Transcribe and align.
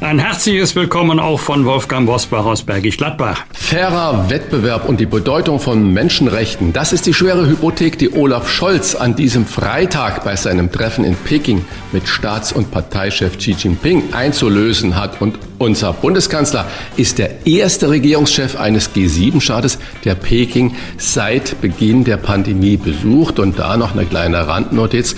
Ein 0.00 0.18
herzliches 0.18 0.74
Willkommen 0.74 1.20
auch 1.20 1.38
von 1.38 1.64
Wolfgang 1.64 2.06
Bosbach 2.06 2.44
aus 2.44 2.62
Bergisch 2.62 2.96
Gladbach. 2.96 3.44
Fairer 3.52 4.28
Wettbewerb 4.28 4.88
und 4.88 4.98
die 4.98 5.06
Bedeutung 5.06 5.60
von 5.60 5.92
Menschenrechten, 5.92 6.72
das 6.72 6.92
ist 6.92 7.06
die 7.06 7.14
schwere 7.14 7.46
Hypothek, 7.46 7.96
die 7.98 8.12
Olaf 8.12 8.50
Scholz 8.50 8.96
an 8.96 9.14
diesem 9.14 9.46
Freitag 9.46 10.24
bei 10.24 10.34
seinem 10.34 10.70
Treffen 10.70 11.04
in 11.04 11.14
Peking 11.14 11.64
mit 11.92 12.08
Staats- 12.08 12.52
und 12.52 12.72
Parteichef 12.72 13.38
Xi 13.38 13.52
Jinping 13.52 14.12
einzulösen 14.12 14.96
hat. 14.96 15.22
Und 15.22 15.38
unser 15.58 15.92
Bundeskanzler 15.92 16.66
ist 16.96 17.18
der 17.18 17.46
erste 17.46 17.88
Regierungschef 17.88 18.56
eines 18.56 18.94
G7-Staates, 18.94 19.78
der 20.04 20.16
Peking 20.16 20.74
seit 20.98 21.60
Beginn 21.60 22.02
der 22.02 22.16
Pandemie 22.16 22.76
besucht. 22.76 23.38
Und 23.38 23.60
da 23.60 23.76
noch 23.76 23.92
eine 23.92 24.06
kleine 24.06 24.48
Randnotiz. 24.48 25.14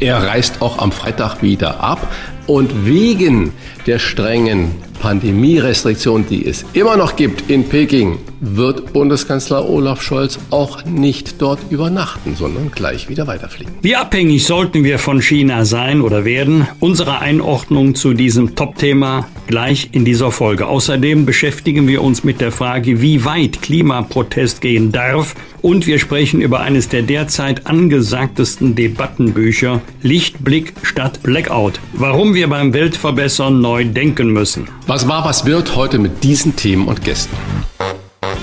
Er 0.00 0.22
reist 0.22 0.60
auch 0.60 0.78
am 0.78 0.92
Freitag 0.92 1.40
wieder 1.40 1.80
ab. 1.80 2.06
Und 2.48 2.86
wegen 2.86 3.52
der 3.86 4.00
strengen 4.00 4.74
Pandemierestriktionen, 4.98 6.26
die 6.28 6.46
es 6.46 6.64
immer 6.72 6.96
noch 6.96 7.16
gibt 7.16 7.50
in 7.50 7.68
Peking, 7.68 8.18
wird 8.40 8.92
Bundeskanzler 8.92 9.68
Olaf 9.68 10.02
Scholz 10.02 10.38
auch 10.50 10.84
nicht 10.84 11.40
dort 11.40 11.58
übernachten, 11.70 12.36
sondern 12.36 12.70
gleich 12.70 13.08
wieder 13.08 13.26
weiterfliegen. 13.26 13.72
Wie 13.82 13.96
abhängig 13.96 14.44
sollten 14.44 14.84
wir 14.84 14.98
von 14.98 15.20
China 15.20 15.64
sein 15.64 16.00
oder 16.00 16.24
werden? 16.24 16.68
Unsere 16.80 17.20
Einordnung 17.20 17.94
zu 17.94 18.14
diesem 18.14 18.54
Top-Thema 18.54 19.26
gleich 19.46 19.88
in 19.92 20.04
dieser 20.04 20.30
Folge. 20.30 20.66
Außerdem 20.66 21.26
beschäftigen 21.26 21.88
wir 21.88 22.02
uns 22.02 22.22
mit 22.22 22.40
der 22.40 22.52
Frage, 22.52 23.00
wie 23.00 23.24
weit 23.24 23.62
Klimaprotest 23.62 24.60
gehen 24.60 24.92
darf 24.92 25.34
und 25.62 25.86
wir 25.86 25.98
sprechen 25.98 26.40
über 26.40 26.60
eines 26.60 26.88
der 26.88 27.02
derzeit 27.02 27.66
angesagtesten 27.66 28.74
Debattenbücher 28.74 29.80
Lichtblick 30.02 30.74
statt 30.82 31.20
Blackout. 31.22 31.80
Warum 31.94 32.34
wir 32.34 32.48
beim 32.48 32.72
Weltverbessern 32.72 33.60
neu 33.60 33.84
denken 33.84 34.32
müssen. 34.32 34.68
Was 34.88 35.06
war, 35.06 35.22
was 35.26 35.44
wird 35.44 35.76
heute 35.76 35.98
mit 35.98 36.24
diesen 36.24 36.56
Themen 36.56 36.88
und 36.88 37.04
Gästen? 37.04 37.36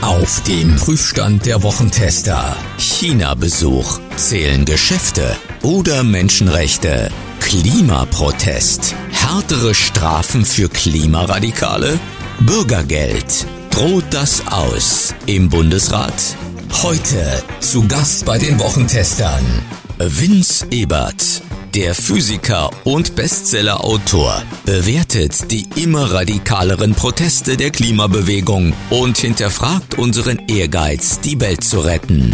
Auf 0.02 0.44
dem 0.44 0.76
Prüfstand 0.76 1.48
der 1.48 1.64
Wochentester. 1.64 2.56
China-Besuch. 2.78 4.00
Zählen 4.16 4.64
Geschäfte 4.64 5.36
oder 5.64 6.04
Menschenrechte? 6.04 7.10
Klimaprotest. 7.40 8.94
Härtere 9.10 9.74
Strafen 9.74 10.46
für 10.46 10.70
Klimaradikale? 10.70 12.00
Bürgergeld. 12.42 13.48
Droht 13.72 14.06
das 14.12 14.46
aus 14.46 15.16
im 15.26 15.50
Bundesrat? 15.50 16.14
Heute 16.84 17.44
zu 17.60 17.88
Gast 17.88 18.24
bei 18.24 18.38
den 18.38 18.60
Wochentestern 18.60 19.44
Vince 19.98 20.68
Ebert, 20.70 21.42
der 21.76 21.94
Physiker 21.94 22.70
und 22.86 23.16
Bestsellerautor, 23.16 24.42
bewertet 24.66 25.52
die 25.52 25.68
immer 25.76 26.10
radikaleren 26.10 26.96
Proteste 26.96 27.58
der 27.58 27.70
Klimabewegung 27.70 28.74
und 28.90 29.18
hinterfragt 29.18 29.98
unseren 29.98 30.48
Ehrgeiz, 30.48 31.20
die 31.20 31.40
Welt 31.42 31.66
zu 31.66 31.82
retten. 31.82 32.34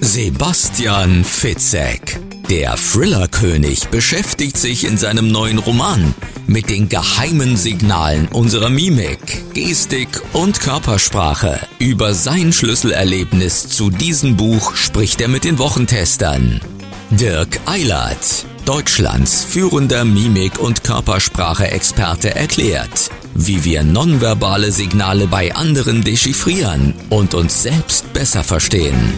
Sebastian 0.00 1.22
Fitzek, 1.22 2.18
der 2.48 2.76
Thriller-König, 2.76 3.88
beschäftigt 3.90 4.56
sich 4.56 4.84
in 4.84 4.96
seinem 4.96 5.28
neuen 5.28 5.58
Roman 5.58 6.14
mit 6.46 6.70
den 6.70 6.88
geheimen 6.88 7.58
Signalen 7.58 8.28
unserer 8.28 8.70
Mimik, 8.70 9.52
Gestik 9.52 10.22
und 10.32 10.60
Körpersprache. 10.60 11.60
Über 11.78 12.14
sein 12.14 12.54
Schlüsselerlebnis 12.54 13.68
zu 13.68 13.90
diesem 13.90 14.38
Buch 14.38 14.74
spricht 14.76 15.20
er 15.20 15.28
mit 15.28 15.44
den 15.44 15.58
Wochentestern. 15.58 16.62
Dirk 17.10 17.58
Eilert, 17.64 18.44
Deutschlands 18.66 19.42
führender 19.42 20.04
Mimik- 20.04 20.58
und 20.58 20.84
Körpersprache-Experte, 20.84 22.34
erklärt, 22.34 23.08
wie 23.34 23.64
wir 23.64 23.82
nonverbale 23.82 24.70
Signale 24.72 25.26
bei 25.26 25.54
anderen 25.54 26.04
dechiffrieren 26.04 26.92
und 27.08 27.32
uns 27.32 27.62
selbst 27.62 28.12
besser 28.12 28.44
verstehen. 28.44 29.14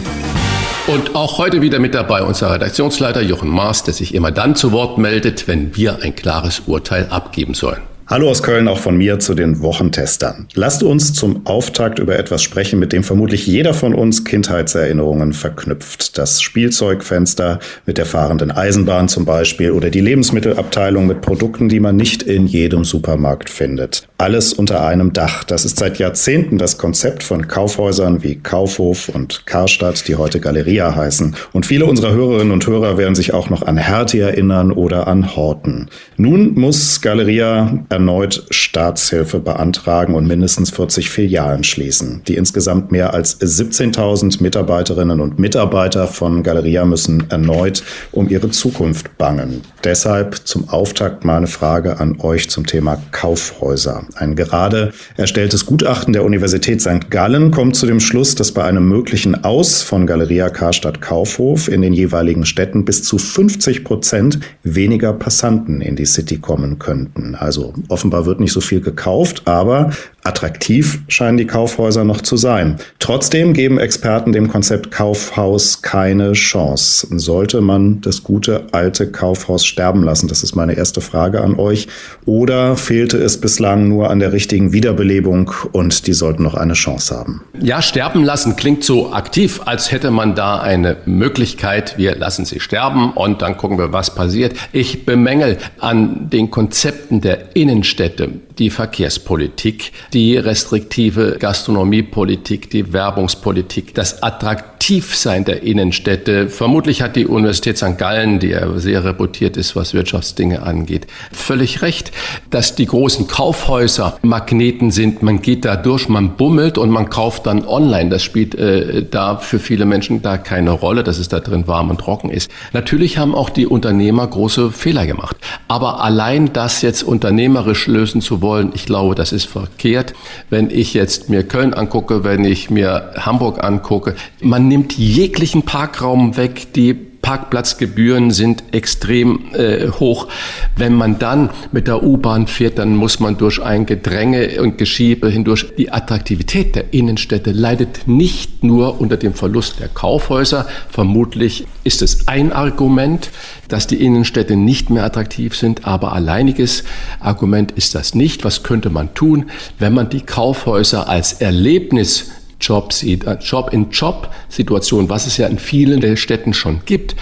Und 0.87 1.15
auch 1.15 1.37
heute 1.37 1.61
wieder 1.61 1.79
mit 1.79 1.93
dabei 1.93 2.23
unser 2.23 2.53
Redaktionsleiter 2.53 3.21
Jochen 3.21 3.49
Maas, 3.49 3.83
der 3.83 3.93
sich 3.93 4.15
immer 4.15 4.31
dann 4.31 4.55
zu 4.55 4.71
Wort 4.71 4.97
meldet, 4.97 5.49
wenn 5.49 5.75
wir 5.75 6.01
ein 6.01 6.15
klares 6.15 6.61
Urteil 6.67 7.07
abgeben 7.09 7.53
sollen. 7.53 7.81
Hallo 8.07 8.29
aus 8.29 8.43
Köln 8.43 8.67
auch 8.67 8.79
von 8.79 8.97
mir 8.97 9.19
zu 9.19 9.35
den 9.35 9.61
Wochentestern. 9.61 10.47
Lasst 10.53 10.83
uns 10.83 11.13
zum 11.13 11.45
Auftakt 11.45 11.97
über 11.97 12.19
etwas 12.19 12.43
sprechen, 12.43 12.77
mit 12.77 12.91
dem 12.91 13.03
vermutlich 13.05 13.47
jeder 13.47 13.73
von 13.73 13.93
uns 13.93 14.25
Kindheitserinnerungen 14.25 15.31
verknüpft. 15.31 16.17
Das 16.17 16.41
Spielzeugfenster 16.41 17.59
mit 17.85 17.97
der 17.97 18.05
fahrenden 18.05 18.51
Eisenbahn 18.51 19.07
zum 19.07 19.23
Beispiel 19.23 19.71
oder 19.71 19.89
die 19.89 20.01
Lebensmittelabteilung 20.01 21.07
mit 21.07 21.21
Produkten, 21.21 21.69
die 21.69 21.79
man 21.79 21.95
nicht 21.95 22.23
in 22.23 22.47
jedem 22.47 22.83
Supermarkt 22.83 23.49
findet. 23.49 24.09
Alles 24.17 24.51
unter 24.51 24.85
einem 24.85 25.13
Dach. 25.13 25.45
Das 25.45 25.63
ist 25.63 25.77
seit 25.77 25.97
Jahrzehnten 25.97 26.57
das 26.57 26.77
Konzept 26.77 27.23
von 27.23 27.47
Kaufhäusern 27.47 28.23
wie 28.23 28.35
Kaufhof 28.35 29.07
und 29.09 29.45
Karstadt, 29.45 30.07
die 30.07 30.15
heute 30.15 30.41
Galeria 30.41 30.95
heißen. 30.95 31.35
Und 31.53 31.65
viele 31.65 31.85
unserer 31.85 32.11
Hörerinnen 32.11 32.51
und 32.51 32.67
Hörer 32.67 32.97
werden 32.97 33.15
sich 33.15 33.33
auch 33.33 33.49
noch 33.49 33.61
an 33.61 33.77
Hertie 33.77 34.19
erinnern 34.19 34.71
oder 34.71 35.07
an 35.07 35.35
Horten. 35.35 35.89
Nun 36.17 36.55
muss 36.55 36.99
Galeria 36.99 37.85
erneut 38.01 38.47
Staatshilfe 38.49 39.39
beantragen 39.39 40.15
und 40.15 40.25
mindestens 40.25 40.71
40 40.71 41.11
Filialen 41.11 41.63
schließen. 41.63 42.23
Die 42.27 42.35
insgesamt 42.35 42.91
mehr 42.91 43.13
als 43.13 43.39
17.000 43.39 44.41
Mitarbeiterinnen 44.41 45.21
und 45.21 45.37
Mitarbeiter 45.37 46.07
von 46.07 46.41
Galeria 46.41 46.83
müssen 46.83 47.29
erneut 47.29 47.83
um 48.11 48.27
ihre 48.27 48.49
Zukunft 48.49 49.19
bangen. 49.19 49.61
Deshalb 49.83 50.47
zum 50.47 50.67
Auftakt 50.69 51.25
meine 51.25 51.45
Frage 51.45 51.99
an 51.99 52.19
euch 52.21 52.49
zum 52.49 52.65
Thema 52.65 52.99
Kaufhäuser. 53.11 54.03
Ein 54.15 54.35
gerade 54.35 54.93
erstelltes 55.15 55.67
Gutachten 55.67 56.13
der 56.13 56.23
Universität 56.23 56.81
St. 56.81 57.11
Gallen 57.11 57.51
kommt 57.51 57.75
zu 57.75 57.85
dem 57.85 57.99
Schluss, 57.99 58.33
dass 58.33 58.51
bei 58.51 58.63
einem 58.63 58.87
möglichen 58.87 59.43
Aus 59.43 59.83
von 59.83 60.07
Galeria 60.07 60.49
Karstadt 60.49 61.01
Kaufhof 61.01 61.67
in 61.67 61.83
den 61.83 61.93
jeweiligen 61.93 62.47
Städten 62.47 62.83
bis 62.83 63.03
zu 63.03 63.19
50 63.19 63.83
Prozent 63.83 64.39
weniger 64.63 65.13
Passanten 65.13 65.81
in 65.81 65.95
die 65.95 66.05
City 66.05 66.39
kommen 66.39 66.79
könnten. 66.79 67.35
Also 67.35 67.75
Offenbar 67.89 68.25
wird 68.25 68.39
nicht 68.39 68.53
so 68.53 68.61
viel 68.61 68.81
gekauft, 68.81 69.43
aber 69.45 69.91
attraktiv 70.23 70.99
scheinen 71.07 71.37
die 71.37 71.47
Kaufhäuser 71.47 72.03
noch 72.03 72.21
zu 72.21 72.37
sein. 72.37 72.77
Trotzdem 72.99 73.53
geben 73.53 73.79
Experten 73.79 74.31
dem 74.31 74.47
Konzept 74.47 74.91
Kaufhaus 74.91 75.81
keine 75.81 76.33
Chance. 76.33 77.07
Sollte 77.11 77.61
man 77.61 78.01
das 78.01 78.23
gute 78.23 78.67
alte 78.71 79.11
Kaufhaus 79.11 79.65
sterben 79.65 80.03
lassen? 80.03 80.27
Das 80.27 80.43
ist 80.43 80.55
meine 80.55 80.73
erste 80.73 81.01
Frage 81.01 81.41
an 81.41 81.55
euch. 81.55 81.87
Oder 82.25 82.75
fehlte 82.75 83.17
es 83.17 83.41
bislang 83.41 83.87
nur 83.87 84.09
an 84.09 84.19
der 84.19 84.31
richtigen 84.31 84.71
Wiederbelebung 84.73 85.51
und 85.71 86.07
die 86.07 86.13
sollten 86.13 86.43
noch 86.43 86.55
eine 86.55 86.73
Chance 86.73 87.15
haben? 87.15 87.41
Ja, 87.59 87.81
sterben 87.81 88.23
lassen 88.23 88.55
klingt 88.55 88.83
so 88.83 89.11
aktiv, 89.11 89.61
als 89.65 89.91
hätte 89.91 90.11
man 90.11 90.35
da 90.35 90.59
eine 90.59 90.97
Möglichkeit. 91.05 91.97
Wir 91.97 92.15
lassen 92.15 92.45
sie 92.45 92.59
sterben 92.59 93.11
und 93.13 93.41
dann 93.41 93.57
gucken 93.57 93.77
wir, 93.77 93.91
was 93.91 94.15
passiert. 94.15 94.55
Ich 94.71 95.05
bemängel 95.05 95.57
an 95.79 96.29
den 96.29 96.51
Konzepten 96.51 97.21
der 97.21 97.55
Innen 97.55 97.71
Innenstädte, 97.71 98.29
die 98.59 98.69
Verkehrspolitik, 98.69 99.91
die 100.13 100.37
restriktive 100.37 101.37
Gastronomiepolitik, 101.39 102.69
die 102.69 102.93
Werbungspolitik, 102.93 103.93
das 103.93 104.23
Attraktivsein 104.23 105.45
der 105.45 105.63
Innenstädte. 105.63 106.49
Vermutlich 106.49 107.01
hat 107.01 107.15
die 107.15 107.25
Universität 107.25 107.77
St. 107.77 107.97
Gallen, 107.97 108.39
die 108.39 108.49
ja 108.49 108.77
sehr 108.77 109.03
reputiert 109.03 109.57
ist, 109.57 109.75
was 109.75 109.93
Wirtschaftsdinge 109.93 110.63
angeht, 110.63 111.07
völlig 111.31 111.81
recht, 111.81 112.11
dass 112.49 112.75
die 112.75 112.85
großen 112.85 113.27
Kaufhäuser 113.27 114.17
Magneten 114.21 114.91
sind. 114.91 115.23
Man 115.23 115.41
geht 115.41 115.65
da 115.65 115.75
durch, 115.75 116.09
man 116.09 116.35
bummelt 116.35 116.77
und 116.77 116.89
man 116.89 117.09
kauft 117.09 117.45
dann 117.45 117.65
online. 117.65 118.09
Das 118.09 118.23
spielt 118.23 118.55
äh, 118.55 119.05
da 119.09 119.37
für 119.37 119.59
viele 119.59 119.85
Menschen 119.85 120.21
da 120.21 120.37
keine 120.37 120.71
Rolle, 120.71 121.03
dass 121.03 121.17
es 121.17 121.29
da 121.29 121.39
drin 121.39 121.67
warm 121.67 121.89
und 121.89 121.99
trocken 121.99 122.29
ist. 122.29 122.51
Natürlich 122.73 123.17
haben 123.17 123.35
auch 123.35 123.49
die 123.49 123.67
Unternehmer 123.67 124.27
große 124.27 124.71
Fehler 124.71 125.05
gemacht. 125.05 125.37
Aber 125.67 126.03
allein 126.03 126.53
das 126.53 126.81
jetzt 126.81 127.03
unternehmerisch 127.03 127.87
lösen 127.87 128.21
zu 128.21 128.40
wollen, 128.41 128.71
ich 128.73 128.85
glaube, 128.85 129.15
das 129.15 129.31
ist 129.31 129.45
verkehrt. 129.45 130.13
Wenn 130.49 130.69
ich 130.69 130.93
jetzt 130.93 131.29
mir 131.29 131.43
Köln 131.43 131.73
angucke, 131.73 132.23
wenn 132.23 132.43
ich 132.43 132.69
mir 132.69 133.13
Hamburg 133.17 133.63
angucke, 133.63 134.15
man 134.41 134.67
nimmt 134.67 134.97
jeglichen 134.97 135.63
Parkraum 135.63 136.37
weg, 136.37 136.73
die 136.73 137.10
Parkplatzgebühren 137.21 138.31
sind 138.31 138.63
extrem 138.71 139.53
äh, 139.53 139.89
hoch. 139.89 140.27
Wenn 140.75 140.93
man 140.93 141.19
dann 141.19 141.49
mit 141.71 141.87
der 141.87 142.03
U-Bahn 142.03 142.47
fährt, 142.47 142.79
dann 142.79 142.95
muss 142.95 143.19
man 143.19 143.37
durch 143.37 143.61
ein 143.61 143.85
Gedränge 143.85 144.61
und 144.61 144.77
Geschiebe 144.77 145.29
hindurch. 145.29 145.67
Die 145.77 145.91
Attraktivität 145.91 146.75
der 146.75 146.93
Innenstädte 146.93 147.51
leidet 147.51 148.07
nicht 148.07 148.63
nur 148.63 148.99
unter 148.99 149.17
dem 149.17 149.33
Verlust 149.33 149.79
der 149.79 149.87
Kaufhäuser. 149.87 150.67
Vermutlich 150.89 151.67
ist 151.83 152.01
es 152.01 152.27
ein 152.27 152.51
Argument, 152.51 153.29
dass 153.67 153.87
die 153.87 154.03
Innenstädte 154.03 154.55
nicht 154.55 154.89
mehr 154.89 155.05
attraktiv 155.05 155.55
sind, 155.55 155.85
aber 155.85 156.13
alleiniges 156.13 156.83
Argument 157.19 157.71
ist 157.71 157.95
das 157.95 158.15
nicht. 158.15 158.43
Was 158.43 158.63
könnte 158.63 158.89
man 158.89 159.13
tun, 159.13 159.49
wenn 159.79 159.93
man 159.93 160.09
die 160.09 160.21
Kaufhäuser 160.21 161.07
als 161.07 161.33
Erlebnis 161.33 162.31
Job 162.61 162.93
sieht, 162.93 163.25
äh, 163.25 163.37
Job-in-Job-Situation, 163.41 165.09
was 165.09 165.27
es 165.27 165.37
ja 165.37 165.47
in 165.47 165.59
vielen 165.59 165.99
der 165.99 166.15
Städten 166.15 166.53
schon 166.53 166.81
gibt, 166.85 167.15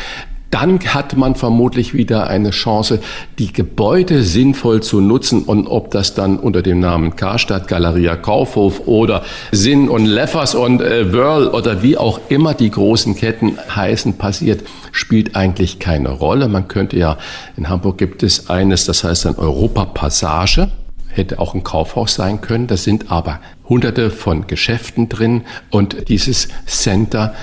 dann 0.51 0.79
hat 0.79 1.15
man 1.15 1.35
vermutlich 1.35 1.93
wieder 1.93 2.27
eine 2.27 2.49
Chance, 2.49 2.99
die 3.37 3.53
Gebäude 3.53 4.23
sinnvoll 4.23 4.81
zu 4.81 4.99
nutzen. 4.99 5.43
Und 5.43 5.67
ob 5.67 5.91
das 5.91 6.15
dann 6.15 6.37
unter 6.37 6.61
dem 6.61 6.79
Namen 6.79 7.15
Karstadt, 7.15 7.67
Galeria 7.67 8.15
Kaufhof 8.15 8.87
oder 8.87 9.23
Sinn 9.51 9.89
und 9.89 10.05
Leffers 10.05 10.55
und 10.55 10.81
äh, 10.81 11.13
Wörl 11.13 11.47
oder 11.47 11.83
wie 11.83 11.97
auch 11.97 12.19
immer 12.29 12.53
die 12.53 12.71
großen 12.71 13.15
Ketten 13.15 13.57
heißen, 13.75 14.17
passiert, 14.17 14.63
spielt 14.91 15.35
eigentlich 15.35 15.79
keine 15.79 16.09
Rolle. 16.09 16.47
Man 16.47 16.67
könnte 16.67 16.97
ja, 16.97 17.17
in 17.55 17.69
Hamburg 17.69 17.97
gibt 17.97 18.23
es 18.23 18.49
eines, 18.49 18.85
das 18.85 19.03
heißt 19.03 19.25
dann 19.25 19.35
Europa 19.35 19.85
Passage 19.85 20.69
hätte 21.09 21.39
auch 21.39 21.53
ein 21.53 21.63
Kaufhaus 21.63 22.15
sein 22.15 22.41
können. 22.41 22.67
Da 22.67 22.77
sind 22.77 23.11
aber 23.11 23.39
hunderte 23.67 24.09
von 24.09 24.47
Geschäften 24.47 25.09
drin 25.09 25.41
und 25.69 26.09
dieses 26.09 26.47
Center 26.65 27.33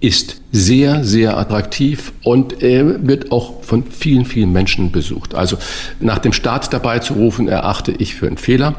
ist 0.00 0.40
sehr, 0.52 1.04
sehr 1.04 1.36
attraktiv 1.36 2.12
und 2.22 2.62
äh, 2.62 3.06
wird 3.06 3.32
auch 3.32 3.62
von 3.62 3.84
vielen, 3.84 4.24
vielen 4.24 4.52
Menschen 4.52 4.92
besucht. 4.92 5.34
Also 5.34 5.58
nach 6.00 6.18
dem 6.18 6.32
Staat 6.32 6.72
dabei 6.72 7.00
zu 7.00 7.14
rufen, 7.14 7.48
erachte 7.48 7.92
ich 7.92 8.14
für 8.14 8.28
einen 8.28 8.36
Fehler. 8.36 8.76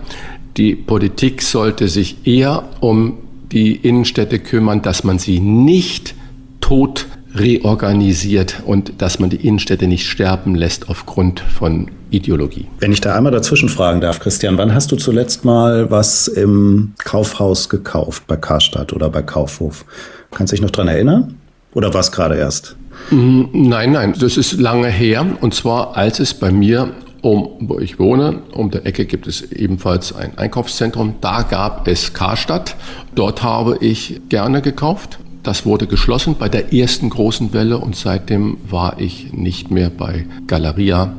Die 0.57 0.75
Politik 0.75 1.41
sollte 1.41 1.89
sich 1.89 2.25
eher 2.25 2.63
um 2.79 3.17
die 3.51 3.75
Innenstädte 3.75 4.39
kümmern, 4.39 4.81
dass 4.81 5.03
man 5.03 5.19
sie 5.19 5.39
nicht 5.39 6.15
tot 6.61 7.07
reorganisiert 7.33 8.63
und 8.65 8.93
dass 9.01 9.19
man 9.19 9.29
die 9.29 9.47
Innenstädte 9.47 9.87
nicht 9.87 10.07
sterben 10.07 10.55
lässt 10.55 10.89
aufgrund 10.89 11.39
von 11.39 11.91
Ideologie. 12.11 12.67
Wenn 12.79 12.91
ich 12.91 13.01
da 13.01 13.15
einmal 13.15 13.31
dazwischen 13.31 13.69
fragen 13.69 14.01
darf, 14.01 14.19
Christian, 14.19 14.57
wann 14.57 14.73
hast 14.73 14.91
du 14.91 14.95
zuletzt 14.95 15.45
mal 15.45 15.89
was 15.91 16.27
im 16.27 16.93
Kaufhaus 17.03 17.69
gekauft, 17.69 18.23
bei 18.27 18.35
Karstadt 18.35 18.93
oder 18.93 19.09
bei 19.09 19.21
Kaufhof? 19.21 19.85
Kannst 20.31 20.51
du 20.51 20.55
dich 20.55 20.61
noch 20.61 20.71
dran 20.71 20.87
erinnern? 20.87 21.35
Oder 21.73 21.93
war 21.93 22.01
es 22.01 22.11
gerade 22.11 22.35
erst? 22.35 22.75
Mm, 23.11 23.43
nein, 23.53 23.91
nein, 23.91 24.15
das 24.19 24.37
ist 24.37 24.59
lange 24.59 24.89
her. 24.89 25.25
Und 25.41 25.53
zwar, 25.53 25.95
als 25.97 26.19
es 26.19 26.33
bei 26.33 26.51
mir 26.51 26.91
um, 27.21 27.57
wo 27.59 27.79
ich 27.79 27.99
wohne, 27.99 28.41
um 28.53 28.71
der 28.71 28.85
Ecke 28.85 29.05
gibt 29.05 29.27
es 29.27 29.41
ebenfalls 29.51 30.15
ein 30.15 30.37
Einkaufszentrum. 30.37 31.15
Da 31.21 31.41
gab 31.43 31.87
es 31.87 32.13
Karstadt. 32.13 32.75
Dort 33.15 33.43
habe 33.43 33.77
ich 33.81 34.21
gerne 34.29 34.61
gekauft. 34.61 35.19
Das 35.43 35.65
wurde 35.65 35.87
geschlossen 35.87 36.35
bei 36.37 36.49
der 36.49 36.73
ersten 36.73 37.09
großen 37.09 37.53
Welle 37.53 37.77
und 37.77 37.95
seitdem 37.95 38.57
war 38.69 38.99
ich 38.99 39.31
nicht 39.31 39.71
mehr 39.71 39.89
bei 39.89 40.25
Galeria 40.47 41.13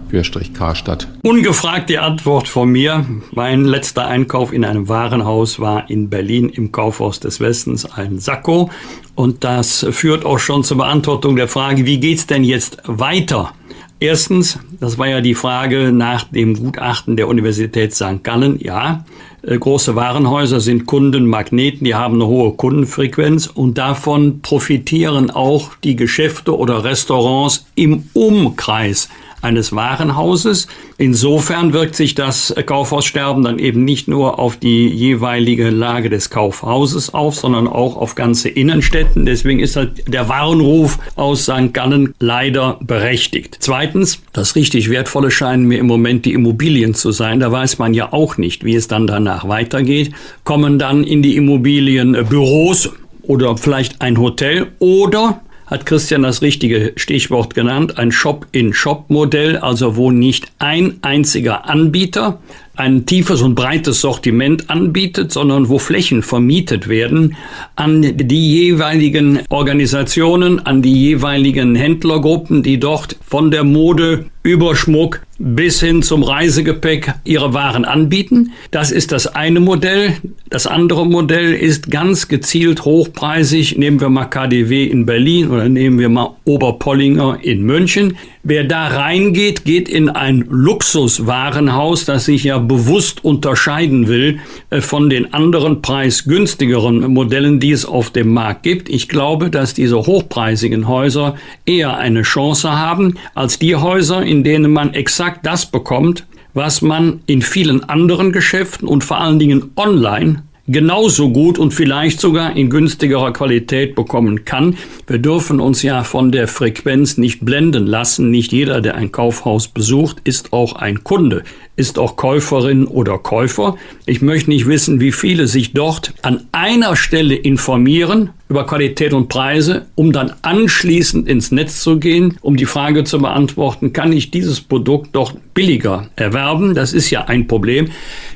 Karstadt. 0.53 1.09
Ungefragt 1.23 1.89
die 1.89 1.99
Antwort 1.99 2.47
von 2.47 2.71
mir. 2.71 3.07
Mein 3.33 3.65
letzter 3.65 4.07
Einkauf 4.07 4.53
in 4.53 4.65
einem 4.65 4.89
Warenhaus 4.89 5.59
war 5.59 5.89
in 5.89 6.11
Berlin 6.11 6.51
im 6.51 6.71
Kaufhaus 6.71 7.21
des 7.21 7.41
Westens 7.41 7.87
ein 7.87 8.19
Sakko. 8.19 8.71
Und 9.15 9.43
das 9.43 9.87
führt 9.91 10.25
auch 10.25 10.39
schon 10.39 10.65
zur 10.65 10.79
Beantwortung 10.79 11.37
der 11.37 11.49
Frage, 11.49 11.87
wie 11.87 11.99
geht's 11.99 12.27
denn 12.27 12.45
jetzt 12.45 12.79
weiter? 12.87 13.53
Erstens, 14.01 14.59
das 14.81 14.97
war 14.97 15.09
ja 15.09 15.21
die 15.21 15.35
Frage 15.35 15.93
nach 15.93 16.25
dem 16.25 16.55
Gutachten 16.55 17.17
der 17.17 17.29
Universität 17.29 17.95
St. 17.95 18.23
Gallen. 18.23 18.59
Ja, 18.59 19.05
große 19.43 19.97
Warenhäuser 19.97 20.61
sind 20.61 20.87
Kundenmagneten, 20.87 21.85
die 21.85 21.95
haben 21.95 22.15
eine 22.15 22.27
hohe 22.27 22.53
Kundenfrequenz 22.53 23.47
und 23.47 23.79
davon 23.79 24.41
profitieren 24.41 25.31
auch 25.31 25.71
die 25.83 25.97
Geschäfte 25.97 26.57
oder 26.57 26.85
Restaurants 26.85 27.67
im 27.75 28.05
Umkreis 28.13 29.09
eines 29.43 29.75
Warenhauses. 29.75 30.67
Insofern 30.99 31.73
wirkt 31.73 31.95
sich 31.95 32.15
das 32.15 32.55
Kaufhaussterben 32.67 33.45
dann 33.45 33.59
eben 33.59 33.85
nicht 33.85 34.09
nur 34.09 34.39
auf 34.39 34.57
die 34.57 34.89
jeweilige 34.89 35.71
Lage 35.71 36.11
des 36.11 36.31
Kaufhauses 36.31 37.15
auf, 37.15 37.35
sondern 37.37 37.69
auch 37.69 37.97
auf 37.97 38.15
ganze 38.15 38.49
Innenstädten. 38.49 39.27
Deswegen 39.27 39.61
ist 39.61 39.77
halt 39.77 40.13
der 40.13 40.29
Warnruf 40.29 40.99
aus 41.17 41.45
St. 41.45 41.73
Gallen 41.73 42.15
leider 42.19 42.79
berechtigt. 42.81 43.57
Zweitens, 43.61 44.23
das 44.33 44.57
richtig 44.57 44.91
Wertvolle 44.91 45.31
scheinen 45.31 45.65
mir 45.65 45.79
im 45.79 45.87
Moment 45.87 46.25
die 46.25 46.33
Immobilien 46.33 46.95
zu 46.95 47.13
sein. 47.13 47.41
Da 47.41 47.51
weiß 47.51 47.79
man 47.79 47.95
ja 47.95 48.13
auch 48.13 48.37
nicht, 48.37 48.65
wie 48.65 48.75
es 48.75 48.89
dann 48.89 49.07
danach 49.07 49.49
weitergeht. 49.49 50.13
Kommen 50.45 50.79
dann 50.79 51.05
in 51.05 51.23
die 51.23 51.37
Immobilien 51.37 52.17
Büros 52.29 52.91
oder 53.23 53.57
vielleicht 53.57 54.01
ein 54.03 54.19
Hotel 54.19 54.69
oder 54.79 55.41
hat 55.71 55.87
Christian 55.87 56.23
das 56.23 56.43
richtige 56.43 56.93
Stichwort 56.97 57.55
genannt, 57.55 57.97
ein 57.97 58.11
Shop-in-Shop-Modell, 58.11 59.57
also 59.57 59.97
wo 59.97 60.11
nicht 60.11 60.51
ein 60.59 60.99
einziger 61.03 61.69
Anbieter 61.69 62.41
ein 62.81 63.05
tiefes 63.05 63.43
und 63.43 63.55
breites 63.55 64.01
Sortiment 64.01 64.71
anbietet, 64.71 65.33
sondern 65.33 65.69
wo 65.69 65.79
Flächen 65.79 66.23
vermietet 66.23 66.89
werden 66.89 67.37
an 67.77 68.17
die 68.17 68.69
jeweiligen 68.69 69.41
Organisationen, 69.51 70.65
an 70.65 70.81
die 70.81 70.95
jeweiligen 70.95 71.75
Händlergruppen, 71.75 72.63
die 72.63 72.81
dort 72.81 73.17
von 73.21 73.51
der 73.51 73.65
Mode 73.65 74.27
über 74.43 74.75
Schmuck 74.75 75.21
bis 75.39 75.81
hin 75.81 76.03
zum 76.03 76.23
Reisegepäck 76.23 77.15
ihre 77.25 77.55
Waren 77.55 77.87
anbieten. 77.87 78.53
Das 78.71 78.91
ist 78.91 79.11
das 79.11 79.27
eine 79.27 79.59
Modell. 79.59 80.17
Das 80.51 80.67
andere 80.67 81.07
Modell 81.07 81.55
ist 81.55 81.91
ganz 81.91 82.29
gezielt 82.29 82.85
hochpreisig. 82.85 83.79
Nehmen 83.79 84.01
wir 84.01 84.11
mal 84.11 84.27
KDW 84.27 84.85
in 84.85 85.07
Berlin 85.07 85.49
oder 85.49 85.69
nehmen 85.69 85.99
wir 85.99 86.11
mal 86.11 86.37
Oberpollinger 86.45 87.39
in 87.43 87.63
München. 87.63 88.19
Wer 88.43 88.65
da 88.65 88.89
reingeht, 88.89 89.65
geht 89.65 89.89
in 89.89 90.09
ein 90.09 90.47
Luxuswarenhaus, 90.49 92.07
das 92.07 92.25
sich 92.25 92.45
ja 92.45 92.59
bewusst 92.59 93.23
unterscheiden 93.23 94.09
will 94.09 94.41
äh, 94.71 94.81
von 94.81 95.11
den 95.11 95.35
anderen 95.35 95.83
preisgünstigeren 95.83 97.13
Modellen, 97.13 97.61
die 97.61 97.73
es 97.73 97.85
auf 97.85 98.11
dem 98.11 98.33
Markt 98.33 98.63
gibt. 98.63 98.89
Ich 98.89 99.09
glaube, 99.09 99.51
dass 99.51 99.75
diese 99.75 99.99
hochpreisigen 99.99 100.89
Häuser 100.89 101.37
eher 101.67 101.99
eine 101.99 102.23
Chance 102.23 102.79
haben 102.79 103.15
als 103.35 103.59
die 103.59 103.77
Häuser, 103.77 104.25
in 104.31 104.45
denen 104.45 104.71
man 104.71 104.95
exakt 104.95 105.45
das 105.45 105.67
bekommt, 105.67 106.25
was 106.55 106.83
man 106.83 107.21
in 107.27 107.43
vielen 107.43 107.83
anderen 107.89 108.31
Geschäften 108.31 108.87
und 108.87 109.03
vor 109.03 109.21
allen 109.21 109.41
Dingen 109.41 109.73
online 109.75 110.45
genauso 110.69 111.33
gut 111.33 111.59
und 111.59 111.75
vielleicht 111.75 112.21
sogar 112.21 112.55
in 112.57 112.71
günstigerer 112.71 113.33
Qualität 113.33 113.97
bekommen 113.97 114.45
kann. 114.45 114.77
Wir 115.09 115.19
dürfen 115.19 115.59
uns 115.59 115.83
ja 115.83 116.05
von 116.05 116.31
der 116.31 116.47
Frequenz 116.47 117.19
nicht 117.19 117.45
blenden 117.45 117.89
lassen. 117.89 118.31
Nicht 118.31 118.53
jeder, 118.53 118.81
der 118.81 118.95
ein 118.95 119.11
Kaufhaus 119.11 119.67
besucht, 119.67 120.19
ist 120.23 120.53
auch 120.53 120.77
ein 120.77 121.03
Kunde, 121.03 121.43
ist 121.81 121.99
auch 121.99 122.17
Käuferin 122.17 122.87
oder 122.87 123.17
Käufer. 123.17 123.77
Ich 124.05 124.21
möchte 124.21 124.51
nicht 124.51 124.67
wissen, 124.67 125.01
wie 125.01 125.13
viele 125.13 125.47
sich 125.47 125.73
dort 125.73 126.13
an 126.21 126.47
einer 126.53 126.95
Stelle 126.95 127.35
informieren 127.35 128.31
über 128.51 128.67
Qualität 128.67 129.15
und 129.15 129.29
Preise, 129.29 129.87
um 129.95 130.13
dann 130.13 130.35
anschließend 130.43 131.27
ins 131.27 131.53
Netz 131.53 131.83
zu 131.83 131.99
gehen, 131.99 132.37
um 132.43 132.57
die 132.57 132.67
Frage 132.67 133.05
zu 133.05 133.19
beantworten, 133.19 133.95
kann 133.95 134.13
ich 134.13 134.31
dieses 134.31 134.61
Produkt 134.61 135.17
doch 135.17 135.33
billiger 135.55 136.11
erwerben? 136.17 136.75
Das 136.75 136.93
ist 136.93 137.11
ja 137.11 137.25
ein 137.25 137.47
Problem. 137.47 137.89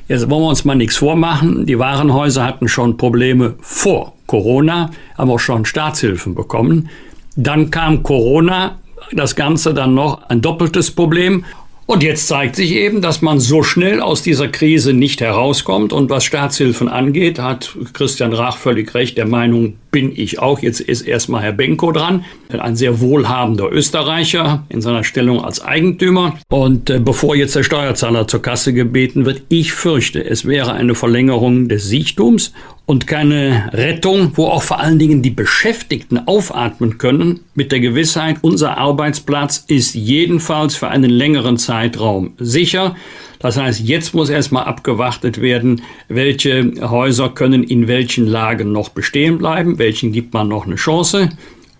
Jetzt 0.08 0.30
wollen 0.30 0.42
wir 0.42 0.48
uns 0.48 0.64
mal 0.64 0.74
nichts 0.74 0.96
vormachen. 0.96 1.66
Die 1.66 1.78
Warenhäuser 1.78 2.44
hatten 2.44 2.68
schon 2.68 2.96
Probleme 2.96 3.56
vor 3.60 4.14
Corona, 4.26 4.90
haben 5.18 5.30
auch 5.30 5.38
schon 5.38 5.66
Staatshilfen 5.66 6.34
bekommen. 6.34 6.88
Dann 7.36 7.70
kam 7.70 8.02
Corona, 8.02 8.78
das 9.12 9.36
Ganze 9.36 9.74
dann 9.74 9.94
noch 9.94 10.28
ein 10.30 10.40
doppeltes 10.40 10.90
Problem. 10.90 11.44
Und 11.86 12.02
jetzt 12.02 12.28
zeigt 12.28 12.56
sich 12.56 12.72
eben, 12.72 13.02
dass 13.02 13.20
man 13.20 13.40
so 13.40 13.62
schnell 13.62 14.00
aus 14.00 14.22
dieser 14.22 14.48
Krise 14.48 14.94
nicht 14.94 15.20
herauskommt. 15.20 15.92
Und 15.92 16.08
was 16.08 16.24
Staatshilfen 16.24 16.88
angeht, 16.88 17.38
hat 17.38 17.76
Christian 17.92 18.32
Rach 18.32 18.56
völlig 18.56 18.94
recht. 18.94 19.18
Der 19.18 19.26
Meinung 19.26 19.74
bin 19.90 20.10
ich 20.16 20.38
auch. 20.38 20.60
Jetzt 20.60 20.80
ist 20.80 21.02
erstmal 21.02 21.42
Herr 21.42 21.52
Benko 21.52 21.92
dran, 21.92 22.24
ein 22.48 22.74
sehr 22.74 23.00
wohlhabender 23.00 23.70
Österreicher 23.70 24.64
in 24.70 24.80
seiner 24.80 25.04
Stellung 25.04 25.44
als 25.44 25.62
Eigentümer. 25.62 26.38
Und 26.48 26.88
äh, 26.88 26.98
bevor 26.98 27.36
jetzt 27.36 27.54
der 27.54 27.62
Steuerzahler 27.62 28.26
zur 28.26 28.40
Kasse 28.40 28.72
gebeten 28.72 29.26
wird, 29.26 29.42
ich 29.50 29.72
fürchte, 29.72 30.24
es 30.24 30.46
wäre 30.46 30.72
eine 30.72 30.94
Verlängerung 30.94 31.68
des 31.68 31.84
Sichtums 31.84 32.52
und 32.86 33.06
keine 33.06 33.70
Rettung, 33.72 34.32
wo 34.34 34.46
auch 34.46 34.62
vor 34.62 34.80
allen 34.80 34.98
Dingen 34.98 35.22
die 35.22 35.30
Beschäftigten 35.30 36.26
aufatmen 36.26 36.98
können, 36.98 37.40
mit 37.54 37.72
der 37.72 37.80
Gewissheit, 37.80 38.36
unser 38.42 38.76
Arbeitsplatz 38.76 39.64
ist 39.68 39.94
jedenfalls 39.94 40.76
für 40.76 40.88
einen 40.88 41.10
längeren 41.10 41.56
Zeitraum 41.56 42.34
sicher. 42.38 42.94
Das 43.38 43.56
heißt, 43.56 43.80
jetzt 43.80 44.14
muss 44.14 44.28
erstmal 44.28 44.64
abgewartet 44.64 45.40
werden, 45.40 45.82
welche 46.08 46.72
Häuser 46.80 47.30
können 47.30 47.62
in 47.62 47.88
welchen 47.88 48.26
Lagen 48.26 48.72
noch 48.72 48.90
bestehen 48.90 49.38
bleiben, 49.38 49.78
welchen 49.78 50.12
gibt 50.12 50.34
man 50.34 50.48
noch 50.48 50.66
eine 50.66 50.76
Chance. 50.76 51.30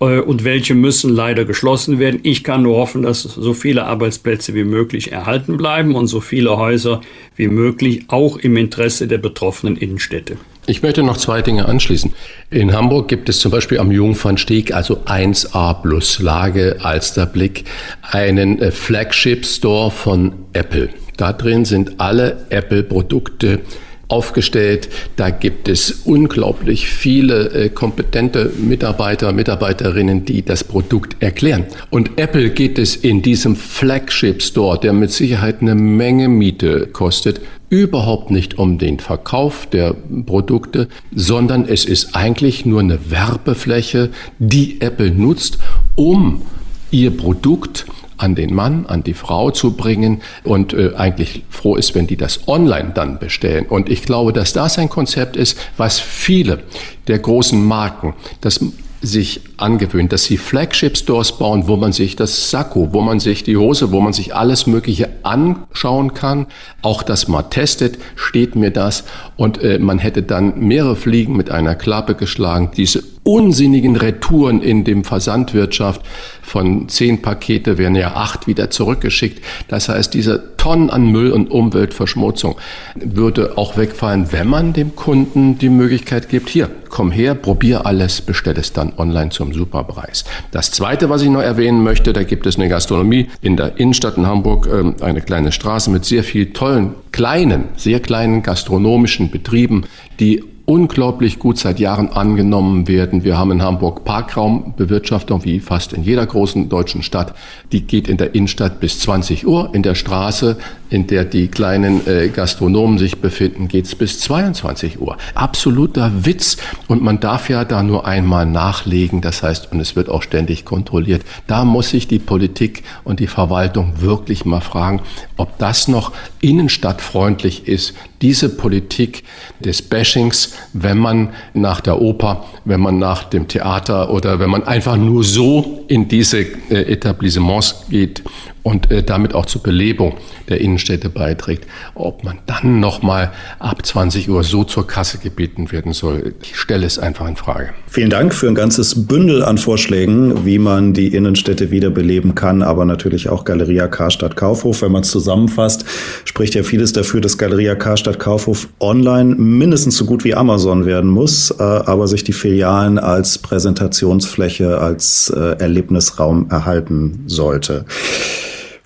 äh, 0.00 0.20
und 0.20 0.44
welche 0.44 0.74
müssen 0.74 1.14
leider 1.14 1.44
geschlossen 1.44 1.98
werden. 1.98 2.20
Ich 2.22 2.44
kann 2.44 2.62
nur 2.62 2.76
hoffen, 2.76 3.02
dass 3.02 3.22
so 3.22 3.54
viele 3.54 3.84
Arbeitsplätze 3.84 4.54
wie 4.54 4.64
möglich 4.64 5.12
erhalten 5.12 5.56
bleiben 5.56 5.94
und 5.94 6.06
so 6.06 6.20
viele 6.20 6.56
Häuser 6.56 7.00
wie 7.36 7.48
möglich 7.48 8.04
auch 8.08 8.36
im 8.38 8.56
Interesse 8.56 9.06
der 9.06 9.18
betroffenen 9.18 9.76
Innenstädte. 9.76 10.36
Ich 10.66 10.82
möchte 10.82 11.02
noch 11.02 11.18
zwei 11.18 11.42
Dinge 11.42 11.66
anschließen. 11.66 12.14
In 12.48 12.72
Hamburg 12.72 13.08
gibt 13.08 13.28
es 13.28 13.38
zum 13.38 13.52
Beispiel 13.52 13.78
am 13.78 13.92
Jungfernstieg, 13.92 14.72
also 14.72 15.00
1A 15.04 15.82
plus 15.82 16.20
Lage 16.20 16.78
Alsterblick, 16.80 17.64
einen 18.02 18.60
äh, 18.62 18.70
Flagship 18.70 19.44
Store 19.44 19.90
von 19.90 20.32
Apple. 20.54 20.88
Da 21.18 21.34
drin 21.34 21.66
sind 21.66 22.00
alle 22.00 22.46
Apple-Produkte 22.48 23.60
aufgestellt. 24.08 24.88
Da 25.16 25.30
gibt 25.30 25.68
es 25.68 26.02
unglaublich 26.04 26.88
viele 26.88 27.50
äh, 27.50 27.68
kompetente 27.68 28.52
Mitarbeiter, 28.58 29.32
Mitarbeiterinnen, 29.32 30.24
die 30.24 30.42
das 30.42 30.64
Produkt 30.64 31.16
erklären. 31.20 31.66
Und 31.90 32.18
Apple 32.18 32.50
geht 32.50 32.78
es 32.78 32.96
in 32.96 33.22
diesem 33.22 33.56
Flagship 33.56 34.42
Store, 34.42 34.78
der 34.78 34.92
mit 34.92 35.10
Sicherheit 35.10 35.60
eine 35.60 35.74
Menge 35.74 36.28
Miete 36.28 36.88
kostet, 36.92 37.40
überhaupt 37.70 38.30
nicht 38.30 38.58
um 38.58 38.78
den 38.78 39.00
Verkauf 39.00 39.66
der 39.66 39.94
Produkte, 40.26 40.88
sondern 41.14 41.66
es 41.66 41.84
ist 41.84 42.14
eigentlich 42.14 42.64
nur 42.64 42.80
eine 42.80 43.10
Werbefläche, 43.10 44.10
die 44.38 44.80
Apple 44.80 45.10
nutzt, 45.10 45.58
um 45.96 46.42
ihr 46.90 47.10
Produkt 47.10 47.86
an 48.16 48.34
den 48.34 48.54
Mann, 48.54 48.86
an 48.86 49.04
die 49.04 49.14
Frau 49.14 49.50
zu 49.50 49.76
bringen 49.76 50.22
und 50.42 50.72
äh, 50.72 50.92
eigentlich 50.96 51.44
froh 51.50 51.76
ist, 51.76 51.94
wenn 51.94 52.06
die 52.06 52.16
das 52.16 52.46
online 52.48 52.92
dann 52.94 53.18
bestellen. 53.18 53.66
Und 53.66 53.88
ich 53.88 54.02
glaube, 54.02 54.32
dass 54.32 54.52
das 54.52 54.78
ein 54.78 54.88
Konzept 54.88 55.36
ist, 55.36 55.58
was 55.76 56.00
viele 56.00 56.60
der 57.06 57.18
großen 57.18 57.62
Marken, 57.64 58.14
das 58.40 58.60
sich 59.04 59.42
angewöhnt, 59.56 60.12
dass 60.12 60.24
sie 60.24 60.36
Flagship-Stores 60.36 61.32
bauen, 61.38 61.68
wo 61.68 61.76
man 61.76 61.92
sich 61.92 62.16
das 62.16 62.50
Sakko, 62.50 62.92
wo 62.92 63.00
man 63.00 63.20
sich 63.20 63.44
die 63.44 63.56
Hose, 63.56 63.92
wo 63.92 64.00
man 64.00 64.12
sich 64.12 64.34
alles 64.34 64.66
Mögliche 64.66 65.10
anschauen 65.22 66.14
kann. 66.14 66.46
Auch 66.82 67.02
das 67.02 67.28
mal 67.28 67.42
testet, 67.42 67.98
steht 68.16 68.56
mir 68.56 68.70
das. 68.70 69.04
Und 69.36 69.62
äh, 69.62 69.78
man 69.78 69.98
hätte 69.98 70.22
dann 70.22 70.58
mehrere 70.58 70.96
Fliegen 70.96 71.36
mit 71.36 71.50
einer 71.50 71.74
Klappe 71.74 72.14
geschlagen. 72.14 72.70
Diese 72.76 73.04
unsinnigen 73.24 73.96
Retouren 73.96 74.62
in 74.62 74.84
dem 74.84 75.02
Versandwirtschaft 75.02 76.02
von 76.42 76.88
zehn 76.88 77.22
Pakete 77.22 77.78
werden 77.78 77.96
ja 77.96 78.14
acht 78.14 78.46
wieder 78.46 78.70
zurückgeschickt. 78.70 79.42
Das 79.68 79.88
heißt, 79.88 80.14
diese 80.14 80.56
Tonnen 80.58 80.90
an 80.90 81.10
Müll 81.10 81.32
und 81.32 81.50
Umweltverschmutzung 81.50 82.56
würde 82.94 83.56
auch 83.56 83.76
wegfallen, 83.76 84.30
wenn 84.30 84.46
man 84.46 84.72
dem 84.72 84.94
Kunden 84.94 85.58
die 85.58 85.70
Möglichkeit 85.70 86.28
gibt, 86.28 86.50
hier, 86.50 86.70
komm 86.90 87.10
her, 87.10 87.34
probier 87.34 87.86
alles, 87.86 88.20
bestell 88.20 88.58
es 88.58 88.72
dann 88.72 88.92
online 88.98 89.30
zum 89.30 89.52
Superpreis. 89.52 90.24
Das 90.52 90.70
zweite, 90.70 91.08
was 91.08 91.22
ich 91.22 91.30
noch 91.30 91.40
erwähnen 91.40 91.82
möchte, 91.82 92.12
da 92.12 92.22
gibt 92.22 92.46
es 92.46 92.56
eine 92.56 92.68
Gastronomie 92.68 93.28
in 93.40 93.56
der 93.56 93.78
Innenstadt 93.78 94.18
in 94.18 94.26
Hamburg, 94.26 94.68
ähm, 94.72 94.96
eine 95.00 95.22
kleine 95.22 95.50
Straße 95.50 95.90
mit 95.90 96.04
sehr 96.04 96.24
viel 96.24 96.52
tollen, 96.52 96.94
kleinen, 97.10 97.64
sehr 97.76 98.00
kleinen 98.00 98.42
gastronomischen 98.42 99.30
Betrieben, 99.30 99.84
die 100.20 100.44
unglaublich 100.66 101.38
gut 101.38 101.58
seit 101.58 101.78
Jahren 101.78 102.08
angenommen 102.10 102.88
werden. 102.88 103.22
Wir 103.22 103.36
haben 103.36 103.50
in 103.50 103.62
Hamburg 103.62 104.04
Parkraumbewirtschaftung, 104.04 105.44
wie 105.44 105.60
fast 105.60 105.92
in 105.92 106.02
jeder 106.02 106.24
großen 106.24 106.70
deutschen 106.70 107.02
Stadt. 107.02 107.34
Die 107.72 107.82
geht 107.82 108.08
in 108.08 108.16
der 108.16 108.34
Innenstadt 108.34 108.80
bis 108.80 108.98
20 109.00 109.46
Uhr. 109.46 109.70
In 109.74 109.82
der 109.82 109.94
Straße, 109.94 110.56
in 110.88 111.06
der 111.06 111.26
die 111.26 111.48
kleinen 111.48 112.06
äh, 112.06 112.28
Gastronomen 112.28 112.96
sich 112.96 113.20
befinden, 113.20 113.68
geht's 113.68 113.94
bis 113.94 114.20
22 114.20 115.00
Uhr. 115.00 115.18
Absoluter 115.34 116.24
Witz. 116.24 116.56
Und 116.88 117.02
man 117.02 117.20
darf 117.20 117.50
ja 117.50 117.66
da 117.66 117.82
nur 117.82 118.06
einmal 118.06 118.46
nachlegen. 118.46 119.20
Das 119.20 119.42
heißt, 119.42 119.70
und 119.70 119.80
es 119.80 119.96
wird 119.96 120.08
auch 120.08 120.22
ständig 120.22 120.64
kontrolliert. 120.64 121.22
Da 121.46 121.66
muss 121.66 121.90
sich 121.90 122.08
die 122.08 122.18
Politik 122.18 122.84
und 123.04 123.20
die 123.20 123.26
Verwaltung 123.26 124.00
wirklich 124.00 124.46
mal 124.46 124.60
fragen, 124.60 125.02
ob 125.36 125.58
das 125.58 125.88
noch 125.88 126.12
innenstadtfreundlich 126.40 127.68
ist, 127.68 127.94
diese 128.22 128.48
Politik 128.48 129.24
des 129.60 129.82
Bashings, 129.82 130.53
wenn 130.72 130.98
man 130.98 131.30
nach 131.52 131.80
der 131.80 132.00
Oper, 132.00 132.44
wenn 132.64 132.80
man 132.80 132.98
nach 132.98 133.24
dem 133.24 133.48
Theater 133.48 134.10
oder 134.10 134.38
wenn 134.38 134.50
man 134.50 134.64
einfach 134.64 134.96
nur 134.96 135.24
so 135.24 135.84
in 135.88 136.08
diese 136.08 136.40
äh, 136.40 136.92
Etablissements 136.92 137.84
geht 137.88 138.22
und 138.64 138.90
äh, 138.90 139.02
damit 139.02 139.34
auch 139.34 139.46
zur 139.46 139.62
Belebung 139.62 140.14
der 140.48 140.60
Innenstädte 140.60 141.10
beiträgt. 141.10 141.66
Ob 141.94 142.24
man 142.24 142.38
dann 142.46 142.80
nochmal 142.80 143.30
ab 143.60 143.84
20 143.86 144.28
Uhr 144.28 144.42
so 144.42 144.64
zur 144.64 144.86
Kasse 144.86 145.18
gebeten 145.18 145.70
werden 145.70 145.92
soll, 145.92 146.34
ich 146.42 146.56
stelle 146.56 146.86
es 146.86 146.98
einfach 146.98 147.28
in 147.28 147.36
Frage. 147.36 147.70
Vielen 147.86 148.10
Dank 148.10 148.34
für 148.34 148.48
ein 148.48 148.54
ganzes 148.54 149.06
Bündel 149.06 149.44
an 149.44 149.58
Vorschlägen, 149.58 150.46
wie 150.46 150.58
man 150.58 150.94
die 150.94 151.08
Innenstädte 151.08 151.70
wiederbeleben 151.70 152.34
kann, 152.34 152.62
aber 152.62 152.86
natürlich 152.86 153.28
auch 153.28 153.44
Galeria 153.44 153.86
Karstadt 153.86 154.34
Kaufhof. 154.34 154.80
Wenn 154.80 154.92
man 154.92 155.02
es 155.02 155.10
zusammenfasst, 155.10 155.84
spricht 156.24 156.54
ja 156.54 156.62
vieles 156.62 156.94
dafür, 156.94 157.20
dass 157.20 157.36
Galeria 157.36 157.74
Karstadt 157.74 158.18
Kaufhof 158.18 158.68
online 158.80 159.34
mindestens 159.34 159.98
so 159.98 160.06
gut 160.06 160.24
wie 160.24 160.34
Amazon 160.34 160.86
werden 160.86 161.10
muss, 161.10 161.50
äh, 161.50 161.62
aber 161.62 162.08
sich 162.08 162.24
die 162.24 162.32
Filialen 162.32 162.98
als 162.98 163.36
Präsentationsfläche, 163.36 164.78
als 164.78 165.30
äh, 165.36 165.58
Erlebnisraum 165.58 166.48
erhalten 166.48 167.24
sollte. 167.26 167.84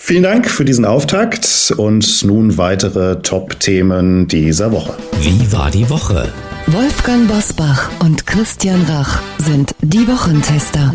Vielen 0.01 0.23
Dank 0.23 0.49
für 0.49 0.65
diesen 0.65 0.85
Auftakt 0.85 1.75
und 1.77 2.25
nun 2.25 2.57
weitere 2.57 3.21
Top-Themen 3.21 4.29
dieser 4.29 4.71
Woche. 4.71 4.95
Wie 5.21 5.53
war 5.53 5.73
die 5.73 5.91
Woche? 5.91 6.33
Wolfgang 6.69 7.27
Bosbach 7.27 7.91
und 7.99 8.25
Christian 8.25 8.81
Rach 8.89 9.21
sind 9.39 9.75
die 9.83 10.07
Wochentester. 10.07 10.95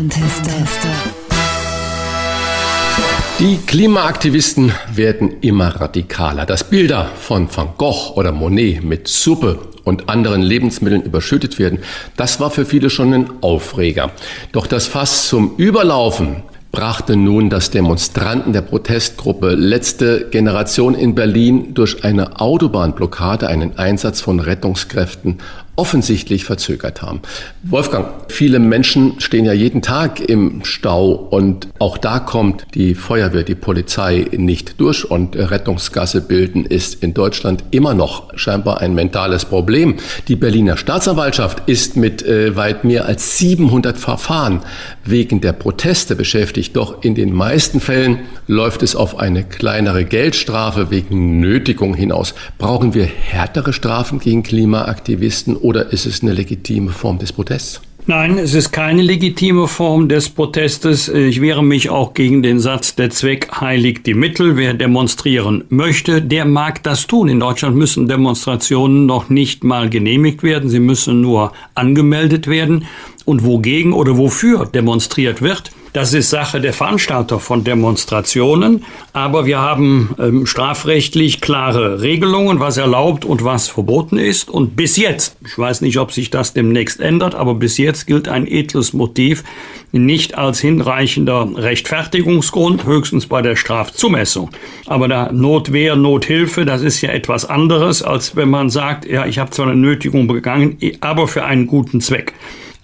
Die 3.38 3.58
Klimaaktivisten 3.66 4.72
werden 4.94 5.36
immer 5.42 5.68
radikaler. 5.80 6.46
Dass 6.46 6.64
Bilder 6.64 7.10
von 7.20 7.54
Van 7.54 7.68
Gogh 7.76 8.14
oder 8.16 8.32
Monet 8.32 8.82
mit 8.82 9.06
Suppe 9.06 9.58
und 9.84 10.08
anderen 10.08 10.40
Lebensmitteln 10.40 11.02
überschüttet 11.02 11.58
werden, 11.58 11.80
das 12.16 12.40
war 12.40 12.50
für 12.50 12.64
viele 12.64 12.88
schon 12.88 13.12
ein 13.12 13.30
Aufreger. 13.42 14.12
Doch 14.52 14.66
das 14.66 14.86
Fass 14.86 15.28
zum 15.28 15.56
Überlaufen 15.56 16.42
brachte 16.74 17.14
nun 17.14 17.50
das 17.50 17.70
Demonstranten 17.70 18.52
der 18.52 18.60
Protestgruppe 18.60 19.54
Letzte 19.54 20.26
Generation 20.28 20.96
in 20.96 21.14
Berlin 21.14 21.72
durch 21.72 22.02
eine 22.02 22.40
Autobahnblockade 22.40 23.46
einen 23.46 23.78
Einsatz 23.78 24.20
von 24.20 24.40
Rettungskräften 24.40 25.38
offensichtlich 25.76 26.44
verzögert 26.44 27.02
haben. 27.02 27.20
Wolfgang, 27.62 28.08
viele 28.28 28.58
Menschen 28.58 29.20
stehen 29.20 29.44
ja 29.44 29.52
jeden 29.52 29.82
Tag 29.82 30.20
im 30.20 30.64
Stau 30.64 31.12
und 31.12 31.68
auch 31.78 31.98
da 31.98 32.20
kommt 32.20 32.66
die 32.74 32.94
Feuerwehr, 32.94 33.42
die 33.42 33.54
Polizei 33.54 34.26
nicht 34.36 34.80
durch 34.80 35.10
und 35.10 35.36
Rettungsgasse 35.36 36.20
bilden 36.20 36.64
ist 36.64 37.02
in 37.02 37.14
Deutschland 37.14 37.64
immer 37.70 37.94
noch 37.94 38.36
scheinbar 38.38 38.80
ein 38.80 38.94
mentales 38.94 39.44
Problem. 39.44 39.96
Die 40.28 40.36
Berliner 40.36 40.76
Staatsanwaltschaft 40.76 41.68
ist 41.68 41.96
mit 41.96 42.22
äh, 42.22 42.54
weit 42.56 42.84
mehr 42.84 43.06
als 43.06 43.38
700 43.38 43.98
Verfahren 43.98 44.60
wegen 45.04 45.40
der 45.40 45.52
Proteste 45.52 46.16
beschäftigt, 46.16 46.76
doch 46.76 47.02
in 47.02 47.14
den 47.14 47.32
meisten 47.32 47.80
Fällen 47.80 48.20
läuft 48.46 48.82
es 48.82 48.94
auf 48.96 49.18
eine 49.18 49.44
kleinere 49.44 50.04
Geldstrafe 50.04 50.90
wegen 50.90 51.40
Nötigung 51.40 51.94
hinaus. 51.94 52.34
Brauchen 52.58 52.94
wir 52.94 53.04
härtere 53.04 53.72
Strafen 53.72 54.18
gegen 54.18 54.42
Klimaaktivisten 54.42 55.56
oder 55.64 55.92
ist 55.92 56.04
es 56.04 56.22
eine 56.22 56.34
legitime 56.34 56.90
Form 56.90 57.18
des 57.18 57.32
Protests? 57.32 57.80
Nein, 58.06 58.36
es 58.36 58.52
ist 58.52 58.70
keine 58.70 59.00
legitime 59.00 59.66
Form 59.66 60.10
des 60.10 60.28
Protestes. 60.28 61.08
Ich 61.08 61.40
wehre 61.40 61.64
mich 61.64 61.88
auch 61.88 62.12
gegen 62.12 62.42
den 62.42 62.60
Satz, 62.60 62.94
der 62.96 63.08
Zweck 63.08 63.48
heiligt 63.62 64.06
die 64.06 64.12
Mittel. 64.12 64.58
Wer 64.58 64.74
demonstrieren 64.74 65.64
möchte, 65.70 66.20
der 66.20 66.44
mag 66.44 66.82
das 66.82 67.06
tun. 67.06 67.30
In 67.30 67.40
Deutschland 67.40 67.76
müssen 67.76 68.06
Demonstrationen 68.06 69.06
noch 69.06 69.30
nicht 69.30 69.64
mal 69.64 69.88
genehmigt 69.88 70.42
werden. 70.42 70.68
Sie 70.68 70.80
müssen 70.80 71.22
nur 71.22 71.52
angemeldet 71.74 72.46
werden. 72.46 72.84
Und 73.24 73.42
wogegen 73.42 73.94
oder 73.94 74.18
wofür 74.18 74.66
demonstriert 74.66 75.40
wird, 75.40 75.70
das 75.94 76.12
ist 76.12 76.28
Sache 76.28 76.60
der 76.60 76.72
Veranstalter 76.72 77.38
von 77.38 77.62
Demonstrationen. 77.62 78.84
Aber 79.12 79.46
wir 79.46 79.60
haben 79.60 80.14
ähm, 80.18 80.44
strafrechtlich 80.44 81.40
klare 81.40 82.02
Regelungen, 82.02 82.58
was 82.58 82.76
erlaubt 82.78 83.24
und 83.24 83.44
was 83.44 83.68
verboten 83.68 84.18
ist. 84.18 84.50
Und 84.50 84.74
bis 84.74 84.96
jetzt, 84.96 85.36
ich 85.46 85.56
weiß 85.56 85.82
nicht, 85.82 85.96
ob 85.98 86.10
sich 86.10 86.30
das 86.30 86.52
demnächst 86.52 86.98
ändert, 87.00 87.36
aber 87.36 87.54
bis 87.54 87.78
jetzt 87.78 88.08
gilt 88.08 88.26
ein 88.26 88.48
edles 88.48 88.92
Motiv 88.92 89.44
nicht 89.92 90.36
als 90.36 90.58
hinreichender 90.58 91.48
Rechtfertigungsgrund, 91.54 92.84
höchstens 92.84 93.26
bei 93.26 93.40
der 93.40 93.54
Strafzumessung. 93.54 94.50
Aber 94.86 95.06
da 95.06 95.30
Notwehr, 95.30 95.94
Nothilfe, 95.94 96.64
das 96.64 96.82
ist 96.82 97.00
ja 97.02 97.10
etwas 97.10 97.44
anderes, 97.44 98.02
als 98.02 98.34
wenn 98.34 98.50
man 98.50 98.68
sagt, 98.68 99.06
ja, 99.06 99.26
ich 99.26 99.38
habe 99.38 99.52
zwar 99.52 99.68
eine 99.68 99.76
Nötigung 99.76 100.26
begangen, 100.26 100.76
aber 101.00 101.28
für 101.28 101.44
einen 101.44 101.68
guten 101.68 102.00
Zweck. 102.00 102.32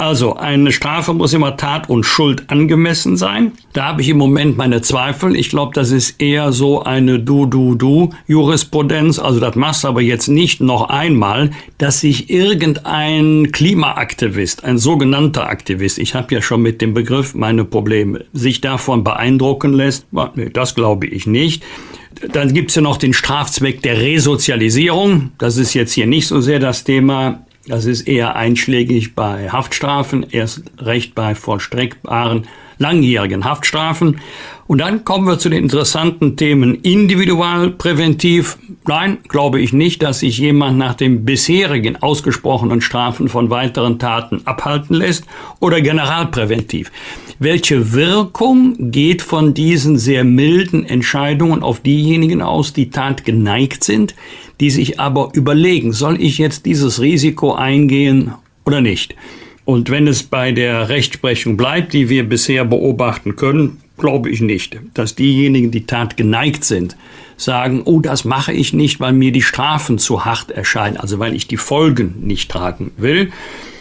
Also 0.00 0.34
eine 0.34 0.72
Strafe 0.72 1.12
muss 1.12 1.34
immer 1.34 1.58
Tat 1.58 1.90
und 1.90 2.04
Schuld 2.04 2.44
angemessen 2.46 3.18
sein. 3.18 3.52
Da 3.74 3.84
habe 3.84 4.00
ich 4.00 4.08
im 4.08 4.16
Moment 4.16 4.56
meine 4.56 4.80
Zweifel. 4.80 5.36
Ich 5.36 5.50
glaube, 5.50 5.72
das 5.74 5.90
ist 5.90 6.22
eher 6.22 6.52
so 6.52 6.82
eine 6.82 7.18
Du-Du-Du-Jurisprudenz. 7.18 9.18
Also 9.18 9.40
das 9.40 9.56
machst 9.56 9.84
du 9.84 9.88
aber 9.88 10.00
jetzt 10.00 10.28
nicht 10.28 10.62
noch 10.62 10.88
einmal, 10.88 11.50
dass 11.76 12.00
sich 12.00 12.30
irgendein 12.30 13.52
Klimaaktivist, 13.52 14.64
ein 14.64 14.78
sogenannter 14.78 15.50
Aktivist, 15.50 15.98
ich 15.98 16.14
habe 16.14 16.34
ja 16.34 16.40
schon 16.40 16.62
mit 16.62 16.80
dem 16.80 16.94
Begriff 16.94 17.34
meine 17.34 17.66
Probleme, 17.66 18.24
sich 18.32 18.62
davon 18.62 19.04
beeindrucken 19.04 19.74
lässt. 19.74 20.06
Das 20.54 20.74
glaube 20.74 21.08
ich 21.08 21.26
nicht. 21.26 21.62
Dann 22.32 22.54
gibt 22.54 22.70
es 22.70 22.76
ja 22.76 22.80
noch 22.80 22.96
den 22.96 23.12
Strafzweck 23.12 23.82
der 23.82 23.98
Resozialisierung. 23.98 25.32
Das 25.36 25.58
ist 25.58 25.74
jetzt 25.74 25.92
hier 25.92 26.06
nicht 26.06 26.26
so 26.26 26.40
sehr 26.40 26.58
das 26.58 26.84
Thema. 26.84 27.44
Das 27.70 27.84
ist 27.84 28.08
eher 28.08 28.34
einschlägig 28.34 29.14
bei 29.14 29.48
Haftstrafen, 29.48 30.26
erst 30.28 30.64
recht 30.78 31.14
bei 31.14 31.36
vollstreckbaren 31.36 32.48
langjährigen 32.78 33.44
Haftstrafen. 33.44 34.20
Und 34.66 34.78
dann 34.78 35.04
kommen 35.04 35.28
wir 35.28 35.38
zu 35.38 35.50
den 35.50 35.62
interessanten 35.62 36.36
Themen 36.36 36.74
individualpräventiv. 36.74 38.58
Nein, 38.88 39.18
glaube 39.28 39.60
ich 39.60 39.72
nicht, 39.72 40.02
dass 40.02 40.18
sich 40.18 40.38
jemand 40.38 40.78
nach 40.78 40.94
den 40.94 41.24
bisherigen 41.24 41.94
ausgesprochenen 42.02 42.80
Strafen 42.80 43.28
von 43.28 43.50
weiteren 43.50 44.00
Taten 44.00 44.42
abhalten 44.46 44.96
lässt 44.96 45.26
oder 45.60 45.80
generalpräventiv. 45.80 46.90
Welche 47.38 47.92
Wirkung 47.92 48.90
geht 48.90 49.22
von 49.22 49.54
diesen 49.54 49.96
sehr 49.96 50.24
milden 50.24 50.84
Entscheidungen 50.84 51.62
auf 51.62 51.78
diejenigen 51.78 52.42
aus, 52.42 52.72
die 52.72 52.90
Tat 52.90 53.24
geneigt 53.24 53.84
sind, 53.84 54.16
die 54.60 54.70
sich 54.70 55.00
aber 55.00 55.30
überlegen, 55.32 55.92
soll 55.92 56.20
ich 56.20 56.38
jetzt 56.38 56.66
dieses 56.66 57.00
Risiko 57.00 57.54
eingehen 57.54 58.32
oder 58.64 58.80
nicht? 58.80 59.14
Und 59.64 59.90
wenn 59.90 60.06
es 60.06 60.22
bei 60.22 60.52
der 60.52 60.88
Rechtsprechung 60.88 61.56
bleibt, 61.56 61.92
die 61.92 62.08
wir 62.08 62.28
bisher 62.28 62.64
beobachten 62.64 63.36
können, 63.36 63.78
glaube 63.98 64.30
ich 64.30 64.40
nicht, 64.40 64.78
dass 64.94 65.14
diejenigen, 65.14 65.70
die 65.70 65.86
Tat 65.86 66.16
geneigt 66.16 66.64
sind, 66.64 66.96
sagen, 67.36 67.82
oh, 67.84 68.00
das 68.00 68.24
mache 68.24 68.52
ich 68.52 68.72
nicht, 68.72 69.00
weil 69.00 69.12
mir 69.12 69.32
die 69.32 69.42
Strafen 69.42 69.98
zu 69.98 70.24
hart 70.24 70.50
erscheinen, 70.50 70.96
also 70.96 71.18
weil 71.18 71.34
ich 71.34 71.46
die 71.46 71.56
Folgen 71.56 72.14
nicht 72.22 72.50
tragen 72.50 72.90
will. 72.96 73.32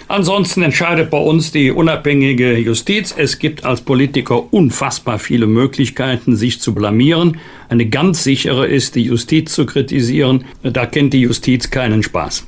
Ansonsten 0.09 0.63
entscheidet 0.63 1.11
bei 1.11 1.19
uns 1.19 1.51
die 1.51 1.69
unabhängige 1.69 2.57
Justiz. 2.57 3.13
Es 3.15 3.37
gibt 3.37 3.63
als 3.63 3.81
Politiker 3.81 4.51
unfassbar 4.51 5.19
viele 5.19 5.45
Möglichkeiten, 5.45 6.35
sich 6.35 6.59
zu 6.59 6.73
blamieren. 6.73 7.37
Eine 7.69 7.85
ganz 7.85 8.23
sichere 8.23 8.65
ist, 8.65 8.95
die 8.95 9.03
Justiz 9.03 9.53
zu 9.53 9.67
kritisieren. 9.67 10.45
Da 10.63 10.87
kennt 10.87 11.13
die 11.13 11.21
Justiz 11.21 11.69
keinen 11.69 12.01
Spaß. 12.01 12.47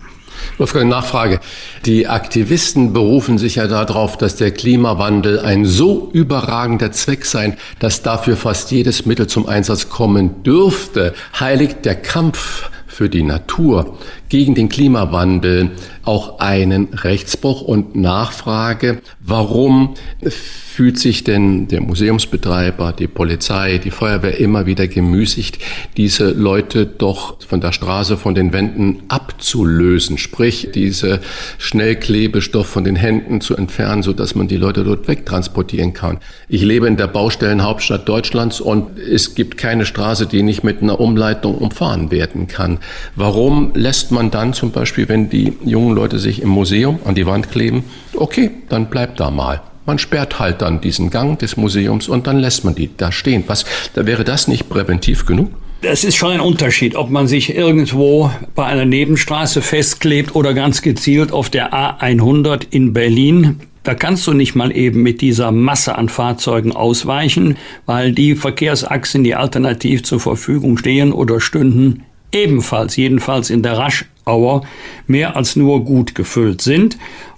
Wolfgang, 0.58 0.90
Nachfrage. 0.90 1.40
Die 1.86 2.08
Aktivisten 2.08 2.94
berufen 2.94 3.38
sich 3.38 3.56
ja 3.58 3.68
darauf, 3.68 4.18
dass 4.18 4.38
der 4.38 4.50
Klimawandel 4.50 5.40
ein 5.40 5.66
so 5.66 6.10
überragender 6.14 6.92
Zweck 6.92 7.26
sei, 7.26 7.58
dass 7.78 8.02
dafür 8.02 8.38
fast 8.38 8.72
jedes 8.72 9.06
Mittel 9.06 9.28
zum 9.28 9.46
Einsatz 9.46 9.88
kommen 9.88 10.42
dürfte. 10.42 11.14
Heiligt 11.40 11.86
der 11.86 11.94
Kampf 11.94 12.72
für 12.88 13.08
die 13.08 13.24
Natur 13.24 13.98
gegen 14.32 14.56
den 14.56 14.70
Klimawandel 14.70 15.72
auch 16.04 16.40
einen 16.40 16.94
Rechtsbruch 16.94 17.62
und 17.62 17.98
Nachfrage, 17.98 19.02
warum 19.20 19.96
fühlt 20.26 20.98
sich 20.98 21.26
denn 21.26 21.68
der 21.68 21.82
Museumsbetreiber, 21.82 22.94
die 22.94 23.08
Polizei, 23.08 23.78
die 23.78 23.92
Feuerwehr 23.92 24.40
immer 24.40 24.66
wieder 24.66 24.88
gemüßigt, 24.88 25.60
diese 25.98 26.32
Leute 26.32 26.86
doch 26.86 27.42
von 27.46 27.60
der 27.60 27.74
Straße, 27.74 28.16
von 28.16 28.34
den 28.34 28.54
Wänden 28.54 29.04
abzulösen, 29.10 30.18
sprich 30.18 30.70
diese 30.74 31.20
Schnellklebestoff 31.58 32.68
von 32.68 32.86
den 32.86 32.96
Händen 32.96 33.42
zu 33.42 33.58
entfernen, 33.58 34.02
so 34.02 34.14
dass 34.14 34.34
man 34.34 34.48
die 34.48 34.56
Leute 34.56 34.86
dort 34.86 35.10
wegtransportieren 35.10 35.92
kann. 35.92 36.20
Ich 36.48 36.62
lebe 36.62 36.88
in 36.88 36.96
der 36.96 37.08
Baustellenhauptstadt 37.08 38.08
Deutschlands 38.08 38.62
und 38.62 38.98
es 38.98 39.36
gibt 39.36 39.58
keine 39.58 39.86
Straße, 39.86 40.26
die 40.26 40.42
nicht 40.42 40.64
mit 40.64 40.82
einer 40.82 41.02
Umleitung 41.02 41.58
umfahren 41.58 42.12
werden 42.12 42.48
kann. 42.48 42.80
Warum 43.18 43.74
lässt 43.76 44.14
man 44.14 44.21
dann 44.30 44.54
zum 44.54 44.72
Beispiel, 44.72 45.10
wenn 45.10 45.30
die 45.30 45.54
jungen 45.66 45.96
Leute 45.96 46.20
sich 46.20 46.42
im 46.42 46.50
Museum 46.50 47.00
an 47.06 47.16
die 47.16 47.26
Wand 47.26 47.50
kleben, 47.50 47.84
okay, 48.14 48.52
dann 48.70 48.90
bleibt 48.90 49.20
da 49.20 49.32
mal. 49.32 49.62
Man 49.86 49.98
sperrt 49.98 50.40
halt 50.40 50.62
dann 50.62 50.80
diesen 50.82 51.10
Gang 51.10 51.40
des 51.40 51.58
Museums 51.58 52.08
und 52.08 52.28
dann 52.28 52.38
lässt 52.38 52.64
man 52.64 52.76
die 52.76 52.92
da 52.96 53.12
stehen. 53.12 53.44
Was, 53.48 53.66
da 53.96 54.06
wäre 54.06 54.24
das 54.24 54.48
nicht 54.48 54.70
präventiv 54.70 55.26
genug? 55.26 55.50
Das 55.82 56.04
ist 56.04 56.16
schon 56.16 56.34
ein 56.34 56.40
Unterschied, 56.40 56.96
ob 56.96 57.10
man 57.10 57.26
sich 57.26 57.56
irgendwo 57.56 58.30
bei 58.54 58.66
einer 58.66 58.86
Nebenstraße 58.86 59.64
festklebt 59.64 60.36
oder 60.36 60.54
ganz 60.54 60.84
gezielt 60.84 61.32
auf 61.32 61.50
der 61.50 61.74
A100 61.74 62.68
in 62.70 62.94
Berlin. 62.94 63.62
Da 63.82 63.96
kannst 63.96 64.28
du 64.28 64.34
nicht 64.34 64.54
mal 64.54 64.76
eben 64.76 65.02
mit 65.02 65.22
dieser 65.22 65.52
Masse 65.52 65.98
an 65.98 66.08
Fahrzeugen 66.08 66.72
ausweichen, 66.72 67.58
weil 67.88 68.12
die 68.12 68.36
Verkehrsachsen, 68.36 69.24
die 69.24 69.34
alternativ 69.34 70.04
zur 70.04 70.20
Verfügung 70.20 70.78
stehen 70.78 71.12
oder 71.12 71.42
stünden, 71.42 72.04
ebenfalls, 72.32 72.96
jedenfalls 72.96 73.50
in 73.50 73.64
der 73.64 73.78
Raschauer, 73.78 74.66
mehr 75.08 75.36
als 75.36 75.56
nur 75.56 75.84
gut 75.84 76.16
gefüllt 76.16 76.62
sind. 76.62 76.98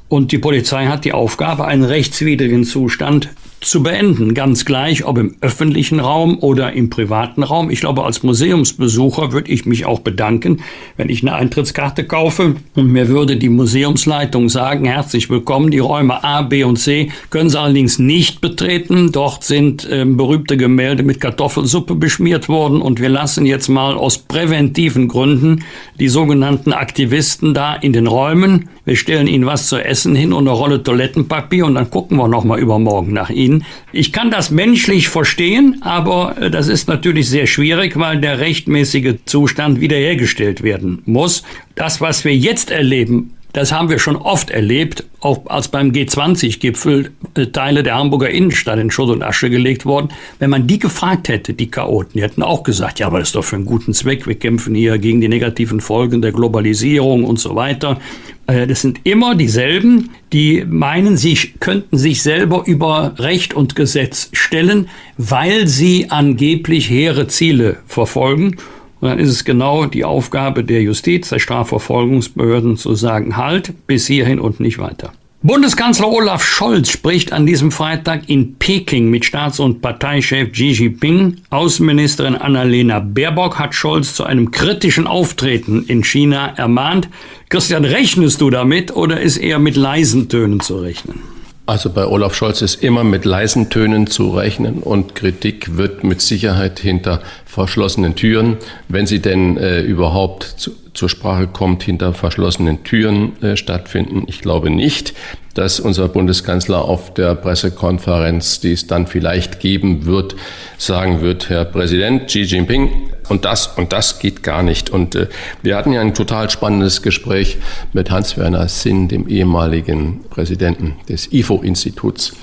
Und 0.09 0.31
die 0.31 0.37
Polizei 0.37 0.85
hat 0.87 1.05
die 1.05 1.13
Aufgabe, 1.13 1.65
einen 1.65 1.83
rechtswidrigen 1.83 2.65
Zustand 2.65 3.29
zu 3.65 3.83
beenden. 3.83 4.33
Ganz 4.33 4.65
gleich, 4.65 5.05
ob 5.05 5.17
im 5.17 5.35
öffentlichen 5.41 5.99
Raum 5.99 6.37
oder 6.39 6.73
im 6.73 6.89
privaten 6.89 7.43
Raum. 7.43 7.69
Ich 7.69 7.79
glaube, 7.79 8.03
als 8.03 8.23
Museumsbesucher 8.23 9.31
würde 9.31 9.51
ich 9.51 9.65
mich 9.65 9.85
auch 9.85 9.99
bedanken, 9.99 10.61
wenn 10.97 11.09
ich 11.09 11.21
eine 11.21 11.35
Eintrittskarte 11.35 12.03
kaufe 12.03 12.55
und 12.75 12.91
mir 12.91 13.07
würde 13.07 13.37
die 13.37 13.49
Museumsleitung 13.49 14.49
sagen, 14.49 14.85
herzlich 14.85 15.29
willkommen, 15.29 15.71
die 15.71 15.79
Räume 15.79 16.23
A, 16.23 16.41
B 16.41 16.63
und 16.63 16.77
C 16.77 17.11
können 17.29 17.49
Sie 17.49 17.59
allerdings 17.59 17.99
nicht 17.99 18.41
betreten. 18.41 19.11
Dort 19.11 19.43
sind 19.43 19.89
äh, 19.89 20.05
berühmte 20.05 20.57
Gemälde 20.57 21.03
mit 21.03 21.21
Kartoffelsuppe 21.21 21.95
beschmiert 21.95 22.49
worden 22.49 22.81
und 22.81 22.99
wir 22.99 23.09
lassen 23.09 23.45
jetzt 23.45 23.69
mal 23.69 23.95
aus 23.95 24.17
präventiven 24.17 25.07
Gründen 25.07 25.63
die 25.99 26.09
sogenannten 26.09 26.73
Aktivisten 26.73 27.53
da 27.53 27.75
in 27.75 27.93
den 27.93 28.07
Räumen. 28.07 28.69
Wir 28.85 28.97
stellen 28.97 29.27
ihnen 29.27 29.45
was 29.45 29.67
zu 29.67 29.77
essen 29.77 30.15
hin 30.15 30.33
und 30.33 30.47
eine 30.47 30.57
Rolle 30.57 30.83
Toilettenpapier 30.83 31.65
und 31.65 31.75
dann 31.75 31.89
gucken 31.89 32.17
wir 32.17 32.27
nochmal 32.27 32.59
übermorgen 32.59 33.13
nach 33.13 33.29
ihnen 33.29 33.52
ziehen. 33.53 33.65
Ich 33.91 34.11
kann 34.11 34.31
das 34.31 34.51
menschlich 34.51 35.09
verstehen, 35.09 35.77
aber 35.81 36.37
äh, 36.39 36.51
das 36.51 36.67
ist 36.67 36.87
natürlich 36.87 37.29
sehr 37.29 37.47
schwierig, 37.47 37.97
weil 37.97 38.19
der 38.19 38.39
rechtmäßige 38.39 39.15
Zustand 39.25 39.81
wiederhergestellt 39.81 40.63
werden 40.63 41.01
muss. 41.05 41.43
Das, 41.75 42.01
was 42.01 42.25
wir 42.25 42.35
jetzt 42.35 42.71
erleben, 42.71 43.33
das 43.53 43.71
haben 43.71 43.89
wir 43.89 43.99
schon 43.99 44.15
oft 44.15 44.49
erlebt, 44.49 45.03
auch 45.19 45.45
als 45.45 45.67
beim 45.67 45.91
G20-Gipfel 45.91 47.11
äh, 47.35 47.45
Teile 47.47 47.83
der 47.83 47.95
Hamburger 47.95 48.29
Innenstadt 48.29 48.79
in 48.79 48.89
Schutt 48.89 49.09
und 49.09 49.21
Asche 49.21 49.51
gelegt 49.51 49.85
worden. 49.85 50.09
Wenn 50.39 50.49
man 50.49 50.65
die 50.65 50.79
gefragt 50.79 51.29
hätte, 51.29 51.53
die 51.53 51.69
Chaoten, 51.69 52.13
die 52.15 52.23
hätten 52.23 52.41
auch 52.41 52.63
gesagt, 52.63 52.99
ja, 52.99 53.05
aber 53.05 53.19
das 53.19 53.29
ist 53.29 53.35
doch 53.35 53.43
für 53.43 53.55
einen 53.55 53.65
guten 53.65 53.93
Zweck. 53.93 54.25
Wir 54.25 54.35
kämpfen 54.35 54.73
hier 54.73 54.97
gegen 54.97 55.21
die 55.21 55.29
negativen 55.29 55.81
Folgen 55.81 56.23
der 56.23 56.31
Globalisierung 56.31 57.23
und 57.23 57.39
so 57.39 57.55
weiter. 57.55 57.99
Äh, 58.47 58.65
das 58.65 58.81
sind 58.81 59.01
immer 59.03 59.35
dieselben, 59.35 60.09
die 60.33 60.65
meinen, 60.67 61.15
sie 61.15 61.35
könnten 61.59 61.97
sich 61.97 62.23
selber 62.23 62.63
über 62.65 63.13
Recht 63.19 63.53
und 63.53 63.75
Gesetz 63.75 64.29
stellen, 64.33 64.89
weil 65.17 65.67
sie 65.67 66.07
angeblich 66.09 66.89
hehre 66.89 67.27
Ziele 67.27 67.77
verfolgen. 67.85 68.57
Und 69.03 69.09
dann 69.09 69.19
ist 69.19 69.31
es 69.31 69.43
genau 69.43 69.85
die 69.85 70.05
Aufgabe 70.05 70.63
der 70.63 70.81
Justiz, 70.81 71.27
der 71.27 71.39
Strafverfolgungsbehörden 71.39 72.77
zu 72.77 72.95
sagen, 72.95 73.35
halt, 73.35 73.73
bis 73.85 74.07
hierhin 74.07 74.39
und 74.39 74.61
nicht 74.61 74.79
weiter. 74.79 75.11
Bundeskanzler 75.41 76.07
Olaf 76.07 76.41
Scholz 76.41 76.89
spricht 76.89 77.33
an 77.33 77.45
diesem 77.45 77.73
Freitag 77.73 78.29
in 78.29 78.55
Peking 78.55 79.09
mit 79.09 79.25
Staats- 79.25 79.59
und 79.59 79.81
Parteichef 79.81 80.53
Xi 80.53 80.69
Jinping. 80.69 81.41
Außenministerin 81.49 82.37
Annalena 82.37 82.99
Baerbock 83.01 83.59
hat 83.59 83.75
Scholz 83.75 84.15
zu 84.15 84.23
einem 84.23 84.51
kritischen 84.51 85.05
Auftreten 85.05 85.83
in 85.85 86.05
China 86.05 86.53
ermahnt. 86.55 87.09
Christian, 87.49 87.83
rechnest 87.83 88.39
du 88.39 88.51
damit 88.51 88.95
oder 88.95 89.19
ist 89.19 89.35
eher 89.35 89.59
mit 89.59 89.75
leisen 89.75 90.29
Tönen 90.29 90.61
zu 90.61 90.77
rechnen? 90.77 91.32
Also 91.65 91.89
bei 91.89 92.05
Olaf 92.05 92.35
Scholz 92.35 92.61
ist 92.61 92.83
immer 92.83 93.05
mit 93.05 93.23
leisen 93.23 93.69
Tönen 93.69 94.07
zu 94.07 94.31
rechnen 94.31 94.79
und 94.79 95.15
Kritik 95.15 95.77
wird 95.77 96.03
mit 96.03 96.19
Sicherheit 96.19 96.79
hinter 96.79 97.21
verschlossenen 97.45 98.15
Türen, 98.15 98.57
wenn 98.89 99.07
sie 99.07 99.21
denn 99.21 99.55
äh, 99.55 99.79
überhaupt 99.79 100.43
zu, 100.43 100.71
zur 100.93 101.07
Sprache 101.07 101.47
kommt, 101.47 101.83
hinter 101.83 102.13
verschlossenen 102.13 102.83
Türen 102.83 103.41
äh, 103.41 103.55
stattfinden. 103.55 104.23
Ich 104.27 104.41
glaube 104.41 104.69
nicht, 104.69 105.13
dass 105.53 105.79
unser 105.79 106.09
Bundeskanzler 106.09 106.83
auf 106.83 107.13
der 107.13 107.33
Pressekonferenz, 107.35 108.59
die 108.59 108.73
es 108.73 108.87
dann 108.87 109.07
vielleicht 109.07 109.61
geben 109.61 110.05
wird, 110.05 110.35
sagen 110.77 111.21
wird, 111.21 111.47
Herr 111.47 111.63
Präsident 111.63 112.27
Xi 112.27 112.41
Jinping, 112.41 113.12
und 113.29 113.45
das 113.45 113.67
und 113.67 113.93
das 113.93 114.19
geht 114.19 114.43
gar 114.43 114.63
nicht. 114.63 114.89
Und 114.89 115.15
äh, 115.15 115.27
wir 115.61 115.75
hatten 115.75 115.91
ja 115.93 116.01
ein 116.01 116.13
total 116.13 116.49
spannendes 116.49 117.01
Gespräch 117.01 117.57
mit 117.93 118.11
Hans-Werner 118.11 118.67
Sinn, 118.67 119.07
dem 119.07 119.27
ehemaligen 119.27 120.23
Präsidenten 120.29 120.95
des 121.09 121.31
IFO-Instituts, 121.31 122.35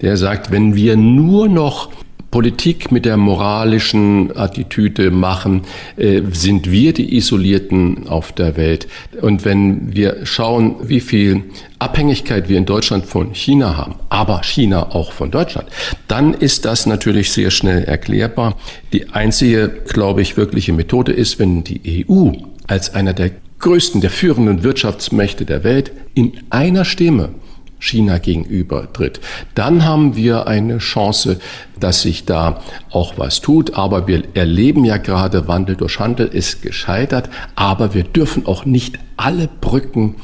der 0.00 0.16
sagt, 0.16 0.50
wenn 0.50 0.74
wir 0.74 0.96
nur 0.96 1.48
noch 1.48 1.90
Politik 2.36 2.92
mit 2.92 3.06
der 3.06 3.16
moralischen 3.16 4.36
Attitüde 4.36 5.10
machen, 5.10 5.62
äh, 5.96 6.20
sind 6.32 6.70
wir 6.70 6.92
die 6.92 7.16
Isolierten 7.16 8.08
auf 8.08 8.30
der 8.30 8.58
Welt. 8.58 8.88
Und 9.22 9.46
wenn 9.46 9.94
wir 9.94 10.26
schauen, 10.26 10.76
wie 10.82 11.00
viel 11.00 11.44
Abhängigkeit 11.78 12.50
wir 12.50 12.58
in 12.58 12.66
Deutschland 12.66 13.06
von 13.06 13.32
China 13.32 13.78
haben, 13.78 13.94
aber 14.10 14.42
China 14.42 14.94
auch 14.94 15.12
von 15.12 15.30
Deutschland, 15.30 15.70
dann 16.08 16.34
ist 16.34 16.66
das 16.66 16.84
natürlich 16.84 17.32
sehr 17.32 17.50
schnell 17.50 17.84
erklärbar. 17.84 18.58
Die 18.92 19.08
einzige, 19.14 19.70
glaube 19.88 20.20
ich, 20.20 20.36
wirkliche 20.36 20.74
Methode 20.74 21.12
ist, 21.12 21.38
wenn 21.38 21.64
die 21.64 22.04
EU 22.06 22.32
als 22.66 22.94
einer 22.94 23.14
der 23.14 23.30
größten, 23.60 24.02
der 24.02 24.10
führenden 24.10 24.62
Wirtschaftsmächte 24.62 25.46
der 25.46 25.64
Welt 25.64 25.90
in 26.12 26.34
einer 26.50 26.84
Stimme 26.84 27.30
China 27.78 28.18
gegenüber 28.18 28.92
tritt, 28.92 29.20
dann 29.54 29.84
haben 29.84 30.16
wir 30.16 30.46
eine 30.46 30.78
Chance, 30.78 31.38
dass 31.78 32.02
sich 32.02 32.24
da 32.24 32.60
auch 32.90 33.18
was 33.18 33.40
tut. 33.40 33.74
Aber 33.74 34.06
wir 34.06 34.22
erleben 34.34 34.84
ja 34.84 34.96
gerade, 34.96 35.48
Wandel 35.48 35.76
durch 35.76 36.00
Handel 36.00 36.26
ist 36.26 36.62
gescheitert, 36.62 37.28
aber 37.54 37.94
wir 37.94 38.04
dürfen 38.04 38.46
auch 38.46 38.64
nicht 38.64 38.98
alle 39.16 39.48
Brücken 39.60 40.16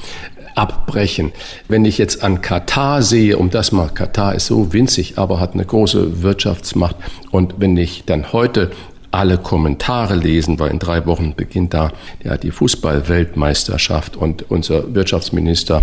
abbrechen. 0.55 1.33
Wenn 1.69 1.85
ich 1.85 1.99
jetzt 1.99 2.23
an 2.23 2.43
Katar 2.43 3.03
sehe, 3.03 3.39
um 3.39 3.51
das 3.51 3.73
mal, 3.73 3.89
Katar 3.89 4.35
ist 4.35 4.47
so 4.47 4.73
winzig, 4.73 5.19
aber 5.19 5.41
hat 5.41 5.55
eine 5.55 5.65
große 5.65 6.23
Wirtschaftsmacht. 6.23 6.97
Und 7.31 7.55
wenn 7.59 7.77
ich 7.77 8.05
dann 8.05 8.33
heute 8.33 8.71
alle 9.13 9.37
Kommentare 9.39 10.17
lesen, 10.17 10.59
weil 10.59 10.71
in 10.71 10.79
drei 10.79 11.07
Wochen 11.07 11.35
beginnt 11.35 11.75
da 11.75 11.93
ja, 12.25 12.37
die 12.39 12.51
Fußballweltmeisterschaft 12.51 14.17
und 14.17 14.51
unser 14.51 14.95
Wirtschaftsminister 14.95 15.83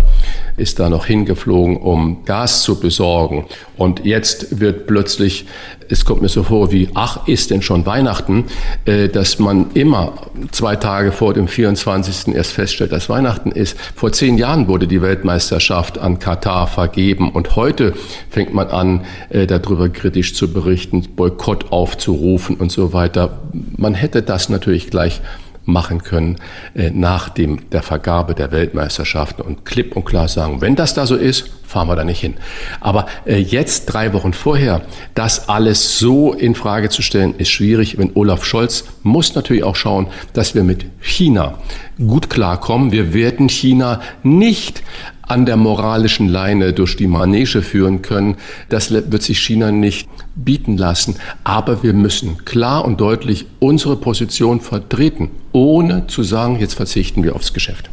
ist 0.56 0.80
da 0.80 0.90
noch 0.90 1.06
hingeflogen, 1.06 1.76
um 1.76 2.24
Gas 2.24 2.62
zu 2.62 2.80
besorgen. 2.80 3.46
Und 3.76 4.04
jetzt 4.04 4.60
wird 4.60 4.86
plötzlich, 4.86 5.46
es 5.90 6.04
kommt 6.04 6.22
mir 6.22 6.28
so 6.28 6.42
vor 6.42 6.72
wie, 6.72 6.88
ach, 6.94 7.26
ist 7.26 7.50
denn 7.50 7.62
schon 7.62 7.84
Weihnachten, 7.86 8.44
äh, 8.84 9.08
dass 9.08 9.38
man 9.38 9.72
immer 9.74 10.14
zwei 10.50 10.76
Tage 10.76 11.12
vor 11.12 11.34
dem 11.34 11.48
24. 11.48 12.34
erst 12.34 12.52
feststellt, 12.52 12.92
dass 12.92 13.08
Weihnachten 13.08 13.50
ist. 13.50 13.76
Vor 13.94 14.12
zehn 14.12 14.38
Jahren 14.38 14.68
wurde 14.68 14.86
die 14.86 15.02
Weltmeisterschaft 15.02 15.98
an 15.98 16.18
Katar 16.18 16.66
vergeben 16.66 17.30
und 17.30 17.56
heute 17.56 17.92
fängt 18.28 18.54
man 18.54 18.68
an, 18.68 19.04
äh, 19.30 19.46
darüber 19.46 19.88
kritisch 19.88 20.34
zu 20.34 20.52
berichten, 20.52 21.02
Boykott 21.16 21.72
aufzurufen 21.72 22.56
und 22.56 22.70
so 22.70 22.92
weiter 22.92 23.00
weiter. 23.00 23.40
Man 23.76 23.94
hätte 23.94 24.22
das 24.22 24.48
natürlich 24.48 24.90
gleich 24.90 25.20
machen 25.70 26.02
können 26.02 26.36
äh, 26.74 26.90
nach 26.90 27.28
dem, 27.28 27.70
der 27.70 27.82
Vergabe 27.82 28.34
der 28.34 28.52
Weltmeisterschaften 28.52 29.42
und 29.42 29.64
klipp 29.64 29.96
und 29.96 30.04
klar 30.04 30.28
sagen, 30.28 30.60
wenn 30.60 30.76
das 30.76 30.94
da 30.94 31.06
so 31.06 31.16
ist, 31.16 31.50
fahren 31.70 31.88
wir 31.88 31.96
da 31.96 32.04
nicht 32.04 32.20
hin. 32.20 32.34
Aber 32.80 33.06
äh, 33.24 33.38
jetzt, 33.38 33.86
drei 33.86 34.12
Wochen 34.12 34.32
vorher, 34.32 34.82
das 35.14 35.48
alles 35.48 35.98
so 35.98 36.32
in 36.32 36.54
Frage 36.54 36.88
zu 36.88 37.00
stellen, 37.02 37.34
ist 37.38 37.50
schwierig. 37.50 37.96
Wenn 37.96 38.10
Olaf 38.14 38.44
Scholz 38.44 38.84
muss 39.02 39.34
natürlich 39.34 39.62
auch 39.62 39.76
schauen, 39.76 40.08
dass 40.32 40.54
wir 40.54 40.64
mit 40.64 40.84
China 41.00 41.58
gut 41.98 42.28
klarkommen. 42.28 42.92
Wir 42.92 43.14
werden 43.14 43.48
China 43.48 44.00
nicht 44.22 44.82
an 45.30 45.46
der 45.46 45.56
moralischen 45.56 46.28
Leine 46.28 46.72
durch 46.72 46.96
die 46.96 47.06
Manege 47.06 47.62
führen 47.62 48.02
können. 48.02 48.36
Das 48.68 48.90
wird 48.90 49.22
sich 49.22 49.38
China 49.38 49.70
nicht 49.70 50.08
bieten 50.34 50.76
lassen. 50.76 51.16
Aber 51.44 51.82
wir 51.82 51.92
müssen 51.92 52.44
klar 52.44 52.84
und 52.84 53.00
deutlich 53.00 53.46
unsere 53.60 53.96
Position 53.96 54.60
vertreten, 54.60 55.30
ohne 55.52 56.08
zu 56.08 56.24
sagen, 56.24 56.58
jetzt 56.58 56.74
verzichten 56.74 57.22
wir 57.22 57.36
aufs 57.36 57.52
Geschäft. 57.52 57.90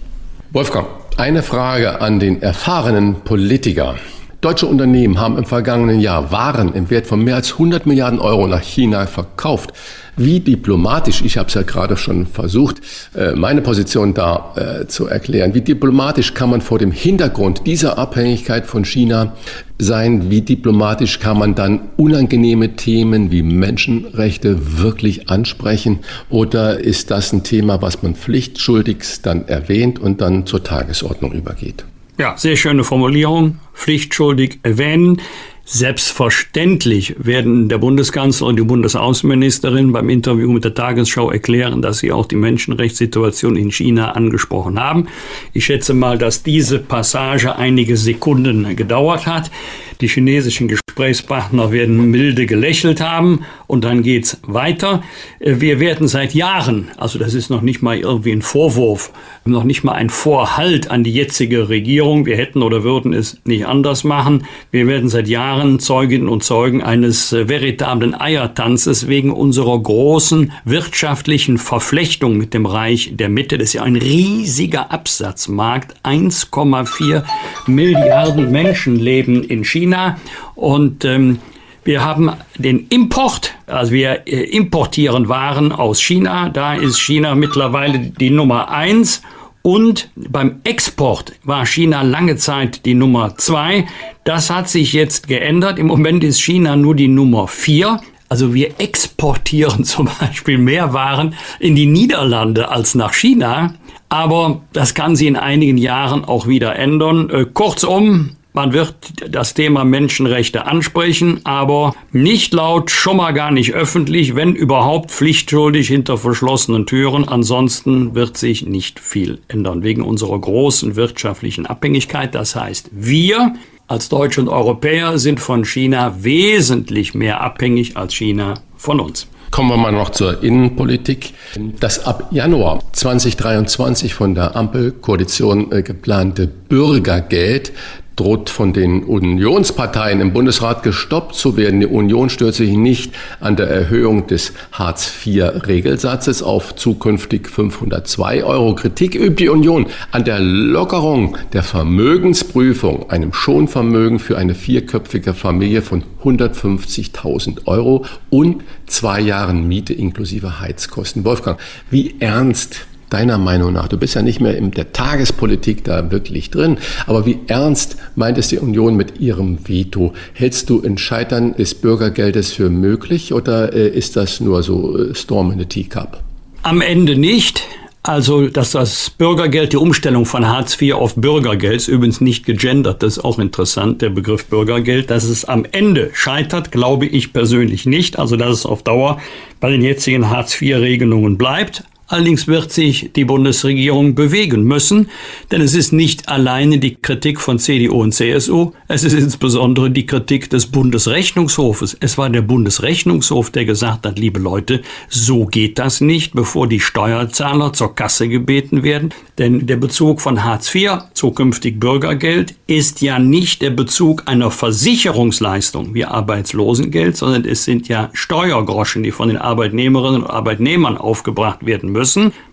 Wolfgang, 0.52 0.88
eine 1.18 1.44
Frage 1.44 2.02
an 2.02 2.20
den 2.20 2.42
erfahrenen 2.42 3.22
Politiker. 3.22 3.96
Deutsche 4.42 4.66
Unternehmen 4.66 5.20
haben 5.20 5.38
im 5.38 5.46
vergangenen 5.46 6.00
Jahr 6.00 6.32
Waren 6.32 6.74
im 6.74 6.90
Wert 6.90 7.06
von 7.06 7.24
mehr 7.24 7.36
als 7.36 7.54
100 7.54 7.86
Milliarden 7.86 8.20
Euro 8.20 8.48
nach 8.48 8.62
China 8.62 9.06
verkauft. 9.06 9.74
Wie 10.20 10.40
diplomatisch, 10.40 11.22
ich 11.22 11.38
habe 11.38 11.48
es 11.48 11.54
ja 11.54 11.62
gerade 11.62 11.96
schon 11.96 12.26
versucht, 12.26 12.82
äh, 13.16 13.34
meine 13.34 13.62
Position 13.62 14.16
da 14.16 14.54
äh, 14.56 14.88
zu 14.88 15.06
erklären, 15.06 15.54
wie 15.54 15.62
diplomatisch 15.62 16.34
kann 16.34 16.50
man 16.50 16.62
vor 16.62 16.80
dem 16.80 16.92
Hintergrund 16.92 17.68
dieser 17.68 18.00
Abhängigkeit 18.00 18.66
von 18.66 18.84
China 18.84 19.36
sein, 19.78 20.32
wie 20.32 20.42
diplomatisch 20.42 21.20
kann 21.20 21.38
man 21.38 21.54
dann 21.54 21.82
unangenehme 21.98 22.76
Themen 22.76 23.30
wie 23.30 23.44
Menschenrechte 23.44 24.82
wirklich 24.82 25.30
ansprechen 25.30 26.00
oder 26.32 26.80
ist 26.80 27.12
das 27.12 27.32
ein 27.32 27.44
Thema, 27.44 27.84
was 27.84 28.02
man 28.02 28.16
pflichtschuldigst 28.16 29.24
dann 29.24 29.48
erwähnt 29.48 30.00
und 30.00 30.20
dann 30.20 30.48
zur 30.48 30.64
Tagesordnung 30.64 31.32
übergeht? 31.34 31.86
Ja, 32.18 32.36
sehr 32.36 32.56
schöne 32.56 32.84
Formulierung. 32.84 33.60
Pflichtschuldig 33.76 34.60
erwähnen. 34.64 35.22
Selbstverständlich 35.70 37.16
werden 37.18 37.68
der 37.68 37.78
Bundeskanzler 37.78 38.48
und 38.48 38.56
die 38.56 38.64
Bundesaußenministerin 38.64 39.92
beim 39.92 40.08
Interview 40.08 40.50
mit 40.50 40.64
der 40.64 40.74
Tagesschau 40.74 41.30
erklären, 41.30 41.82
dass 41.82 41.98
sie 41.98 42.14
auch 42.14 42.26
die 42.26 42.38
Menschenrechtssituation 42.38 43.58
in 43.58 43.70
China 43.70 44.14
angesprochen 44.14 44.80
haben. 44.80 45.08
Ich 45.52 45.66
schätze 45.66 45.94
mal, 45.94 46.18
dass 46.18 46.42
diese 46.42 46.80
Passage 46.80 47.58
einige 47.58 47.98
Sekunden 47.98 48.78
gedauert 48.78 49.28
hat. 49.28 49.52
Die 50.00 50.08
chinesischen 50.08 50.68
Gesprächspartner 50.68 51.72
werden 51.72 52.12
milde 52.12 52.46
gelächelt 52.46 53.02
haben 53.02 53.42
und 53.66 53.84
dann 53.84 54.04
geht's 54.04 54.40
weiter. 54.44 55.02
Äh, 55.40 55.56
wir 55.58 55.80
werden 55.80 56.08
seit 56.08 56.36
Jahren, 56.36 56.90
also 56.98 57.18
das 57.18 57.34
ist 57.34 57.50
noch 57.50 57.62
nicht 57.62 57.82
mal 57.82 57.98
irgendwie 57.98 58.32
ein 58.32 58.44
Vorwurf, 58.44 59.12
noch 59.44 59.64
nicht 59.64 59.84
mal 59.84 59.94
ein 59.94 60.12
Vorhalt 60.12 60.92
an 60.92 61.04
die 61.04 61.12
jetzige 61.12 61.70
Regierung, 61.70 62.28
wir 62.28 62.38
hätten 62.38 62.62
oder 62.62 62.84
würden 62.84 63.14
es 63.14 63.40
nicht 63.44 63.66
anders 63.66 64.04
machen. 64.04 64.46
Wir 64.70 64.86
werden 64.86 65.10
seit 65.10 65.28
Jahren 65.28 65.80
Zeuginnen 65.80 66.30
und 66.30 66.44
Zeugen 66.44 66.84
eines 66.84 67.34
äh, 67.34 67.50
veritablen 67.50 68.14
Eiertanzes 68.14 69.08
wegen 69.08 69.32
unserer 69.32 69.80
großen 69.80 70.52
wirtschaftlichen 70.64 71.58
Verflechtung 71.58 72.38
mit 72.38 72.54
dem 72.54 72.68
Reich 72.68 73.12
der 73.14 73.30
Mitte. 73.30 73.58
Das 73.58 73.70
ist 73.70 73.74
ja 73.74 73.84
ein 73.84 73.96
riesiger 73.96 74.92
Absatzmarkt. 74.92 75.96
1,4 76.04 77.24
Milliarden 77.66 78.52
Menschen 78.52 78.98
leben 79.00 79.44
in 79.44 79.64
China. 79.64 79.87
China 79.88 80.18
und 80.56 81.06
ähm, 81.06 81.40
wir 81.84 82.04
haben 82.04 82.32
den 82.58 82.88
Import, 82.90 83.54
also 83.66 83.94
wir 83.94 84.28
äh, 84.28 84.44
importieren 84.44 85.30
Waren 85.30 85.72
aus 85.72 86.02
China. 86.02 86.50
Da 86.50 86.74
ist 86.74 87.00
China 87.00 87.34
mittlerweile 87.34 88.00
die 88.00 88.30
Nummer 88.30 88.70
eins. 88.70 89.22
Und 89.62 90.10
beim 90.16 90.60
Export 90.64 91.34
war 91.44 91.66
China 91.66 92.02
lange 92.02 92.36
Zeit 92.36 92.86
die 92.86 92.94
Nummer 92.94 93.38
zwei. 93.38 93.86
Das 94.26 94.50
hat 94.50 94.70
sich 94.70 94.94
jetzt 94.94 95.28
geändert. 95.28 95.80
Im 95.80 95.88
Moment 95.88 96.24
ist 96.24 96.42
China 96.42 96.76
nur 96.76 96.96
die 96.96 97.08
Nummer 97.08 97.48
vier. 97.48 98.02
Also 98.30 98.54
wir 98.54 98.80
exportieren 98.80 99.84
zum 99.86 100.10
Beispiel 100.20 100.58
mehr 100.58 100.94
Waren 100.94 101.36
in 101.60 101.76
die 101.76 101.86
Niederlande 101.86 102.70
als 102.70 102.96
nach 102.96 103.14
China. 103.14 103.76
Aber 104.10 104.62
das 104.74 104.94
kann 104.94 105.16
sich 105.16 105.28
in 105.28 105.36
einigen 105.36 105.78
Jahren 105.78 106.24
auch 106.26 106.48
wieder 106.48 106.76
ändern. 106.76 107.30
Äh, 107.30 107.46
kurzum, 107.54 108.37
man 108.58 108.74
wird 108.74 108.96
das 109.30 109.54
Thema 109.54 109.86
Menschenrechte 109.86 110.66
ansprechen, 110.66 111.42
aber 111.44 111.94
nicht 112.12 112.56
laut, 112.56 112.90
schon 112.90 113.18
mal 113.18 113.32
gar 113.32 113.52
nicht 113.52 113.76
öffentlich, 113.76 114.36
wenn 114.36 114.56
überhaupt 114.56 115.12
pflichtschuldig 115.12 115.88
hinter 115.88 116.18
verschlossenen 116.18 116.88
Türen. 116.88 117.28
Ansonsten 117.28 118.16
wird 118.16 118.36
sich 118.36 118.66
nicht 118.66 119.00
viel 119.00 119.38
ändern 119.48 119.84
wegen 119.84 120.02
unserer 120.02 120.40
großen 120.40 120.96
wirtschaftlichen 120.96 121.68
Abhängigkeit. 121.68 122.34
Das 122.34 122.56
heißt, 122.56 122.90
wir 122.94 123.54
als 123.88 124.10
Deutsche 124.10 124.42
und 124.42 124.50
Europäer 124.50 125.20
sind 125.20 125.40
von 125.40 125.64
China 125.64 126.24
wesentlich 126.24 127.14
mehr 127.14 127.42
abhängig 127.42 127.96
als 127.96 128.16
China 128.16 128.56
von 128.76 129.00
uns. 129.00 129.28
Kommen 129.52 129.70
wir 129.70 129.78
mal 129.78 129.92
noch 129.92 130.10
zur 130.10 130.44
Innenpolitik. 130.44 131.34
Das 131.80 132.08
ab 132.08 132.30
Januar 132.32 132.80
2023 132.92 134.16
von 134.16 134.34
der 134.34 134.56
Ampelkoalition 134.56 135.72
äh, 135.72 135.84
geplante 135.84 136.48
Bürgergeld 136.48 137.72
droht 138.18 138.50
von 138.50 138.74
den 138.74 139.04
Unionsparteien 139.04 140.20
im 140.20 140.34
Bundesrat 140.34 140.84
gestoppt 140.84 141.36
zu 141.36 141.56
werden. 141.56 141.80
Die 141.80 141.86
Union 141.86 142.30
stört 142.30 142.56
sich 142.56 142.72
nicht 142.72 143.14
an 143.40 143.56
der 143.56 143.70
Erhöhung 143.70 144.28
des 144.28 144.54
Hartz-IV-Regelsatzes 144.74 146.42
auf 146.44 146.76
zukünftig 146.76 147.48
502 147.48 148.44
Euro. 148.44 148.76
Kritik 148.76 149.16
übt 149.16 149.36
die 149.44 149.50
Union 149.50 149.86
an 150.12 150.26
der 150.26 150.40
Lockerung 150.40 151.38
der 151.54 151.64
Vermögensprüfung, 151.64 153.10
einem 153.10 153.34
Schonvermögen 153.34 154.20
für 154.20 154.38
eine 154.38 154.56
vierköpfige 154.56 155.36
Familie 155.36 155.84
von 155.84 156.04
150.000 156.24 157.68
Euro 157.68 158.06
und 158.32 158.64
zwei 158.88 159.22
Jahren 159.22 159.68
Miete 159.68 159.94
inklusive 159.94 160.60
Heizkosten. 160.60 161.24
Wolfgang, 161.24 161.60
wie 161.92 162.16
ernst 162.20 162.88
deiner 163.10 163.38
Meinung 163.38 163.74
nach? 163.74 163.88
Du 163.88 163.98
bist 163.98 164.16
ja 164.16 164.22
nicht 164.22 164.40
mehr 164.40 164.58
in 164.58 164.72
der 164.72 164.92
Tagespolitik 164.94 165.84
da 165.84 166.12
wirklich 166.12 166.52
drin, 166.52 166.78
aber 167.06 167.26
wie 167.26 167.40
ernst 167.48 167.98
meint 168.16 168.38
es 168.38 168.50
die 168.50 168.60
Union 168.60 168.96
mit 168.96 169.20
ihrem 169.20 169.68
Veto? 169.68 170.14
Hältst 170.34 170.70
du 170.70 170.82
ein 170.84 170.98
Scheitern 170.98 171.56
des 171.56 171.76
Bürgergeldes 171.76 172.54
für 172.54 172.70
möglich 172.70 173.34
oder 173.34 173.74
äh, 173.74 173.88
ist 173.88 174.16
das 174.16 174.40
nur 174.40 174.64
so 174.64 174.98
äh, 174.98 175.16
Storm 175.16 175.52
in 175.52 175.60
the 175.60 175.66
Teacup? 175.66 176.22
Am 176.64 176.82
Ende 176.82 177.18
nicht. 177.18 177.64
Also, 178.08 178.48
dass 178.48 178.72
das 178.72 179.10
Bürgergeld, 179.10 179.74
die 179.74 179.78
Umstellung 179.78 180.26
von 180.26 180.48
Hartz 180.48 180.82
IV 180.82 180.94
auf 180.94 181.16
Bürgergeld, 181.16 181.76
ist 181.76 181.88
übrigens 181.90 182.22
nicht 182.22 182.46
gegendert, 182.46 183.04
das 183.04 183.18
ist 183.18 183.26
auch 183.26 183.38
interessant, 183.38 184.02
der 184.02 184.10
Begriff 184.10 184.46
Bürgergeld, 184.46 185.10
dass 185.12 185.26
es 185.26 185.44
am 185.44 185.66
Ende 185.70 186.12
scheitert, 186.14 186.72
glaube 186.72 187.06
ich 187.06 187.34
persönlich 187.34 187.86
nicht. 187.86 188.18
Also, 188.18 188.38
dass 188.38 188.60
es 188.60 188.66
auf 188.66 188.82
Dauer 188.82 189.20
bei 189.60 189.72
den 189.72 189.82
jetzigen 189.82 190.30
Hartz 190.30 190.62
IV-Regelungen 190.62 191.38
bleibt. 191.38 191.84
Allerdings 192.10 192.48
wird 192.48 192.72
sich 192.72 193.12
die 193.14 193.26
Bundesregierung 193.26 194.16
bewegen 194.16 194.64
müssen, 194.64 195.10
denn 195.52 195.60
es 195.60 195.76
ist 195.76 195.92
nicht 195.92 196.30
alleine 196.30 196.80
die 196.80 196.96
Kritik 196.96 197.42
von 197.42 197.60
CDU 197.60 198.02
und 198.02 198.14
CSU, 198.14 198.72
es 198.88 199.04
ist 199.04 199.12
insbesondere 199.12 199.92
die 199.92 200.06
Kritik 200.06 200.50
des 200.50 200.68
Bundesrechnungshofes. 200.68 201.98
Es 202.00 202.18
war 202.18 202.30
der 202.30 202.44
Bundesrechnungshof, 202.44 203.50
der 203.50 203.66
gesagt 203.66 204.06
hat, 204.06 204.18
liebe 204.20 204.40
Leute, 204.40 204.84
so 205.10 205.46
geht 205.46 205.80
das 205.80 206.00
nicht, 206.00 206.34
bevor 206.34 206.68
die 206.68 206.80
Steuerzahler 206.80 207.74
zur 207.74 207.94
Kasse 207.94 208.30
gebeten 208.30 208.84
werden. 208.84 209.14
Denn 209.38 209.68
der 209.68 209.76
Bezug 209.76 210.22
von 210.22 210.46
Hartz 210.46 210.74
IV, 210.74 211.00
zukünftig 211.14 211.78
Bürgergeld, 211.78 212.56
ist 212.68 213.02
ja 213.02 213.20
nicht 213.20 213.62
der 213.62 213.72
Bezug 213.72 214.24
einer 214.28 214.50
Versicherungsleistung 214.50 215.94
wie 215.94 216.06
Arbeitslosengeld, 216.06 217.18
sondern 217.18 217.44
es 217.44 217.66
sind 217.66 217.90
ja 217.90 218.10
Steuergroschen, 218.14 219.04
die 219.04 219.12
von 219.12 219.28
den 219.28 219.38
Arbeitnehmerinnen 219.38 220.24
und 220.24 220.30
Arbeitnehmern 220.30 220.98
aufgebracht 220.98 221.66
werden 221.66 221.92
müssen, 221.92 221.97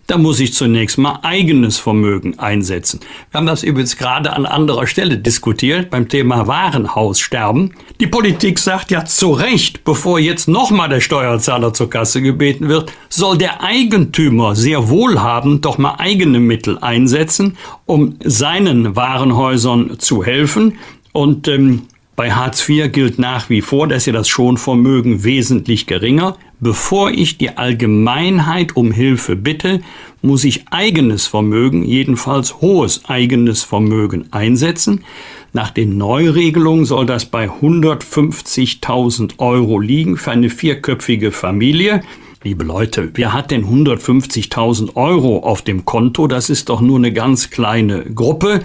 da 0.07 0.19
muss 0.19 0.41
ich 0.41 0.53
zunächst 0.53 0.99
mal 0.99 1.21
eigenes 1.23 1.79
Vermögen 1.79 2.39
einsetzen. 2.39 3.01
Wir 3.31 3.39
haben 3.39 3.47
das 3.47 3.63
übrigens 3.63 3.97
gerade 3.97 4.33
an 4.33 4.45
anderer 4.45 4.87
Stelle 4.87 5.17
diskutiert 5.17 5.91
beim 5.91 6.09
Thema 6.09 6.47
Warenhaussterben. 6.47 7.75
Die 8.01 8.07
Politik 8.07 8.59
sagt 8.59 8.91
ja 8.91 9.05
zu 9.07 9.33
Recht, 9.33 9.85
bevor 9.85 10.19
jetzt 10.19 10.47
nochmal 10.47 10.89
der 10.89 11.01
Steuerzahler 11.01 11.73
zur 11.73 11.89
Kasse 11.89 12.21
gebeten 12.21 12.69
wird, 12.69 12.93
soll 13.09 13.39
der 13.39 13.63
Eigentümer 13.63 14.55
sehr 14.55 14.89
wohlhabend 14.89 15.65
doch 15.65 15.79
mal 15.79 15.95
eigene 15.99 16.39
Mittel 16.41 16.79
einsetzen, 16.79 17.57
um 17.87 18.17
seinen 18.23 18.97
Warenhäusern 18.97 19.99
zu 19.99 20.25
helfen. 20.25 20.79
Und 21.13 21.49
ähm, 21.49 21.83
bei 22.17 22.31
Hartz 22.31 22.69
IV 22.69 22.93
gilt 22.93 23.19
nach 23.19 23.51
wie 23.51 23.61
vor, 23.61 23.89
dass 23.89 24.07
ja 24.07 24.13
das 24.13 24.29
Schonvermögen 24.29 25.25
wesentlich 25.25 25.87
geringer. 25.87 26.37
Bevor 26.61 27.11
ich 27.11 27.39
die 27.39 27.57
Allgemeinheit 27.57 28.77
um 28.77 28.93
Hilfe 28.93 29.35
bitte, 29.35 29.81
muss 30.23 30.45
ich 30.45 30.69
eigenes 30.71 31.27
Vermögen, 31.27 31.85
jedenfalls 31.85 32.61
hohes 32.61 33.05
eigenes 33.07 33.65
Vermögen 33.65 34.27
einsetzen. 34.31 35.05
Nach 35.53 35.71
den 35.71 35.99
Neuregelungen 35.99 36.85
soll 36.85 37.05
das 37.05 37.27
bei 37.27 37.49
150.000 37.49 39.39
Euro 39.39 39.79
liegen 39.79 40.17
für 40.17 40.31
eine 40.31 40.51
vierköpfige 40.51 41.33
Familie. 41.33 42.03
Liebe 42.45 42.63
Leute, 42.63 43.11
wer 43.15 43.33
hat 43.33 43.51
denn 43.51 43.65
150.000 43.65 44.97
Euro 44.97 45.39
auf 45.39 45.63
dem 45.63 45.87
Konto? 45.87 46.27
Das 46.27 46.51
ist 46.51 46.69
doch 46.69 46.83
nur 46.83 46.99
eine 46.99 47.11
ganz 47.11 47.49
kleine 47.49 48.03
Gruppe. 48.03 48.61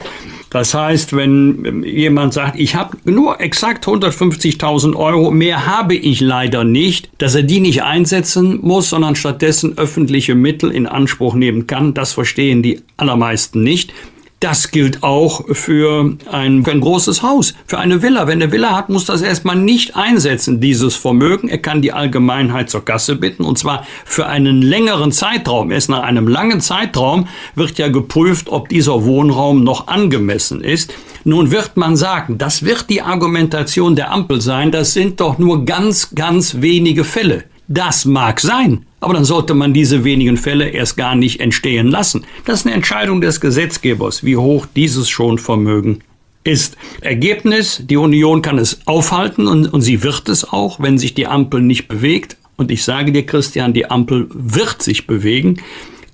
Das 0.49 0.73
heißt, 0.73 1.15
wenn 1.15 1.85
jemand 1.85 2.33
sagt, 2.33 2.59
ich 2.59 2.75
habe 2.75 2.97
nur 3.05 3.39
exakt 3.39 3.87
150.000 3.87 4.97
Euro, 4.97 5.31
mehr 5.31 5.65
habe 5.65 5.95
ich 5.95 6.19
leider 6.19 6.65
nicht, 6.65 7.09
dass 7.19 7.35
er 7.35 7.43
die 7.43 7.61
nicht 7.61 7.81
einsetzen 7.81 8.59
muss, 8.61 8.89
sondern 8.89 9.15
stattdessen 9.15 9.77
öffentliche 9.77 10.35
Mittel 10.35 10.71
in 10.71 10.85
Anspruch 10.85 11.33
nehmen 11.33 11.65
kann, 11.65 11.93
das 11.93 12.11
verstehen 12.11 12.61
die 12.61 12.81
allermeisten 12.97 13.63
nicht. 13.63 13.93
Das 14.39 14.71
gilt 14.71 15.03
auch 15.03 15.43
für 15.53 16.15
ein, 16.31 16.63
für 16.63 16.71
ein 16.71 16.79
großes 16.79 17.23
Haus, 17.23 17.53
für 17.65 17.77
eine 17.77 18.01
Villa. 18.01 18.25
Wenn 18.25 18.39
er 18.39 18.53
Villa 18.53 18.73
hat, 18.73 18.87
muss 18.87 19.03
das 19.03 19.21
erstmal 19.21 19.57
nicht 19.57 19.97
einsetzen, 19.97 20.61
dieses 20.61 20.95
Vermögen. 20.95 21.49
Er 21.49 21.57
kann 21.57 21.81
die 21.81 21.91
Allgemeinheit 21.91 22.69
zur 22.69 22.85
Kasse 22.85 23.17
bitten 23.17 23.43
und 23.43 23.57
zwar 23.57 23.85
für 24.05 24.27
einen 24.27 24.61
längeren 24.61 25.11
Zeitraum. 25.11 25.71
Erst 25.71 25.89
nach 25.89 26.03
einem 26.03 26.29
langen 26.29 26.61
Zeitraum 26.61 27.27
wird 27.55 27.77
ja 27.77 27.89
geprüft, 27.89 28.47
ob 28.47 28.69
dieser 28.69 29.03
Wohnraum 29.03 29.65
noch 29.65 29.87
angemessen 29.87 30.61
ist. 30.61 30.93
Nun 31.25 31.51
wird 31.51 31.75
man 31.75 31.97
sagen, 31.97 32.37
das 32.37 32.63
wird 32.63 32.89
die 32.89 33.01
Argumentation 33.01 33.97
der 33.97 34.11
Ampel 34.11 34.39
sein, 34.39 34.71
das 34.71 34.93
sind 34.93 35.19
doch 35.19 35.37
nur 35.37 35.65
ganz, 35.65 36.15
ganz 36.15 36.61
wenige 36.61 37.03
Fälle. 37.03 37.43
Das 37.67 38.05
mag 38.05 38.39
sein, 38.39 38.85
aber 38.99 39.13
dann 39.13 39.25
sollte 39.25 39.53
man 39.53 39.73
diese 39.73 40.03
wenigen 40.03 40.37
Fälle 40.37 40.69
erst 40.69 40.97
gar 40.97 41.15
nicht 41.15 41.39
entstehen 41.39 41.87
lassen. 41.87 42.25
Das 42.45 42.61
ist 42.61 42.65
eine 42.65 42.75
Entscheidung 42.75 43.21
des 43.21 43.39
Gesetzgebers, 43.41 44.23
wie 44.23 44.37
hoch 44.37 44.65
dieses 44.75 45.09
Schonvermögen 45.09 46.03
ist. 46.43 46.77
Ergebnis, 47.01 47.83
die 47.85 47.97
Union 47.97 48.41
kann 48.41 48.57
es 48.57 48.81
aufhalten 48.85 49.47
und, 49.47 49.67
und 49.67 49.81
sie 49.81 50.03
wird 50.03 50.29
es 50.29 50.43
auch, 50.43 50.79
wenn 50.79 50.97
sich 50.97 51.13
die 51.13 51.27
Ampel 51.27 51.61
nicht 51.61 51.87
bewegt. 51.87 52.37
Und 52.57 52.71
ich 52.71 52.83
sage 52.83 53.11
dir, 53.11 53.25
Christian, 53.25 53.73
die 53.73 53.89
Ampel 53.89 54.27
wird 54.31 54.81
sich 54.81 55.07
bewegen. 55.07 55.61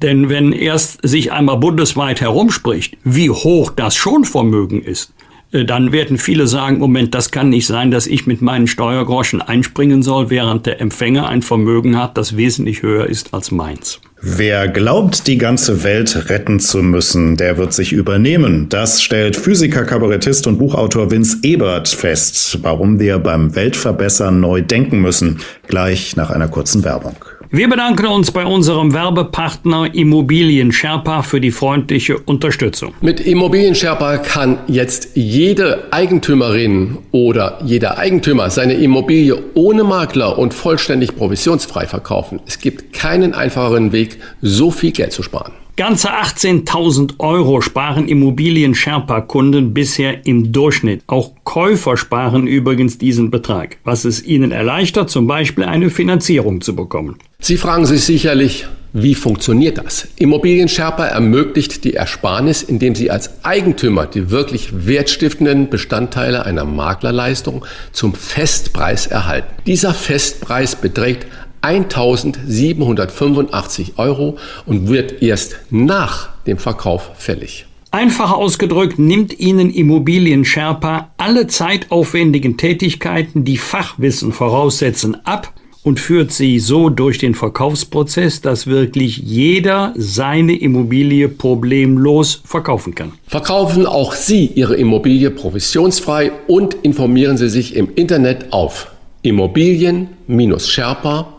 Denn 0.02 0.30
wenn 0.30 0.52
erst 0.52 1.00
sich 1.08 1.32
einmal 1.32 1.58
bundesweit 1.58 2.22
herumspricht, 2.22 2.98
wie 3.04 3.30
hoch 3.30 3.72
das 3.72 3.96
Schonvermögen 3.96 4.84
ist, 4.84 5.14
dann 5.52 5.92
werden 5.92 6.18
viele 6.18 6.48
sagen, 6.48 6.80
Moment, 6.80 7.16
das 7.16 7.32
kann 7.32 7.50
nicht 7.50 7.68
sein, 7.68 7.92
dass 7.92 8.08
ich 8.08 8.28
mit 8.28 8.42
meinen 8.42 8.68
Steuergroschen 8.68 9.42
einspringen 9.42 10.04
soll, 10.04 10.30
während 10.30 10.66
der 10.66 10.82
Empfänger 10.82 11.30
ein 11.30 11.42
Vermögen 11.42 11.98
hat, 11.98 12.18
das 12.18 12.36
wesentlich 12.36 12.82
höher 12.82 13.08
ist 13.08 13.34
als 13.34 13.52
meins. 13.52 14.02
Wer 14.22 14.68
glaubt, 14.68 15.28
die 15.28 15.38
ganze 15.38 15.84
Welt 15.84 16.30
retten 16.30 16.60
zu 16.60 16.82
müssen, 16.82 17.38
der 17.38 17.58
wird 17.58 17.74
sich 17.74 17.94
übernehmen. 17.94 18.68
Das 18.70 19.04
stellt 19.04 19.36
Physiker, 19.36 19.84
Kabarettist 19.84 20.48
und 20.48 20.58
Buchautor 20.58 21.12
Vince 21.12 21.38
Ebert 21.44 21.90
fest, 21.90 22.60
warum 22.64 23.00
wir 23.00 23.20
beim 23.20 23.56
Weltverbessern 23.56 24.40
neu 24.40 24.62
denken 24.62 25.00
müssen. 25.00 25.42
Gleich 25.68 26.16
nach 26.16 26.32
einer 26.32 26.48
kurzen 26.48 26.84
Werbung. 26.84 27.18
Wir 27.58 27.70
bedanken 27.70 28.08
uns 28.08 28.32
bei 28.32 28.46
unserem 28.46 28.94
Werbepartner 28.94 29.96
Immobilien 29.96 30.74
Sherpa 30.74 31.22
für 31.22 31.40
die 31.40 31.52
freundliche 31.52 32.18
Unterstützung. 32.18 32.94
Mit 33.00 33.22
Immobilien 33.22 33.76
Sherpa 33.76 34.18
kann 34.18 34.58
jetzt 34.68 35.12
jede 35.14 35.88
Eigentümerin 35.90 36.98
oder 37.14 37.60
jeder 37.64 37.98
Eigentümer 37.98 38.50
seine 38.50 38.74
Immobilie 38.74 39.42
ohne 39.54 39.86
Makler 39.86 40.38
und 40.38 40.54
vollständig 40.54 41.16
provisionsfrei 41.16 41.88
verkaufen. 41.88 42.42
Es 42.46 42.60
gibt 42.60 42.92
keinen 42.92 43.34
einfacheren 43.34 43.94
Weg, 43.94 44.20
so 44.42 44.70
viel 44.70 44.92
Geld 44.92 45.14
zu 45.14 45.24
sparen. 45.24 45.54
Ganze 45.78 46.14
18.000 46.14 47.16
Euro 47.20 47.60
sparen 47.60 48.08
Immobilien-Sherpa-Kunden 48.08 49.74
bisher 49.74 50.26
im 50.26 50.54
Durchschnitt. 50.54 51.04
Auch 51.08 51.32
Käufer 51.44 51.98
sparen 51.98 52.48
übrigens 52.48 52.98
diesen 52.98 53.30
Betrag, 53.30 53.76
was 53.84 54.06
es 54.06 54.24
ihnen 54.24 54.54
erleichtert, 54.54 55.10
zum 55.10 55.28
Beispiel 55.28 55.66
eine 55.66 55.90
Finanzierung 55.90 56.62
zu 56.62 56.78
bekommen. 56.78 57.18
Sie 57.40 57.58
fragen 57.58 57.86
sich 57.86 58.06
sicherlich, 58.06 58.66
wie 58.94 59.16
funktioniert 59.16 59.78
das? 59.78 60.08
Immobilien 60.16 60.70
Sherpa 60.70 61.08
ermöglicht 61.08 61.84
die 61.84 61.96
Ersparnis, 61.96 62.64
indem 62.64 62.96
Sie 62.96 63.12
als 63.12 63.44
Eigentümer 63.44 64.06
die 64.06 64.32
wirklich 64.32 64.88
wertstiftenden 64.88 65.70
Bestandteile 65.70 66.46
einer 66.46 66.64
Maklerleistung 66.64 67.66
zum 67.92 68.14
Festpreis 68.14 69.08
erhalten. 69.08 69.54
Dieser 69.68 69.94
Festpreis 69.94 70.78
beträgt 70.78 71.28
1785 71.66 73.94
Euro 73.98 74.38
und 74.66 74.88
wird 74.88 75.22
erst 75.24 75.58
nach 75.72 76.30
dem 76.46 76.58
Verkauf 76.58 77.12
fällig. 77.16 77.66
Einfach 77.92 78.32
ausgedrückt 78.32 78.98
nimmt 79.00 79.38
Ihnen 79.40 79.70
Immobilien 79.72 80.46
Sherpa 80.46 81.10
alle 81.18 81.48
zeitaufwendigen 81.48 82.58
Tätigkeiten, 82.58 83.44
die 83.46 83.58
Fachwissen 83.58 84.34
voraussetzen, 84.34 85.26
ab 85.26 85.54
und 85.82 86.00
führt 86.00 86.32
sie 86.32 86.60
so 86.60 86.90
durch 86.90 87.18
den 87.20 87.36
Verkaufsprozess, 87.36 88.42
dass 88.42 88.68
wirklich 88.68 89.18
jeder 89.18 89.94
seine 89.96 90.60
Immobilie 90.60 91.30
problemlos 91.30 92.42
verkaufen 92.44 92.96
kann. 92.96 93.14
Verkaufen 93.28 93.86
auch 93.86 94.14
Sie 94.14 94.48
Ihre 94.48 94.76
Immobilie 94.76 95.32
provisionsfrei 95.32 96.34
und 96.48 96.74
informieren 96.82 97.38
Sie 97.38 97.50
sich 97.50 97.76
im 97.76 97.88
Internet 97.96 98.52
auf 98.52 98.92
immobilien-sherpa.com 99.22 101.35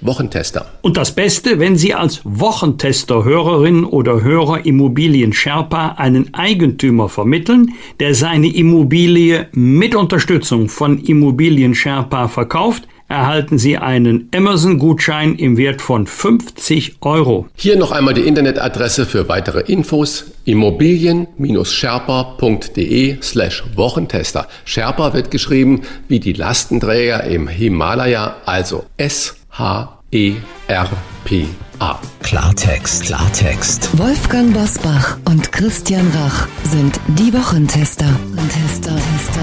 Wochentester. 0.00 0.66
Und 0.82 0.96
das 0.96 1.16
Beste, 1.16 1.58
wenn 1.58 1.76
Sie 1.76 1.94
als 1.94 2.20
Wochentester 2.22 3.24
Hörerin 3.24 3.84
oder 3.84 4.22
Hörer 4.22 4.64
Immobilien 4.64 5.32
Sherpa 5.32 5.96
einen 5.98 6.32
Eigentümer 6.32 7.08
vermitteln, 7.08 7.74
der 7.98 8.14
seine 8.14 8.54
Immobilie 8.54 9.48
mit 9.50 9.96
Unterstützung 9.96 10.68
von 10.68 11.00
Immobilien 11.00 11.74
Sherpa 11.74 12.28
verkauft, 12.28 12.86
erhalten 13.08 13.58
Sie 13.58 13.78
einen 13.78 14.28
Amazon-Gutschein 14.34 15.36
im 15.36 15.56
Wert 15.56 15.80
von 15.82 16.06
50 16.06 16.96
Euro. 17.00 17.48
Hier 17.54 17.76
noch 17.76 17.92
einmal 17.92 18.14
die 18.14 18.22
Internetadresse 18.22 19.06
für 19.06 19.28
weitere 19.28 19.60
Infos 19.60 20.32
immobilien-sherpa.de 20.44 23.22
slash 23.22 23.62
Wochentester. 23.74 24.48
Sherpa 24.64 25.14
wird 25.14 25.30
geschrieben 25.30 25.82
wie 26.08 26.18
die 26.20 26.32
Lastenträger 26.32 27.24
im 27.24 27.48
Himalaya, 27.48 28.36
also 28.46 28.84
S-H-E-R-P-A. 28.96 29.94
Klartext, 32.22 33.04
Klartext. 33.04 33.98
Wolfgang 33.98 34.54
Bosbach 34.54 35.18
und 35.24 35.50
Christian 35.52 36.08
Rach 36.14 36.46
sind 36.64 36.98
die 37.08 37.34
Wochentester. 37.34 38.06
Tester, 38.48 38.96
Tester. 38.96 39.33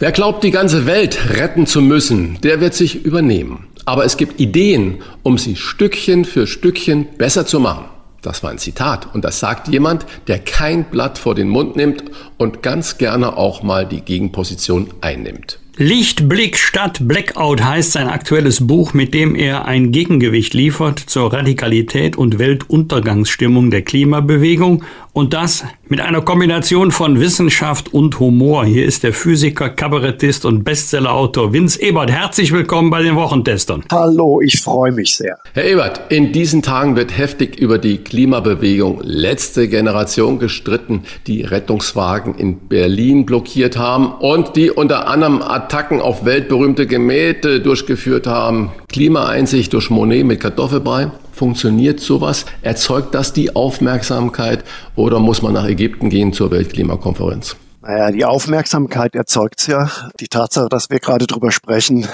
Wer 0.00 0.12
glaubt, 0.12 0.44
die 0.44 0.52
ganze 0.52 0.86
Welt 0.86 1.18
retten 1.30 1.66
zu 1.66 1.82
müssen, 1.82 2.38
der 2.44 2.60
wird 2.60 2.72
sich 2.72 3.04
übernehmen. 3.04 3.66
Aber 3.84 4.04
es 4.04 4.16
gibt 4.16 4.38
Ideen, 4.38 4.98
um 5.24 5.38
sie 5.38 5.56
Stückchen 5.56 6.24
für 6.24 6.46
Stückchen 6.46 7.08
besser 7.18 7.46
zu 7.46 7.58
machen. 7.58 7.86
Das 8.22 8.44
war 8.44 8.50
ein 8.50 8.58
Zitat. 8.58 9.12
Und 9.12 9.24
das 9.24 9.40
sagt 9.40 9.66
jemand, 9.66 10.06
der 10.28 10.38
kein 10.38 10.84
Blatt 10.84 11.18
vor 11.18 11.34
den 11.34 11.48
Mund 11.48 11.74
nimmt 11.74 12.04
und 12.36 12.62
ganz 12.62 12.98
gerne 12.98 13.36
auch 13.36 13.64
mal 13.64 13.86
die 13.86 14.02
Gegenposition 14.02 14.88
einnimmt. 15.00 15.58
Lichtblick 15.80 16.58
statt 16.58 16.98
Blackout 17.02 17.62
heißt 17.62 17.92
sein 17.92 18.08
aktuelles 18.08 18.66
Buch, 18.66 18.94
mit 18.94 19.14
dem 19.14 19.36
er 19.36 19.66
ein 19.66 19.92
Gegengewicht 19.92 20.52
liefert 20.52 20.98
zur 20.98 21.32
Radikalität 21.32 22.16
und 22.16 22.40
Weltuntergangsstimmung 22.40 23.70
der 23.70 23.82
Klimabewegung 23.82 24.82
und 25.18 25.34
das 25.34 25.64
mit 25.88 26.00
einer 26.00 26.20
Kombination 26.20 26.92
von 26.92 27.18
Wissenschaft 27.18 27.92
und 27.92 28.20
Humor. 28.20 28.64
Hier 28.64 28.86
ist 28.86 29.02
der 29.02 29.12
Physiker, 29.12 29.68
Kabarettist 29.68 30.44
und 30.44 30.62
Bestsellerautor 30.62 31.52
Vince 31.52 31.82
Ebert. 31.82 32.08
Herzlich 32.08 32.52
willkommen 32.52 32.90
bei 32.90 33.02
den 33.02 33.16
Wochentestern. 33.16 33.82
Hallo, 33.90 34.40
ich 34.40 34.60
freue 34.60 34.92
mich 34.92 35.16
sehr. 35.16 35.36
Herr 35.54 35.64
Ebert, 35.64 36.12
in 36.12 36.30
diesen 36.30 36.62
Tagen 36.62 36.94
wird 36.94 37.18
heftig 37.18 37.58
über 37.58 37.78
die 37.78 37.98
Klimabewegung 37.98 39.00
letzte 39.02 39.66
Generation 39.66 40.38
gestritten, 40.38 41.02
die 41.26 41.42
Rettungswagen 41.42 42.36
in 42.36 42.68
Berlin 42.68 43.26
blockiert 43.26 43.76
haben 43.76 44.12
und 44.12 44.54
die 44.54 44.70
unter 44.70 45.08
anderem 45.08 45.42
Attacken 45.42 46.00
auf 46.00 46.24
weltberühmte 46.26 46.86
Gemähte 46.86 47.58
durchgeführt 47.58 48.28
haben. 48.28 48.70
Klimaeinsicht 48.88 49.72
durch 49.72 49.90
Monet 49.90 50.24
mit 50.24 50.38
Kartoffelbrei. 50.38 51.10
Funktioniert 51.38 52.00
sowas? 52.00 52.46
Erzeugt 52.62 53.14
das 53.14 53.32
die 53.32 53.54
Aufmerksamkeit 53.54 54.64
oder 54.96 55.20
muss 55.20 55.40
man 55.40 55.52
nach 55.52 55.68
Ägypten 55.68 56.10
gehen 56.10 56.32
zur 56.32 56.50
Weltklimakonferenz? 56.50 57.54
Naja, 57.88 58.10
die 58.10 58.26
Aufmerksamkeit 58.26 59.14
erzeugt 59.14 59.66
ja. 59.66 59.90
Die 60.20 60.28
Tatsache, 60.28 60.68
dass 60.68 60.90
wir 60.90 61.00
gerade 61.00 61.26
drüber 61.26 61.50
sprechen, 61.50 62.06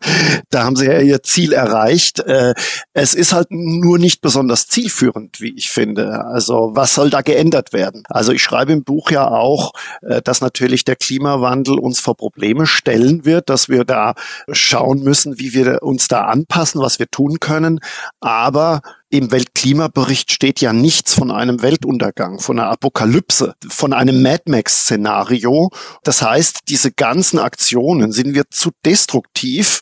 da 0.50 0.64
haben 0.64 0.76
sie 0.76 0.84
ja 0.84 0.98
ihr 0.98 1.22
Ziel 1.22 1.54
erreicht. 1.54 2.20
Äh, 2.20 2.52
es 2.92 3.14
ist 3.14 3.32
halt 3.32 3.46
nur 3.50 3.98
nicht 3.98 4.20
besonders 4.20 4.66
zielführend, 4.66 5.40
wie 5.40 5.54
ich 5.56 5.70
finde. 5.70 6.22
Also 6.26 6.72
was 6.74 6.94
soll 6.94 7.08
da 7.08 7.22
geändert 7.22 7.72
werden? 7.72 8.02
Also 8.10 8.32
ich 8.32 8.42
schreibe 8.42 8.72
im 8.72 8.84
Buch 8.84 9.10
ja 9.10 9.26
auch, 9.26 9.72
äh, 10.02 10.20
dass 10.20 10.42
natürlich 10.42 10.84
der 10.84 10.96
Klimawandel 10.96 11.78
uns 11.78 11.98
vor 11.98 12.14
Probleme 12.14 12.66
stellen 12.66 13.24
wird, 13.24 13.48
dass 13.48 13.70
wir 13.70 13.86
da 13.86 14.12
schauen 14.50 15.02
müssen, 15.02 15.38
wie 15.38 15.54
wir 15.54 15.82
uns 15.82 16.08
da 16.08 16.24
anpassen, 16.26 16.82
was 16.82 16.98
wir 16.98 17.10
tun 17.10 17.40
können. 17.40 17.80
Aber 18.20 18.82
im 19.12 19.30
Weltklimabericht 19.30 20.32
steht 20.32 20.62
ja 20.62 20.72
nichts 20.72 21.12
von 21.12 21.30
einem 21.30 21.60
Weltuntergang, 21.60 22.38
von 22.40 22.58
einer 22.58 22.70
Apokalypse, 22.70 23.54
von 23.68 23.92
einem 23.92 24.22
Mad 24.22 24.44
Max-Szenario. 24.46 25.70
Das 26.02 26.22
heißt, 26.22 26.60
diese 26.68 26.92
ganzen 26.92 27.38
Aktionen 27.38 28.12
sind 28.12 28.34
wir 28.34 28.44
zu 28.48 28.70
destruktiv 28.86 29.80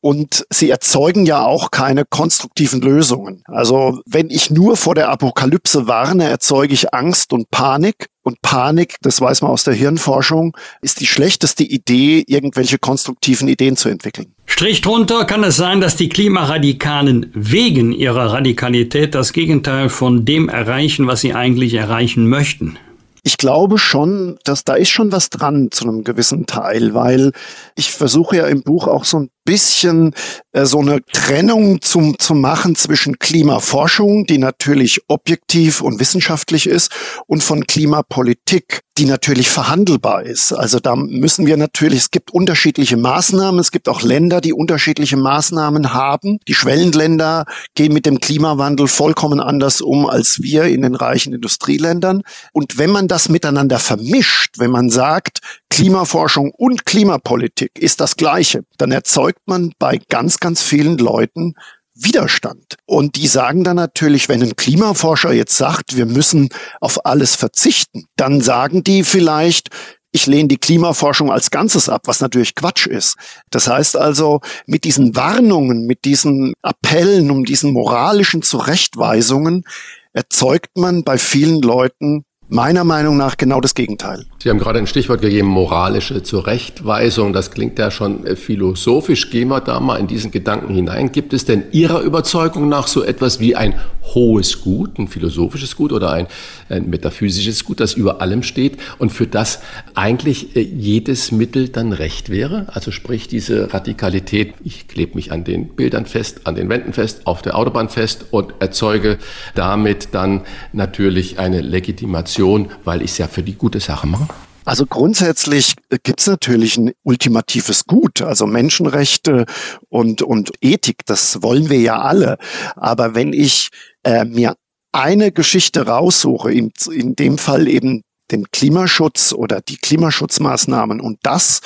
und 0.00 0.46
sie 0.50 0.70
erzeugen 0.70 1.26
ja 1.26 1.44
auch 1.44 1.70
keine 1.70 2.04
konstruktiven 2.04 2.80
Lösungen. 2.80 3.42
Also 3.46 4.00
wenn 4.06 4.30
ich 4.30 4.50
nur 4.50 4.76
vor 4.76 4.94
der 4.94 5.08
Apokalypse 5.08 5.86
warne, 5.88 6.24
erzeuge 6.24 6.74
ich 6.74 6.94
Angst 6.94 7.32
und 7.32 7.50
Panik. 7.50 8.06
Und 8.22 8.42
Panik, 8.42 8.96
das 9.00 9.22
weiß 9.22 9.40
man 9.40 9.50
aus 9.50 9.64
der 9.64 9.72
Hirnforschung, 9.72 10.54
ist 10.82 11.00
die 11.00 11.06
schlechteste 11.06 11.64
Idee, 11.64 12.22
irgendwelche 12.26 12.76
konstruktiven 12.78 13.48
Ideen 13.48 13.76
zu 13.76 13.88
entwickeln. 13.88 14.34
Strich 14.44 14.82
drunter 14.82 15.24
kann 15.24 15.44
es 15.44 15.56
sein, 15.56 15.80
dass 15.80 15.96
die 15.96 16.10
Klimaradikalen 16.10 17.30
wegen 17.32 17.92
ihrer 17.92 18.32
Radikalität 18.32 19.14
das 19.14 19.32
Gegenteil 19.32 19.88
von 19.88 20.26
dem 20.26 20.50
erreichen, 20.50 21.06
was 21.06 21.22
sie 21.22 21.32
eigentlich 21.32 21.72
erreichen 21.72 22.28
möchten. 22.28 22.78
Ich 23.22 23.36
glaube 23.36 23.78
schon, 23.78 24.38
dass 24.44 24.64
da 24.64 24.74
ist 24.74 24.90
schon 24.90 25.12
was 25.12 25.28
dran 25.30 25.68
zu 25.70 25.84
einem 25.84 26.04
gewissen 26.04 26.46
Teil, 26.46 26.94
weil 26.94 27.32
ich 27.76 27.90
versuche 27.90 28.36
ja 28.36 28.46
im 28.46 28.62
Buch 28.62 28.86
auch 28.86 29.04
so 29.04 29.18
ein 29.18 29.30
bisschen 29.48 30.12
äh, 30.52 30.66
so 30.66 30.80
eine 30.80 31.02
Trennung 31.10 31.80
zum, 31.80 32.18
zu 32.18 32.34
machen 32.34 32.74
zwischen 32.74 33.18
Klimaforschung, 33.18 34.26
die 34.26 34.36
natürlich 34.36 35.00
objektiv 35.08 35.80
und 35.80 36.00
wissenschaftlich 36.00 36.66
ist, 36.66 36.92
und 37.26 37.42
von 37.42 37.66
Klimapolitik, 37.66 38.80
die 38.98 39.06
natürlich 39.06 39.48
verhandelbar 39.48 40.24
ist. 40.24 40.52
Also 40.52 40.80
da 40.80 40.96
müssen 40.96 41.46
wir 41.46 41.56
natürlich, 41.56 42.00
es 42.00 42.10
gibt 42.10 42.30
unterschiedliche 42.30 42.98
Maßnahmen, 42.98 43.58
es 43.58 43.70
gibt 43.70 43.88
auch 43.88 44.02
Länder, 44.02 44.42
die 44.42 44.52
unterschiedliche 44.52 45.16
Maßnahmen 45.16 45.94
haben. 45.94 46.38
Die 46.46 46.54
Schwellenländer 46.54 47.46
gehen 47.74 47.94
mit 47.94 48.04
dem 48.04 48.20
Klimawandel 48.20 48.86
vollkommen 48.86 49.40
anders 49.40 49.80
um 49.80 50.06
als 50.06 50.42
wir 50.42 50.64
in 50.64 50.82
den 50.82 50.94
reichen 50.94 51.32
Industrieländern. 51.32 52.22
Und 52.52 52.76
wenn 52.76 52.90
man 52.90 53.08
das 53.08 53.28
miteinander 53.28 53.78
vermischt, 53.78 54.58
wenn 54.58 54.70
man 54.70 54.90
sagt, 54.90 55.38
Klimaforschung 55.70 56.50
und 56.50 56.84
Klimapolitik 56.84 57.78
ist 57.78 58.00
das 58.00 58.16
Gleiche, 58.16 58.64
dann 58.78 58.90
erzeugt 58.90 59.37
man 59.46 59.72
bei 59.78 60.00
ganz, 60.08 60.38
ganz 60.38 60.62
vielen 60.62 60.98
Leuten 60.98 61.54
Widerstand. 61.94 62.76
Und 62.86 63.16
die 63.16 63.26
sagen 63.26 63.64
dann 63.64 63.76
natürlich, 63.76 64.28
wenn 64.28 64.42
ein 64.42 64.56
Klimaforscher 64.56 65.32
jetzt 65.32 65.56
sagt, 65.56 65.96
wir 65.96 66.06
müssen 66.06 66.48
auf 66.80 67.04
alles 67.04 67.34
verzichten, 67.34 68.04
dann 68.16 68.40
sagen 68.40 68.84
die 68.84 69.02
vielleicht, 69.02 69.70
ich 70.12 70.26
lehne 70.26 70.48
die 70.48 70.58
Klimaforschung 70.58 71.30
als 71.30 71.50
Ganzes 71.50 71.88
ab, 71.88 72.02
was 72.06 72.20
natürlich 72.20 72.54
Quatsch 72.54 72.86
ist. 72.86 73.16
Das 73.50 73.68
heißt 73.68 73.96
also, 73.96 74.40
mit 74.66 74.84
diesen 74.84 75.16
Warnungen, 75.16 75.86
mit 75.86 76.04
diesen 76.04 76.54
Appellen, 76.62 77.30
um 77.30 77.44
diesen 77.44 77.72
moralischen 77.72 78.42
Zurechtweisungen 78.42 79.64
erzeugt 80.12 80.76
man 80.76 81.04
bei 81.04 81.18
vielen 81.18 81.60
Leuten 81.60 82.24
Meiner 82.50 82.82
Meinung 82.82 83.18
nach 83.18 83.36
genau 83.36 83.60
das 83.60 83.74
Gegenteil. 83.74 84.24
Sie 84.40 84.50
haben 84.50 84.60
gerade 84.60 84.78
ein 84.78 84.86
Stichwort 84.86 85.20
gegeben, 85.20 85.48
moralische 85.48 86.22
Zurechtweisung. 86.22 87.32
Das 87.32 87.50
klingt 87.50 87.76
ja 87.76 87.90
schon 87.90 88.24
äh, 88.24 88.36
philosophisch. 88.36 89.30
Gehen 89.30 89.48
wir 89.48 89.60
da 89.60 89.80
mal 89.80 89.96
in 89.96 90.06
diesen 90.06 90.30
Gedanken 90.30 90.72
hinein. 90.72 91.10
Gibt 91.10 91.32
es 91.32 91.44
denn 91.44 91.64
Ihrer 91.72 92.02
Überzeugung 92.02 92.68
nach 92.68 92.86
so 92.86 93.02
etwas 93.02 93.40
wie 93.40 93.56
ein 93.56 93.74
hohes 94.14 94.62
Gut, 94.62 94.98
ein 94.98 95.08
philosophisches 95.08 95.74
Gut 95.74 95.92
oder 95.92 96.12
ein, 96.12 96.28
ein 96.68 96.88
metaphysisches 96.88 97.64
Gut, 97.64 97.80
das 97.80 97.94
über 97.94 98.20
allem 98.20 98.44
steht 98.44 98.78
und 98.98 99.10
für 99.10 99.26
das 99.26 99.60
eigentlich 99.94 100.54
äh, 100.56 100.60
jedes 100.60 101.32
Mittel 101.32 101.68
dann 101.68 101.92
recht 101.92 102.30
wäre? 102.30 102.66
Also 102.68 102.92
sprich 102.92 103.26
diese 103.26 103.74
Radikalität, 103.74 104.54
ich 104.62 104.86
klebe 104.86 105.16
mich 105.16 105.32
an 105.32 105.42
den 105.42 105.68
Bildern 105.68 106.06
fest, 106.06 106.42
an 106.44 106.54
den 106.54 106.68
Wänden 106.68 106.92
fest, 106.92 107.22
auf 107.24 107.42
der 107.42 107.56
Autobahn 107.56 107.88
fest 107.88 108.26
und 108.30 108.54
erzeuge 108.60 109.18
damit 109.56 110.10
dann 110.12 110.42
natürlich 110.72 111.40
eine 111.40 111.60
Legitimation 111.60 112.68
weil 112.84 113.02
ich 113.02 113.10
es 113.12 113.18
ja 113.18 113.26
für 113.26 113.42
die 113.42 113.54
gute 113.54 113.80
Sache 113.80 114.06
mache? 114.06 114.28
Also 114.68 114.84
grundsätzlich 114.84 115.76
gibt 116.02 116.20
es 116.20 116.26
natürlich 116.26 116.76
ein 116.76 116.92
ultimatives 117.02 117.86
Gut, 117.86 118.20
also 118.20 118.46
Menschenrechte 118.46 119.46
und, 119.88 120.20
und 120.20 120.50
Ethik, 120.60 121.06
das 121.06 121.42
wollen 121.42 121.70
wir 121.70 121.80
ja 121.80 122.02
alle. 122.02 122.36
Aber 122.76 123.14
wenn 123.14 123.32
ich 123.32 123.70
äh, 124.04 124.26
mir 124.26 124.56
eine 124.92 125.32
Geschichte 125.32 125.86
raussuche, 125.86 126.52
in, 126.52 126.70
in 126.92 127.16
dem 127.16 127.38
Fall 127.38 127.66
eben 127.66 128.02
den 128.30 128.50
Klimaschutz 128.50 129.32
oder 129.32 129.62
die 129.62 129.78
Klimaschutzmaßnahmen 129.78 131.00
und 131.00 131.18
das 131.22 131.62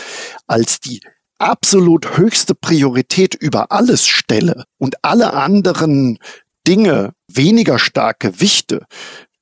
als 0.47 0.79
die 0.79 1.01
absolut 1.39 2.17
höchste 2.17 2.55
Priorität 2.55 3.35
über 3.35 3.73
alles 3.73 4.07
stelle 4.07 4.63
und 4.79 4.95
alle 5.03 5.33
anderen 5.33 6.21
Dinge 6.69 7.15
weniger 7.27 7.81
starke 7.81 8.31
Gewichte 8.31 8.87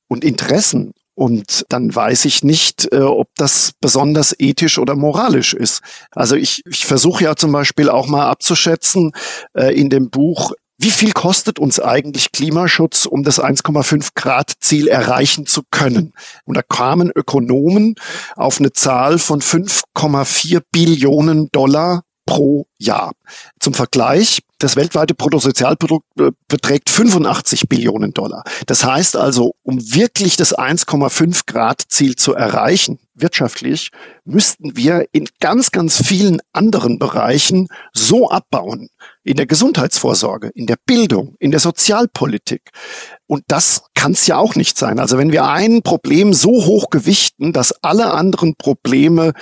und 0.07 0.23
Interessen 0.23 0.93
und 1.15 1.65
dann 1.69 1.93
weiß 1.93 2.25
ich 2.25 2.43
nicht, 2.43 2.91
äh, 2.91 3.01
ob 3.01 3.27
das 3.35 3.73
besonders 3.79 4.35
ethisch 4.39 4.77
oder 4.77 4.95
moralisch 4.95 5.53
ist. 5.53 5.81
Also 6.11 6.35
ich, 6.35 6.63
ich 6.65 6.85
versuche 6.85 7.23
ja 7.23 7.35
zum 7.35 7.51
Beispiel 7.51 7.89
auch 7.89 8.07
mal 8.07 8.29
abzuschätzen 8.29 9.11
äh, 9.53 9.73
in 9.75 9.89
dem 9.89 10.09
Buch, 10.09 10.53
wie 10.83 10.89
viel 10.89 11.11
kostet 11.11 11.59
uns 11.59 11.79
eigentlich 11.79 12.31
Klimaschutz, 12.31 13.05
um 13.05 13.23
das 13.23 13.39
1,5 13.39 14.09
Grad 14.15 14.53
Ziel 14.61 14.87
erreichen 14.87 15.45
zu 15.45 15.61
können? 15.69 16.13
Und 16.45 16.57
da 16.57 16.63
kamen 16.63 17.11
Ökonomen 17.13 17.93
auf 18.35 18.59
eine 18.59 18.71
Zahl 18.71 19.19
von 19.19 19.41
5,4 19.41 20.63
Billionen 20.71 21.49
Dollar 21.51 22.01
pro 22.25 22.65
Jahr. 22.79 23.11
Zum 23.59 23.75
Vergleich, 23.75 24.39
das 24.63 24.75
weltweite 24.75 25.13
Bruttosozialprodukt 25.13 26.05
äh, 26.19 26.31
beträgt 26.47 26.89
85 26.89 27.67
Billionen 27.67 28.13
Dollar. 28.13 28.43
Das 28.67 28.85
heißt 28.85 29.15
also, 29.15 29.53
um 29.63 29.79
wirklich 29.79 30.37
das 30.37 30.55
1,5 30.55 31.41
Grad 31.45 31.83
Ziel 31.87 32.15
zu 32.15 32.33
erreichen, 32.33 32.99
wirtschaftlich, 33.13 33.91
müssten 34.25 34.75
wir 34.75 35.05
in 35.11 35.27
ganz, 35.39 35.71
ganz 35.71 36.05
vielen 36.05 36.39
anderen 36.53 36.99
Bereichen 36.99 37.67
so 37.93 38.29
abbauen. 38.29 38.89
In 39.23 39.35
der 39.35 39.45
Gesundheitsvorsorge, 39.45 40.49
in 40.55 40.65
der 40.65 40.77
Bildung, 40.85 41.35
in 41.39 41.51
der 41.51 41.59
Sozialpolitik. 41.59 42.71
Und 43.27 43.43
das 43.47 43.83
kann 43.95 44.13
es 44.13 44.27
ja 44.27 44.37
auch 44.37 44.55
nicht 44.55 44.77
sein. 44.77 44.99
Also 44.99 45.17
wenn 45.17 45.31
wir 45.31 45.45
ein 45.45 45.83
Problem 45.83 46.33
so 46.33 46.65
hoch 46.65 46.89
gewichten, 46.89 47.53
dass 47.53 47.71
alle 47.83 48.11
anderen 48.11 48.55
Probleme 48.55 49.33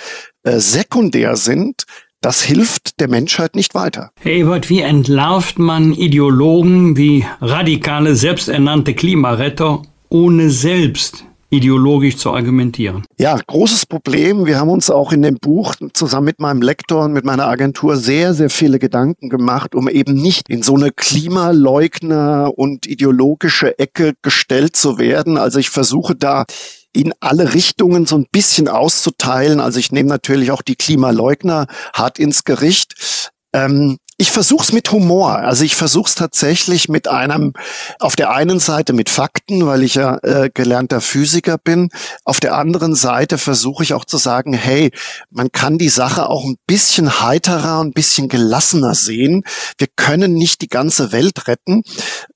äh, 0.44 0.60
sekundär 0.60 1.36
sind, 1.36 1.86
das 2.22 2.42
hilft 2.42 3.00
der 3.00 3.08
Menschheit 3.08 3.56
nicht 3.56 3.76
weiter. 3.76 4.12
Herr 4.20 4.32
Ebert, 4.34 4.70
wie 4.70 4.82
entlarvt 4.82 5.60
man 5.60 5.94
Ideologen 5.94 6.98
wie 6.98 7.26
radikale, 7.42 8.16
selbsternannte 8.16 8.94
Klimaretter, 8.94 9.82
ohne 10.10 10.50
selbst 10.50 11.26
ideologisch 11.50 12.18
zu 12.18 12.32
argumentieren? 12.32 13.04
Ja, 13.18 13.40
großes 13.48 13.86
Problem. 13.86 14.46
Wir 14.46 14.60
haben 14.60 14.70
uns 14.70 14.90
auch 14.90 15.12
in 15.12 15.22
dem 15.22 15.36
Buch 15.36 15.76
zusammen 15.94 16.26
mit 16.26 16.40
meinem 16.40 16.62
Lektor 16.62 17.06
und 17.06 17.14
mit 17.14 17.26
meiner 17.26 17.48
Agentur 17.48 17.96
sehr, 17.96 18.34
sehr 18.34 18.50
viele 18.50 18.80
Gedanken 18.80 19.30
gemacht, 19.30 19.74
um 19.74 19.90
eben 19.90 20.14
nicht 20.14 20.50
in 20.50 20.62
so 20.62 20.76
eine 20.76 20.92
Klimaleugner 20.92 22.52
und 22.56 22.86
ideologische 22.86 23.80
Ecke 23.80 24.14
gestellt 24.22 24.76
zu 24.76 25.00
werden. 25.00 25.38
Also 25.38 25.60
ich 25.60 25.70
versuche 25.70 26.16
da 26.16 26.46
in 26.94 27.14
alle 27.20 27.54
Richtungen 27.54 28.06
so 28.06 28.16
ein 28.16 28.28
bisschen 28.32 28.68
auszuteilen. 28.68 29.60
Also 29.60 29.80
ich 29.80 29.92
nehme 29.92 30.10
natürlich 30.10 30.52
auch 30.52 30.62
die 30.62 30.76
Klimaleugner 30.76 31.68
hart 31.94 32.20
ins 32.20 32.44
Gericht. 32.44 33.32
Ähm, 33.54 33.98
ich 34.22 34.32
versuche 34.32 34.64
es 34.64 34.74
mit 34.74 34.92
Humor. 34.92 35.38
Also 35.38 35.64
ich 35.64 35.76
versuche 35.76 36.10
es 36.10 36.16
tatsächlich 36.16 36.90
mit 36.90 37.08
einem, 37.08 37.54
auf 38.00 38.18
der 38.18 38.32
einen 38.32 38.60
Seite 38.60 38.92
mit 38.92 39.10
Fakten, 39.10 39.66
weil 39.66 39.82
ich 39.82 39.96
ja 39.96 40.18
äh, 40.24 40.50
gelernter 40.54 41.00
Physiker 41.00 41.58
bin. 41.58 41.90
Auf 42.26 42.42
der 42.42 42.56
anderen 42.56 42.96
Seite 42.96 43.38
versuche 43.38 43.82
ich 43.82 43.94
auch 43.94 44.04
zu 44.04 44.18
sagen, 44.18 44.52
hey, 44.52 44.92
man 45.30 45.54
kann 45.54 45.78
die 45.78 45.88
Sache 45.88 46.28
auch 46.28 46.44
ein 46.44 46.58
bisschen 46.68 47.22
heiterer, 47.22 47.82
ein 47.82 47.94
bisschen 47.94 48.28
gelassener 48.28 48.94
sehen. 48.94 49.44
Wir 49.78 49.88
können 49.96 50.34
nicht 50.34 50.60
die 50.62 50.68
ganze 50.68 51.14
Welt 51.14 51.48
retten. 51.48 51.84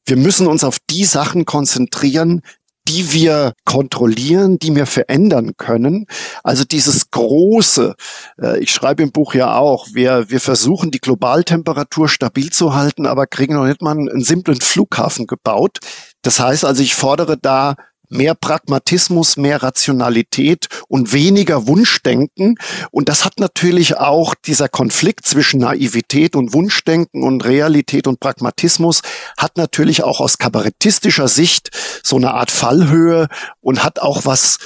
Wir 0.05 0.15
müssen 0.15 0.47
uns 0.47 0.63
auf 0.63 0.77
die 0.89 1.03
Sachen 1.03 1.43
konzentrieren, 1.43 2.43
die 2.87 3.13
wir 3.13 3.53
kontrollieren, 3.65 4.59
die 4.59 4.75
wir 4.75 4.85
verändern 4.85 5.53
können. 5.57 6.05
Also 6.43 6.63
dieses 6.65 7.11
große, 7.11 7.95
äh, 8.41 8.59
ich 8.59 8.71
schreibe 8.71 9.03
im 9.03 9.11
Buch 9.11 9.33
ja 9.33 9.55
auch, 9.55 9.87
wir, 9.93 10.29
wir 10.29 10.39
versuchen 10.39 10.91
die 10.91 10.99
Globaltemperatur 10.99 12.09
stabil 12.09 12.49
zu 12.49 12.75
halten, 12.75 13.05
aber 13.05 13.27
kriegen 13.27 13.55
noch 13.55 13.65
nicht 13.65 13.81
mal 13.81 13.91
einen 13.91 14.23
simplen 14.23 14.59
Flughafen 14.59 15.27
gebaut. 15.27 15.79
Das 16.21 16.39
heißt 16.39 16.65
also, 16.65 16.83
ich 16.83 16.95
fordere 16.95 17.37
da 17.37 17.75
mehr 18.13 18.35
Pragmatismus, 18.35 19.37
mehr 19.37 19.61
Rationalität 19.63 20.67
und 20.87 21.13
weniger 21.13 21.67
Wunschdenken. 21.67 22.55
Und 22.91 23.09
das 23.09 23.25
hat 23.25 23.39
natürlich 23.39 23.97
auch 23.97 24.35
dieser 24.35 24.69
Konflikt 24.69 25.25
zwischen 25.25 25.59
Naivität 25.59 26.35
und 26.35 26.53
Wunschdenken 26.53 27.23
und 27.23 27.43
Realität 27.43 28.07
und 28.07 28.19
Pragmatismus 28.19 29.01
hat 29.37 29.57
natürlich 29.57 30.03
auch 30.03 30.19
aus 30.19 30.37
kabarettistischer 30.37 31.27
Sicht 31.27 31.71
so 32.03 32.15
eine 32.15 32.33
Art 32.33 32.51
Fallhöhe 32.51 33.27
und 33.61 33.83
hat 33.83 33.99
auch 33.99 34.25
was, 34.25 34.57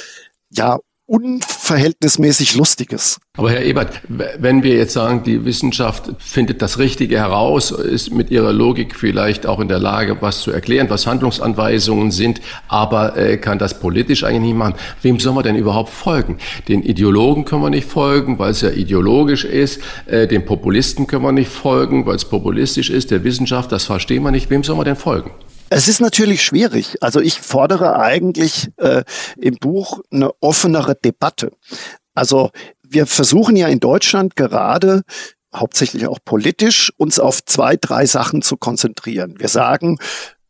ja, 0.49 0.79
unverhältnismäßig 1.07 2.55
Lustiges. 2.55 3.19
Aber 3.37 3.49
Herr 3.49 3.63
Ebert, 3.63 4.01
wenn 4.07 4.61
wir 4.61 4.75
jetzt 4.75 4.93
sagen, 4.93 5.23
die 5.23 5.45
Wissenschaft 5.45 6.09
findet 6.19 6.61
das 6.61 6.79
Richtige 6.79 7.17
heraus, 7.17 7.71
ist 7.71 8.11
mit 8.13 8.29
ihrer 8.29 8.51
Logik 8.51 8.95
vielleicht 8.95 9.47
auch 9.47 9.59
in 9.59 9.69
der 9.69 9.79
Lage, 9.79 10.17
was 10.21 10.41
zu 10.41 10.51
erklären, 10.51 10.89
was 10.89 11.07
Handlungsanweisungen 11.07 12.11
sind, 12.11 12.41
aber 12.67 13.15
äh, 13.15 13.37
kann 13.37 13.57
das 13.57 13.79
politisch 13.79 14.23
eigentlich 14.25 14.53
nicht 14.53 14.57
machen. 14.57 14.75
Wem 15.01 15.19
soll 15.19 15.33
man 15.33 15.43
denn 15.43 15.55
überhaupt 15.55 15.89
folgen? 15.89 16.37
Den 16.67 16.83
Ideologen 16.83 17.45
können 17.45 17.61
wir 17.61 17.69
nicht 17.69 17.87
folgen, 17.87 18.37
weil 18.37 18.51
es 18.51 18.61
ja 18.61 18.69
ideologisch 18.69 19.45
ist. 19.45 19.81
Äh, 20.07 20.27
den 20.27 20.45
Populisten 20.45 21.07
können 21.07 21.23
wir 21.23 21.31
nicht 21.31 21.49
folgen, 21.49 22.05
weil 22.05 22.15
es 22.15 22.25
populistisch 22.25 22.89
ist. 22.89 23.11
Der 23.11 23.23
Wissenschaft, 23.23 23.71
das 23.71 23.85
verstehen 23.85 24.23
wir 24.23 24.31
nicht. 24.31 24.49
Wem 24.49 24.63
soll 24.63 24.75
man 24.75 24.85
denn 24.85 24.97
folgen? 24.97 25.31
Es 25.69 25.87
ist 25.87 25.99
natürlich 25.99 26.43
schwierig. 26.43 26.97
Also 27.01 27.19
ich 27.19 27.39
fordere 27.39 27.99
eigentlich 27.99 28.69
äh, 28.77 29.03
im 29.37 29.55
Buch 29.55 29.99
eine 30.11 30.31
offenere 30.41 30.95
Debatte. 30.95 31.51
Also 32.13 32.51
wir 32.81 33.05
versuchen 33.05 33.55
ja 33.55 33.67
in 33.67 33.79
Deutschland 33.79 34.35
gerade 34.35 35.03
hauptsächlich 35.53 36.07
auch 36.07 36.19
politisch 36.23 36.91
uns 36.97 37.19
auf 37.19 37.43
zwei, 37.43 37.75
drei 37.75 38.05
Sachen 38.05 38.41
zu 38.41 38.57
konzentrieren. 38.57 39.35
Wir 39.39 39.49
sagen, 39.49 39.97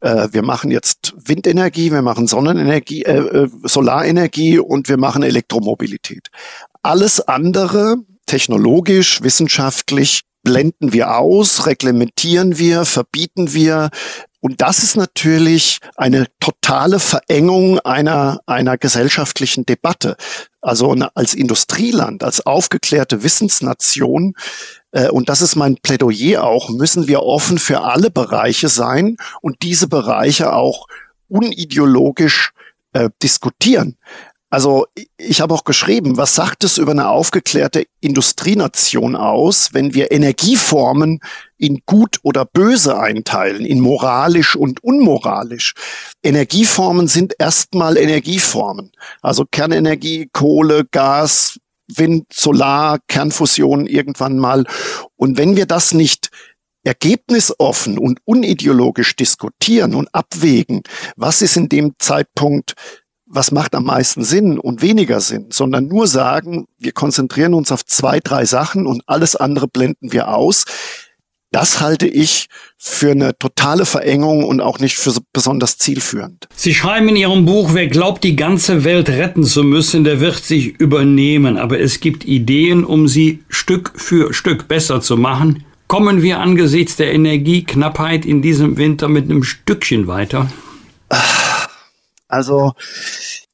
äh, 0.02 0.28
wir 0.32 0.44
machen 0.44 0.70
jetzt 0.70 1.14
Windenergie, 1.18 1.92
wir 1.92 2.02
machen 2.02 2.28
Sonnenenergie, 2.28 3.04
äh, 3.04 3.18
äh 3.18 3.50
Solarenergie 3.64 4.60
und 4.60 4.90
wir 4.90 4.98
machen 4.98 5.24
Elektromobilität. 5.24 6.30
Alles 6.84 7.22
andere, 7.22 7.98
technologisch, 8.28 9.22
wissenschaftlich, 9.24 10.22
blenden 10.44 10.94
wir 10.94 11.18
aus, 11.18 11.66
reglementieren 11.66 12.58
wir, 12.58 12.86
verbieten 12.86 13.54
wir, 13.54 13.90
und 14.48 14.62
das 14.62 14.82
ist 14.82 14.96
natürlich 14.96 15.80
eine 15.98 16.26
totale 16.40 17.00
Verengung 17.00 17.80
einer, 17.80 18.40
einer 18.46 18.78
gesellschaftlichen 18.78 19.66
Debatte. 19.66 20.16
Also 20.62 20.96
als 21.16 21.34
Industrieland, 21.34 22.24
als 22.24 22.46
aufgeklärte 22.46 23.24
Wissensnation, 23.24 24.36
äh, 24.94 25.10
und 25.10 25.28
das 25.28 25.42
ist 25.42 25.58
mein 25.58 25.76
Plädoyer 25.76 26.46
auch, 26.46 26.70
müssen 26.70 27.10
wir 27.10 27.24
offen 27.24 27.58
für 27.58 27.82
alle 27.82 28.10
Bereiche 28.10 28.70
sein 28.70 29.18
und 29.42 29.64
diese 29.64 29.90
Bereiche 29.90 30.54
auch 30.54 30.88
unideologisch 31.28 32.54
äh, 32.94 33.10
diskutieren. 33.22 33.98
Also 34.50 34.88
ich 35.18 35.42
habe 35.42 35.54
auch 35.54 35.66
geschrieben, 35.66 36.16
was 36.16 36.36
sagt 36.36 36.64
es 36.64 36.78
über 36.78 36.92
eine 36.92 37.10
aufgeklärte 37.10 37.86
Industrienation 38.00 39.18
aus, 39.18 39.74
wenn 39.74 39.94
wir 39.94 40.12
Energieformen 40.12 41.20
in 41.58 41.82
gut 41.86 42.20
oder 42.24 42.46
böse 42.46 42.98
einteilen, 42.98 43.66
in 43.66 43.82
moralisch 43.82 44.56
und 44.56 44.82
unmoralisch. 44.82 45.74
Energieformen 46.24 47.10
sind 47.10 47.34
erstmal 47.40 47.98
Energieformen. 47.98 48.92
Also 49.22 49.44
Kernenergie, 49.46 50.30
Kohle, 50.32 50.86
Gas, 50.86 51.60
Wind, 51.94 52.28
Solar, 52.32 53.00
Kernfusion 53.10 53.86
irgendwann 53.86 54.38
mal. 54.40 54.66
Und 55.18 55.38
wenn 55.38 55.58
wir 55.58 55.66
das 55.66 55.94
nicht 55.94 56.30
ergebnisoffen 56.86 57.98
und 57.98 58.20
unideologisch 58.24 59.18
diskutieren 59.18 59.94
und 59.94 60.08
abwägen, 60.14 60.84
was 61.18 61.42
ist 61.42 61.58
in 61.58 61.68
dem 61.68 61.96
Zeitpunkt 62.00 62.76
was 63.30 63.52
macht 63.52 63.76
am 63.76 63.86
meisten 63.86 64.24
Sinn 64.24 64.60
und 64.60 64.82
weniger 64.82 65.20
Sinn, 65.20 65.48
sondern 65.50 65.88
nur 65.88 66.08
sagen, 66.08 66.66
wir 66.80 66.92
konzentrieren 66.92 67.54
uns 67.54 67.72
auf 67.72 67.86
zwei, 67.86 68.20
drei 68.20 68.46
Sachen 68.46 68.86
und 68.88 69.04
alles 69.06 69.36
andere 69.36 69.68
blenden 69.68 70.12
wir 70.12 70.34
aus. 70.34 70.66
Das 71.52 71.80
halte 71.80 72.08
ich 72.08 72.48
für 72.78 73.12
eine 73.12 73.38
totale 73.38 73.86
Verengung 73.86 74.44
und 74.44 74.60
auch 74.60 74.80
nicht 74.80 74.98
für 74.98 75.12
so 75.12 75.22
besonders 75.32 75.78
zielführend. 75.78 76.48
Sie 76.54 76.74
schreiben 76.74 77.08
in 77.10 77.16
Ihrem 77.16 77.46
Buch, 77.46 77.70
wer 77.74 77.88
glaubt, 77.88 78.24
die 78.26 78.36
ganze 78.36 78.84
Welt 78.84 79.10
retten 79.10 79.44
zu 79.44 79.64
müssen, 79.64 80.04
der 80.04 80.20
wird 80.20 80.44
sich 80.44 80.80
übernehmen. 80.80 81.58
Aber 81.58 81.80
es 81.80 82.02
gibt 82.02 82.26
Ideen, 82.26 82.84
um 82.84 83.08
sie 83.08 83.44
Stück 83.48 83.94
für 83.96 84.34
Stück 84.34 84.68
besser 84.68 85.00
zu 85.00 85.16
machen. 85.16 85.64
Kommen 85.88 86.22
wir 86.22 86.40
angesichts 86.40 86.98
der 86.98 87.14
Energieknappheit 87.14 88.26
in 88.26 88.42
diesem 88.42 88.76
Winter 88.76 89.08
mit 89.08 89.24
einem 89.26 89.44
Stückchen 89.44 90.08
weiter? 90.08 90.52
Also 92.28 92.74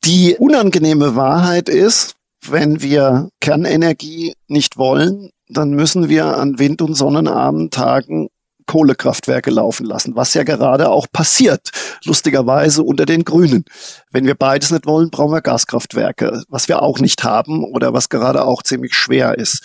die 0.04 0.36
unangenehme 0.38 1.16
Wahrheit 1.16 1.70
ist, 1.70 2.16
wenn 2.46 2.82
wir 2.82 3.30
Kernenergie 3.40 4.34
nicht 4.48 4.78
wollen, 4.78 5.30
dann 5.48 5.72
müssen 5.72 6.10
wir 6.10 6.38
an 6.38 6.60
Wind- 6.60 6.82
und 6.82 6.96
Sonnenabendtagen 6.96 8.30
Kohlekraftwerke 8.66 9.52
laufen 9.52 9.86
lassen, 9.86 10.16
was 10.16 10.34
ja 10.34 10.44
gerade 10.44 10.90
auch 10.90 11.08
passiert, 11.12 11.70
lustigerweise 12.06 12.84
unter 12.84 13.06
den 13.06 13.24
Grünen. 13.24 13.66
Wenn 14.12 14.26
wir 14.26 14.36
beides 14.36 14.72
nicht 14.72 14.86
wollen, 14.86 15.10
brauchen 15.10 15.34
wir 15.34 15.42
Gaskraftwerke, 15.42 16.44
was 16.50 16.68
wir 16.68 16.82
auch 16.82 17.00
nicht 17.00 17.24
haben 17.24 17.64
oder 17.64 17.94
was 17.94 18.10
gerade 18.10 18.46
auch 18.46 18.64
ziemlich 18.64 18.96
schwer 18.96 19.38
ist. 19.38 19.64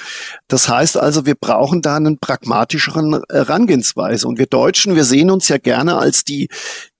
Das 0.49 0.69
heißt 0.69 0.97
also, 0.97 1.27
wir 1.27 1.35
brauchen 1.35 1.83
da 1.83 1.97
einen 1.97 2.19
pragmatischeren 2.19 3.23
Herangehensweise. 3.31 4.27
Und 4.27 4.39
wir 4.39 4.47
Deutschen, 4.47 4.97
wir 4.97 5.05
sehen 5.05 5.31
uns 5.31 5.49
ja 5.49 5.59
gerne 5.59 5.97
als 5.99 6.25
die, 6.25 6.49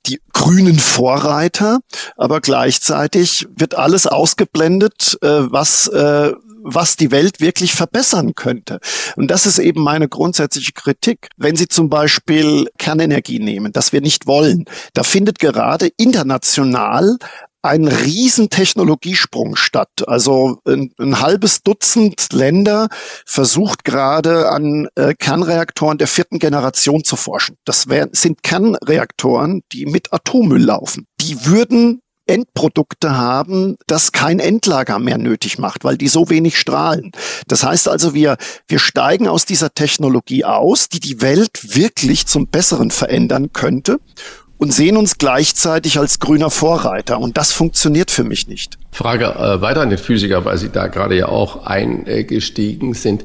die 0.07 0.21
grünen 0.33 0.79
Vorreiter, 0.79 1.81
aber 2.17 2.41
gleichzeitig 2.41 3.47
wird 3.55 3.75
alles 3.75 4.07
ausgeblendet, 4.07 5.19
äh, 5.23 5.51
was 5.51 5.87
äh, 5.89 6.33
was 6.63 6.97
die 6.97 7.11
Welt 7.11 7.41
wirklich 7.41 7.73
verbessern 7.73 8.35
könnte. 8.35 8.81
Und 9.17 9.31
das 9.31 9.47
ist 9.47 9.59
eben 9.59 9.83
meine 9.83 10.09
grundsätzliche 10.09 10.73
Kritik. 10.73 11.29
Wenn 11.37 11.57
Sie 11.57 11.69
zum 11.69 11.89
Beispiel 11.89 12.69
Kernenergie 12.79 13.39
nehmen, 13.39 13.73
das 13.73 13.93
wir 13.93 14.01
nicht 14.01 14.27
wollen, 14.27 14.65
da 14.93 15.03
findet 15.03 15.39
gerade 15.39 15.89
international 15.97 17.19
ein 17.63 17.89
Riesentechnologiesprung 17.89 19.57
statt. 19.57 20.07
Also 20.07 20.61
ein, 20.67 20.93
ein, 20.99 21.21
halbes 21.21 21.63
Dutzend 21.63 22.33
Länder 22.33 22.89
versucht 23.27 23.85
gerade 23.85 24.49
an 24.49 24.89
äh, 24.95 25.15
Kernreaktoren 25.15 25.99
der 25.99 26.07
vierten 26.07 26.39
Generation 26.39 27.05
zu 27.05 27.17
forschen. 27.17 27.57
Das 27.65 27.89
wär, 27.89 28.09
sind 28.13 28.43
Kernreaktoren, 28.43 29.63
die 29.73 29.87
mit 29.87 30.13
Atommüll 30.13 30.63
laufen. 30.63 31.07
Die 31.21 31.47
würden 31.47 32.01
Endprodukte 32.29 33.17
haben, 33.17 33.77
das 33.87 34.13
kein 34.13 34.39
Endlager 34.39 34.99
mehr 34.99 35.19
nötig 35.19 35.59
macht, 35.59 35.85
weil 35.85 35.97
die 35.97 36.09
so 36.09 36.29
wenig 36.29 36.59
strahlen. 36.59 37.11
Das 37.49 37.65
heißt 37.65 37.89
also, 37.89 38.15
wir, 38.15 38.37
wir 38.69 38.79
steigen 38.79 39.29
aus 39.29 39.47
dieser 39.47 39.73
Technologie 39.73 40.45
aus, 40.45 40.89
die 40.89 41.01
die 41.01 41.23
Welt 41.23 41.75
wirklich 41.75 42.27
zum 42.27 42.47
Besseren 42.47 42.91
verändern 42.91 43.53
könnte 43.53 43.99
und 44.59 44.73
sehen 44.73 44.97
uns 44.97 45.19
gleichzeitig 45.19 45.99
als 45.99 46.19
grüner 46.19 46.51
Vorreiter. 46.51 47.21
Und 47.21 47.37
das 47.37 47.53
funktioniert 47.53 48.11
für 48.11 48.25
mich 48.25 48.49
nicht. 48.49 48.79
Frage 48.91 49.27
äh, 49.27 49.61
weiter 49.61 49.81
an 49.81 49.91
den 49.91 49.99
Physiker, 49.99 50.45
weil 50.45 50.59
Sie 50.59 50.69
da 50.69 50.89
gerade 50.89 51.17
ja 51.17 51.29
auch 51.29 51.65
eingestiegen 51.65 52.95
sind. 52.95 53.25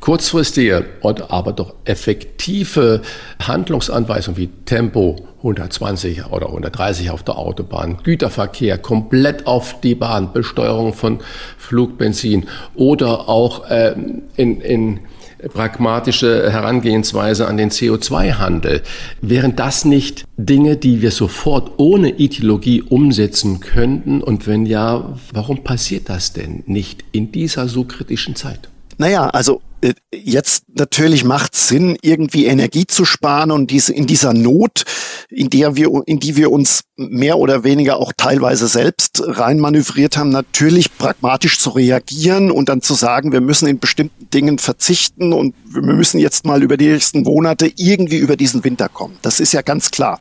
Kurzfristige 0.00 0.84
und 1.00 1.32
aber 1.32 1.52
doch 1.52 1.74
effektive 1.84 3.02
Handlungsanweisungen 3.44 4.38
wie 4.38 4.46
Tempo, 4.64 5.16
120 5.38 6.26
oder 6.26 6.46
130 6.46 7.10
auf 7.10 7.24
der 7.24 7.36
Autobahn, 7.36 7.98
Güterverkehr 8.04 8.78
komplett 8.78 9.48
auf 9.48 9.80
die 9.80 9.96
Bahn, 9.96 10.32
Besteuerung 10.32 10.94
von 10.94 11.18
Flugbenzin 11.58 12.46
oder 12.76 13.28
auch 13.28 13.68
äh, 13.70 13.96
in, 14.36 14.60
in 14.60 15.00
pragmatische 15.52 16.50
Herangehensweise 16.50 17.46
an 17.46 17.56
den 17.56 17.70
CO2-Handel. 17.70 18.82
Wären 19.20 19.56
das 19.56 19.84
nicht 19.84 20.24
Dinge, 20.36 20.76
die 20.76 21.02
wir 21.02 21.10
sofort 21.10 21.72
ohne 21.78 22.10
Ideologie 22.10 22.82
umsetzen 22.82 23.60
könnten? 23.60 24.22
Und 24.22 24.46
wenn 24.46 24.66
ja, 24.66 25.14
warum 25.32 25.64
passiert 25.64 26.08
das 26.08 26.32
denn 26.32 26.62
nicht 26.66 27.04
in 27.12 27.32
dieser 27.32 27.68
so 27.68 27.84
kritischen 27.84 28.34
Zeit? 28.34 28.68
Naja, 28.98 29.28
also 29.28 29.60
jetzt 30.12 30.64
natürlich 30.74 31.24
macht 31.24 31.54
Sinn, 31.54 31.96
irgendwie 32.02 32.46
Energie 32.46 32.86
zu 32.86 33.04
sparen 33.04 33.50
und 33.50 33.70
diese, 33.70 33.92
in 33.92 34.06
dieser 34.06 34.32
Not, 34.32 34.84
in 35.30 35.50
der 35.50 35.76
wir, 35.76 36.02
in 36.06 36.18
die 36.18 36.36
wir 36.36 36.50
uns 36.50 36.82
mehr 36.96 37.38
oder 37.38 37.62
weniger 37.64 37.98
auch 37.98 38.12
teilweise 38.16 38.66
selbst 38.66 39.22
reinmanövriert 39.24 40.16
haben, 40.16 40.30
natürlich 40.30 40.96
pragmatisch 40.96 41.58
zu 41.58 41.70
reagieren 41.70 42.50
und 42.50 42.68
dann 42.68 42.82
zu 42.82 42.94
sagen, 42.94 43.32
wir 43.32 43.40
müssen 43.40 43.68
in 43.68 43.78
bestimmten 43.78 44.28
Dingen 44.30 44.58
verzichten 44.58 45.32
und 45.32 45.54
wir 45.66 45.82
müssen 45.82 46.18
jetzt 46.18 46.44
mal 46.44 46.62
über 46.62 46.76
die 46.76 46.88
nächsten 46.88 47.22
Monate 47.22 47.70
irgendwie 47.76 48.18
über 48.18 48.36
diesen 48.36 48.64
Winter 48.64 48.88
kommen. 48.88 49.16
Das 49.22 49.38
ist 49.38 49.52
ja 49.52 49.62
ganz 49.62 49.90
klar. 49.90 50.20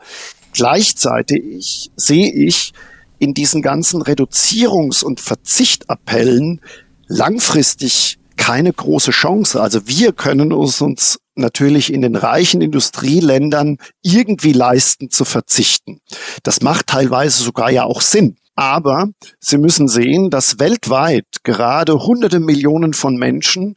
Gleichzeitig 0.54 1.92
sehe 1.96 2.32
ich 2.32 2.74
in 3.20 3.34
diesen 3.34 3.64
ganzen 3.64 4.04
Reduzierungs- 4.04 5.04
und 5.04 5.20
Verzichtappellen 5.20 6.62
langfristig 7.08 8.20
keine 8.38 8.72
große 8.72 9.12
Chance. 9.12 9.62
Also 9.62 9.88
wir 9.88 10.14
können 10.14 10.54
uns, 10.54 10.82
uns 10.82 11.20
natürlich 11.36 11.92
in 11.92 12.02
den 12.02 12.16
reichen 12.16 12.62
Industrieländern 12.62 13.78
irgendwie 14.02 14.54
leisten 14.54 15.10
zu 15.10 15.26
verzichten. 15.26 16.00
Das 16.44 16.62
macht 16.62 16.88
teilweise 16.88 17.44
sogar 17.44 17.70
ja 17.70 17.84
auch 17.84 18.02
Sinn. 18.02 18.38
Aber 18.56 19.10
Sie 19.40 19.60
müssen 19.60 19.88
sehen, 19.88 20.32
dass 20.32 20.58
weltweit 20.58 21.26
gerade 21.44 22.00
hunderte 22.00 22.40
Millionen 22.40 22.94
von 22.94 23.16
Menschen 23.16 23.76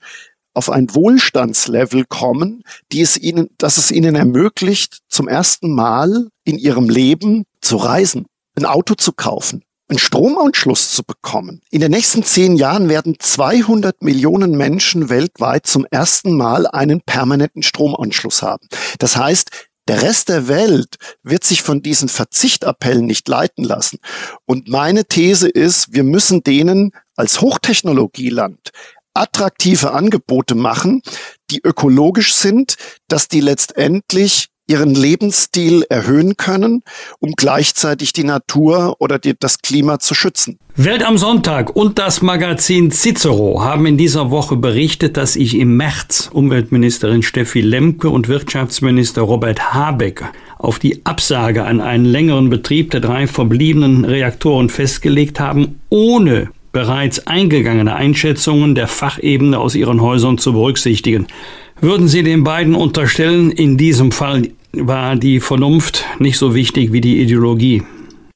auf 0.55 0.71
ein 0.71 0.95
Wohlstandslevel 0.95 2.07
kommen, 2.07 2.63
die 2.91 3.03
es 3.03 3.17
ihnen, 3.17 3.51
dass 3.59 3.77
es 3.77 3.91
ihnen 3.91 4.15
ermöglicht, 4.15 5.01
zum 5.09 5.29
ersten 5.29 5.75
Mal 5.75 6.29
in 6.45 6.59
ihrem 6.59 6.89
Leben 6.89 7.45
zu 7.61 7.77
reisen, 7.77 8.27
ein 8.57 8.65
Auto 8.65 8.95
zu 8.95 9.13
kaufen, 9.13 9.63
einen 9.91 9.99
Stromanschluss 9.99 10.93
zu 10.93 11.03
bekommen. 11.03 11.61
In 11.71 11.81
den 11.81 11.91
nächsten 11.91 12.23
zehn 12.23 12.57
Jahren 12.57 12.89
werden 12.89 13.17
200 13.19 14.03
Millionen 14.03 14.57
Menschen 14.57 15.11
weltweit 15.11 15.67
zum 15.67 15.85
ersten 15.91 16.37
Mal 16.37 16.67
einen 16.67 17.01
permanenten 17.01 17.63
Stromanschluss 17.63 18.43
haben. 18.43 18.67
Das 18.99 19.17
heißt, 19.17 19.51
der 19.89 20.03
Rest 20.03 20.29
der 20.29 20.47
Welt 20.47 20.97
wird 21.25 21.43
sich 21.43 21.63
von 21.63 21.83
diesen 21.83 22.09
Verzichtappellen 22.09 23.07
nicht 23.07 23.27
leiten 23.27 23.65
lassen. 23.65 23.99
Und 24.47 24.69
meine 24.69 25.05
These 25.05 25.49
ist, 25.49 25.93
wir 25.93 26.05
müssen 26.05 26.45
denen 26.45 26.93
als 27.17 27.41
Hochtechnologieland 27.41 28.71
attraktive 29.15 29.91
Angebote 29.91 30.55
machen, 30.55 31.03
die 31.51 31.61
ökologisch 31.65 32.35
sind, 32.35 32.77
dass 33.09 33.27
die 33.27 33.41
letztendlich 33.41 34.50
ihren 34.71 34.95
Lebensstil 34.95 35.85
erhöhen 35.89 36.37
können, 36.37 36.83
um 37.19 37.33
gleichzeitig 37.37 38.13
die 38.13 38.25
Natur 38.25 38.97
oder 39.01 39.19
die, 39.19 39.35
das 39.39 39.59
Klima 39.59 39.99
zu 39.99 40.15
schützen. 40.15 40.59
Welt 40.77 41.05
am 41.05 41.19
Sonntag 41.19 41.75
und 41.75 41.99
das 41.99 42.23
Magazin 42.23 42.93
Cicero 42.93 43.63
haben 43.63 43.85
in 43.87 43.99
dieser 43.99 44.31
Woche 44.31 44.57
berichtet, 44.57 45.17
dass 45.17 45.35
ich 45.35 45.57
im 45.57 45.77
März 45.77 46.31
Umweltministerin 46.33 47.23
Steffi 47.23 47.61
Lemke 47.61 48.09
und 48.09 48.29
Wirtschaftsminister 48.29 49.23
Robert 49.23 49.75
Habeck 49.75 50.25
auf 50.59 50.79
die 50.79 51.05
Absage 51.05 51.65
an 51.65 51.81
einen 51.81 52.05
längeren 52.05 52.49
Betrieb 52.49 52.93
der 52.93 53.01
drei 53.01 53.27
verbliebenen 53.27 54.05
Reaktoren 54.05 54.69
festgelegt 54.69 55.41
haben, 55.41 55.81
ohne 55.89 56.51
bereits 56.73 57.27
eingegangene 57.27 57.95
Einschätzungen 57.95 58.77
der 58.77 58.87
Fachebene 58.87 59.59
aus 59.59 59.75
ihren 59.75 60.01
Häusern 60.01 60.39
zu 60.39 60.53
berücksichtigen. 60.53 61.27
Würden 61.81 62.09
Sie 62.09 62.23
den 62.23 62.45
beiden 62.45 62.75
unterstellen, 62.75 63.51
in 63.51 63.77
diesem 63.77 64.13
Fall 64.13 64.51
war 64.73 65.17
die 65.17 65.41
Vernunft 65.41 66.05
nicht 66.19 66.39
so 66.39 66.55
wichtig 66.55 66.93
wie 66.93 67.01
die 67.01 67.21
Ideologie? 67.21 67.83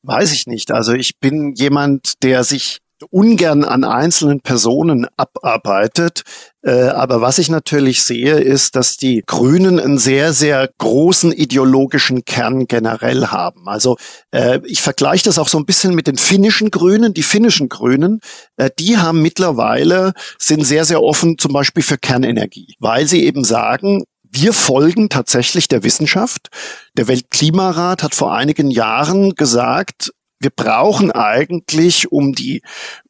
Weiß 0.02 0.32
ich 0.32 0.46
nicht. 0.46 0.70
Also 0.70 0.92
ich 0.92 1.18
bin 1.18 1.54
jemand, 1.54 2.22
der 2.22 2.44
sich 2.44 2.78
ungern 3.10 3.64
an 3.64 3.84
einzelnen 3.84 4.40
Personen 4.40 5.06
abarbeitet. 5.16 6.22
Äh, 6.62 6.88
aber 6.88 7.20
was 7.20 7.38
ich 7.38 7.50
natürlich 7.50 8.02
sehe, 8.02 8.38
ist, 8.38 8.76
dass 8.76 8.96
die 8.96 9.22
Grünen 9.26 9.78
einen 9.78 9.98
sehr, 9.98 10.32
sehr 10.32 10.70
großen 10.78 11.32
ideologischen 11.32 12.24
Kern 12.24 12.66
generell 12.66 13.26
haben. 13.26 13.68
Also 13.68 13.96
äh, 14.30 14.60
ich 14.64 14.80
vergleiche 14.80 15.24
das 15.24 15.38
auch 15.38 15.48
so 15.48 15.58
ein 15.58 15.66
bisschen 15.66 15.94
mit 15.94 16.06
den 16.06 16.16
finnischen 16.16 16.70
Grünen. 16.70 17.14
Die 17.14 17.22
finnischen 17.22 17.68
Grünen, 17.68 18.20
äh, 18.56 18.70
die 18.78 18.96
haben 18.96 19.20
mittlerweile, 19.20 20.12
sind 20.38 20.64
sehr, 20.64 20.84
sehr 20.84 21.02
offen 21.02 21.36
zum 21.38 21.52
Beispiel 21.52 21.82
für 21.82 21.98
Kernenergie, 21.98 22.74
weil 22.78 23.06
sie 23.06 23.24
eben 23.24 23.44
sagen, 23.44 24.04
wir 24.34 24.52
folgen 24.52 25.08
tatsächlich 25.08 25.68
der 25.68 25.84
Wissenschaft. 25.84 26.48
Der 26.96 27.08
Weltklimarat 27.08 28.02
hat 28.02 28.14
vor 28.14 28.34
einigen 28.34 28.70
Jahren 28.70 29.34
gesagt, 29.34 30.12
wir 30.40 30.50
brauchen 30.50 31.12
eigentlich, 31.12 32.10
um 32.10 32.32
die, 32.32 32.62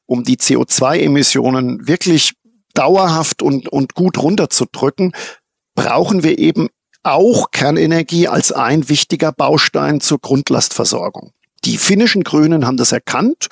um 0.07 0.23
die 0.23 0.37
CO2-Emissionen 0.37 1.89
wirklich 1.89 2.35
dauerhaft 2.75 3.43
und, 3.43 3.69
und 3.69 3.95
gut 3.95 4.19
runterzudrücken, 4.19 5.13
brauchen 5.75 6.23
wir 6.23 6.39
eben 6.39 6.69
auch 7.03 7.51
Kernenergie 7.51 8.29
als 8.29 8.53
ein 8.53 8.89
wichtiger 8.89 9.33
Baustein 9.33 10.01
zur 10.01 10.19
Grundlastversorgung. 10.19 11.33
Die 11.65 11.79
finnischen 11.79 12.23
Grünen 12.23 12.67
haben 12.67 12.77
das 12.77 12.93
erkannt 12.93 13.49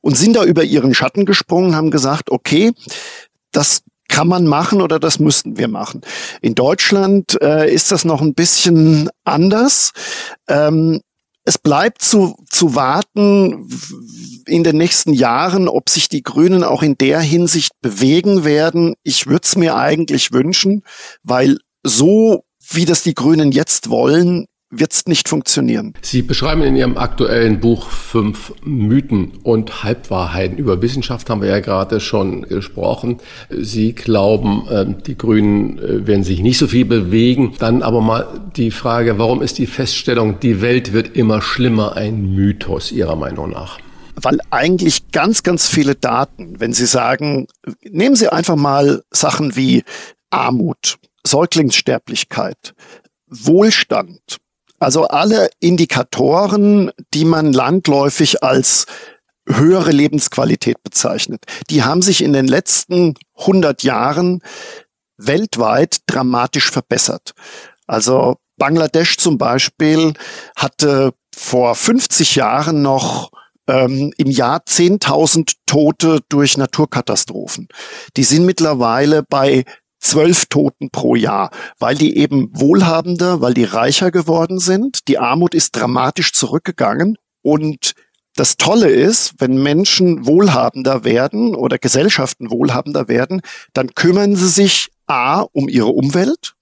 und 0.00 0.16
sind 0.16 0.36
da 0.36 0.44
über 0.44 0.62
ihren 0.62 0.94
Schatten 0.94 1.24
gesprungen, 1.24 1.74
haben 1.74 1.90
gesagt, 1.90 2.30
okay, 2.30 2.72
das 3.50 3.82
kann 4.08 4.28
man 4.28 4.46
machen 4.46 4.82
oder 4.82 4.98
das 4.98 5.18
müssten 5.18 5.58
wir 5.58 5.68
machen. 5.68 6.00
In 6.40 6.54
Deutschland 6.54 7.40
äh, 7.40 7.72
ist 7.72 7.92
das 7.92 8.04
noch 8.04 8.20
ein 8.20 8.34
bisschen 8.34 9.10
anders. 9.24 9.92
Ähm, 10.48 11.00
es 11.44 11.56
bleibt 11.56 12.02
zu, 12.02 12.36
zu 12.50 12.74
warten 12.74 13.70
in 14.46 14.64
den 14.64 14.76
nächsten 14.76 15.14
Jahren, 15.14 15.68
ob 15.68 15.88
sich 15.88 16.10
die 16.10 16.22
Grünen 16.22 16.62
auch 16.62 16.82
in 16.82 16.98
der 16.98 17.20
Hinsicht 17.20 17.72
bewegen 17.80 18.44
werden. 18.44 18.94
Ich 19.02 19.26
würde 19.26 19.44
es 19.44 19.56
mir 19.56 19.76
eigentlich 19.76 20.32
wünschen, 20.32 20.82
weil 21.22 21.58
so 21.82 22.44
wie 22.70 22.84
das 22.84 23.02
die 23.02 23.14
Grünen 23.14 23.50
jetzt 23.50 23.88
wollen, 23.88 24.46
wird 24.70 24.92
es 24.92 25.06
nicht 25.06 25.28
funktionieren. 25.28 25.94
Sie 26.02 26.22
beschreiben 26.22 26.62
in 26.62 26.76
Ihrem 26.76 26.98
aktuellen 26.98 27.60
Buch 27.60 27.88
fünf 27.88 28.52
Mythen 28.62 29.38
und 29.42 29.82
Halbwahrheiten. 29.82 30.58
Über 30.58 30.82
Wissenschaft 30.82 31.30
haben 31.30 31.40
wir 31.40 31.48
ja 31.48 31.60
gerade 31.60 32.00
schon 32.00 32.42
gesprochen. 32.42 33.18
Sie 33.48 33.94
glauben, 33.94 34.66
ähm, 34.70 35.02
die 35.06 35.16
Grünen 35.16 35.78
äh, 35.78 36.06
werden 36.06 36.22
sich 36.22 36.40
nicht 36.40 36.58
so 36.58 36.66
viel 36.66 36.84
bewegen. 36.84 37.54
Dann 37.58 37.82
aber 37.82 38.00
mal 38.00 38.50
die 38.56 38.70
Frage, 38.70 39.18
warum 39.18 39.42
ist 39.42 39.58
die 39.58 39.66
Feststellung, 39.66 40.40
die 40.40 40.60
Welt 40.60 40.92
wird 40.92 41.16
immer 41.16 41.40
schlimmer 41.40 41.96
ein 41.96 42.34
Mythos 42.34 42.92
Ihrer 42.92 43.16
Meinung 43.16 43.50
nach? 43.50 43.78
weil 44.20 44.40
eigentlich 44.50 45.12
ganz, 45.12 45.44
ganz 45.44 45.68
viele 45.68 45.94
Daten, 45.94 46.58
wenn 46.58 46.72
Sie 46.72 46.86
sagen, 46.86 47.46
nehmen 47.82 48.16
Sie 48.16 48.32
einfach 48.32 48.56
mal 48.56 49.04
Sachen 49.12 49.54
wie 49.54 49.84
Armut, 50.30 50.98
Säuglingssterblichkeit, 51.24 52.74
Wohlstand, 53.28 54.38
also 54.78 55.04
alle 55.08 55.50
Indikatoren, 55.60 56.90
die 57.14 57.24
man 57.24 57.52
landläufig 57.52 58.42
als 58.42 58.86
höhere 59.46 59.90
Lebensqualität 59.90 60.82
bezeichnet, 60.82 61.44
die 61.70 61.82
haben 61.82 62.02
sich 62.02 62.22
in 62.22 62.32
den 62.32 62.46
letzten 62.46 63.14
100 63.38 63.82
Jahren 63.82 64.42
weltweit 65.16 65.98
dramatisch 66.06 66.70
verbessert. 66.70 67.32
Also 67.86 68.36
Bangladesch 68.56 69.16
zum 69.16 69.38
Beispiel 69.38 70.14
hatte 70.56 71.12
vor 71.34 71.74
50 71.74 72.34
Jahren 72.36 72.82
noch 72.82 73.30
ähm, 73.68 74.12
im 74.16 74.30
Jahr 74.30 74.60
10.000 74.60 75.54
Tote 75.66 76.20
durch 76.28 76.56
Naturkatastrophen. 76.56 77.68
Die 78.16 78.24
sind 78.24 78.44
mittlerweile 78.44 79.22
bei 79.22 79.64
zwölf 79.98 80.46
Toten 80.46 80.90
pro 80.90 81.14
Jahr, 81.14 81.50
weil 81.78 81.96
die 81.96 82.16
eben 82.16 82.50
wohlhabender, 82.52 83.40
weil 83.40 83.54
die 83.54 83.64
reicher 83.64 84.10
geworden 84.10 84.58
sind. 84.58 85.08
Die 85.08 85.18
Armut 85.18 85.54
ist 85.54 85.76
dramatisch 85.76 86.32
zurückgegangen 86.32 87.16
und 87.42 87.94
das 88.36 88.56
Tolle 88.56 88.88
ist, 88.88 89.34
wenn 89.38 89.60
Menschen 89.62 90.24
wohlhabender 90.26 91.02
werden 91.02 91.56
oder 91.56 91.78
Gesellschaften 91.78 92.50
wohlhabender 92.50 93.08
werden, 93.08 93.40
dann 93.72 93.94
kümmern 93.94 94.36
sie 94.36 94.48
sich 94.48 94.90
A 95.06 95.40
um 95.40 95.68
ihre 95.68 95.88
Umwelt 95.88 96.54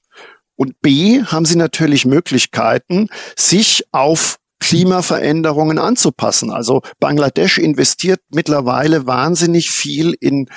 und 0.56 0.80
B 0.80 1.22
haben 1.22 1.44
sie 1.44 1.56
natürlich 1.56 2.06
Möglichkeiten, 2.06 3.08
sich 3.36 3.84
auf 3.92 4.38
Klimaveränderungen 4.58 5.78
anzupassen. 5.78 6.50
Also 6.50 6.80
Bangladesch 6.98 7.58
investiert 7.58 8.20
mittlerweile 8.30 9.06
wahnsinnig 9.06 9.70
viel 9.70 10.16
in 10.18 10.48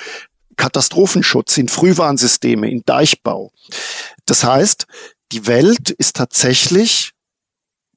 Katastrophenschutz, 0.60 1.56
in 1.56 1.68
Frühwarnsysteme, 1.68 2.70
in 2.70 2.82
Deichbau. 2.84 3.50
Das 4.26 4.44
heißt, 4.44 4.86
die 5.32 5.46
Welt 5.46 5.90
ist 5.90 6.16
tatsächlich 6.16 7.12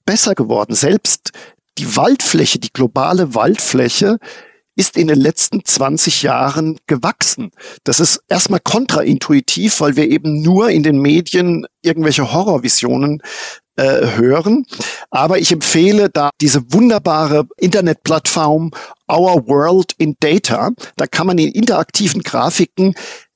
besser 0.06 0.34
geworden. 0.34 0.74
Selbst 0.74 1.32
die 1.78 1.96
Waldfläche, 1.98 2.60
die 2.60 2.72
globale 2.72 3.36
Waldfläche 3.36 4.18
ist 4.76 4.98
in 4.98 5.08
den 5.08 5.20
letzten 5.20 5.66
20 5.66 6.24
Jahren 6.24 6.80
gewachsen. 6.88 7.52
Das 7.84 8.00
ist 8.00 8.22
erstmal 8.30 8.62
kontraintuitiv, 8.62 9.82
weil 9.82 9.96
wir 9.96 10.10
eben 10.10 10.42
nur 10.42 10.70
in 10.70 10.84
den 10.84 11.00
Medien 11.00 11.68
irgendwelche 11.82 12.32
Horrorvisionen 12.32 13.22
äh, 13.76 14.18
hören. 14.18 14.66
Aber 15.10 15.40
ich 15.40 15.52
empfehle 15.52 16.10
da 16.10 16.30
diese 16.42 16.74
wunderbare 16.74 17.48
Internetplattform 17.58 18.72
Our 19.12 19.48
World 19.48 19.94
in 19.98 20.16
Data. 20.20 20.72
Da 20.96 21.08
kann 21.08 21.28
man 21.28 21.38
in 21.38 21.52
interaktiven 21.52 22.22
Grafiken 22.22 22.94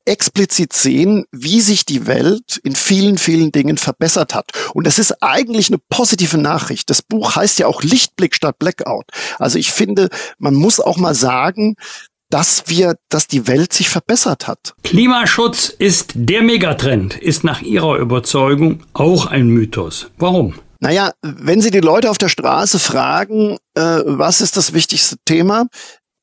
explizit 0.07 0.73
sehen, 0.73 1.25
wie 1.31 1.59
sich 1.59 1.85
die 1.85 2.07
Welt 2.07 2.59
in 2.63 2.75
vielen, 2.75 3.17
vielen 3.17 3.51
Dingen 3.51 3.77
verbessert 3.77 4.33
hat. 4.33 4.51
Und 4.73 4.87
das 4.87 4.99
ist 4.99 5.21
eigentlich 5.21 5.67
eine 5.69 5.79
positive 5.89 6.37
Nachricht. 6.37 6.89
Das 6.89 7.01
Buch 7.01 7.35
heißt 7.35 7.59
ja 7.59 7.67
auch 7.67 7.83
Lichtblick 7.83 8.33
statt 8.33 8.57
Blackout. 8.57 9.05
Also 9.37 9.59
ich 9.59 9.71
finde, 9.71 10.09
man 10.37 10.55
muss 10.55 10.79
auch 10.79 10.97
mal 10.97 11.13
sagen, 11.13 11.75
dass 12.29 12.63
wir, 12.67 12.95
dass 13.09 13.27
die 13.27 13.47
Welt 13.47 13.73
sich 13.73 13.89
verbessert 13.89 14.47
hat. 14.47 14.75
Klimaschutz 14.83 15.69
ist 15.69 16.11
der 16.15 16.41
Megatrend, 16.41 17.17
ist 17.17 17.43
nach 17.43 17.61
Ihrer 17.61 17.97
Überzeugung 17.97 18.83
auch 18.93 19.25
ein 19.27 19.47
Mythos. 19.47 20.09
Warum? 20.17 20.55
Naja, 20.79 21.11
wenn 21.21 21.61
Sie 21.61 21.71
die 21.71 21.79
Leute 21.79 22.09
auf 22.09 22.17
der 22.17 22.29
Straße 22.29 22.79
fragen, 22.79 23.57
äh, 23.75 24.01
was 24.05 24.41
ist 24.41 24.57
das 24.57 24.73
wichtigste 24.73 25.15
Thema, 25.25 25.67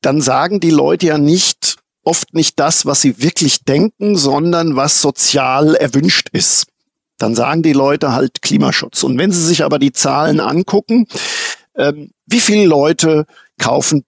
dann 0.01 0.21
sagen 0.21 0.59
die 0.59 0.69
Leute 0.69 1.07
ja 1.07 1.17
nicht, 1.17 1.77
oft 2.05 2.33
nicht 2.33 2.59
das, 2.59 2.85
was 2.85 3.01
sie 3.01 3.21
wirklich 3.21 3.63
denken, 3.63 4.15
sondern 4.15 4.75
was 4.75 5.01
sozial 5.01 5.75
erwünscht 5.75 6.29
ist. 6.31 6.67
Dann 7.17 7.35
sagen 7.35 7.63
die 7.63 7.73
Leute 7.73 8.13
halt 8.13 8.41
Klimaschutz. 8.41 9.03
Und 9.03 9.17
wenn 9.17 9.31
sie 9.31 9.43
sich 9.43 9.63
aber 9.63 9.79
die 9.79 9.93
Zahlen 9.93 10.39
angucken, 10.39 11.07
ähm, 11.75 12.11
wie 12.25 12.39
viele 12.39 12.65
Leute 12.65 13.25
kaufen 13.57 14.05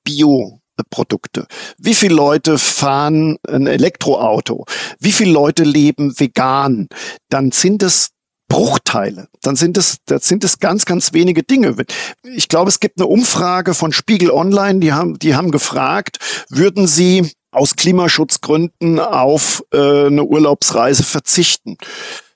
Bioprodukte? 0.77 1.47
Wie 1.77 1.93
viele 1.93 2.15
Leute 2.15 2.57
fahren 2.57 3.37
ein 3.47 3.67
Elektroauto? 3.67 4.65
Wie 4.99 5.11
viele 5.11 5.31
Leute 5.31 5.63
leben 5.63 6.19
vegan? 6.19 6.87
Dann 7.29 7.51
sind 7.51 7.83
es 7.83 8.09
Bruchteile. 8.49 9.27
Dann 9.41 9.57
sind 9.57 9.77
es, 9.77 9.97
das 10.05 10.27
sind 10.27 10.43
es 10.45 10.59
ganz, 10.59 10.85
ganz 10.85 11.11
wenige 11.11 11.43
Dinge. 11.43 11.75
Ich 12.23 12.47
glaube, 12.47 12.69
es 12.69 12.79
gibt 12.79 12.99
eine 12.99 13.07
Umfrage 13.07 13.73
von 13.73 13.91
Spiegel 13.91 14.31
Online, 14.31 14.79
die 14.79 14.93
haben, 14.93 15.19
die 15.19 15.35
haben 15.35 15.51
gefragt, 15.51 16.19
würden 16.49 16.87
Sie 16.87 17.29
aus 17.51 17.75
Klimaschutzgründen 17.75 18.99
auf 18.99 19.63
äh, 19.73 20.05
eine 20.05 20.23
Urlaubsreise 20.23 21.03
verzichten. 21.03 21.77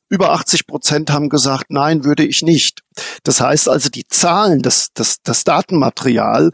Über 0.10 0.32
80 0.32 0.68
Prozent 0.68 1.10
haben 1.12 1.30
gesagt, 1.30 1.68
nein, 1.70 2.04
würde 2.04 2.26
ich 2.26 2.42
nicht. 2.42 2.82
Das 3.24 3.40
heißt 3.40 3.70
also, 3.70 3.88
die 3.88 4.06
Zahlen, 4.06 4.62
das, 4.62 4.90
das, 4.94 5.22
das 5.24 5.46
Datenmaterial 5.46 6.52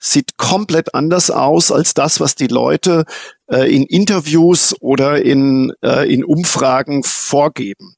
sieht 0.00 0.38
komplett 0.38 0.94
anders 0.94 1.30
aus 1.30 1.70
als 1.70 1.94
das, 1.94 2.18
was 2.18 2.34
die 2.34 2.48
Leute 2.48 3.04
äh, 3.46 3.72
in 3.72 3.84
Interviews 3.84 4.74
oder 4.80 5.22
in, 5.22 5.72
äh, 5.84 6.12
in 6.12 6.24
Umfragen 6.24 7.02
vorgeben. 7.04 7.94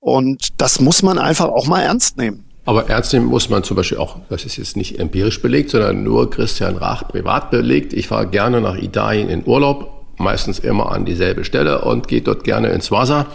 Und 0.00 0.60
das 0.60 0.80
muss 0.80 1.02
man 1.02 1.18
einfach 1.18 1.48
auch 1.48 1.66
mal 1.66 1.82
ernst 1.82 2.18
nehmen. 2.18 2.44
Aber 2.64 2.88
ernst 2.90 3.14
nehmen 3.14 3.26
muss 3.26 3.48
man 3.48 3.62
zum 3.62 3.76
Beispiel 3.76 3.96
auch, 3.96 4.16
das 4.28 4.44
ist 4.44 4.58
jetzt 4.58 4.76
nicht 4.76 4.98
empirisch 4.98 5.40
belegt, 5.40 5.70
sondern 5.70 6.02
nur 6.02 6.28
Christian 6.28 6.76
Rach 6.76 7.08
privat 7.08 7.50
belegt. 7.50 7.94
Ich 7.94 8.08
fahre 8.08 8.26
gerne 8.26 8.60
nach 8.60 8.76
Italien 8.76 9.30
in 9.30 9.46
Urlaub, 9.46 10.04
meistens 10.18 10.58
immer 10.58 10.92
an 10.92 11.06
dieselbe 11.06 11.44
Stelle 11.44 11.82
und 11.82 12.08
gehe 12.08 12.20
dort 12.20 12.44
gerne 12.44 12.68
ins 12.68 12.90
Wasser. 12.90 13.26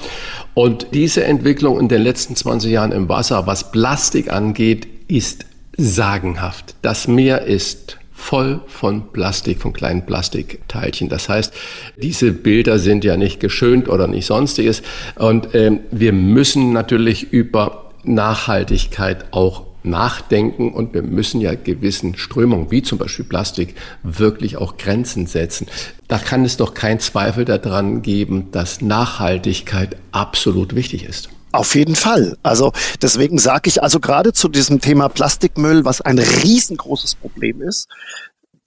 Und 0.54 0.88
diese 0.94 1.24
Entwicklung 1.24 1.80
in 1.80 1.88
den 1.88 2.04
letzten 2.04 2.36
20 2.36 2.72
Jahren 2.72 2.92
im 2.92 3.10
Wasser, 3.10 3.48
was 3.48 3.72
Plastik 3.72 4.32
angeht, 4.32 4.88
ist 5.08 5.46
sagenhaft. 5.78 6.76
Das 6.82 7.08
Meer 7.08 7.44
ist 7.44 7.98
voll 8.12 8.62
von 8.68 9.12
Plastik, 9.12 9.60
von 9.60 9.74
kleinen 9.74 10.06
Plastikteilchen. 10.06 11.10
Das 11.10 11.28
heißt, 11.28 11.54
diese 12.02 12.32
Bilder 12.32 12.80
sind 12.80 13.04
ja 13.04 13.18
nicht 13.18 13.40
geschönt 13.40 13.90
oder 13.90 14.08
nicht 14.08 14.26
sonstiges. 14.26 14.82
Und 15.16 15.54
ähm, 15.54 15.82
wir 15.92 16.14
müssen 16.14 16.72
natürlich 16.72 17.34
über 17.34 17.92
Nachhaltigkeit 18.04 19.26
auch 19.32 19.64
nachdenken 19.84 20.72
und 20.72 20.94
wir 20.94 21.02
müssen 21.02 21.42
ja 21.42 21.56
gewissen 21.56 22.16
Strömungen, 22.16 22.72
wie 22.72 22.82
zum 22.82 22.98
Beispiel 22.98 23.26
Plastik, 23.26 23.76
wirklich 24.02 24.58
auch 24.58 24.78
Grenzen 24.78 25.28
setzen. 25.28 25.68
Da 26.08 26.18
kann 26.18 26.46
es 26.46 26.58
doch 26.58 26.74
keinen 26.74 27.00
Zweifel 27.00 27.44
daran 27.44 28.02
geben, 28.02 28.48
dass 28.52 28.82
Nachhaltigkeit 28.82 29.98
absolut 30.12 30.76
wichtig 30.76 31.04
ist. 31.04 31.30
Auf 31.54 31.76
jeden 31.76 31.96
Fall. 31.96 32.36
Also 32.42 32.74
deswegen 33.00 33.38
sage 33.38 33.70
ich 33.70 33.84
also 33.84 34.00
gerade 34.00 34.34
zu 34.34 34.50
diesem 34.50 34.82
Thema 34.82 35.08
Plastikmüll, 35.08 35.86
was 35.86 36.02
ein 36.02 36.18
riesengroßes 36.18 37.14
Problem 37.14 37.62
ist, 37.62 37.88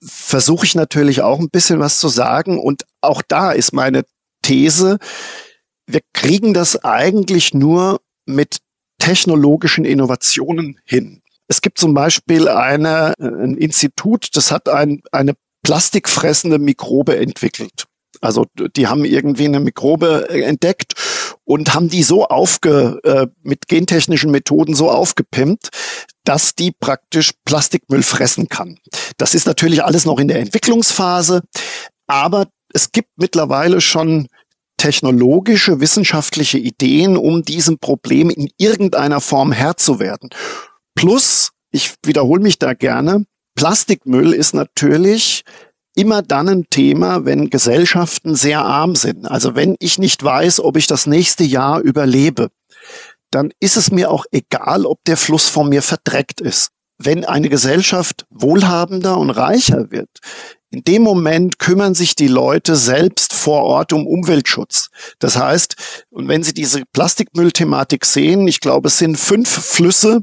versuche 0.01 0.65
ich 0.65 0.73
natürlich 0.73 1.21
auch 1.21 1.39
ein 1.39 1.49
bisschen 1.49 1.81
was 1.81 1.99
zu 1.99 2.07
sagen. 2.07 2.57
Und 2.57 2.85
auch 3.01 3.21
da 3.27 3.51
ist 3.51 3.73
meine 3.73 4.05
These, 4.41 4.99
wir 5.85 5.99
kriegen 6.13 6.53
das 6.53 6.81
eigentlich 6.85 7.53
nur 7.53 7.99
mit 8.25 8.59
technologischen 8.99 9.83
Innovationen 9.83 10.79
hin. 10.85 11.21
Es 11.49 11.61
gibt 11.61 11.79
zum 11.79 11.93
Beispiel 11.93 12.47
eine, 12.47 13.13
ein 13.19 13.57
Institut, 13.57 14.29
das 14.35 14.49
hat 14.49 14.69
ein, 14.69 15.01
eine 15.11 15.33
plastikfressende 15.63 16.57
Mikrobe 16.57 17.17
entwickelt. 17.17 17.85
Also 18.21 18.45
die 18.55 18.87
haben 18.87 19.03
irgendwie 19.03 19.45
eine 19.45 19.59
Mikrobe 19.59 20.29
entdeckt 20.29 20.93
und 21.47 21.73
haben 21.73 21.87
die 21.87 22.03
so 22.03 22.27
aufge 22.27 22.99
äh, 23.05 23.27
mit 23.41 23.69
gentechnischen 23.69 24.31
Methoden 24.31 24.75
so 24.75 24.91
aufgepimpt, 24.91 25.69
dass 26.25 26.55
die 26.55 26.73
praktisch 26.73 27.31
Plastikmüll 27.45 28.03
fressen 28.03 28.49
kann. 28.49 28.79
Das 29.15 29.33
ist 29.33 29.47
natürlich 29.47 29.81
alles 29.81 30.05
noch 30.05 30.19
in 30.19 30.27
der 30.27 30.41
Entwicklungsphase, 30.41 31.41
aber 32.05 32.47
es 32.73 32.91
gibt 32.91 33.11
mittlerweile 33.15 33.79
schon 33.79 34.27
technologische, 34.75 35.79
wissenschaftliche 35.79 36.57
Ideen, 36.57 37.15
um 37.15 37.43
diesem 37.43 37.79
Problem 37.79 38.29
in 38.29 38.49
irgendeiner 38.57 39.21
Form 39.21 39.53
Herr 39.53 39.77
zu 39.77 39.99
werden. 39.99 40.29
Plus, 40.95 41.51
ich 41.71 41.95
wiederhole 42.03 42.41
mich 42.41 42.59
da 42.59 42.73
gerne, 42.73 43.25
Plastikmüll 43.55 44.33
ist 44.33 44.53
natürlich 44.53 45.43
immer 45.97 46.21
dann 46.21 46.47
ein 46.47 46.69
Thema, 46.69 47.25
wenn 47.25 47.49
Gesellschaften 47.49 48.35
sehr 48.35 48.61
arm 48.61 48.95
sind. 48.95 49.25
Also 49.25 49.55
wenn 49.55 49.75
ich 49.79 49.97
nicht 49.97 50.23
weiß, 50.23 50.59
ob 50.59 50.77
ich 50.77 50.85
das 50.85 51.07
nächste 51.07 51.43
Jahr 51.43 51.81
überlebe, 51.81 52.49
dann 53.31 53.51
ist 53.59 53.77
es 53.77 53.91
mir 53.91 54.11
auch 54.11 54.25
egal, 54.31 54.85
ob 54.85 55.03
der 55.05 55.17
Fluss 55.17 55.49
von 55.49 55.69
mir 55.69 55.81
verdreckt 55.81 56.39
ist. 56.39 56.69
Wenn 56.99 57.25
eine 57.25 57.49
Gesellschaft 57.49 58.25
wohlhabender 58.29 59.17
und 59.17 59.31
reicher 59.31 59.89
wird, 59.89 60.09
in 60.69 60.83
dem 60.83 61.01
Moment 61.01 61.57
kümmern 61.59 61.95
sich 61.95 62.15
die 62.15 62.27
Leute 62.27 62.75
selbst 62.75 63.33
vor 63.33 63.63
Ort 63.63 63.91
um 63.91 64.05
Umweltschutz. 64.05 64.89
Das 65.17 65.37
heißt, 65.37 65.75
und 66.09 66.27
wenn 66.27 66.43
Sie 66.43 66.53
diese 66.53 66.83
Plastikmüllthematik 66.91 68.05
sehen, 68.05 68.47
ich 68.47 68.59
glaube, 68.59 68.89
es 68.89 68.97
sind 68.97 69.17
fünf 69.17 69.49
Flüsse, 69.49 70.21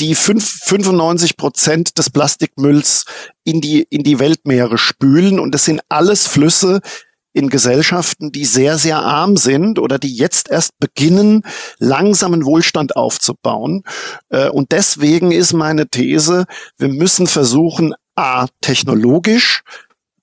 die 0.00 0.14
fünf, 0.14 0.48
95 0.64 1.36
Prozent 1.36 1.98
des 1.98 2.10
Plastikmülls 2.10 3.04
in 3.44 3.60
die, 3.60 3.82
in 3.82 4.02
die 4.02 4.18
Weltmeere 4.18 4.78
spülen. 4.78 5.38
Und 5.40 5.54
das 5.54 5.64
sind 5.64 5.80
alles 5.88 6.26
Flüsse, 6.26 6.80
in 7.38 7.50
Gesellschaften, 7.50 8.32
die 8.32 8.44
sehr, 8.44 8.78
sehr 8.78 8.98
arm 8.98 9.36
sind 9.36 9.78
oder 9.78 9.98
die 9.98 10.14
jetzt 10.14 10.50
erst 10.50 10.72
beginnen, 10.80 11.42
langsamen 11.78 12.44
Wohlstand 12.44 12.96
aufzubauen. 12.96 13.84
Äh, 14.30 14.48
und 14.48 14.72
deswegen 14.72 15.30
ist 15.30 15.52
meine 15.52 15.88
These, 15.88 16.46
wir 16.78 16.88
müssen 16.88 17.26
versuchen, 17.26 17.94
A, 18.16 18.46
technologisch 18.60 19.62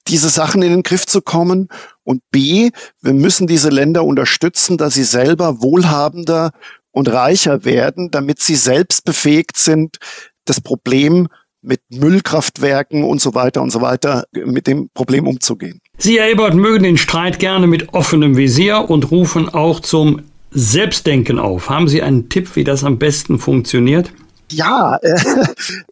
diese 0.07 0.29
Sachen 0.29 0.61
in 0.61 0.71
den 0.71 0.83
Griff 0.83 1.05
zu 1.05 1.21
kommen 1.21 1.69
und 2.03 2.21
B, 2.29 2.71
wir 3.01 3.13
müssen 3.13 3.47
diese 3.47 3.69
Länder 3.69 4.03
unterstützen, 4.03 4.77
dass 4.77 4.93
sie 4.93 5.03
selber 5.03 5.61
wohlhabender 5.61 6.51
und 6.95 7.11
reicher 7.11 7.65
werden, 7.65 8.09
damit 8.09 8.39
sie 8.39 8.55
selbst 8.55 9.03
befähigt 9.03 9.57
sind, 9.57 9.97
das 10.45 10.61
Problem 10.61 11.27
mit 11.61 11.81
Müllkraftwerken 11.89 13.03
und 13.03 13.19
so 13.19 13.35
weiter 13.35 13.61
und 13.61 13.71
so 13.71 13.81
weiter 13.81 14.23
mit 14.31 14.65
dem 14.65 14.89
Problem 14.93 15.27
umzugehen. 15.27 15.81
Sie, 15.97 16.19
Herr 16.19 16.29
Ebert, 16.29 16.53
mögen 16.53 16.83
den 16.83 16.97
Streit 16.97 17.39
gerne 17.39 17.67
mit 17.67 17.93
offenem 17.93 18.37
Visier 18.37 18.89
und 18.89 19.11
rufen 19.11 19.49
auch 19.49 19.81
zum 19.81 20.21
Selbstdenken 20.51 21.37
auf. 21.37 21.69
Haben 21.69 21.89
Sie 21.89 22.01
einen 22.01 22.29
Tipp, 22.29 22.55
wie 22.55 22.63
das 22.63 22.83
am 22.83 22.97
besten 22.97 23.39
funktioniert? 23.39 24.11
Ja, 24.51 24.97
äh, 25.01 25.17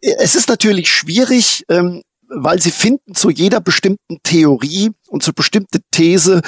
es 0.00 0.36
ist 0.36 0.48
natürlich 0.48 0.88
schwierig, 0.88 1.64
ähm, 1.68 2.02
weil 2.28 2.60
sie 2.60 2.70
finden 2.70 3.14
zu 3.14 3.30
jeder 3.30 3.60
bestimmten 3.60 4.18
Theorie 4.22 4.90
und 5.08 5.22
zu 5.22 5.32
bestimmten 5.32 5.80
These 5.90 6.42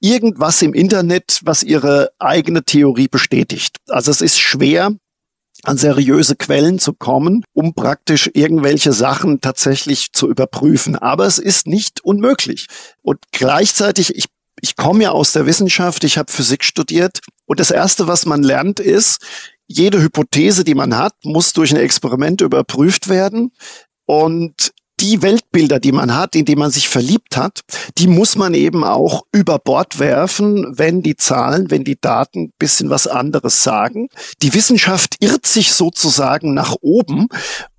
irgendwas 0.00 0.62
im 0.62 0.74
Internet, 0.74 1.40
was 1.42 1.62
ihre 1.62 2.10
eigene 2.18 2.64
Theorie 2.64 3.08
bestätigt. 3.08 3.78
Also 3.88 4.10
es 4.10 4.20
ist 4.20 4.38
schwer, 4.38 4.92
an 5.64 5.76
seriöse 5.76 6.34
Quellen 6.34 6.78
zu 6.78 6.92
kommen, 6.92 7.44
um 7.52 7.74
praktisch 7.74 8.30
irgendwelche 8.34 8.92
Sachen 8.92 9.40
tatsächlich 9.40 10.12
zu 10.12 10.28
überprüfen. 10.28 10.96
Aber 10.96 11.26
es 11.26 11.38
ist 11.38 11.66
nicht 11.66 12.04
unmöglich. 12.04 12.66
Und 13.02 13.18
gleichzeitig, 13.30 14.14
ich, 14.16 14.26
ich 14.60 14.76
komme 14.76 15.04
ja 15.04 15.10
aus 15.12 15.32
der 15.32 15.46
Wissenschaft, 15.46 16.04
ich 16.04 16.18
habe 16.18 16.32
Physik 16.32 16.64
studiert 16.64 17.20
und 17.46 17.60
das 17.60 17.70
Erste, 17.70 18.08
was 18.08 18.26
man 18.26 18.42
lernt, 18.42 18.80
ist, 18.80 19.24
jede 19.66 20.02
Hypothese, 20.02 20.64
die 20.64 20.74
man 20.74 20.96
hat, 20.96 21.14
muss 21.24 21.52
durch 21.52 21.70
ein 21.70 21.80
Experiment 21.80 22.40
überprüft 22.40 23.08
werden. 23.08 23.52
Und 24.04 24.72
die 25.02 25.20
Weltbilder, 25.20 25.80
die 25.80 25.90
man 25.90 26.14
hat, 26.14 26.36
in 26.36 26.44
die 26.44 26.54
man 26.54 26.70
sich 26.70 26.88
verliebt 26.88 27.36
hat, 27.36 27.60
die 27.98 28.06
muss 28.06 28.36
man 28.36 28.54
eben 28.54 28.84
auch 28.84 29.24
über 29.32 29.58
Bord 29.58 29.98
werfen, 29.98 30.78
wenn 30.78 31.02
die 31.02 31.16
Zahlen, 31.16 31.70
wenn 31.70 31.82
die 31.82 32.00
Daten 32.00 32.52
bisschen 32.58 32.88
was 32.88 33.08
anderes 33.08 33.64
sagen. 33.64 34.08
Die 34.42 34.54
Wissenschaft 34.54 35.16
irrt 35.18 35.44
sich 35.44 35.72
sozusagen 35.72 36.54
nach 36.54 36.76
oben 36.80 37.26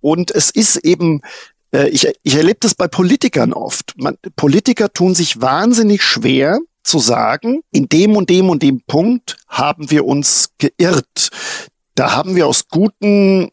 und 0.01 0.31
es 0.31 0.49
ist 0.49 0.75
eben 0.77 1.21
äh, 1.73 1.87
ich, 1.87 2.07
ich 2.23 2.35
erlebe 2.35 2.59
das 2.59 2.75
bei 2.75 2.89
Politikern 2.89 3.53
oft. 3.53 3.93
Man, 3.95 4.17
Politiker 4.35 4.91
tun 4.91 5.15
sich 5.15 5.39
wahnsinnig 5.41 6.03
schwer, 6.03 6.59
zu 6.83 6.99
sagen, 6.99 7.61
in 7.71 7.87
dem 7.87 8.17
und 8.17 8.29
dem 8.29 8.49
und 8.49 8.61
dem 8.61 8.81
Punkt 8.81 9.37
haben 9.47 9.89
wir 9.89 10.05
uns 10.05 10.49
geirrt. 10.57 11.29
Da 11.95 12.11
haben 12.11 12.35
wir 12.35 12.47
aus 12.47 12.67
guten 12.67 13.51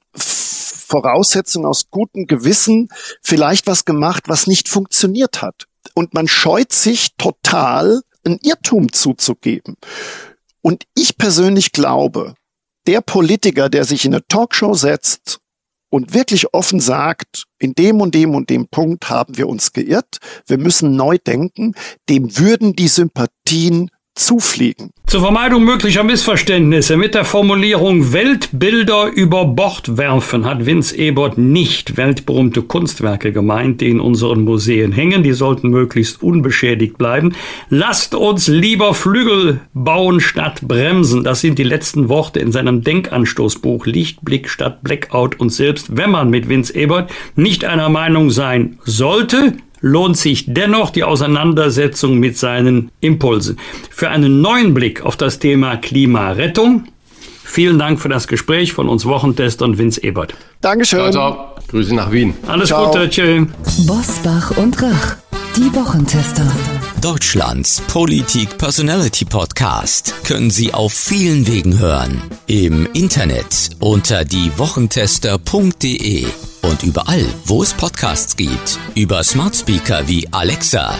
Voraussetzungen, 0.91 1.67
aus 1.67 1.91
gutem 1.91 2.27
Gewissen 2.27 2.89
vielleicht 3.23 3.67
was 3.67 3.85
gemacht, 3.85 4.25
was 4.27 4.47
nicht 4.47 4.69
funktioniert 4.69 5.41
hat. 5.41 5.67
Und 5.95 6.15
man 6.15 6.29
scheut 6.29 6.73
sich 6.73 7.15
total, 7.17 8.03
ein 8.25 8.39
Irrtum 8.43 8.93
zuzugeben. 8.93 9.77
Und 10.63 10.85
ich 10.95 11.17
persönlich 11.17 11.73
glaube, 11.73 12.35
der 12.87 13.01
Politiker, 13.01 13.69
der 13.69 13.85
sich 13.85 14.05
in 14.05 14.15
eine 14.15 14.27
Talkshow 14.27 14.75
setzt 14.75 15.39
und 15.91 16.13
wirklich 16.15 16.53
offen 16.53 16.81
sagt, 16.81 17.45
in 17.59 17.75
dem 17.75 18.01
und 18.01 18.15
dem 18.15 18.35
und 18.35 18.51
dem 18.51 18.69
Punkt 18.69 19.09
haben 19.09 19.37
wir 19.37 19.49
uns 19.49 19.73
geirrt, 19.73 20.19
wir 20.47 20.59
müssen 20.59 20.97
neu 20.97 21.19
denken, 21.19 21.75
dem 22.09 22.37
würden 22.39 22.75
die 22.75 22.89
Sympathien 22.89 23.91
zufliegen. 24.21 24.91
Zur 25.07 25.23
Vermeidung 25.23 25.65
möglicher 25.65 26.05
Missverständnisse 26.05 26.97
mit 26.97 27.17
der 27.17 27.25
Formulierung 27.25 28.13
Weltbilder 28.13 29.11
über 29.13 29.45
Bord 29.45 29.97
werfen 29.97 30.45
hat 30.45 30.67
Vince 30.67 30.97
Ebert 30.97 31.37
nicht 31.37 31.97
weltberühmte 31.97 32.63
Kunstwerke 32.63 33.33
gemeint, 33.33 33.81
die 33.81 33.89
in 33.89 33.99
unseren 33.99 34.45
Museen 34.45 34.93
hängen. 34.93 35.25
Die 35.25 35.33
sollten 35.33 35.71
möglichst 35.71 36.23
unbeschädigt 36.23 36.97
bleiben. 36.97 37.35
Lasst 37.71 38.15
uns 38.15 38.47
lieber 38.47 38.95
Flügel 38.95 39.63
bauen 39.75 40.21
statt 40.21 40.61
bremsen. 40.63 41.25
Das 41.25 41.41
sind 41.41 41.59
die 41.59 41.65
letzten 41.65 42.09
Worte 42.09 42.39
in 42.39 42.53
seinem 42.53 42.83
Denkanstoßbuch 42.83 43.87
Lichtblick 43.87 44.49
statt 44.49 44.85
Blackout. 44.85 45.41
Und 45.41 45.51
selbst 45.51 45.97
wenn 45.97 46.11
man 46.11 46.31
mit 46.31 46.49
Vince 46.49 46.73
Ebert 46.77 47.11
nicht 47.35 47.65
einer 47.65 47.89
Meinung 47.89 48.31
sein 48.31 48.79
sollte, 48.85 49.55
lohnt 49.81 50.17
sich 50.17 50.45
dennoch 50.47 50.91
die 50.91 51.05
Auseinandersetzung 51.05 52.19
mit 52.19 52.37
seinen 52.37 52.91
Impulsen. 53.01 53.59
Für 53.91 54.11
einen 54.11 54.41
neuen 54.41 54.75
Blick 54.75 55.03
auf 55.03 55.17
das 55.17 55.39
Thema 55.39 55.77
Klimarettung 55.77 56.85
Vielen 57.51 57.81
Dank 57.81 58.01
für 58.01 58.09
das 58.09 58.29
Gespräch 58.29 58.73
von 58.73 58.89
uns 58.89 59.07
Wochentester 59.07 59.65
und 59.65 59.77
Vince 59.77 60.05
Ebert. 60.05 60.35
Dankeschön. 60.61 61.11
Ciao, 61.11 61.11
ciao. 61.11 61.57
Grüße 61.67 61.93
nach 61.93 62.13
Wien. 62.13 62.33
Alles 62.47 62.69
ciao. 62.69 62.93
Gute. 62.93 63.11
Tschö. 63.11 63.45
Bosbach 63.89 64.57
und 64.57 64.81
Rach. 64.81 65.17
Die 65.57 65.75
Wochentester. 65.75 66.47
Deutschlands 67.03 67.81
Politik 67.89 68.57
Personality 68.57 69.25
Podcast 69.25 70.15
können 70.25 70.51
Sie 70.51 70.73
auf 70.73 70.93
vielen 70.93 71.49
Wegen 71.49 71.81
hören. 71.81 72.23
Im 72.47 72.87
Internet 72.93 73.71
unter 73.81 74.25
diewochentester.de 74.25 76.27
und 76.63 76.83
überall, 76.83 77.25
wo 77.45 77.63
es 77.63 77.75
Podcasts 77.75 78.37
gibt. 78.37 78.79
Über 78.95 79.23
Smart 79.25 79.57
Speaker 79.57 80.09
wie 80.09 80.29
Alexa. 80.33 80.95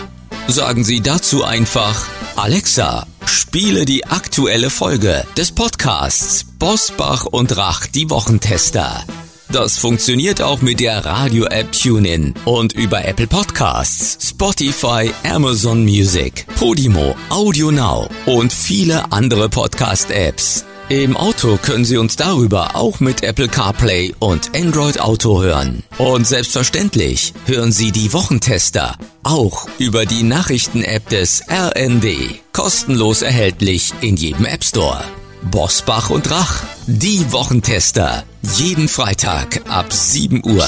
Sagen 0.47 0.83
Sie 0.83 1.01
dazu 1.01 1.43
einfach 1.43 2.05
Alexa, 2.35 3.05
spiele 3.25 3.85
die 3.85 4.05
aktuelle 4.05 4.69
Folge 4.69 5.23
des 5.37 5.51
Podcasts 5.51 6.45
Bosbach 6.59 7.25
und 7.25 7.55
Rach, 7.57 7.87
die 7.87 8.09
Wochentester. 8.09 9.03
Das 9.51 9.77
funktioniert 9.77 10.41
auch 10.41 10.61
mit 10.61 10.79
der 10.79 11.05
Radio-App 11.05 11.73
TuneIn 11.73 12.33
und 12.45 12.71
über 12.71 13.03
Apple 13.03 13.27
Podcasts, 13.27 14.29
Spotify, 14.29 15.11
Amazon 15.29 15.83
Music, 15.83 16.45
Podimo, 16.55 17.15
Audio 17.29 17.69
Now 17.69 18.07
und 18.25 18.53
viele 18.53 19.11
andere 19.11 19.49
Podcast-Apps. 19.49 20.65
Im 20.91 21.15
Auto 21.15 21.55
können 21.55 21.85
Sie 21.85 21.95
uns 21.95 22.17
darüber 22.17 22.75
auch 22.75 22.99
mit 22.99 23.23
Apple 23.23 23.47
CarPlay 23.47 24.13
und 24.19 24.53
Android 24.53 24.99
Auto 24.99 25.41
hören. 25.41 25.83
Und 25.97 26.27
selbstverständlich 26.27 27.31
hören 27.45 27.71
Sie 27.71 27.93
die 27.93 28.11
Wochentester 28.11 28.97
auch 29.23 29.69
über 29.79 30.05
die 30.05 30.23
Nachrichten-App 30.23 31.07
des 31.07 31.43
RND. 31.47 32.41
Kostenlos 32.51 33.21
erhältlich 33.21 33.93
in 34.01 34.17
jedem 34.17 34.43
App 34.43 34.65
Store. 34.65 35.01
Bosbach 35.49 36.09
und 36.09 36.29
Rach, 36.29 36.63
die 36.85 37.31
Wochentester. 37.31 38.23
Jeden 38.55 38.87
Freitag 38.87 39.61
ab 39.67 39.91
7 39.91 40.43
Uhr. 40.45 40.65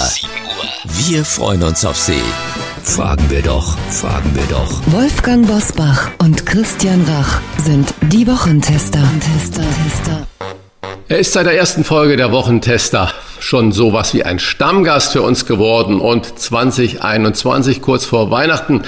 Wir 0.86 1.24
freuen 1.24 1.64
uns 1.64 1.86
auf 1.86 1.98
Sie. 1.98 2.22
Fragen 2.84 3.30
wir 3.30 3.42
doch, 3.42 3.78
fragen 3.90 4.34
wir 4.34 4.46
doch. 4.50 4.82
Wolfgang 4.88 5.48
Bosbach 5.48 6.10
und 6.18 6.46
Christian 6.46 7.06
Rach 7.08 7.40
sind 7.64 7.94
die 8.12 8.26
Wochentester. 8.28 9.04
Tester, 9.20 9.62
Tester. 9.62 10.28
Er 11.08 11.20
ist 11.20 11.34
seit 11.34 11.46
der 11.46 11.56
ersten 11.56 11.84
Folge 11.84 12.18
der 12.18 12.32
Wochentester 12.32 13.14
schon 13.44 13.74
sowas 13.74 14.14
wie 14.14 14.24
ein 14.24 14.40
Stammgast 14.40 15.12
für 15.12 15.22
uns 15.22 15.46
geworden 15.46 16.00
und 16.00 16.40
2021, 16.40 17.82
kurz 17.82 18.06
vor 18.06 18.32
Weihnachten, 18.32 18.84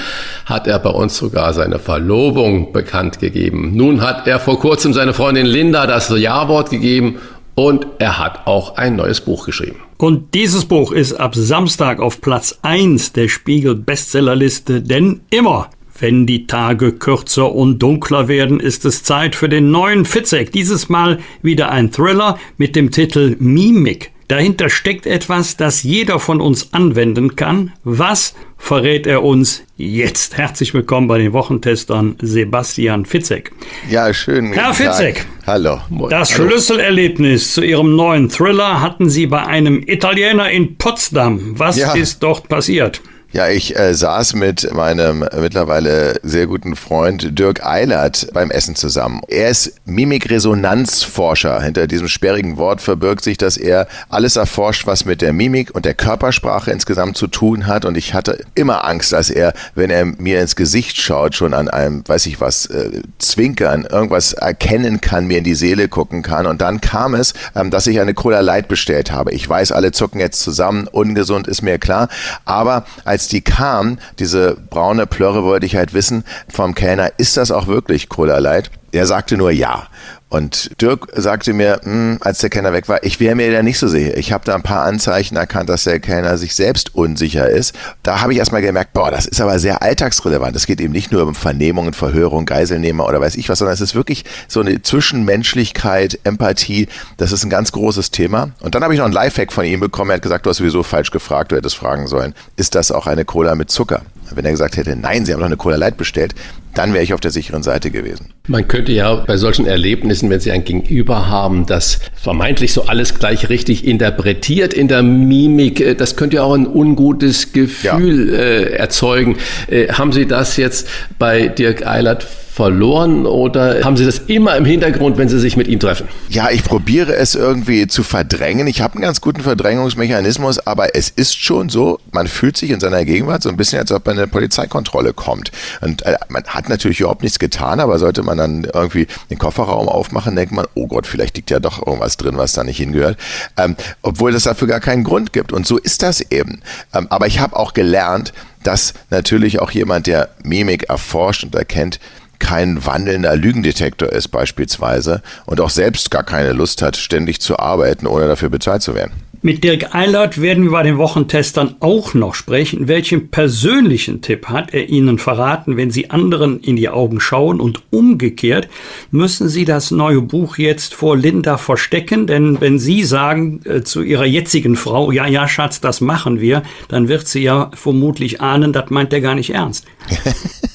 hat 0.45 0.65
er 0.65 0.79
bei 0.79 0.91
uns 0.91 1.17
sogar 1.17 1.53
seine 1.53 1.77
Verlobung 1.77 2.71
bekannt 2.71 3.19
gegeben. 3.19 3.71
Nun 3.75 4.01
hat 4.01 4.27
er 4.27 4.39
vor 4.39 4.59
kurzem 4.59 4.93
seine 4.93 5.13
Freundin 5.13 5.45
Linda 5.45 5.87
das 5.87 6.09
Ja-Wort 6.09 6.69
gegeben 6.69 7.17
und 7.55 7.85
er 7.99 8.17
hat 8.17 8.47
auch 8.47 8.77
ein 8.77 8.95
neues 8.95 9.21
Buch 9.21 9.45
geschrieben. 9.45 9.81
Und 9.97 10.33
dieses 10.33 10.65
Buch 10.65 10.93
ist 10.93 11.13
ab 11.13 11.35
Samstag 11.35 11.99
auf 11.99 12.21
Platz 12.21 12.59
1 12.61 13.11
der 13.13 13.27
Spiegel 13.27 13.75
Bestsellerliste, 13.75 14.81
denn 14.81 15.21
immer 15.31 15.69
wenn 15.99 16.25
die 16.25 16.47
Tage 16.47 16.91
kürzer 16.93 17.53
und 17.53 17.79
dunkler 17.79 18.27
werden, 18.27 18.59
ist 18.59 18.83
es 18.83 19.03
Zeit 19.03 19.35
für 19.35 19.47
den 19.47 19.71
neuen 19.71 20.03
Fitzek. 20.03 20.51
Dieses 20.51 20.89
Mal 20.89 21.19
wieder 21.41 21.71
ein 21.71 21.91
Thriller 21.91 22.37
mit 22.57 22.75
dem 22.75 22.91
Titel 22.91 23.37
Mimik. 23.39 24.11
Dahinter 24.27 24.71
steckt 24.71 25.05
etwas, 25.05 25.55
das 25.55 25.83
jeder 25.83 26.19
von 26.19 26.41
uns 26.41 26.73
anwenden 26.73 27.35
kann. 27.35 27.73
Was 27.83 28.33
verrät 28.57 29.05
er 29.05 29.21
uns 29.21 29.63
jetzt? 29.77 30.35
Herzlich 30.35 30.73
willkommen 30.73 31.07
bei 31.07 31.19
den 31.19 31.31
Wochentestern 31.31 32.15
Sebastian 32.19 33.05
Fitzek. 33.05 33.51
Ja, 33.87 34.11
schön. 34.15 34.51
Herr 34.53 34.73
Fitzek. 34.73 35.27
Hallo. 35.45 35.79
Das 36.09 36.33
Hallo. 36.33 36.49
Schlüsselerlebnis 36.49 37.53
zu 37.53 37.61
Ihrem 37.61 37.95
neuen 37.95 38.29
Thriller 38.29 38.81
hatten 38.81 39.11
Sie 39.11 39.27
bei 39.27 39.45
einem 39.45 39.83
Italiener 39.85 40.49
in 40.49 40.75
Potsdam. 40.75 41.59
Was 41.59 41.77
ja. 41.77 41.93
ist 41.93 42.23
dort 42.23 42.49
passiert? 42.49 43.01
Ja, 43.35 43.49
ich 43.49 43.77
äh, 43.77 43.93
saß 43.93 44.35
mit 44.35 44.73
meinem 44.73 45.27
mittlerweile 45.37 46.21
sehr 46.23 46.47
guten 46.47 46.77
Freund 46.77 47.37
Dirk 47.37 47.65
Eilert 47.65 48.29
beim 48.31 48.49
Essen 48.49 48.77
zusammen. 48.77 49.19
Er 49.27 49.49
ist 49.49 49.73
Mimikresonanzforscher. 49.83 51.61
Hinter 51.61 51.85
diesem 51.87 52.07
sperrigen 52.07 52.55
Wort 52.55 52.79
verbirgt 52.79 53.25
sich, 53.25 53.37
dass 53.37 53.57
er 53.57 53.89
alles 54.07 54.37
erforscht, 54.37 54.87
was 54.87 55.03
mit 55.03 55.21
der 55.21 55.33
Mimik 55.33 55.75
und 55.75 55.83
der 55.83 55.95
Körpersprache 55.95 56.71
insgesamt 56.71 57.17
zu 57.17 57.27
tun 57.27 57.67
hat. 57.67 57.83
Und 57.83 57.97
ich 57.97 58.13
hatte 58.13 58.39
immer 58.55 58.85
Angst, 58.85 59.11
dass 59.11 59.29
er, 59.29 59.51
wenn 59.73 59.89
er 59.89 60.05
mir 60.05 60.39
ins 60.39 60.55
Gesicht 60.55 60.95
schaut, 60.95 61.35
schon 61.35 61.53
an 61.53 61.67
einem, 61.67 62.07
weiß 62.07 62.27
ich 62.27 62.39
was, 62.39 62.67
äh, 62.67 63.01
Zwinkern, 63.19 63.83
irgendwas 63.83 64.31
erkennen 64.31 65.01
kann, 65.01 65.27
mir 65.27 65.39
in 65.39 65.43
die 65.43 65.55
Seele 65.55 65.89
gucken 65.89 66.21
kann. 66.21 66.45
Und 66.45 66.61
dann 66.61 66.79
kam 66.79 67.13
es, 67.13 67.33
ähm, 67.53 67.69
dass 67.69 67.85
ich 67.85 67.99
eine 67.99 68.13
Cola 68.13 68.39
Light 68.39 68.69
bestellt 68.69 69.11
habe. 69.11 69.33
Ich 69.33 69.49
weiß, 69.49 69.73
alle 69.73 69.91
zucken 69.91 70.21
jetzt 70.21 70.41
zusammen, 70.41 70.87
ungesund 70.87 71.49
ist 71.49 71.63
mir 71.63 71.79
klar. 71.79 72.07
Aber 72.45 72.85
als 73.03 73.24
als 73.25 73.29
die 73.29 73.41
kam, 73.41 73.97
diese 74.19 74.55
braune 74.69 75.07
Plörre, 75.07 75.43
wollte 75.43 75.65
ich 75.65 75.75
halt 75.75 75.95
wissen 75.95 76.23
vom 76.47 76.75
Kellner, 76.75 77.11
ist 77.17 77.37
das 77.37 77.49
auch 77.49 77.65
wirklich 77.65 78.07
Cola 78.07 78.37
Light? 78.37 78.69
Der 78.95 79.05
sagte 79.05 79.35
nur 79.35 79.51
ja. 79.51 79.87
Und 80.29 80.81
Dirk 80.81 81.07
sagte 81.13 81.51
mir, 81.51 81.81
hm, 81.83 82.17
als 82.21 82.39
der 82.39 82.49
Kellner 82.49 82.71
weg 82.71 82.87
war, 82.87 83.03
ich 83.03 83.19
wäre 83.19 83.35
mir 83.35 83.51
da 83.51 83.61
nicht 83.61 83.77
so 83.77 83.89
sicher. 83.89 84.15
Ich 84.15 84.31
habe 84.31 84.45
da 84.45 84.55
ein 84.55 84.63
paar 84.63 84.85
Anzeichen 84.85 85.35
erkannt, 85.35 85.67
dass 85.67 85.83
der 85.83 85.99
Kellner 85.99 86.37
sich 86.37 86.55
selbst 86.55 86.95
unsicher 86.95 87.49
ist. 87.49 87.75
Da 88.03 88.21
habe 88.21 88.31
ich 88.31 88.39
erstmal 88.39 88.61
gemerkt, 88.61 88.93
boah, 88.93 89.11
das 89.11 89.25
ist 89.25 89.41
aber 89.41 89.59
sehr 89.59 89.81
alltagsrelevant. 89.81 90.55
Es 90.55 90.65
geht 90.65 90.79
eben 90.79 90.93
nicht 90.93 91.11
nur 91.11 91.23
um 91.23 91.35
Vernehmungen, 91.35 91.91
Verhörung, 91.91 92.45
Geiselnehmer 92.45 93.05
oder 93.05 93.19
weiß 93.19 93.35
ich 93.35 93.49
was, 93.49 93.59
sondern 93.59 93.73
es 93.73 93.81
ist 93.81 93.95
wirklich 93.95 94.23
so 94.47 94.61
eine 94.61 94.81
Zwischenmenschlichkeit, 94.81 96.17
Empathie. 96.23 96.87
Das 97.17 97.33
ist 97.33 97.43
ein 97.43 97.49
ganz 97.49 97.73
großes 97.73 98.11
Thema. 98.11 98.51
Und 98.61 98.75
dann 98.75 98.83
habe 98.83 98.93
ich 98.93 98.99
noch 98.99 99.05
einen 99.05 99.13
Lifehack 99.13 99.51
von 99.51 99.65
ihm 99.65 99.81
bekommen. 99.81 100.11
Er 100.11 100.15
hat 100.15 100.21
gesagt, 100.21 100.45
du 100.45 100.51
hast 100.51 100.57
sowieso 100.57 100.83
falsch 100.83 101.11
gefragt, 101.11 101.51
du 101.51 101.57
hättest 101.57 101.75
fragen 101.75 102.07
sollen. 102.07 102.33
Ist 102.55 102.75
das 102.75 102.93
auch 102.93 103.07
eine 103.07 103.25
Cola 103.25 103.55
mit 103.55 103.69
Zucker? 103.69 104.03
Wenn 104.33 104.45
er 104.45 104.51
gesagt 104.51 104.77
hätte, 104.77 104.95
nein, 104.95 105.25
Sie 105.25 105.33
haben 105.33 105.39
doch 105.39 105.45
eine 105.45 105.57
Cola 105.57 105.75
Light 105.75 105.97
bestellt, 105.97 106.33
dann 106.73 106.93
wäre 106.93 107.03
ich 107.03 107.13
auf 107.13 107.19
der 107.19 107.31
sicheren 107.31 107.63
Seite 107.63 107.91
gewesen. 107.91 108.33
Man 108.47 108.67
könnte 108.67 108.91
ja 108.91 109.15
bei 109.15 109.37
solchen 109.37 109.65
Erlebnissen, 109.65 110.29
wenn 110.29 110.39
Sie 110.39 110.51
ein 110.51 110.63
Gegenüber 110.63 111.29
haben, 111.29 111.65
das 111.65 111.99
vermeintlich 112.13 112.73
so 112.73 112.85
alles 112.85 113.17
gleich 113.17 113.49
richtig 113.49 113.85
interpretiert 113.87 114.73
in 114.73 114.87
der 114.87 115.03
Mimik, 115.03 115.79
äh, 115.79 115.95
das 115.95 116.15
könnte 116.15 116.37
ja 116.37 116.43
auch 116.43 116.53
ein 116.53 116.67
ungutes 116.67 117.53
Gefühl 117.53 118.29
ja. 118.29 118.39
äh, 118.39 118.63
erzeugen. 118.73 119.37
Äh, 119.67 119.87
haben 119.89 120.11
Sie 120.11 120.25
das 120.25 120.57
jetzt 120.57 120.87
bei 121.17 121.47
Dirk 121.47 121.87
Eilert 121.87 122.27
verloren 122.55 123.25
oder 123.25 123.83
haben 123.83 123.97
Sie 123.97 124.05
das 124.05 124.17
immer 124.17 124.55
im 124.55 124.63
Hintergrund, 124.63 125.17
wenn 125.17 125.27
Sie 125.27 125.39
sich 125.39 125.57
mit 125.57 125.67
ihm 125.67 125.77
treffen? 125.77 126.07
Ja, 126.29 126.49
ich 126.49 126.63
probiere 126.63 127.13
es 127.13 127.35
irgendwie 127.35 127.85
zu 127.87 128.01
verdrängen. 128.01 128.65
Ich 128.67 128.79
habe 128.79 128.93
einen 128.93 129.01
ganz 129.01 129.19
guten 129.19 129.41
Verdrängungsmechanismus, 129.41 130.65
aber 130.65 130.95
es 130.95 131.09
ist 131.09 131.35
schon 131.35 131.67
so, 131.67 131.99
man 132.13 132.27
fühlt 132.27 132.55
sich 132.55 132.69
in 132.69 132.79
seiner 132.79 133.03
Gegenwart 133.03 133.43
so 133.43 133.49
ein 133.49 133.57
bisschen, 133.57 133.79
als 133.79 133.91
ob 133.91 134.05
man 134.05 134.17
eine 134.17 134.27
Polizeikontrolle 134.27 135.11
kommt. 135.11 135.51
Und 135.81 136.03
äh, 136.03 136.15
man 136.29 136.45
hat 136.45 136.69
natürlich 136.69 137.01
überhaupt 137.01 137.23
nichts 137.23 137.39
getan, 137.39 137.81
aber 137.81 137.99
sollte 137.99 138.23
man 138.23 138.37
dann 138.37 138.63
irgendwie 138.73 139.07
den 139.29 139.37
Kofferraum 139.37 139.89
aufmachen, 139.89 140.37
denkt 140.37 140.53
man, 140.53 140.65
oh 140.75 140.87
Gott, 140.87 141.07
vielleicht 141.07 141.35
liegt 141.35 141.51
ja 141.51 141.59
doch 141.59 141.85
irgendwas 141.85 142.15
drin, 142.15 142.37
was 142.37 142.53
da 142.53 142.63
nicht 142.63 142.77
hingehört. 142.77 143.17
Ähm, 143.57 143.75
obwohl 144.01 144.33
es 144.33 144.43
dafür 144.43 144.69
gar 144.69 144.79
keinen 144.79 145.03
Grund 145.03 145.33
gibt. 145.33 145.51
Und 145.51 145.67
so 145.67 145.77
ist 145.77 146.03
das 146.03 146.21
eben. 146.31 146.61
Ähm, 146.93 147.07
aber 147.09 147.27
ich 147.27 147.41
habe 147.41 147.57
auch 147.57 147.73
gelernt, 147.73 148.31
dass 148.63 148.93
natürlich 149.09 149.59
auch 149.59 149.71
jemand, 149.71 150.07
der 150.07 150.29
Mimik 150.43 150.89
erforscht 150.89 151.43
und 151.43 151.53
erkennt, 151.53 151.99
kein 152.39 152.85
wandelnder 152.85 153.35
Lügendetektor 153.35 154.09
ist 154.09 154.29
beispielsweise 154.29 155.21
und 155.45 155.61
auch 155.61 155.69
selbst 155.69 156.11
gar 156.11 156.23
keine 156.23 156.53
Lust 156.53 156.81
hat, 156.81 156.97
ständig 156.97 157.41
zu 157.41 157.59
arbeiten, 157.59 158.07
ohne 158.07 158.27
dafür 158.27 158.49
bezahlt 158.49 158.81
zu 158.81 158.95
werden. 158.95 159.13
Mit 159.45 159.63
Dirk 159.63 159.93
Eilert 159.93 160.41
werden 160.41 160.63
wir 160.63 160.71
bei 160.71 160.81
den 160.81 160.97
Wochentestern 160.97 161.75
auch 161.79 162.15
noch 162.15 162.33
sprechen. 162.33 162.87
Welchen 162.87 163.29
persönlichen 163.29 164.23
Tipp 164.23 164.47
hat 164.47 164.73
er 164.73 164.89
Ihnen 164.89 165.19
verraten, 165.19 165.77
wenn 165.77 165.91
Sie 165.91 166.09
anderen 166.09 166.59
in 166.61 166.75
die 166.75 166.89
Augen 166.89 167.19
schauen? 167.19 167.59
Und 167.59 167.83
umgekehrt 167.91 168.67
müssen 169.11 169.47
Sie 169.47 169.63
das 169.63 169.91
neue 169.91 170.21
Buch 170.21 170.57
jetzt 170.57 170.95
vor 170.95 171.15
Linda 171.15 171.57
verstecken, 171.57 172.25
denn 172.25 172.59
wenn 172.59 172.79
Sie 172.79 173.03
sagen 173.03 173.61
äh, 173.65 173.83
zu 173.83 174.01
Ihrer 174.01 174.25
jetzigen 174.25 174.75
Frau, 174.75 175.11
ja, 175.11 175.27
ja, 175.27 175.47
Schatz, 175.47 175.79
das 175.79 176.01
machen 176.01 176.41
wir, 176.41 176.63
dann 176.87 177.07
wird 177.07 177.27
sie 177.27 177.43
ja 177.43 177.69
vermutlich 177.75 178.41
ahnen, 178.41 178.73
das 178.73 178.89
meint 178.89 179.13
er 179.13 179.21
gar 179.21 179.35
nicht 179.35 179.51
ernst. 179.51 179.85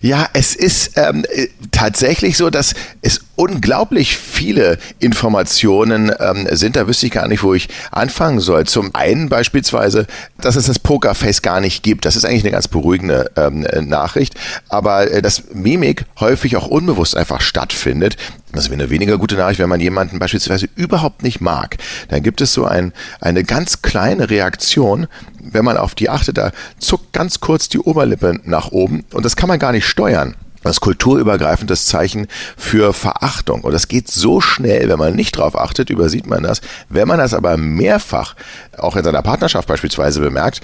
Ja, 0.00 0.28
es 0.32 0.54
ist 0.54 0.92
ähm, 0.96 1.24
äh, 1.30 1.48
tatsächlich 1.70 2.36
so, 2.36 2.50
dass 2.50 2.74
es 3.02 3.20
unglaublich 3.42 4.16
viele 4.16 4.78
Informationen 5.00 6.12
ähm, 6.20 6.46
sind. 6.52 6.76
Da 6.76 6.86
wüsste 6.86 7.06
ich 7.06 7.12
gar 7.12 7.26
nicht, 7.26 7.42
wo 7.42 7.54
ich 7.54 7.68
anfangen 7.90 8.38
soll. 8.38 8.66
Zum 8.66 8.94
einen 8.94 9.28
beispielsweise, 9.28 10.06
dass 10.40 10.54
es 10.54 10.66
das 10.66 10.78
Pokerface 10.78 11.42
gar 11.42 11.60
nicht 11.60 11.82
gibt. 11.82 12.04
Das 12.04 12.14
ist 12.14 12.24
eigentlich 12.24 12.44
eine 12.44 12.52
ganz 12.52 12.68
beruhigende 12.68 13.32
ähm, 13.34 13.66
Nachricht. 13.88 14.34
Aber 14.68 15.10
äh, 15.10 15.22
dass 15.22 15.52
Mimik 15.52 16.04
häufig 16.20 16.56
auch 16.56 16.68
unbewusst 16.68 17.16
einfach 17.16 17.40
stattfindet, 17.40 18.16
das 18.52 18.70
wäre 18.70 18.80
eine 18.80 18.90
weniger 18.90 19.18
gute 19.18 19.34
Nachricht, 19.34 19.58
wenn 19.58 19.68
man 19.68 19.80
jemanden 19.80 20.20
beispielsweise 20.20 20.68
überhaupt 20.76 21.24
nicht 21.24 21.40
mag. 21.40 21.78
Dann 22.10 22.22
gibt 22.22 22.40
es 22.42 22.52
so 22.52 22.64
ein, 22.64 22.92
eine 23.20 23.42
ganz 23.42 23.82
kleine 23.82 24.30
Reaktion, 24.30 25.08
wenn 25.40 25.64
man 25.64 25.76
auf 25.76 25.96
die 25.96 26.10
achtet, 26.10 26.38
da 26.38 26.52
zuckt 26.78 27.12
ganz 27.12 27.40
kurz 27.40 27.68
die 27.68 27.80
Oberlippe 27.80 28.38
nach 28.44 28.70
oben 28.70 29.04
und 29.12 29.24
das 29.24 29.34
kann 29.34 29.48
man 29.48 29.58
gar 29.58 29.72
nicht 29.72 29.86
steuern. 29.86 30.36
Das 30.62 30.80
kulturübergreifendes 30.80 31.86
Zeichen 31.86 32.28
für 32.56 32.92
Verachtung. 32.92 33.62
Und 33.62 33.72
das 33.72 33.88
geht 33.88 34.08
so 34.08 34.40
schnell, 34.40 34.88
wenn 34.88 34.98
man 34.98 35.14
nicht 35.14 35.36
drauf 35.36 35.58
achtet, 35.58 35.90
übersieht 35.90 36.26
man 36.26 36.42
das. 36.42 36.60
Wenn 36.88 37.08
man 37.08 37.18
das 37.18 37.34
aber 37.34 37.56
mehrfach, 37.56 38.34
auch 38.78 38.96
in 38.96 39.04
seiner 39.04 39.22
Partnerschaft 39.22 39.68
beispielsweise 39.68 40.20
bemerkt, 40.20 40.60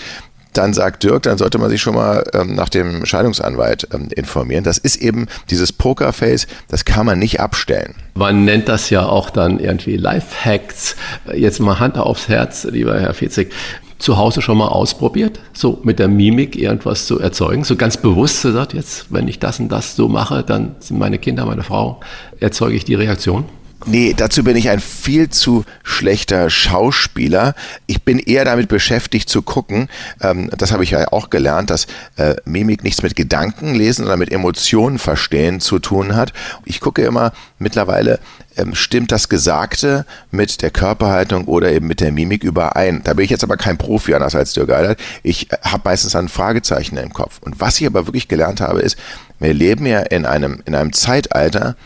dann 0.59 0.73
sagt 0.73 1.05
Dirk, 1.05 1.23
dann 1.23 1.39
sollte 1.39 1.59
man 1.59 1.71
sich 1.71 1.81
schon 1.81 1.95
mal 1.95 2.25
ähm, 2.35 2.55
nach 2.55 2.69
dem 2.69 3.07
Scheidungsanwalt 3.07 3.89
ähm, 3.93 4.09
informieren. 4.15 4.65
Das 4.65 4.79
ist 4.79 4.97
eben 4.97 5.27
dieses 5.51 5.73
Pokerface, 5.73 6.47
das 6.69 6.85
kann 6.85 7.07
man 7.07 7.19
nicht 7.19 7.41
abstellen. 7.41 7.95
Man 8.15 8.45
nennt 8.45 8.69
das 8.69 8.91
ja 8.91 9.07
auch 9.07 9.31
dann 9.31 9.61
irgendwie 9.61 9.97
Lifehacks. 9.97 10.97
Jetzt 11.33 11.61
mal 11.61 11.79
Hand 11.79 11.97
aufs 11.99 12.29
Herz, 12.29 12.65
lieber 12.65 12.99
Herr 12.99 13.15
Fitzig 13.15 13.53
zu 13.99 14.17
Hause 14.17 14.43
schon 14.43 14.59
mal 14.59 14.69
ausprobiert, 14.69 15.41
so 15.53 15.81
mit 15.83 15.99
der 15.99 16.09
Mimik 16.09 16.57
irgendwas 16.57 17.07
zu 17.07 17.19
erzeugen, 17.19 17.65
so 17.65 17.77
ganz 17.77 17.97
bewusst 17.97 18.43
gesagt, 18.43 18.73
jetzt, 18.73 19.13
wenn 19.13 19.27
ich 19.27 19.39
das 19.39 19.59
und 19.59 19.71
das 19.71 19.97
so 19.97 20.09
mache, 20.09 20.43
dann 20.43 20.77
sind 20.79 20.99
meine 20.99 21.19
Kinder, 21.19 21.45
meine 21.47 21.65
Frau, 21.65 22.01
erzeuge 22.39 22.77
ich 22.77 22.85
die 22.85 22.95
Reaktion? 22.95 23.45
Nee, 23.87 24.13
dazu 24.17 24.43
bin 24.43 24.57
ich 24.57 24.69
ein 24.71 24.81
viel 24.81 25.31
zu 25.31 25.65
schlechter 25.85 26.51
Schauspieler. 26.51 27.55
Ich 27.87 28.03
bin 28.03 28.19
eher 28.19 28.45
damit 28.45 28.69
beschäftigt 28.69 29.29
zu 29.29 29.41
gucken, 29.43 29.89
ähm, 30.21 30.51
das 30.57 30.73
habe 30.73 30.83
ich 30.83 30.91
ja 30.91 31.13
auch 31.13 31.31
gelernt, 31.31 31.71
dass 31.71 31.87
äh, 32.17 32.35
Mimik 32.45 32.83
nichts 32.83 33.03
mit 33.03 33.15
Gedanken 33.15 33.75
lesen, 33.77 34.03
sondern 34.03 34.19
mit 34.19 34.33
Emotionen 34.33 34.99
verstehen 34.99 35.61
zu 35.61 35.79
tun 35.79 36.17
hat. 36.17 36.33
Ich 36.65 36.81
gucke 36.81 37.03
immer 37.03 37.33
mittlerweile, 37.61 38.19
ähm, 38.57 38.75
stimmt 38.75 39.13
das 39.13 39.29
Gesagte 39.29 40.05
mit 40.33 40.61
der 40.61 40.71
Körperhaltung 40.71 41.45
oder 41.45 41.71
eben 41.71 41.87
mit 41.87 42.01
der 42.01 42.11
Mimik 42.11 42.43
überein. 42.43 43.03
Da 43.05 43.15
bin 43.15 43.25
ich 43.25 43.31
jetzt 43.31 43.45
aber 43.45 43.57
kein 43.57 43.79
Profi, 43.79 44.13
anders 44.13 44.35
als 44.35 44.55
Dirk 44.55 44.71
Eilert. 44.71 44.99
Ich 45.23 45.53
äh, 45.53 45.57
habe 45.63 45.83
meistens 45.85 46.17
ein 46.17 46.29
Fragezeichen 46.29 46.97
im 46.97 47.13
Kopf. 47.13 47.39
Und 47.41 47.61
was 47.61 47.81
ich 47.81 47.87
aber 47.87 48.07
wirklich 48.07 48.27
gelernt 48.27 48.61
habe, 48.61 48.81
ist, 48.81 48.99
wir 49.39 49.55
leben 49.55 49.87
ja 49.87 50.01
in 50.01 50.27
einem, 50.27 50.63
in 50.65 50.75
einem 50.75 50.93
Zeitalter, 50.93 51.77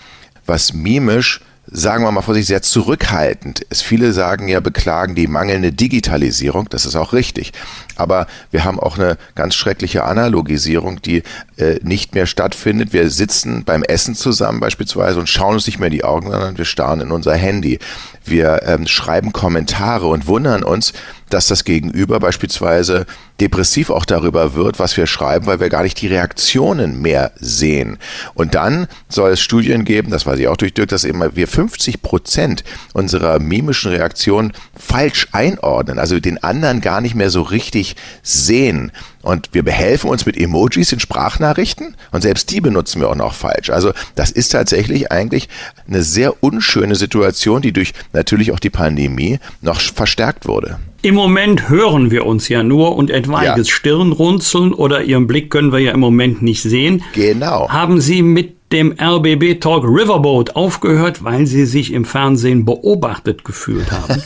was 0.47 0.73
mimisch 0.73 1.43
sagen 1.67 2.05
wir 2.05 2.11
mal 2.11 2.23
vorsichtig, 2.23 2.49
sehr 2.49 2.63
zurückhaltend 2.63 3.61
ist. 3.61 3.83
Viele 3.83 4.13
sagen 4.13 4.49
ja, 4.49 4.61
beklagen 4.61 5.15
die 5.15 5.27
mangelnde 5.27 5.73
Digitalisierung. 5.73 6.69
Das 6.69 6.87
ist 6.87 6.97
auch 6.97 7.13
richtig. 7.13 7.53
Aber 7.97 8.27
wir 8.51 8.65
haben 8.65 8.81
auch 8.81 8.99
eine 8.99 9.17
ganz 9.35 9.55
schreckliche 9.55 10.05
Analogisierung, 10.05 11.03
die 11.03 11.23
äh, 11.57 11.79
nicht 11.83 12.15
mehr 12.15 12.27
stattfindet. 12.27 12.93
Wir 12.93 13.11
sitzen 13.11 13.65
beim 13.65 13.83
Essen 13.83 14.15
zusammen 14.15 14.61
beispielsweise 14.61 15.19
und 15.19 15.29
schauen 15.29 15.55
uns 15.55 15.67
nicht 15.67 15.79
mehr 15.79 15.89
in 15.89 15.95
die 15.95 16.05
Augen, 16.05 16.31
sondern 16.31 16.59
wir 16.59 16.65
starren 16.65 17.01
in 17.01 17.11
unser 17.11 17.35
Handy. 17.35 17.79
Wir 18.25 18.63
ähm, 18.65 18.87
schreiben 18.87 19.33
Kommentare 19.33 20.07
und 20.07 20.27
wundern 20.27 20.63
uns, 20.63 20.93
dass 21.33 21.47
das 21.47 21.65
Gegenüber 21.65 22.21
beispielsweise 22.21 23.07
depressiv 23.41 23.91
auch 23.91 24.05
darüber 24.05 24.55
wird, 24.55 24.79
was 24.79 24.97
wir 24.97 25.07
schreiben, 25.07 25.47
weil 25.47 25.61
wir 25.61 25.71
gar 25.71 25.83
nicht 25.83 26.01
die 26.01 26.07
Reaktionen 26.07 27.01
mehr 27.01 27.33
sehen. 27.37 27.99
Und 28.35 28.55
dann 28.55 28.87
soll 29.09 29.31
es 29.33 29.41
Studien 29.41 29.85
geben, 29.85 30.11
das 30.11 30.27
weiß 30.27 30.39
ich 30.39 30.49
auch 30.49 30.57
durch 30.57 30.75
Dirk, 30.75 30.91
dass 30.91 31.05
eben 31.05 31.23
wir 31.35 31.49
50 31.49 32.03
Prozent 32.03 32.65
unserer 32.93 33.39
mimischen 33.39 33.91
Reaktionen 33.91 34.53
falsch 34.83 35.29
einordnen, 35.33 35.99
also 35.99 36.21
den 36.21 36.43
anderen 36.43 36.81
gar 36.81 37.01
nicht 37.01 37.15
mehr 37.15 37.31
so 37.31 37.43
richtig 37.43 37.97
sehen. 38.23 38.93
Und 39.23 39.51
wir 39.53 39.63
behelfen 39.63 40.11
uns 40.11 40.27
mit 40.27 40.37
Emojis 40.37 40.93
in 40.93 41.01
Sprachnachrichten 41.01 41.97
und 42.11 42.23
selbst 42.23 42.51
die 42.51 42.61
benutzen 42.61 43.01
wir 43.01 43.09
auch 43.09 43.15
noch 43.15 43.35
falsch. 43.35 43.71
Also 43.71 43.93
das 44.17 44.31
ist 44.31 44.49
tatsächlich 44.51 45.13
eigentlich 45.13 45.49
eine 45.87 46.03
sehr 46.03 46.43
unschöne 46.43 46.97
Situation, 46.97 47.63
die 47.63 47.73
durch 47.73 47.93
natürlich 48.13 48.53
auch 48.53 48.59
die 48.59 48.71
Pandemie 48.71 49.39
noch 49.61 49.81
verstärkt 49.81 50.47
wurde. 50.47 50.79
Im 51.03 51.15
Moment 51.15 51.69
hören 51.69 52.11
wir 52.11 52.27
uns 52.27 52.49
ja 52.49 52.63
nur 52.63 52.97
und 52.97 53.11
etwaiges 53.11 53.69
ja. 53.69 53.75
Stirnrunzeln 53.75 54.73
oder 54.73 55.03
Ihren 55.03 55.27
Blick 55.27 55.51
können 55.51 55.73
wir 55.73 55.81
ja 55.81 55.93
im 55.93 56.01
Moment 56.01 56.43
nicht 56.43 56.63
sehen. 56.63 57.03
Genau. 57.13 57.69
Haben 57.71 58.01
Sie 58.01 58.23
mit 58.23 58.62
dem 58.73 58.95
RBB 58.99 59.61
Talk 59.61 59.85
Riverboat 59.85 60.57
aufgehört, 60.57 61.23
weil 61.23 61.47
Sie 61.47 61.67
sich 61.67 61.93
im 61.93 62.05
Fernsehen 62.05 62.65
beobachtet 62.65 63.45
gefühlt 63.45 63.93
haben? 63.93 64.23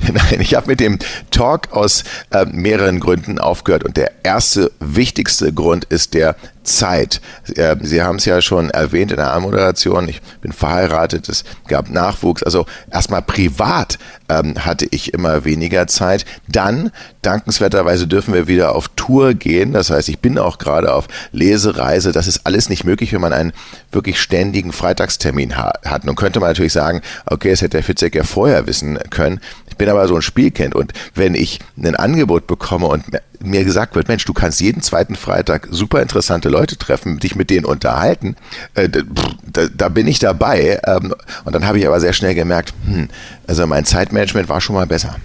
Nein, 0.00 0.40
ich 0.40 0.54
habe 0.54 0.68
mit 0.68 0.80
dem 0.80 0.98
Talk 1.30 1.72
aus 1.72 2.04
äh, 2.30 2.44
mehreren 2.46 3.00
Gründen 3.00 3.38
aufgehört 3.38 3.84
und 3.84 3.96
der 3.96 4.12
erste 4.22 4.70
wichtigste 4.80 5.52
Grund 5.52 5.84
ist 5.84 6.14
der 6.14 6.36
Zeit. 6.64 7.20
Äh, 7.54 7.76
Sie 7.82 8.02
haben 8.02 8.16
es 8.16 8.24
ja 8.24 8.40
schon 8.40 8.70
erwähnt 8.70 9.10
in 9.12 9.18
der 9.18 9.32
Anmoderation. 9.32 10.08
Ich 10.08 10.20
bin 10.40 10.52
verheiratet, 10.52 11.28
es 11.28 11.44
gab 11.68 11.90
Nachwuchs. 11.90 12.42
Also 12.42 12.66
erstmal 12.90 13.22
privat 13.22 13.98
ähm, 14.28 14.64
hatte 14.64 14.86
ich 14.90 15.14
immer 15.14 15.44
weniger 15.44 15.86
Zeit. 15.86 16.24
Dann, 16.48 16.90
dankenswerterweise, 17.22 18.06
dürfen 18.06 18.34
wir 18.34 18.48
wieder 18.48 18.74
auf 18.74 18.88
Tour 18.96 19.34
gehen. 19.34 19.72
Das 19.72 19.90
heißt, 19.90 20.08
ich 20.08 20.18
bin 20.18 20.38
auch 20.38 20.58
gerade 20.58 20.92
auf 20.92 21.06
Lesereise. 21.32 22.12
Das 22.12 22.26
ist 22.26 22.46
alles 22.46 22.68
nicht 22.68 22.84
möglich, 22.84 23.12
wenn 23.12 23.20
man 23.20 23.32
einen 23.32 23.52
wirklich 23.92 24.20
ständigen 24.20 24.72
Freitagstermin 24.72 25.56
hat. 25.56 26.04
Nun 26.04 26.16
könnte 26.16 26.40
man 26.40 26.50
natürlich 26.50 26.72
sagen, 26.72 27.02
okay, 27.26 27.50
das 27.50 27.60
hätte 27.60 27.76
der 27.76 27.84
Fitzek 27.84 28.14
ja 28.14 28.24
vorher 28.24 28.66
wissen 28.66 28.98
können. 29.10 29.40
Ich 29.68 29.76
bin 29.76 29.88
aber 29.88 30.06
so 30.08 30.16
ein 30.16 30.22
Spielkind 30.22 30.74
und 30.74 30.92
wenn 31.14 31.34
ich 31.34 31.60
ein 31.76 31.96
Angebot 31.96 32.46
bekomme 32.46 32.86
und 32.86 33.04
mir 33.44 33.64
gesagt 33.64 33.94
wird, 33.94 34.08
Mensch, 34.08 34.24
du 34.24 34.32
kannst 34.32 34.60
jeden 34.60 34.82
zweiten 34.82 35.16
Freitag 35.16 35.68
super 35.70 36.02
interessante 36.02 36.48
Leute 36.48 36.76
treffen, 36.76 37.18
dich 37.18 37.36
mit 37.36 37.50
denen 37.50 37.64
unterhalten, 37.64 38.36
äh, 38.74 38.88
da, 38.88 39.66
da, 39.74 39.88
bin 39.88 40.06
ich 40.06 40.18
dabei. 40.18 40.80
Ähm, 40.86 41.14
und 41.44 41.54
dann 41.54 41.66
habe 41.66 41.78
ich 41.78 41.86
aber 41.86 42.00
sehr 42.00 42.12
schnell 42.12 42.34
gemerkt, 42.34 42.74
hm, 42.86 43.08
also 43.46 43.66
mein 43.66 43.84
Zeitmanagement 43.84 44.48
war 44.48 44.60
schon 44.60 44.76
mal 44.76 44.86
besser. 44.86 45.16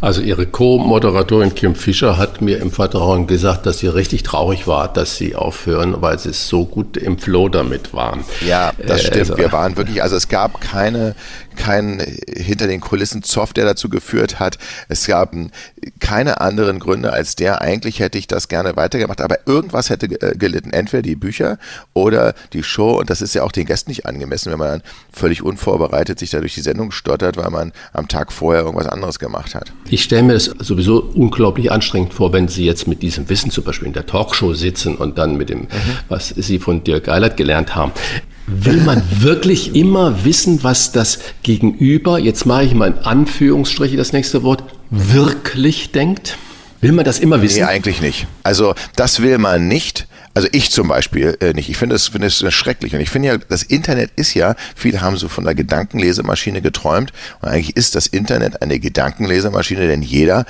Also 0.00 0.20
Ihre 0.20 0.46
Co-Moderatorin 0.46 1.56
Kim 1.56 1.74
Fischer 1.74 2.18
hat 2.18 2.40
mir 2.40 2.58
im 2.58 2.70
Vertrauen 2.70 3.26
gesagt, 3.26 3.66
dass 3.66 3.78
sie 3.78 3.88
richtig 3.88 4.22
traurig 4.22 4.68
war, 4.68 4.92
dass 4.92 5.16
Sie 5.16 5.34
aufhören, 5.34 5.96
weil 6.00 6.20
Sie 6.20 6.32
so 6.32 6.66
gut 6.66 6.96
im 6.96 7.18
Flow 7.18 7.48
damit 7.48 7.92
waren. 7.92 8.22
Ja, 8.46 8.70
das 8.78 9.00
stimmt. 9.00 9.16
Also, 9.16 9.38
Wir 9.38 9.50
waren 9.50 9.76
wirklich, 9.76 10.00
also 10.00 10.14
es 10.14 10.28
gab 10.28 10.60
keine, 10.60 11.16
keinen 11.58 12.00
hinter 12.26 12.66
den 12.66 12.80
Kulissen 12.80 13.22
Zoff, 13.22 13.52
der 13.52 13.66
dazu 13.66 13.90
geführt 13.90 14.40
hat. 14.40 14.58
Es 14.88 15.06
gab 15.06 15.34
keine 16.00 16.40
anderen 16.40 16.78
Gründe 16.78 17.12
als 17.12 17.36
der. 17.36 17.60
Eigentlich 17.60 18.00
hätte 18.00 18.16
ich 18.16 18.26
das 18.26 18.48
gerne 18.48 18.76
weitergemacht, 18.76 19.20
aber 19.20 19.46
irgendwas 19.46 19.90
hätte 19.90 20.06
äh, 20.06 20.36
gelitten. 20.36 20.70
Entweder 20.70 21.02
die 21.02 21.16
Bücher 21.16 21.58
oder 21.92 22.34
die 22.52 22.62
Show. 22.62 22.92
Und 22.92 23.10
das 23.10 23.20
ist 23.20 23.34
ja 23.34 23.42
auch 23.42 23.52
den 23.52 23.66
Gästen 23.66 23.90
nicht 23.90 24.06
angemessen, 24.06 24.50
wenn 24.50 24.58
man 24.58 24.68
dann 24.68 24.82
völlig 25.12 25.42
unvorbereitet 25.42 26.18
sich 26.18 26.30
da 26.30 26.40
durch 26.40 26.54
die 26.54 26.60
Sendung 26.60 26.90
stottert, 26.92 27.36
weil 27.36 27.50
man 27.50 27.72
am 27.92 28.08
Tag 28.08 28.32
vorher 28.32 28.62
irgendwas 28.62 28.86
anderes 28.86 29.18
gemacht 29.18 29.54
hat. 29.54 29.72
Ich 29.90 30.04
stelle 30.04 30.22
mir 30.22 30.34
das 30.34 30.44
sowieso 30.44 31.02
unglaublich 31.02 31.70
anstrengend 31.72 32.14
vor, 32.14 32.32
wenn 32.32 32.48
Sie 32.48 32.64
jetzt 32.64 32.86
mit 32.86 33.02
diesem 33.02 33.28
Wissen 33.28 33.50
zum 33.50 33.64
Beispiel 33.64 33.88
in 33.88 33.94
der 33.94 34.06
Talkshow 34.06 34.54
sitzen 34.54 34.96
und 34.96 35.18
dann 35.18 35.36
mit 35.36 35.50
dem, 35.50 35.62
mhm. 35.62 35.68
was 36.08 36.28
Sie 36.28 36.58
von 36.58 36.84
Dirk 36.84 37.08
Eilert 37.08 37.36
gelernt 37.36 37.74
haben. 37.74 37.92
Will 38.50 38.80
man 38.80 39.02
wirklich 39.20 39.76
immer 39.76 40.24
wissen, 40.24 40.62
was 40.62 40.90
das 40.90 41.18
Gegenüber, 41.42 42.18
jetzt 42.18 42.46
mache 42.46 42.64
ich 42.64 42.74
mal 42.74 42.92
in 42.92 42.98
Anführungsstriche 42.98 43.96
das 43.96 44.12
nächste 44.12 44.42
Wort, 44.42 44.64
wirklich 44.90 45.92
denkt? 45.92 46.38
Will 46.80 46.92
man 46.92 47.04
das 47.04 47.18
immer 47.18 47.42
wissen? 47.42 47.58
Nee, 47.58 47.64
eigentlich 47.64 48.00
nicht. 48.00 48.26
Also 48.44 48.74
das 48.96 49.20
will 49.20 49.36
man 49.38 49.68
nicht. 49.68 50.06
Also 50.32 50.48
ich 50.52 50.70
zum 50.70 50.88
Beispiel 50.88 51.36
äh, 51.40 51.52
nicht. 51.52 51.68
Ich 51.68 51.76
finde 51.76 51.96
es 51.96 52.08
finde 52.08 52.28
es 52.28 52.44
schrecklich. 52.54 52.94
Und 52.94 53.00
ich 53.00 53.10
finde 53.10 53.28
ja, 53.28 53.38
das 53.38 53.64
Internet 53.64 54.12
ist 54.16 54.34
ja, 54.34 54.54
viele 54.76 55.00
haben 55.00 55.16
so 55.16 55.28
von 55.28 55.44
der 55.44 55.54
Gedankenlesemaschine 55.54 56.62
geträumt. 56.62 57.12
Und 57.40 57.48
eigentlich 57.48 57.76
ist 57.76 57.96
das 57.96 58.06
Internet 58.06 58.62
eine 58.62 58.78
Gedankenlesemaschine, 58.78 59.88
denn 59.88 60.02
jeder 60.02 60.46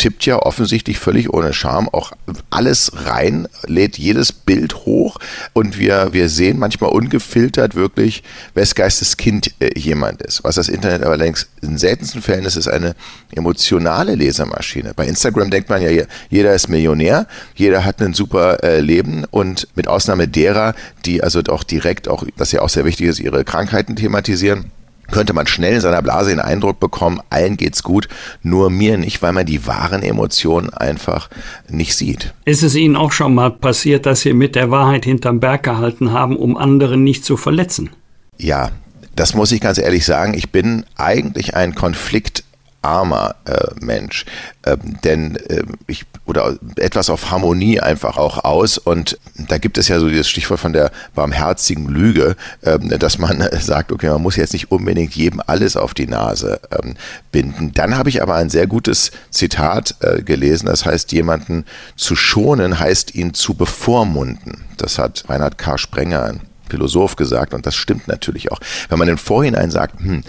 tippt 0.00 0.24
ja 0.24 0.38
offensichtlich 0.38 0.98
völlig 0.98 1.30
ohne 1.30 1.52
Scham 1.52 1.86
auch 1.90 2.12
alles 2.48 2.90
rein, 3.04 3.46
lädt 3.66 3.98
jedes 3.98 4.32
Bild 4.32 4.74
hoch 4.86 5.18
und 5.52 5.78
wir, 5.78 6.14
wir 6.14 6.30
sehen 6.30 6.58
manchmal 6.58 6.88
ungefiltert 6.90 7.74
wirklich, 7.74 8.22
wes 8.54 8.74
Geistes 8.74 9.18
Kind 9.18 9.52
äh, 9.60 9.78
jemand 9.78 10.22
ist. 10.22 10.42
Was 10.42 10.54
das 10.54 10.70
Internet 10.70 11.02
aber 11.02 11.18
längst 11.18 11.50
in 11.60 11.76
seltensten 11.76 12.22
Fällen 12.22 12.46
ist, 12.46 12.56
ist 12.56 12.66
eine 12.66 12.96
emotionale 13.32 14.14
Lesermaschine. 14.14 14.94
Bei 14.94 15.06
Instagram 15.06 15.50
denkt 15.50 15.68
man 15.68 15.82
ja, 15.82 16.04
jeder 16.30 16.54
ist 16.54 16.68
Millionär, 16.68 17.26
jeder 17.54 17.84
hat 17.84 18.00
ein 18.00 18.14
super 18.14 18.64
äh, 18.64 18.80
Leben 18.80 19.26
und 19.30 19.68
mit 19.74 19.86
Ausnahme 19.86 20.28
derer, 20.28 20.74
die 21.04 21.22
also 21.22 21.42
auch 21.50 21.62
direkt 21.62 22.08
auch, 22.08 22.24
das 22.38 22.52
ja 22.52 22.62
auch 22.62 22.70
sehr 22.70 22.86
wichtig 22.86 23.06
ist, 23.08 23.20
ihre 23.20 23.44
Krankheiten 23.44 23.96
thematisieren, 23.96 24.72
könnte 25.10 25.32
man 25.32 25.46
schnell 25.46 25.74
in 25.74 25.80
seiner 25.80 26.02
Blase 26.02 26.30
den 26.30 26.40
Eindruck 26.40 26.80
bekommen, 26.80 27.20
allen 27.30 27.56
geht's 27.56 27.82
gut, 27.82 28.08
nur 28.42 28.70
mir 28.70 28.98
nicht, 28.98 29.22
weil 29.22 29.32
man 29.32 29.46
die 29.46 29.66
wahren 29.66 30.02
Emotionen 30.02 30.70
einfach 30.70 31.28
nicht 31.68 31.94
sieht. 31.94 32.34
Ist 32.44 32.62
es 32.62 32.74
Ihnen 32.74 32.96
auch 32.96 33.12
schon 33.12 33.34
mal 33.34 33.50
passiert, 33.50 34.06
dass 34.06 34.20
Sie 34.20 34.32
mit 34.32 34.54
der 34.54 34.70
Wahrheit 34.70 35.04
hinterm 35.04 35.40
Berg 35.40 35.62
gehalten 35.62 36.12
haben, 36.12 36.36
um 36.36 36.56
anderen 36.56 37.04
nicht 37.04 37.24
zu 37.24 37.36
verletzen? 37.36 37.90
Ja, 38.38 38.70
das 39.16 39.34
muss 39.34 39.52
ich 39.52 39.60
ganz 39.60 39.78
ehrlich 39.78 40.04
sagen. 40.04 40.34
Ich 40.34 40.50
bin 40.50 40.84
eigentlich 40.96 41.54
ein 41.54 41.74
Konflikt 41.74 42.44
armer 42.82 43.34
äh, 43.44 43.68
Mensch, 43.80 44.24
ähm, 44.64 44.98
denn 45.04 45.36
äh, 45.36 45.62
ich 45.86 46.06
oder 46.24 46.56
etwas 46.76 47.10
auf 47.10 47.30
Harmonie 47.30 47.80
einfach 47.80 48.16
auch 48.16 48.44
aus 48.44 48.78
und 48.78 49.18
da 49.36 49.58
gibt 49.58 49.78
es 49.78 49.88
ja 49.88 49.98
so 49.98 50.08
dieses 50.08 50.28
Stichwort 50.28 50.60
von 50.60 50.72
der 50.72 50.92
barmherzigen 51.14 51.88
Lüge, 51.88 52.36
ähm, 52.62 52.88
dass 52.88 53.18
man 53.18 53.44
sagt, 53.60 53.92
okay, 53.92 54.08
man 54.08 54.22
muss 54.22 54.36
jetzt 54.36 54.52
nicht 54.52 54.70
unbedingt 54.70 55.14
jedem 55.14 55.42
alles 55.46 55.76
auf 55.76 55.92
die 55.92 56.06
Nase 56.06 56.60
ähm, 56.70 56.94
binden. 57.32 57.72
Dann 57.74 57.96
habe 57.96 58.08
ich 58.08 58.22
aber 58.22 58.36
ein 58.36 58.48
sehr 58.48 58.66
gutes 58.66 59.10
Zitat 59.30 59.96
äh, 60.00 60.22
gelesen, 60.22 60.66
das 60.66 60.86
heißt, 60.86 61.12
jemanden 61.12 61.64
zu 61.96 62.16
schonen 62.16 62.78
heißt 62.78 63.14
ihn 63.14 63.34
zu 63.34 63.54
bevormunden. 63.54 64.64
Das 64.76 64.98
hat 64.98 65.24
Reinhard 65.28 65.58
K. 65.58 65.76
Sprenger, 65.78 66.22
ein 66.24 66.40
Philosoph 66.70 67.16
gesagt 67.16 67.52
und 67.52 67.66
das 67.66 67.74
stimmt 67.74 68.08
natürlich 68.08 68.50
auch. 68.52 68.60
Wenn 68.88 68.98
man 68.98 69.08
im 69.08 69.18
Vorhinein 69.18 69.70
sagt, 69.70 70.00
hm, 70.00 70.22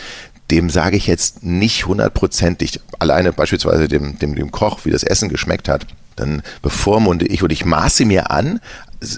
dem 0.51 0.69
sage 0.69 0.97
ich 0.97 1.07
jetzt 1.07 1.43
nicht 1.43 1.85
hundertprozentig, 1.87 2.79
alleine 2.99 3.31
beispielsweise 3.31 3.87
dem, 3.87 4.19
dem, 4.19 4.35
dem 4.35 4.51
Koch, 4.51 4.81
wie 4.83 4.91
das 4.91 5.03
Essen 5.03 5.29
geschmeckt 5.29 5.69
hat, 5.69 5.87
dann 6.17 6.43
bevormunde 6.61 7.25
ich 7.25 7.41
und 7.41 7.51
ich 7.51 7.65
maße 7.65 8.05
mir 8.05 8.29
an, 8.31 8.59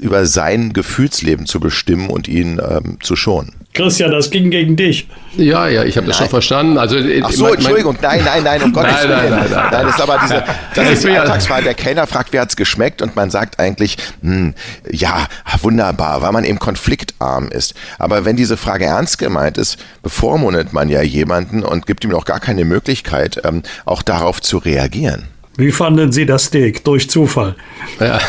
über 0.02 0.26
sein 0.26 0.74
Gefühlsleben 0.74 1.46
zu 1.46 1.60
bestimmen 1.60 2.10
und 2.10 2.28
ihn 2.28 2.60
ähm, 2.60 2.98
zu 3.02 3.16
schonen. 3.16 3.54
Christian, 3.74 4.12
das 4.12 4.30
ging 4.30 4.52
gegen 4.52 4.76
dich. 4.76 5.08
Ja, 5.36 5.68
ja, 5.68 5.84
ich 5.84 5.98
habe 5.98 6.06
das 6.06 6.18
schon 6.18 6.30
verstanden. 6.30 6.78
Also, 6.78 6.96
Ach 7.24 7.32
so, 7.32 7.46
mein, 7.46 7.56
Entschuldigung, 7.56 7.98
nein, 8.02 8.22
nein, 8.24 8.44
nein, 8.44 8.62
um 8.62 8.72
Gottes 8.74 9.02
Willen. 9.02 9.10
Nein, 9.10 9.30
nein, 9.32 9.48
nein, 9.50 9.68
nein, 9.72 9.86
das 9.86 9.96
ist 9.96 10.02
aber 10.02 10.20
diese, 10.22 10.44
das 10.76 10.90
ist 10.92 11.04
die 11.04 11.10
Alltagswahl. 11.10 11.64
Der 11.64 11.74
Kellner 11.74 12.06
fragt, 12.06 12.34
wie 12.34 12.40
hat's 12.40 12.56
geschmeckt 12.56 13.02
und 13.02 13.16
man 13.16 13.32
sagt 13.32 13.60
eigentlich, 13.60 13.98
hm, 14.22 14.54
ja, 14.92 15.28
wunderbar, 15.62 16.22
weil 16.22 16.32
man 16.32 16.44
eben 16.44 16.60
konfliktarm 16.60 17.48
ist. 17.48 17.74
Aber 17.98 18.26
wenn 18.26 18.36
diese 18.36 18.58
Frage 18.58 18.86
ernst 18.86 19.18
gemeint 19.18 19.58
ist, 19.58 19.78
bevormundet 20.04 20.72
man 20.72 20.90
ja 20.90 21.02
jemanden 21.02 21.64
und 21.64 21.88
gibt 21.88 22.04
ihm 22.04 22.14
auch 22.14 22.26
gar 22.26 22.40
keine 22.40 22.66
Möglichkeit, 22.66 23.42
ähm, 23.44 23.64
auch 23.86 24.04
darauf 24.04 24.40
zu 24.40 24.60
reagieren. 24.60 25.30
Wie 25.58 25.72
fanden 25.72 26.12
Sie 26.12 26.26
das 26.26 26.46
Steak? 26.46 26.84
Durch 26.84 27.10
Zufall. 27.10 27.56
Ja. 28.00 28.20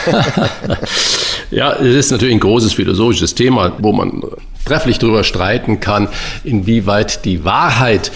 ja, 1.50 1.72
es 1.74 1.94
ist 1.94 2.10
natürlich 2.10 2.34
ein 2.34 2.40
großes 2.40 2.74
philosophisches 2.74 3.34
Thema, 3.34 3.72
wo 3.78 3.92
man 3.92 4.22
trefflich 4.66 4.98
darüber 4.98 5.24
streiten 5.24 5.80
kann, 5.80 6.08
inwieweit 6.42 7.24
die 7.24 7.44
Wahrheit 7.44 8.12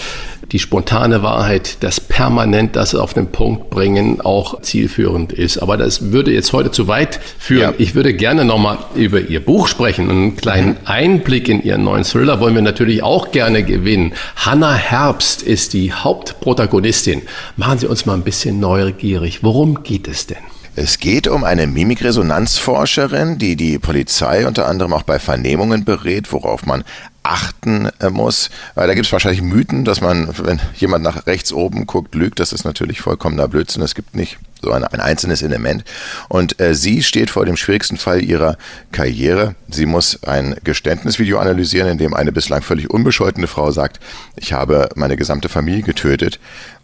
die 0.51 0.59
spontane 0.59 1.21
Wahrheit, 1.21 1.77
das 1.81 1.99
permanent 1.99 2.75
das 2.75 2.95
auf 2.95 3.13
den 3.13 3.27
Punkt 3.27 3.69
bringen 3.69 4.21
auch 4.21 4.61
zielführend 4.61 5.31
ist. 5.31 5.59
Aber 5.59 5.77
das 5.77 6.11
würde 6.11 6.31
jetzt 6.31 6.53
heute 6.53 6.71
zu 6.71 6.87
weit 6.87 7.19
führen. 7.37 7.61
Ja. 7.61 7.73
Ich 7.77 7.95
würde 7.95 8.13
gerne 8.13 8.45
nochmal 8.45 8.79
über 8.95 9.21
Ihr 9.21 9.43
Buch 9.43 9.67
sprechen. 9.67 10.09
Einen 10.09 10.35
kleinen 10.35 10.69
mhm. 10.69 10.77
Einblick 10.85 11.49
in 11.49 11.63
Ihren 11.63 11.83
neuen 11.83 12.03
Thriller 12.03 12.39
wollen 12.39 12.55
wir 12.55 12.61
natürlich 12.61 13.03
auch 13.03 13.31
gerne 13.31 13.63
gewinnen. 13.63 14.13
Hannah 14.35 14.75
Herbst 14.75 15.43
ist 15.43 15.73
die 15.73 15.93
Hauptprotagonistin. 15.93 17.21
Machen 17.55 17.79
Sie 17.79 17.87
uns 17.87 18.05
mal 18.05 18.13
ein 18.13 18.23
bisschen 18.23 18.59
neugierig. 18.59 19.43
Worum 19.43 19.83
geht 19.83 20.07
es 20.07 20.27
denn? 20.27 20.37
Es 20.81 20.99
geht 20.99 21.27
um 21.27 21.43
eine 21.43 21.67
Mimikresonanzforscherin, 21.67 23.37
die 23.37 23.57
die 23.57 23.79
Polizei 23.79 24.47
unter 24.47 24.65
anderem 24.65 24.93
auch 24.93 25.03
bei 25.03 25.19
Vernehmungen 25.19 25.83
berät, 25.83 26.31
worauf 26.31 26.65
man 26.65 26.85
achten 27.23 27.89
äh, 27.99 28.09
muss. 28.09 28.49
Weil 28.75 28.87
da 28.87 28.93
gibt 28.93 29.05
es 29.05 29.11
wahrscheinlich 29.11 29.41
Mythen, 29.41 29.85
dass 29.85 30.01
man, 30.01 30.29
wenn 30.37 30.59
jemand 30.75 31.03
nach 31.03 31.27
rechts 31.27 31.53
oben 31.53 31.85
guckt, 31.85 32.15
lügt. 32.15 32.39
Das 32.39 32.53
ist 32.53 32.63
natürlich 32.63 33.01
vollkommener 33.01 33.47
Blödsinn. 33.47 33.81
Es 33.81 33.95
gibt 33.95 34.15
nicht 34.15 34.37
so 34.61 34.71
ein, 34.71 34.83
ein 34.83 34.99
einzelnes 34.99 35.41
Element. 35.41 35.83
Und 36.27 36.59
äh, 36.59 36.75
sie 36.75 37.03
steht 37.03 37.29
vor 37.29 37.45
dem 37.45 37.57
schwierigsten 37.57 37.97
Fall 37.97 38.23
ihrer 38.23 38.57
Karriere. 38.91 39.55
Sie 39.69 39.85
muss 39.85 40.23
ein 40.23 40.55
Geständnisvideo 40.63 41.39
analysieren, 41.39 41.89
in 41.89 41.97
dem 41.97 42.13
eine 42.13 42.31
bislang 42.31 42.61
völlig 42.61 42.89
unbescholtene 42.89 43.47
Frau 43.47 43.71
sagt, 43.71 43.99
ich 44.35 44.53
habe 44.53 44.89
meine 44.95 45.17
gesamte 45.17 45.49
Familie 45.49 45.83
getötet. 45.83 46.39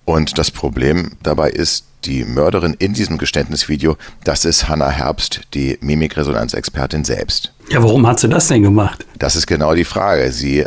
Und 0.06 0.38
das 0.38 0.52
Problem 0.52 1.14
dabei 1.24 1.50
ist, 1.50 1.86
die 2.06 2.24
Mörderin 2.24 2.76
in 2.78 2.94
diesem 2.94 3.18
Geständnisvideo, 3.18 3.98
das 4.24 4.46
ist 4.46 4.70
Hannah 4.70 4.92
Herbst, 4.92 5.42
die 5.56 5.80
Mimikresonanzexpertin 5.82 7.04
selbst. 7.04 7.55
Ja, 7.70 7.82
warum 7.82 8.06
hat 8.06 8.20
sie 8.20 8.30
das 8.30 8.48
denn 8.48 8.64
gemacht? 8.64 9.06
Das 9.18 9.36
ist 9.36 9.48
genau 9.48 9.74
die 9.74 9.86
Frage. 9.86 10.32
Sie 10.32 10.66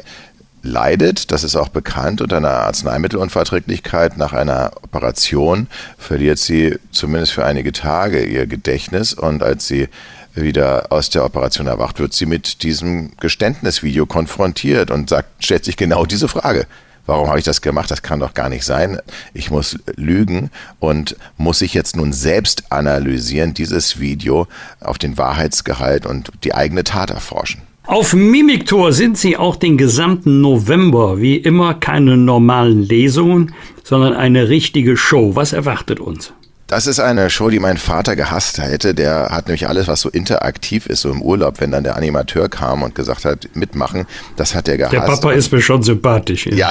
leidet, 0.63 1.31
das 1.31 1.45
ist 1.45 1.57
auch 1.57 1.69
bekannt, 1.69 2.21
unter 2.21 2.39
einer 2.39 2.51
Arzneimittelunverträglichkeit 2.51 4.17
nach 4.17 4.33
einer 4.33 4.73
Operation, 4.83 5.69
verliert 5.97 6.39
sie 6.39 6.77
zumindest 6.91 7.33
für 7.33 7.45
einige 7.45 7.73
Tage 7.73 8.25
ihr 8.25 8.47
Gedächtnis 8.47 9.15
und 9.15 9.43
als 9.43 9.69
sie 9.69 9.89
wieder 10.35 10.87
aus 10.91 11.11
der 11.11 11.25
Operation 11.25 11.67
erwacht, 11.67 11.99
wird 11.99 12.13
sie 12.13 12.27
mit 12.27 12.63
diesem 12.63 13.13
Geständnisvideo 13.19 14.07
konfrontiert 14.07 14.91
und 14.91 15.09
sagt, 15.09 15.45
stellt 15.45 15.65
sich 15.65 15.77
genau 15.77 16.07
diese 16.07 16.29
Frage. 16.29 16.67
Warum 17.09 17.29
habe 17.29 17.39
ich 17.39 17.45
das 17.47 17.63
gemacht? 17.63 17.91
Das 17.91 18.03
kann 18.03 18.21
doch 18.21 18.35
gar 18.35 18.51
nicht 18.51 18.65
sein. 18.65 18.99
Ich 19.33 19.51
muss 19.51 19.79
lügen 19.97 20.51
und 20.79 21.17
muss 21.39 21.63
ich 21.63 21.73
jetzt 21.73 21.97
nun 21.97 22.13
selbst 22.13 22.71
analysieren, 22.71 23.55
dieses 23.55 23.99
Video 23.99 24.47
auf 24.79 24.99
den 24.99 25.17
Wahrheitsgehalt 25.17 26.05
und 26.05 26.31
die 26.45 26.55
eigene 26.55 26.85
Tat 26.85 27.09
erforschen. 27.09 27.63
Auf 27.87 28.13
Mimiktor 28.13 28.93
sind 28.93 29.17
Sie 29.17 29.39
auch 29.39 29.57
den 29.57 29.79
gesamten 29.79 30.43
November. 30.43 31.19
Wie 31.19 31.37
immer 31.37 31.73
keine 31.73 32.19
normalen 32.19 32.83
Lesungen, 32.83 33.55
sondern 33.83 34.13
eine 34.13 34.51
richtige 34.51 34.99
Show. 34.99 35.35
Was 35.35 35.55
erwartet 35.55 36.01
uns? 36.01 36.35
Das 36.69 36.87
ist 36.87 37.01
eine 37.01 37.31
Show, 37.31 37.49
die 37.49 37.61
mein 37.61 37.79
Vater 37.79 38.15
gehasst 38.15 38.59
hätte. 38.59 38.95
Der 38.95 39.31
hat 39.31 39.47
nämlich 39.47 39.67
alles, 39.69 39.89
was 39.89 40.03
so 40.03 40.11
interaktiv 40.11 40.85
ist, 40.85 41.01
so 41.01 41.11
im 41.11 41.23
Urlaub, 41.23 41.63
wenn 41.63 41.71
dann 41.71 41.83
der 41.83 41.97
Animateur 41.97 42.51
kam 42.51 42.83
und 42.83 42.95
gesagt 42.95 43.25
hat, 43.25 43.49
mitmachen, 43.55 44.07
das 44.37 44.55
hat 44.55 44.69
er 44.69 44.77
gehasst. 44.77 44.93
Der 44.93 45.01
Papa 45.01 45.33
ist 45.33 45.51
mir 45.51 45.63
schon 45.63 45.83
sympathisch. 45.83 46.47
Ja. 46.47 46.55
ja. 46.57 46.71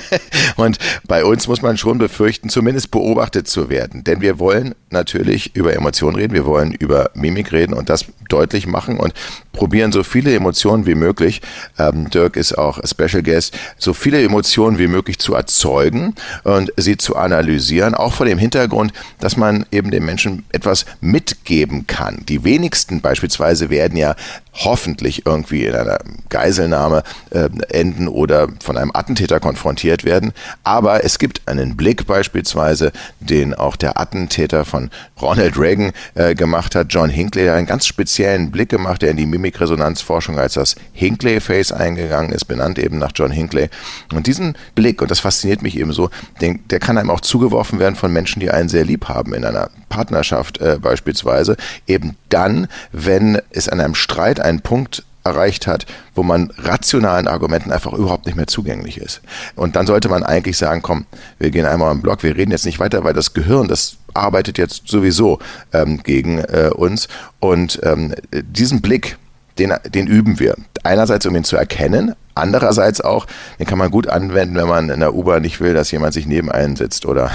und 0.56 0.78
bei 1.08 1.24
uns 1.24 1.48
muss 1.48 1.62
man 1.62 1.78
schon 1.78 1.96
befürchten, 1.96 2.50
zumindest 2.50 2.90
beobachtet 2.90 3.48
zu 3.48 3.70
werden. 3.70 4.04
Denn 4.04 4.20
wir 4.20 4.38
wollen 4.38 4.74
natürlich 4.90 5.56
über 5.56 5.74
Emotionen 5.74 6.16
reden, 6.16 6.34
wir 6.34 6.44
wollen 6.44 6.72
über 6.72 7.10
Mimik 7.14 7.50
reden 7.50 7.72
und 7.72 7.88
das 7.88 8.04
deutlich 8.28 8.66
machen 8.66 8.98
und 8.98 9.14
probieren 9.52 9.92
so 9.92 10.02
viele 10.02 10.34
Emotionen 10.34 10.86
wie 10.86 10.94
möglich. 10.94 11.42
Ähm, 11.78 12.10
Dirk 12.10 12.36
ist 12.36 12.56
auch 12.56 12.78
Special 12.84 13.22
Guest, 13.22 13.56
so 13.78 13.92
viele 13.94 14.22
Emotionen 14.22 14.78
wie 14.78 14.86
möglich 14.86 15.18
zu 15.18 15.34
erzeugen 15.34 16.14
und 16.44 16.72
sie 16.76 16.96
zu 16.96 17.16
analysieren, 17.16 17.94
auch 17.94 18.12
vor 18.12 18.26
dem 18.26 18.38
Hintergrund, 18.38 18.92
dass 19.18 19.29
dass 19.30 19.36
man 19.36 19.64
eben 19.70 19.92
den 19.92 20.04
Menschen 20.04 20.44
etwas 20.50 20.86
mitgeben 21.00 21.86
kann. 21.86 22.24
Die 22.28 22.42
wenigsten 22.42 23.00
beispielsweise 23.00 23.70
werden 23.70 23.96
ja 23.96 24.16
hoffentlich 24.52 25.26
irgendwie 25.26 25.64
in 25.64 25.74
einer 25.74 25.98
Geiselnahme 26.28 27.02
äh, 27.30 27.48
enden 27.70 28.08
oder 28.08 28.48
von 28.62 28.76
einem 28.76 28.90
Attentäter 28.92 29.40
konfrontiert 29.40 30.04
werden. 30.04 30.32
Aber 30.64 31.04
es 31.04 31.18
gibt 31.18 31.42
einen 31.46 31.76
Blick 31.76 32.06
beispielsweise, 32.06 32.92
den 33.20 33.54
auch 33.54 33.76
der 33.76 34.00
Attentäter 34.00 34.64
von 34.64 34.90
Ronald 35.20 35.58
Reagan 35.58 35.92
äh, 36.14 36.34
gemacht 36.34 36.74
hat, 36.74 36.88
John 36.90 37.10
Hinckley, 37.10 37.44
der 37.44 37.54
einen 37.54 37.66
ganz 37.66 37.86
speziellen 37.86 38.50
Blick 38.50 38.68
gemacht, 38.68 39.02
der 39.02 39.10
in 39.10 39.16
die 39.16 39.26
Mimikresonanzforschung 39.26 40.38
als 40.38 40.54
das 40.54 40.76
Hinckley-Face 40.92 41.72
eingegangen 41.72 42.32
ist, 42.32 42.46
benannt 42.46 42.78
eben 42.78 42.98
nach 42.98 43.12
John 43.14 43.30
Hinckley. 43.30 43.68
Und 44.12 44.26
diesen 44.26 44.56
Blick, 44.74 45.02
und 45.02 45.10
das 45.10 45.20
fasziniert 45.20 45.62
mich 45.62 45.78
eben 45.78 45.92
so, 45.92 46.10
den, 46.40 46.66
der 46.68 46.80
kann 46.80 46.98
einem 46.98 47.10
auch 47.10 47.20
zugeworfen 47.20 47.78
werden 47.78 47.96
von 47.96 48.12
Menschen, 48.12 48.40
die 48.40 48.50
einen 48.50 48.68
sehr 48.68 48.84
lieb 48.84 49.08
haben 49.08 49.34
in 49.34 49.44
einer 49.44 49.70
Partnerschaft 49.88 50.58
äh, 50.60 50.78
beispielsweise, 50.80 51.56
eben 51.86 52.16
dann, 52.28 52.68
wenn 52.92 53.40
es 53.50 53.68
an 53.68 53.80
einem 53.80 53.94
Streit 53.94 54.39
einen 54.40 54.60
Punkt 54.60 55.04
erreicht 55.24 55.66
hat, 55.66 55.86
wo 56.14 56.22
man 56.22 56.50
rationalen 56.56 57.28
Argumenten 57.28 57.72
einfach 57.72 57.92
überhaupt 57.92 58.26
nicht 58.26 58.36
mehr 58.36 58.46
zugänglich 58.46 58.98
ist. 58.98 59.20
Und 59.54 59.76
dann 59.76 59.86
sollte 59.86 60.08
man 60.08 60.22
eigentlich 60.22 60.56
sagen, 60.56 60.82
komm, 60.82 61.06
wir 61.38 61.50
gehen 61.50 61.66
einmal 61.66 61.90
am 61.90 62.00
Block, 62.00 62.22
wir 62.22 62.36
reden 62.36 62.52
jetzt 62.52 62.64
nicht 62.64 62.80
weiter, 62.80 63.04
weil 63.04 63.14
das 63.14 63.34
Gehirn, 63.34 63.68
das 63.68 63.96
arbeitet 64.14 64.58
jetzt 64.58 64.88
sowieso 64.88 65.38
ähm, 65.72 66.02
gegen 66.02 66.38
äh, 66.38 66.70
uns. 66.74 67.08
Und 67.38 67.80
ähm, 67.82 68.14
diesen 68.32 68.80
Blick, 68.80 69.18
den, 69.58 69.74
den 69.86 70.06
üben 70.06 70.38
wir. 70.38 70.56
Einerseits, 70.82 71.26
um 71.26 71.36
ihn 71.36 71.44
zu 71.44 71.56
erkennen, 71.56 72.14
andererseits 72.34 73.02
auch, 73.02 73.26
den 73.58 73.66
kann 73.66 73.78
man 73.78 73.90
gut 73.90 74.08
anwenden, 74.08 74.56
wenn 74.56 74.68
man 74.68 74.88
in 74.88 75.00
der 75.00 75.14
U-Bahn 75.14 75.42
nicht 75.42 75.60
will, 75.60 75.74
dass 75.74 75.90
jemand 75.90 76.14
sich 76.14 76.26
neben 76.26 76.50
einen 76.50 76.76
sitzt 76.76 77.04
oder 77.04 77.30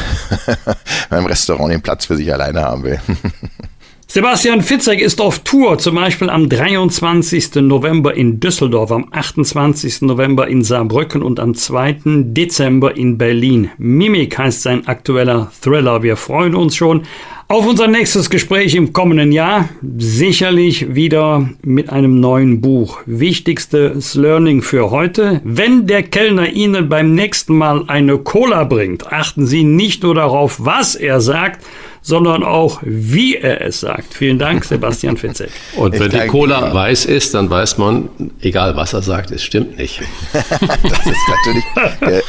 beim 1.09 1.27
Restaurant 1.27 1.71
den 1.71 1.81
Platz 1.81 2.05
für 2.05 2.17
sich 2.17 2.33
alleine 2.33 2.61
haben 2.61 2.83
will. 2.83 2.99
Sebastian 4.07 4.61
Fitzek 4.61 5.01
ist 5.01 5.19
auf 5.19 5.39
Tour, 5.39 5.79
zum 5.79 5.95
Beispiel 5.95 6.29
am 6.29 6.47
23. 6.47 7.55
November 7.55 8.13
in 8.13 8.39
Düsseldorf, 8.39 8.91
am 8.91 9.07
28. 9.11 10.03
November 10.03 10.47
in 10.47 10.63
Saarbrücken 10.63 11.23
und 11.23 11.39
am 11.39 11.55
2. 11.55 11.97
Dezember 12.23 12.95
in 12.95 13.17
Berlin. 13.17 13.71
Mimik 13.77 14.37
heißt 14.37 14.61
sein 14.61 14.87
aktueller 14.87 15.51
Thriller. 15.59 16.03
Wir 16.03 16.17
freuen 16.17 16.55
uns 16.55 16.75
schon 16.75 17.01
auf 17.47 17.67
unser 17.67 17.87
nächstes 17.87 18.29
Gespräch 18.29 18.73
im 18.75 18.91
kommenden 18.91 19.31
Jahr. 19.31 19.69
Sicherlich 19.97 20.95
wieder 20.95 21.47
mit 21.61 21.89
einem 21.89 22.19
neuen 22.19 22.59
Buch. 22.61 22.99
Wichtigstes 23.05 24.15
Learning 24.15 24.61
für 24.61 24.89
heute. 24.89 25.41
Wenn 25.43 25.85
der 25.85 26.03
Kellner 26.03 26.49
Ihnen 26.49 26.89
beim 26.89 27.13
nächsten 27.13 27.55
Mal 27.55 27.83
eine 27.87 28.17
Cola 28.17 28.63
bringt, 28.63 29.11
achten 29.11 29.45
Sie 29.45 29.63
nicht 29.63 30.01
nur 30.03 30.15
darauf, 30.15 30.57
was 30.59 30.95
er 30.95 31.21
sagt, 31.21 31.63
sondern 32.05 32.43
auch, 32.43 32.81
wie 32.83 33.35
er 33.35 33.61
es 33.61 33.79
sagt. 33.79 34.13
Vielen 34.13 34.37
Dank, 34.37 34.63
Sebastian 34.65 35.17
Fitzek. 35.17 35.49
Und 35.75 35.99
wenn 35.99 36.11
die 36.11 36.27
Cola 36.27 36.71
weiß 36.71 37.05
ist, 37.05 37.33
dann 37.33 37.49
weiß 37.49 37.79
man, 37.79 38.09
egal 38.41 38.75
was 38.75 38.93
er 38.93 39.01
sagt, 39.01 39.31
es 39.31 39.43
stimmt 39.43 39.77
nicht. 39.77 40.01
das 40.33 41.05
ist 41.05 41.27
natürlich 41.27 41.65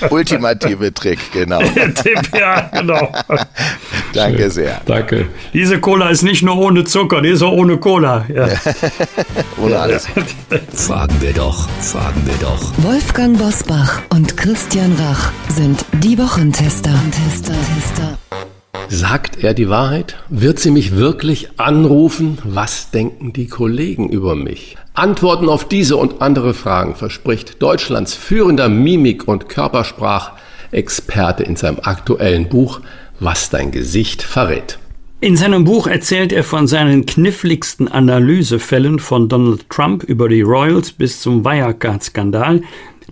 der 0.00 0.12
ultimative 0.12 0.94
Trick, 0.94 1.18
genau. 1.32 1.60
Der 1.76 1.92
Tipp, 1.92 2.20
ja, 2.38 2.70
genau. 2.72 3.12
Danke 4.14 4.42
Schön. 4.42 4.50
sehr. 4.50 4.80
Danke. 4.86 5.05
Diese 5.52 5.80
Cola 5.80 6.08
ist 6.08 6.22
nicht 6.22 6.42
nur 6.42 6.56
ohne 6.56 6.84
Zucker, 6.84 7.22
die 7.22 7.30
ist 7.30 7.42
auch 7.42 7.52
ohne 7.52 7.78
Cola. 7.78 8.26
Ja. 8.32 8.48
ohne 9.62 9.78
alles. 9.78 10.08
Fragen 10.72 11.16
wir 11.20 11.32
doch, 11.32 11.68
fragen 11.80 12.22
wir 12.24 12.34
doch. 12.40 12.72
Wolfgang 12.78 13.38
Bosbach 13.38 14.02
und 14.10 14.36
Christian 14.36 14.92
Rach 14.98 15.32
sind 15.48 15.84
die 16.02 16.18
Wochentester. 16.18 16.94
Tester, 17.10 17.52
Tester. 17.52 18.18
Sagt 18.88 19.42
er 19.42 19.52
die 19.52 19.68
Wahrheit? 19.68 20.16
Wird 20.28 20.60
sie 20.60 20.70
mich 20.70 20.94
wirklich 20.94 21.58
anrufen? 21.58 22.38
Was 22.44 22.90
denken 22.90 23.32
die 23.32 23.48
Kollegen 23.48 24.08
über 24.08 24.36
mich? 24.36 24.76
Antworten 24.94 25.48
auf 25.48 25.66
diese 25.66 25.96
und 25.96 26.22
andere 26.22 26.54
Fragen 26.54 26.94
verspricht 26.94 27.60
Deutschlands 27.60 28.14
führender 28.14 28.68
Mimik- 28.68 29.26
und 29.26 29.48
Körpersprachexperte 29.48 31.42
in 31.42 31.56
seinem 31.56 31.80
aktuellen 31.82 32.48
Buch 32.48 32.80
Was 33.18 33.50
dein 33.50 33.72
Gesicht 33.72 34.22
verrät. 34.22 34.78
In 35.20 35.36
seinem 35.36 35.64
Buch 35.64 35.86
erzählt 35.86 36.32
er 36.32 36.44
von 36.44 36.66
seinen 36.66 37.06
kniffligsten 37.06 37.88
Analysefällen 37.88 38.98
von 38.98 39.28
Donald 39.28 39.68
Trump 39.70 40.04
über 40.04 40.28
die 40.28 40.42
Royals 40.42 40.92
bis 40.92 41.20
zum 41.20 41.44
Wirecard-Skandal 41.44 42.62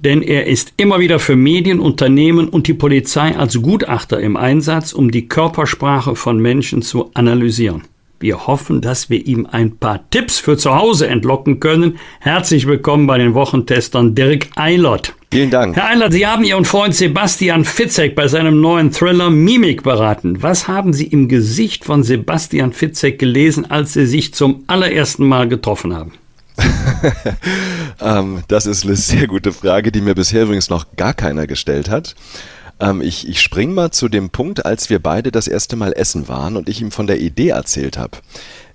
denn 0.05 0.23
er 0.23 0.47
ist 0.47 0.75
immer 0.77 1.01
wieder 1.01 1.19
für 1.19 1.37
Medien, 1.37 1.81
Unternehmen 1.81 2.49
und 2.49 2.67
die 2.67 2.75
Polizei 2.75 3.37
als 3.37 3.61
Gutachter 3.61 4.21
im 4.21 4.37
Einsatz, 4.37 4.93
um 4.93 5.11
die 5.11 5.29
Körpersprache 5.29 6.15
von 6.15 6.39
Menschen 6.39 6.83
zu 6.83 7.11
analysieren. 7.15 7.83
Wir 8.21 8.47
hoffen, 8.47 8.81
dass 8.81 9.11
wir 9.11 9.27
ihm 9.27 9.47
ein 9.51 9.77
paar 9.77 10.09
Tipps 10.11 10.39
für 10.39 10.57
zu 10.57 10.75
Hause 10.75 11.09
entlocken 11.09 11.59
können. 11.59 11.99
Herzlich 12.21 12.67
willkommen 12.67 13.07
bei 13.07 13.19
den 13.19 13.35
Wochentestern 13.35 14.15
Dirk 14.15 14.47
Eilert. 14.55 15.15
Vielen 15.33 15.51
Dank. 15.51 15.75
Herr 15.75 15.89
Eilert, 15.89 16.13
Sie 16.13 16.27
haben 16.27 16.45
Ihren 16.45 16.65
Freund 16.65 16.95
Sebastian 16.95 17.65
Fitzek 17.65 18.15
bei 18.15 18.29
seinem 18.29 18.61
neuen 18.61 18.93
Thriller 18.93 19.31
Mimik 19.31 19.83
beraten. 19.83 20.43
Was 20.43 20.69
haben 20.69 20.93
Sie 20.93 21.07
im 21.07 21.29
Gesicht 21.29 21.85
von 21.85 22.05
Sebastian 22.05 22.73
Fitzek 22.73 23.19
gelesen, 23.19 23.69
als 23.69 23.95
Sie 23.95 24.07
sich 24.07 24.33
zum 24.33 24.63
allerersten 24.69 25.27
Mal 25.27 25.49
getroffen 25.49 25.93
haben? 25.93 26.13
ähm, 28.01 28.45
das 28.47 28.67
ist 28.67 28.85
eine 28.85 28.95
sehr 28.95 29.27
gute 29.27 29.53
Frage, 29.53 29.91
die 29.91 30.01
mir 30.01 30.15
bisher 30.15 30.45
übrigens 30.45 30.71
noch 30.71 30.87
gar 30.97 31.15
keiner 31.15 31.49
gestellt 31.49 31.91
hat. 31.91 32.15
Ähm, 32.85 33.01
ich 33.01 33.27
ich 33.27 33.41
spring 33.41 33.73
mal 33.73 33.91
zu 33.91 34.09
dem 34.09 34.29
Punkt, 34.29 34.67
als 34.67 34.91
wir 34.91 34.99
beide 34.99 35.33
das 35.33 35.49
erste 35.49 35.75
Mal 35.75 35.95
essen 35.95 36.29
waren 36.29 36.57
und 36.57 36.69
ich 36.69 36.83
ihm 36.83 36.91
von 36.91 37.07
der 37.07 37.19
Idee 37.19 37.49
erzählt 37.49 37.97
habe. 37.97 38.19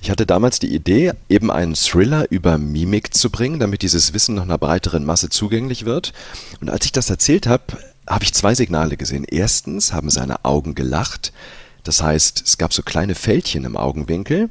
Ich 0.01 0.09
hatte 0.09 0.25
damals 0.25 0.59
die 0.59 0.73
Idee, 0.73 1.11
eben 1.27 1.51
einen 1.51 1.75
Thriller 1.75 2.25
über 2.31 2.57
Mimik 2.57 3.13
zu 3.13 3.29
bringen, 3.29 3.59
damit 3.59 3.83
dieses 3.83 4.13
Wissen 4.13 4.35
noch 4.35 4.43
einer 4.43 4.57
breiteren 4.57 5.05
Masse 5.05 5.29
zugänglich 5.29 5.85
wird. 5.85 6.13
Und 6.59 6.69
als 6.69 6.85
ich 6.85 6.91
das 6.91 7.09
erzählt 7.09 7.45
habe, 7.45 7.63
habe 8.07 8.23
ich 8.23 8.33
zwei 8.33 8.55
Signale 8.55 8.97
gesehen. 8.97 9.25
Erstens 9.25 9.93
haben 9.93 10.09
seine 10.09 10.43
Augen 10.43 10.73
gelacht. 10.73 11.31
Das 11.83 12.01
heißt, 12.01 12.43
es 12.45 12.57
gab 12.57 12.73
so 12.73 12.81
kleine 12.81 13.13
Fältchen 13.13 13.65
im 13.65 13.77
Augenwinkel. 13.77 14.49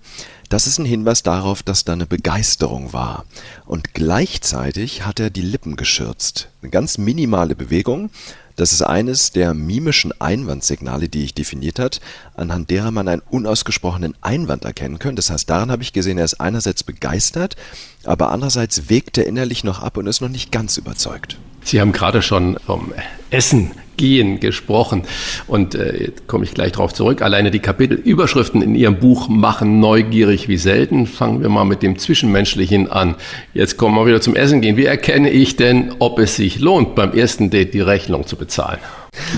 Das 0.48 0.66
ist 0.66 0.78
ein 0.78 0.84
Hinweis 0.84 1.22
darauf, 1.22 1.62
dass 1.62 1.84
da 1.84 1.94
eine 1.94 2.06
Begeisterung 2.06 2.92
war. 2.92 3.24
Und 3.66 3.92
gleichzeitig 3.94 5.04
hat 5.04 5.18
er 5.18 5.30
die 5.30 5.42
Lippen 5.42 5.76
geschürzt. 5.76 6.48
Eine 6.62 6.70
ganz 6.70 6.96
minimale 6.98 7.54
Bewegung. 7.54 8.10
Das 8.58 8.72
ist 8.72 8.82
eines 8.82 9.30
der 9.30 9.54
mimischen 9.54 10.12
Einwandsignale, 10.20 11.08
die 11.08 11.22
ich 11.22 11.32
definiert 11.32 11.78
hat, 11.78 12.00
anhand 12.34 12.70
derer 12.70 12.90
man 12.90 13.06
einen 13.06 13.22
unausgesprochenen 13.30 14.16
Einwand 14.20 14.64
erkennen 14.64 14.98
kann. 14.98 15.14
Das 15.14 15.30
heißt, 15.30 15.48
daran 15.48 15.70
habe 15.70 15.84
ich 15.84 15.92
gesehen, 15.92 16.18
er 16.18 16.24
ist 16.24 16.40
einerseits 16.40 16.82
begeistert, 16.82 17.54
aber 18.02 18.32
andererseits 18.32 18.88
wägt 18.88 19.16
er 19.16 19.28
innerlich 19.28 19.62
noch 19.62 19.80
ab 19.80 19.96
und 19.96 20.08
ist 20.08 20.20
noch 20.20 20.28
nicht 20.28 20.50
ganz 20.50 20.76
überzeugt. 20.76 21.38
Sie 21.68 21.80
haben 21.80 21.92
gerade 21.92 22.22
schon 22.22 22.56
vom 22.64 22.92
Essen 23.30 23.72
gehen 23.98 24.40
gesprochen. 24.40 25.02
Und 25.46 25.74
äh, 25.74 26.12
komme 26.26 26.44
ich 26.44 26.54
gleich 26.54 26.72
darauf 26.72 26.94
zurück. 26.94 27.20
Alleine 27.20 27.50
die 27.50 27.58
Kapitelüberschriften 27.58 28.62
in 28.62 28.74
Ihrem 28.74 28.98
Buch 28.98 29.28
machen 29.28 29.80
neugierig 29.80 30.48
wie 30.48 30.56
selten. 30.56 31.06
Fangen 31.06 31.42
wir 31.42 31.50
mal 31.50 31.64
mit 31.64 31.82
dem 31.82 31.98
Zwischenmenschlichen 31.98 32.90
an. 32.90 33.16
Jetzt 33.52 33.76
kommen 33.76 33.96
wir 33.96 34.06
wieder 34.06 34.22
zum 34.22 34.34
Essen 34.34 34.62
gehen. 34.62 34.78
Wie 34.78 34.86
erkenne 34.86 35.28
ich 35.28 35.56
denn, 35.56 35.94
ob 35.98 36.18
es 36.18 36.36
sich 36.36 36.58
lohnt, 36.58 36.94
beim 36.94 37.12
ersten 37.12 37.50
Date 37.50 37.74
die 37.74 37.80
Rechnung 37.80 38.26
zu 38.26 38.36
bezahlen? 38.36 38.78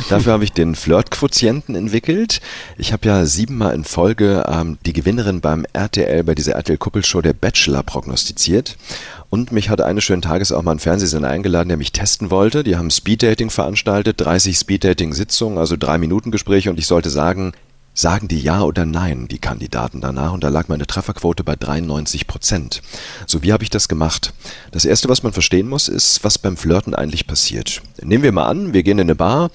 Dafür 0.08 0.32
habe 0.32 0.44
ich 0.44 0.52
den 0.52 0.74
Flirt-Quotienten 0.74 1.74
entwickelt. 1.74 2.40
Ich 2.78 2.92
habe 2.92 3.06
ja 3.06 3.24
siebenmal 3.24 3.74
in 3.74 3.84
Folge 3.84 4.44
ähm, 4.48 4.78
die 4.86 4.92
Gewinnerin 4.92 5.40
beim 5.40 5.64
RTL, 5.72 6.24
bei 6.24 6.34
dieser 6.34 6.54
RTL-Kuppelshow 6.54 7.22
der 7.22 7.32
Bachelor 7.32 7.82
prognostiziert. 7.82 8.76
Und 9.30 9.52
mich 9.52 9.70
hatte 9.70 9.86
eines 9.86 10.04
schönen 10.04 10.22
Tages 10.22 10.50
auch 10.50 10.62
mal 10.62 10.72
ein 10.72 10.78
Fernsehsender 10.80 11.28
eingeladen, 11.28 11.68
der 11.68 11.78
mich 11.78 11.92
testen 11.92 12.30
wollte. 12.30 12.64
Die 12.64 12.76
haben 12.76 12.90
Speeddating 12.90 13.50
veranstaltet, 13.50 14.20
30 14.20 14.56
Speeddating-Sitzungen, 14.56 15.58
also 15.58 15.76
drei 15.76 15.98
Minuten 15.98 16.30
Gespräche 16.32 16.70
und 16.70 16.78
ich 16.78 16.86
sollte 16.86 17.10
sagen, 17.10 17.52
sagen 17.94 18.28
die 18.28 18.40
Ja 18.40 18.62
oder 18.62 18.86
Nein, 18.86 19.28
die 19.28 19.38
Kandidaten 19.38 20.00
danach, 20.00 20.32
und 20.32 20.44
da 20.44 20.48
lag 20.48 20.68
meine 20.68 20.86
Trefferquote 20.86 21.44
bei 21.44 21.56
93 21.56 22.26
Prozent. 22.26 22.82
So, 23.26 23.42
wie 23.42 23.52
habe 23.52 23.64
ich 23.64 23.70
das 23.70 23.88
gemacht? 23.88 24.32
Das 24.70 24.84
Erste, 24.84 25.08
was 25.08 25.22
man 25.22 25.32
verstehen 25.32 25.68
muss, 25.68 25.88
ist, 25.88 26.24
was 26.24 26.38
beim 26.38 26.56
Flirten 26.56 26.94
eigentlich 26.94 27.26
passiert. 27.26 27.82
Nehmen 28.02 28.22
wir 28.22 28.32
mal 28.32 28.46
an, 28.46 28.72
wir 28.72 28.82
gehen 28.82 28.98
in 28.98 29.06
eine 29.06 29.16
Bar 29.16 29.50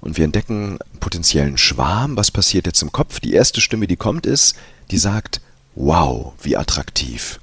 und 0.00 0.16
wir 0.16 0.24
entdecken 0.24 0.78
potenziellen 1.00 1.58
Schwarm. 1.58 2.16
Was 2.16 2.30
passiert 2.30 2.66
jetzt 2.66 2.82
im 2.82 2.92
Kopf? 2.92 3.20
Die 3.20 3.32
erste 3.32 3.60
Stimme, 3.60 3.86
die 3.86 3.96
kommt, 3.96 4.26
ist, 4.26 4.56
die 4.90 4.98
sagt, 4.98 5.40
wow, 5.74 6.32
wie 6.42 6.56
attraktiv. 6.56 7.40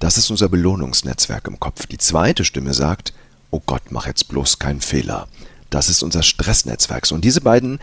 Das 0.00 0.18
ist 0.18 0.30
unser 0.30 0.48
Belohnungsnetzwerk 0.48 1.46
im 1.46 1.60
Kopf. 1.60 1.86
Die 1.86 1.98
zweite 1.98 2.44
Stimme 2.44 2.74
sagt, 2.74 3.14
oh 3.50 3.62
Gott, 3.64 3.82
mach 3.90 4.06
jetzt 4.06 4.28
bloß 4.28 4.58
keinen 4.58 4.80
Fehler. 4.80 5.28
Das 5.70 5.88
ist 5.88 6.02
unser 6.02 6.22
Stressnetzwerk. 6.22 7.10
Und 7.10 7.24
diese 7.24 7.40
beiden 7.40 7.80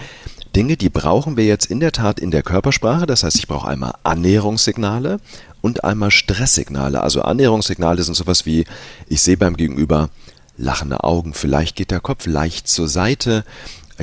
Dinge, 0.56 0.78
die 0.78 0.89
brauchen 0.89 1.38
wir 1.38 1.45
jetzt 1.45 1.66
in 1.66 1.80
der 1.80 1.91
Tat 1.91 2.20
in 2.20 2.32
der 2.32 2.43
Körpersprache. 2.43 3.06
Das 3.06 3.24
heißt, 3.24 3.38
ich 3.38 3.47
brauche 3.47 3.68
einmal 3.68 3.93
Annäherungssignale 4.04 5.20
und 5.62 5.84
einmal 5.84 6.12
Stresssignale. 6.12 7.02
Also 7.02 7.22
Annäherungssignale 7.22 8.04
sind 8.04 8.16
sowas 8.16 8.45
wie, 8.45 8.66
ich 9.08 9.22
sehe 9.22 9.38
beim 9.38 9.56
Gegenüber 9.56 10.10
lachende 10.58 11.04
Augen, 11.04 11.34
vielleicht 11.34 11.76
geht 11.76 11.91
der 11.91 12.02
Kopf 12.02 12.26
leicht 12.26 12.68
zur 12.68 12.88
Seite. 12.88 13.45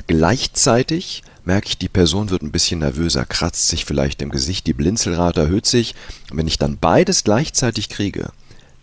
Gleichzeitig 0.07 1.23
merke 1.45 1.69
ich, 1.69 1.79
die 1.79 1.89
Person 1.89 2.31
wird 2.31 2.43
ein 2.43 2.53
bisschen 2.53 2.81
nervöser, 2.81 3.25
kratzt 3.25 3.69
sich 3.69 3.85
vielleicht 3.85 4.23
im 4.23 4.31
Gesicht, 4.31 4.67
die 4.67 4.73
Blinzelrate 4.73 5.43
erhöht 5.43 5.67
sich. 5.67 5.95
Und 6.31 6.39
wenn 6.39 6.47
ich 6.47 6.59
dann 6.59 6.79
beides 6.79 7.25
gleichzeitig 7.25 7.89
kriege, 7.89 8.31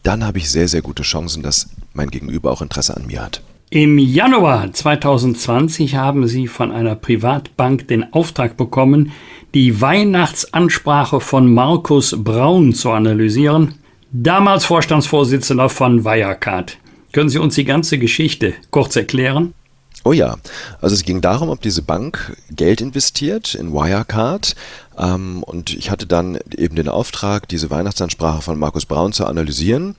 dann 0.03 0.23
habe 0.23 0.37
ich 0.37 0.49
sehr, 0.49 0.67
sehr 0.67 0.81
gute 0.81 1.03
Chancen, 1.03 1.43
dass 1.43 1.67
mein 1.93 2.09
Gegenüber 2.09 2.51
auch 2.51 2.61
Interesse 2.61 2.95
an 2.95 3.07
mir 3.07 3.21
hat. 3.21 3.41
Im 3.71 3.97
Januar 3.97 4.71
2020 4.71 5.95
haben 5.95 6.27
Sie 6.27 6.47
von 6.47 6.71
einer 6.71 6.95
Privatbank 6.95 7.87
den 7.87 8.13
Auftrag 8.13 8.57
bekommen, 8.57 9.11
die 9.55 9.81
Weihnachtsansprache 9.81 11.19
von 11.19 11.51
Markus 11.51 12.15
Braun 12.23 12.73
zu 12.73 12.91
analysieren, 12.91 13.73
damals 14.11 14.65
Vorstandsvorsitzender 14.65 15.69
von 15.69 16.05
Wirecard. 16.05 16.77
Können 17.11 17.29
Sie 17.29 17.39
uns 17.39 17.55
die 17.55 17.65
ganze 17.65 17.97
Geschichte 17.97 18.53
kurz 18.69 18.95
erklären? 18.95 19.55
Oh 20.03 20.13
ja, 20.13 20.35
also 20.81 20.93
es 20.93 21.03
ging 21.03 21.21
darum, 21.21 21.49
ob 21.49 21.61
diese 21.61 21.81
Bank 21.81 22.37
Geld 22.51 22.81
investiert 22.81 23.55
in 23.55 23.73
Wirecard. 23.73 24.55
Ähm, 24.95 25.41
und 25.41 25.73
ich 25.73 25.89
hatte 25.89 26.05
dann 26.05 26.37
eben 26.55 26.75
den 26.75 26.87
Auftrag, 26.87 27.47
diese 27.47 27.71
Weihnachtsansprache 27.71 28.43
von 28.43 28.59
Markus 28.59 28.85
Braun 28.85 29.11
zu 29.11 29.25
analysieren. 29.25 29.95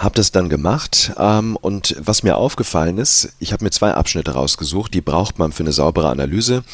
Hab 0.00 0.14
das 0.14 0.32
dann 0.32 0.48
gemacht 0.48 1.12
ähm, 1.18 1.56
und 1.60 1.94
was 1.98 2.22
mir 2.22 2.38
aufgefallen 2.38 2.96
ist, 2.96 3.34
ich 3.38 3.52
habe 3.52 3.64
mir 3.64 3.70
zwei 3.70 3.92
Abschnitte 3.92 4.30
rausgesucht, 4.30 4.94
die 4.94 5.02
braucht 5.02 5.38
man 5.38 5.52
für 5.52 5.62
eine 5.62 5.72
saubere 5.72 6.08
Analyse. 6.08 6.64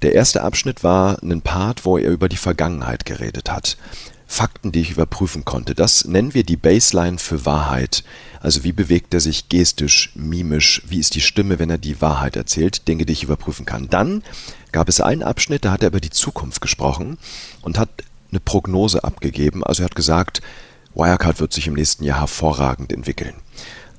Der 0.00 0.14
erste 0.14 0.42
Abschnitt 0.42 0.82
war 0.82 1.22
ein 1.22 1.42
Part, 1.42 1.84
wo 1.84 1.98
er 1.98 2.10
über 2.10 2.30
die 2.30 2.38
Vergangenheit 2.38 3.04
geredet 3.04 3.52
hat. 3.52 3.76
Fakten, 4.26 4.72
die 4.72 4.80
ich 4.80 4.92
überprüfen 4.92 5.44
konnte. 5.44 5.74
Das 5.74 6.06
nennen 6.06 6.32
wir 6.32 6.42
die 6.42 6.56
Baseline 6.56 7.18
für 7.18 7.44
Wahrheit. 7.44 8.02
Also 8.40 8.64
wie 8.64 8.72
bewegt 8.72 9.12
er 9.12 9.20
sich 9.20 9.50
gestisch, 9.50 10.12
mimisch, 10.14 10.80
wie 10.86 11.00
ist 11.00 11.14
die 11.14 11.20
Stimme, 11.20 11.58
wenn 11.58 11.68
er 11.68 11.76
die 11.76 12.00
Wahrheit 12.00 12.34
erzählt, 12.34 12.88
Dinge, 12.88 13.04
die 13.04 13.12
ich 13.12 13.24
überprüfen 13.24 13.66
kann. 13.66 13.90
Dann 13.90 14.22
gab 14.72 14.88
es 14.88 15.02
einen 15.02 15.22
Abschnitt, 15.22 15.66
da 15.66 15.72
hat 15.72 15.82
er 15.82 15.88
über 15.88 16.00
die 16.00 16.08
Zukunft 16.08 16.62
gesprochen 16.62 17.18
und 17.60 17.76
hat 17.76 17.90
eine 18.30 18.40
Prognose 18.40 19.04
abgegeben. 19.04 19.64
Also 19.64 19.82
er 19.82 19.86
hat 19.86 19.96
gesagt, 19.96 20.40
Wirecard 20.94 21.40
wird 21.40 21.52
sich 21.52 21.66
im 21.66 21.74
nächsten 21.74 22.04
Jahr 22.04 22.20
hervorragend 22.20 22.92
entwickeln. 22.92 23.34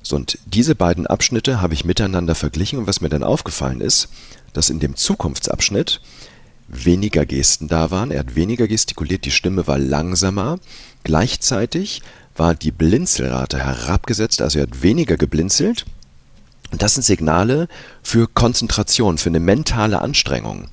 So, 0.02 0.16
und 0.16 0.38
diese 0.46 0.74
beiden 0.74 1.06
Abschnitte 1.06 1.60
habe 1.60 1.74
ich 1.74 1.84
miteinander 1.84 2.34
verglichen 2.34 2.78
und 2.78 2.86
was 2.86 3.00
mir 3.00 3.08
dann 3.08 3.22
aufgefallen 3.22 3.80
ist, 3.80 4.08
dass 4.52 4.70
in 4.70 4.80
dem 4.80 4.96
Zukunftsabschnitt 4.96 6.00
weniger 6.68 7.24
Gesten 7.26 7.68
da 7.68 7.90
waren. 7.90 8.10
Er 8.10 8.20
hat 8.20 8.34
weniger 8.34 8.66
gestikuliert, 8.66 9.24
die 9.24 9.30
Stimme 9.30 9.66
war 9.66 9.78
langsamer. 9.78 10.58
Gleichzeitig 11.04 12.02
war 12.36 12.54
die 12.54 12.72
Blinzelrate 12.72 13.58
herabgesetzt, 13.58 14.42
also 14.42 14.58
er 14.58 14.62
hat 14.62 14.82
weniger 14.82 15.16
geblinzelt. 15.16 15.84
Und 16.70 16.80
das 16.80 16.94
sind 16.94 17.02
Signale 17.02 17.68
für 18.02 18.26
Konzentration, 18.26 19.18
für 19.18 19.28
eine 19.28 19.40
mentale 19.40 20.00
Anstrengung. 20.00 20.68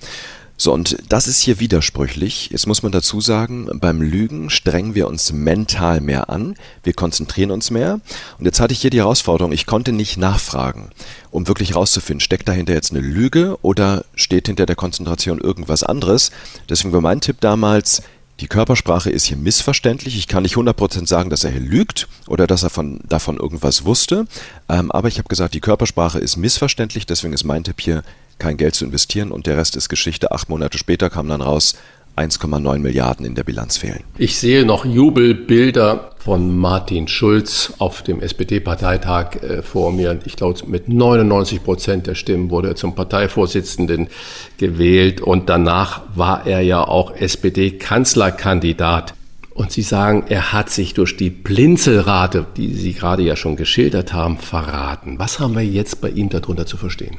So, 0.61 0.73
und 0.73 0.97
das 1.07 1.27
ist 1.27 1.39
hier 1.39 1.61
widersprüchlich. 1.61 2.49
Jetzt 2.49 2.67
muss 2.67 2.83
man 2.83 2.91
dazu 2.91 3.21
sagen, 3.21 3.69
beim 3.79 4.01
Lügen 4.01 4.49
strengen 4.49 4.93
wir 4.93 5.07
uns 5.07 5.31
mental 5.31 6.01
mehr 6.01 6.29
an, 6.29 6.55
wir 6.83 6.91
konzentrieren 6.91 7.51
uns 7.51 7.71
mehr. 7.71 8.01
Und 8.37 8.45
jetzt 8.45 8.59
hatte 8.59 8.73
ich 8.73 8.81
hier 8.81 8.89
die 8.89 8.97
Herausforderung, 8.97 9.53
ich 9.53 9.65
konnte 9.65 9.93
nicht 9.93 10.17
nachfragen, 10.17 10.89
um 11.31 11.47
wirklich 11.47 11.75
rauszufinden, 11.75 12.19
steckt 12.19 12.49
dahinter 12.49 12.73
jetzt 12.73 12.91
eine 12.91 12.99
Lüge 12.99 13.57
oder 13.61 14.03
steht 14.15 14.47
hinter 14.47 14.65
der 14.65 14.75
Konzentration 14.75 15.39
irgendwas 15.39 15.83
anderes. 15.83 16.29
Deswegen 16.67 16.91
war 16.91 16.99
mein 16.99 17.21
Tipp 17.21 17.37
damals, 17.39 18.03
die 18.41 18.47
Körpersprache 18.47 19.09
ist 19.09 19.25
hier 19.25 19.37
missverständlich. 19.37 20.17
Ich 20.17 20.27
kann 20.27 20.43
nicht 20.43 20.55
100% 20.55 21.07
sagen, 21.07 21.29
dass 21.29 21.45
er 21.45 21.51
hier 21.51 21.61
lügt 21.61 22.09
oder 22.27 22.47
dass 22.47 22.63
er 22.63 22.69
von, 22.69 22.99
davon 23.07 23.37
irgendwas 23.37 23.85
wusste. 23.85 24.27
Ähm, 24.67 24.91
aber 24.91 25.07
ich 25.07 25.19
habe 25.19 25.29
gesagt, 25.29 25.53
die 25.53 25.61
Körpersprache 25.61 26.19
ist 26.19 26.35
missverständlich. 26.35 27.05
Deswegen 27.05 27.33
ist 27.33 27.45
mein 27.45 27.63
Tipp 27.63 27.79
hier, 27.79 28.03
kein 28.39 28.57
Geld 28.57 28.75
zu 28.75 28.85
investieren. 28.85 29.31
Und 29.31 29.47
der 29.47 29.57
Rest 29.57 29.75
ist 29.75 29.89
Geschichte. 29.89 30.31
Acht 30.31 30.49
Monate 30.49 30.77
später 30.77 31.09
kam 31.09 31.27
dann 31.27 31.41
raus, 31.41 31.75
1,9 32.19 32.79
Milliarden 32.79 33.25
in 33.25 33.35
der 33.35 33.43
Bilanz 33.45 33.77
fehlen. 33.77 34.03
Ich 34.17 34.37
sehe 34.37 34.65
noch 34.65 34.83
Jubelbilder 34.85 36.11
von 36.17 36.57
Martin 36.57 37.07
Schulz 37.07 37.73
auf 37.77 38.01
dem 38.01 38.19
SPD-Parteitag 38.21 39.35
äh, 39.35 39.61
vor 39.61 39.93
mir. 39.93 40.19
Ich 40.25 40.35
glaube, 40.35 40.59
mit 40.67 40.89
99 40.89 41.63
Prozent 41.63 42.07
der 42.07 42.15
Stimmen 42.15 42.49
wurde 42.49 42.69
er 42.69 42.75
zum 42.75 42.93
Parteivorsitzenden 42.93 44.09
gewählt 44.57 45.21
und 45.21 45.47
danach 45.49 46.01
war 46.13 46.45
er 46.45 46.59
ja 46.61 46.83
auch 46.85 47.15
SPD-Kanzlerkandidat. 47.15 49.13
Und 49.53 49.71
Sie 49.71 49.81
sagen, 49.81 50.25
er 50.29 50.53
hat 50.53 50.69
sich 50.69 50.93
durch 50.93 51.17
die 51.17 51.29
Blinzelrate, 51.29 52.45
die 52.55 52.73
Sie 52.73 52.93
gerade 52.93 53.23
ja 53.23 53.35
schon 53.35 53.55
geschildert 53.57 54.13
haben, 54.13 54.37
verraten. 54.37 55.19
Was 55.19 55.39
haben 55.39 55.55
wir 55.55 55.65
jetzt 55.65 55.99
bei 56.01 56.09
ihm 56.09 56.29
darunter 56.29 56.65
zu 56.65 56.77
verstehen? 56.77 57.17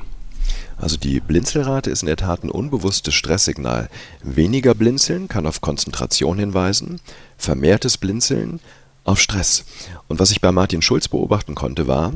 Also 0.80 0.96
die 0.96 1.20
Blinzelrate 1.20 1.90
ist 1.90 2.02
in 2.02 2.06
der 2.06 2.16
Tat 2.16 2.42
ein 2.42 2.50
unbewusstes 2.50 3.14
Stresssignal. 3.14 3.90
Weniger 4.22 4.74
Blinzeln 4.74 5.28
kann 5.28 5.46
auf 5.46 5.60
Konzentration 5.60 6.38
hinweisen, 6.38 7.00
vermehrtes 7.36 7.98
Blinzeln 7.98 8.60
auf 9.04 9.20
Stress. 9.20 9.64
Und 10.08 10.18
was 10.18 10.30
ich 10.30 10.40
bei 10.40 10.52
Martin 10.52 10.82
Schulz 10.82 11.08
beobachten 11.08 11.54
konnte, 11.54 11.86
war, 11.86 12.14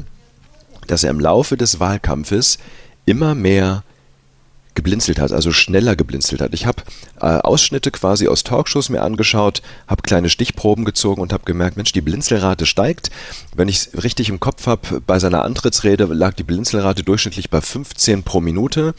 dass 0.86 1.04
er 1.04 1.10
im 1.10 1.20
Laufe 1.20 1.56
des 1.56 1.78
Wahlkampfes 1.78 2.58
immer 3.04 3.34
mehr 3.34 3.84
geblinzelt 4.74 5.18
hat, 5.20 5.32
also 5.32 5.52
schneller 5.52 5.96
geblinzelt 5.96 6.40
hat. 6.40 6.52
Ich 6.52 6.66
habe 6.66 6.82
äh, 7.20 7.26
Ausschnitte 7.26 7.90
quasi 7.90 8.28
aus 8.28 8.44
Talkshows 8.44 8.88
mir 8.88 9.02
angeschaut, 9.02 9.62
habe 9.86 10.02
kleine 10.02 10.28
Stichproben 10.28 10.84
gezogen 10.84 11.20
und 11.20 11.32
habe 11.32 11.44
gemerkt, 11.44 11.76
Mensch, 11.76 11.92
die 11.92 12.00
Blinzelrate 12.00 12.66
steigt. 12.66 13.10
Wenn 13.54 13.68
ich 13.68 13.76
es 13.76 14.02
richtig 14.02 14.28
im 14.28 14.40
Kopf 14.40 14.66
habe, 14.66 15.00
bei 15.06 15.18
seiner 15.18 15.44
Antrittsrede 15.44 16.04
lag 16.06 16.34
die 16.34 16.42
Blinzelrate 16.42 17.02
durchschnittlich 17.02 17.50
bei 17.50 17.60
15 17.60 18.22
pro 18.22 18.40
Minute. 18.40 18.94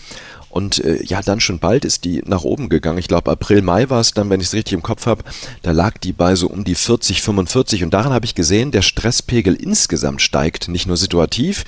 Und 0.50 0.82
äh, 0.86 1.04
ja, 1.04 1.22
dann 1.22 1.42
schon 1.42 1.60
bald 1.60 1.84
ist 1.84 2.06
die 2.06 2.24
nach 2.26 2.44
oben 2.44 2.70
gegangen. 2.70 2.98
Ich 2.98 3.10
glaube, 3.10 3.30
April, 3.30 3.62
Mai 3.62 3.90
war 3.90 4.00
es 4.00 4.14
dann, 4.14 4.30
wenn 4.30 4.40
ich 4.40 4.48
es 4.48 4.54
richtig 4.54 4.74
im 4.74 4.84
Kopf 4.84 5.06
habe. 5.06 5.24
Da 5.64 5.72
lag 5.72 5.98
die 5.98 6.14
bei 6.14 6.36
so 6.36 6.48
um 6.48 6.64
die 6.64 6.76
40, 6.76 7.22
45. 7.22 7.84
Und 7.84 7.94
daran 7.94 8.14
habe 8.14 8.26
ich 8.26 8.36
gesehen, 8.36 8.72
der 8.72 8.82
Stresspegel 8.82 9.54
insgesamt 9.54 10.22
steigt, 10.22 10.70
nicht 10.70 10.88
nur 10.88 10.96
situativ. 10.96 11.66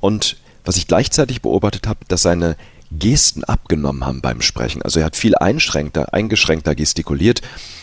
Und 0.00 0.38
was 0.64 0.78
ich 0.78 0.86
gleichzeitig 0.86 1.42
beobachtet 1.42 1.86
habe, 1.86 2.00
dass 2.08 2.22
seine 2.22 2.56
Gesten 2.98 3.44
abgenommen 3.44 4.04
haben 4.04 4.20
beim 4.20 4.40
Sprechen. 4.40 4.82
Also 4.82 5.00
er 5.00 5.06
hat 5.06 5.16
viel 5.16 5.34
einschränkter, 5.34 6.12
eingeschränkter 6.12 6.74
gestikuliert. 6.74 7.42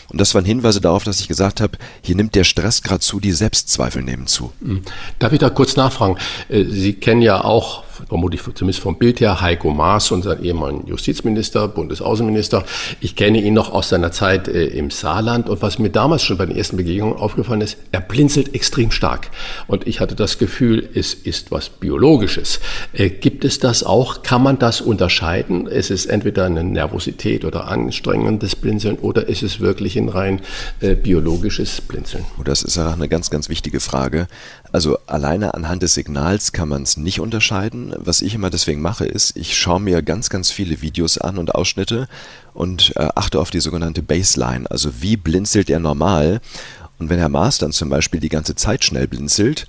Und 0.09 0.19
das 0.19 0.33
waren 0.35 0.45
Hinweise 0.45 0.81
darauf, 0.81 1.03
dass 1.03 1.19
ich 1.19 1.27
gesagt 1.27 1.61
habe, 1.61 1.77
hier 2.01 2.15
nimmt 2.15 2.35
der 2.35 2.43
Stress 2.43 2.81
gerade 2.81 3.01
zu, 3.01 3.19
die 3.19 3.31
Selbstzweifel 3.31 4.01
nehmen 4.01 4.27
zu. 4.27 4.51
Hm. 4.61 4.81
Darf 5.19 5.33
ich 5.33 5.39
da 5.39 5.49
kurz 5.49 5.75
nachfragen? 5.75 6.17
Äh, 6.49 6.65
Sie 6.65 6.93
kennen 6.93 7.21
ja 7.21 7.43
auch 7.43 7.83
vermutlich 8.07 8.41
zumindest 8.53 8.81
vom 8.81 8.97
Bild 8.97 9.19
her, 9.19 9.41
Heiko 9.41 9.71
Maas, 9.71 10.11
unser 10.11 10.39
ehemaliger 10.39 10.87
Justizminister, 10.87 11.67
Bundesaußenminister. 11.67 12.63
Ich 13.01 13.15
kenne 13.15 13.41
ihn 13.41 13.53
noch 13.53 13.71
aus 13.71 13.89
seiner 13.89 14.11
Zeit 14.11 14.47
äh, 14.47 14.65
im 14.65 14.91
Saarland 14.91 15.49
und 15.49 15.61
was 15.61 15.79
mir 15.79 15.89
damals 15.89 16.23
schon 16.23 16.37
bei 16.37 16.45
den 16.45 16.55
ersten 16.55 16.77
Begegnungen 16.77 17.17
aufgefallen 17.17 17.61
ist, 17.61 17.77
er 17.91 18.01
blinzelt 18.01 18.55
extrem 18.55 18.91
stark. 18.91 19.29
Und 19.67 19.87
ich 19.87 19.99
hatte 19.99 20.15
das 20.15 20.37
Gefühl, 20.37 20.87
es 20.93 21.13
ist 21.13 21.51
was 21.51 21.69
Biologisches. 21.69 22.59
Äh, 22.93 23.09
gibt 23.09 23.45
es 23.45 23.59
das 23.59 23.83
auch? 23.83 24.23
Kann 24.23 24.43
man 24.43 24.59
das 24.59 24.81
unterscheiden? 24.81 25.67
Es 25.67 25.89
ist 25.89 26.05
entweder 26.05 26.45
eine 26.45 26.63
Nervosität 26.63 27.45
oder 27.45 27.67
anstrengendes 27.67 28.55
Blinzeln 28.55 28.97
oder 28.97 29.27
ist 29.27 29.43
es 29.43 29.59
wirklich 29.59 29.95
ein 29.99 30.09
rein 30.09 30.41
äh, 30.79 30.95
biologisches 30.95 31.81
Blinzeln? 31.81 32.25
Oh, 32.39 32.43
das 32.43 32.63
ist 32.63 32.77
auch 32.77 32.93
eine 32.93 33.07
ganz, 33.07 33.29
ganz 33.29 33.49
wichtige 33.49 33.79
Frage. 33.79 34.27
Also 34.71 34.97
alleine 35.07 35.53
anhand 35.53 35.83
des 35.83 35.93
Signals 35.93 36.51
kann 36.51 36.69
man 36.69 36.83
es 36.83 36.97
nicht 36.97 37.19
unterscheiden. 37.19 37.93
Was 37.97 38.21
ich 38.21 38.35
immer 38.35 38.49
deswegen 38.49 38.81
mache, 38.81 39.05
ist, 39.05 39.35
ich 39.35 39.57
schaue 39.57 39.79
mir 39.79 40.01
ganz, 40.01 40.29
ganz 40.29 40.51
viele 40.51 40.81
Videos 40.81 41.17
an 41.17 41.37
und 41.37 41.55
Ausschnitte 41.55 42.07
und 42.53 42.93
äh, 42.95 43.07
achte 43.15 43.39
auf 43.39 43.51
die 43.51 43.59
sogenannte 43.59 44.01
Baseline. 44.01 44.69
Also 44.69 45.01
wie 45.01 45.17
blinzelt 45.17 45.69
er 45.69 45.79
normal? 45.79 46.41
Und 46.99 47.09
wenn 47.09 47.19
Herr 47.19 47.29
Maas 47.29 47.57
dann 47.57 47.71
zum 47.71 47.89
Beispiel 47.89 48.19
die 48.19 48.29
ganze 48.29 48.55
Zeit 48.55 48.83
schnell 48.83 49.07
blinzelt, 49.07 49.67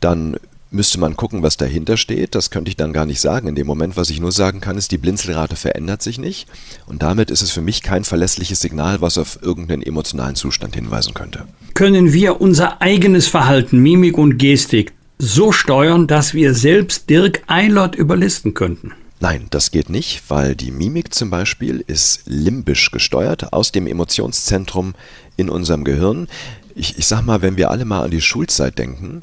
dann 0.00 0.36
müsste 0.74 1.00
man 1.00 1.16
gucken, 1.16 1.42
was 1.42 1.56
dahinter 1.56 1.96
steht. 1.96 2.34
Das 2.34 2.50
könnte 2.50 2.68
ich 2.68 2.76
dann 2.76 2.92
gar 2.92 3.06
nicht 3.06 3.20
sagen. 3.20 3.48
In 3.48 3.54
dem 3.54 3.66
Moment, 3.66 3.96
was 3.96 4.10
ich 4.10 4.20
nur 4.20 4.32
sagen 4.32 4.60
kann, 4.60 4.76
ist, 4.76 4.92
die 4.92 4.98
Blinzelrate 4.98 5.56
verändert 5.56 6.02
sich 6.02 6.18
nicht. 6.18 6.46
Und 6.86 7.02
damit 7.02 7.30
ist 7.30 7.42
es 7.42 7.50
für 7.50 7.62
mich 7.62 7.82
kein 7.82 8.04
verlässliches 8.04 8.60
Signal, 8.60 9.00
was 9.00 9.16
auf 9.16 9.38
irgendeinen 9.40 9.82
emotionalen 9.82 10.34
Zustand 10.34 10.74
hinweisen 10.74 11.14
könnte. 11.14 11.46
Können 11.74 12.12
wir 12.12 12.40
unser 12.40 12.82
eigenes 12.82 13.28
Verhalten, 13.28 13.78
Mimik 13.78 14.18
und 14.18 14.36
Gestik 14.38 14.92
so 15.18 15.52
steuern, 15.52 16.06
dass 16.06 16.34
wir 16.34 16.54
selbst 16.54 17.08
Dirk 17.08 17.42
Eilert 17.46 17.94
überlisten 17.94 18.54
könnten? 18.54 18.92
Nein, 19.20 19.46
das 19.50 19.70
geht 19.70 19.88
nicht, 19.88 20.24
weil 20.28 20.54
die 20.54 20.70
Mimik 20.70 21.14
zum 21.14 21.30
Beispiel 21.30 21.82
ist 21.86 22.22
limbisch 22.26 22.90
gesteuert 22.90 23.52
aus 23.52 23.72
dem 23.72 23.86
Emotionszentrum 23.86 24.94
in 25.36 25.48
unserem 25.48 25.84
Gehirn. 25.84 26.28
Ich, 26.74 26.98
ich 26.98 27.06
sag 27.06 27.22
mal, 27.22 27.40
wenn 27.40 27.56
wir 27.56 27.70
alle 27.70 27.84
mal 27.84 28.02
an 28.02 28.10
die 28.10 28.20
Schulzeit 28.20 28.78
denken, 28.78 29.22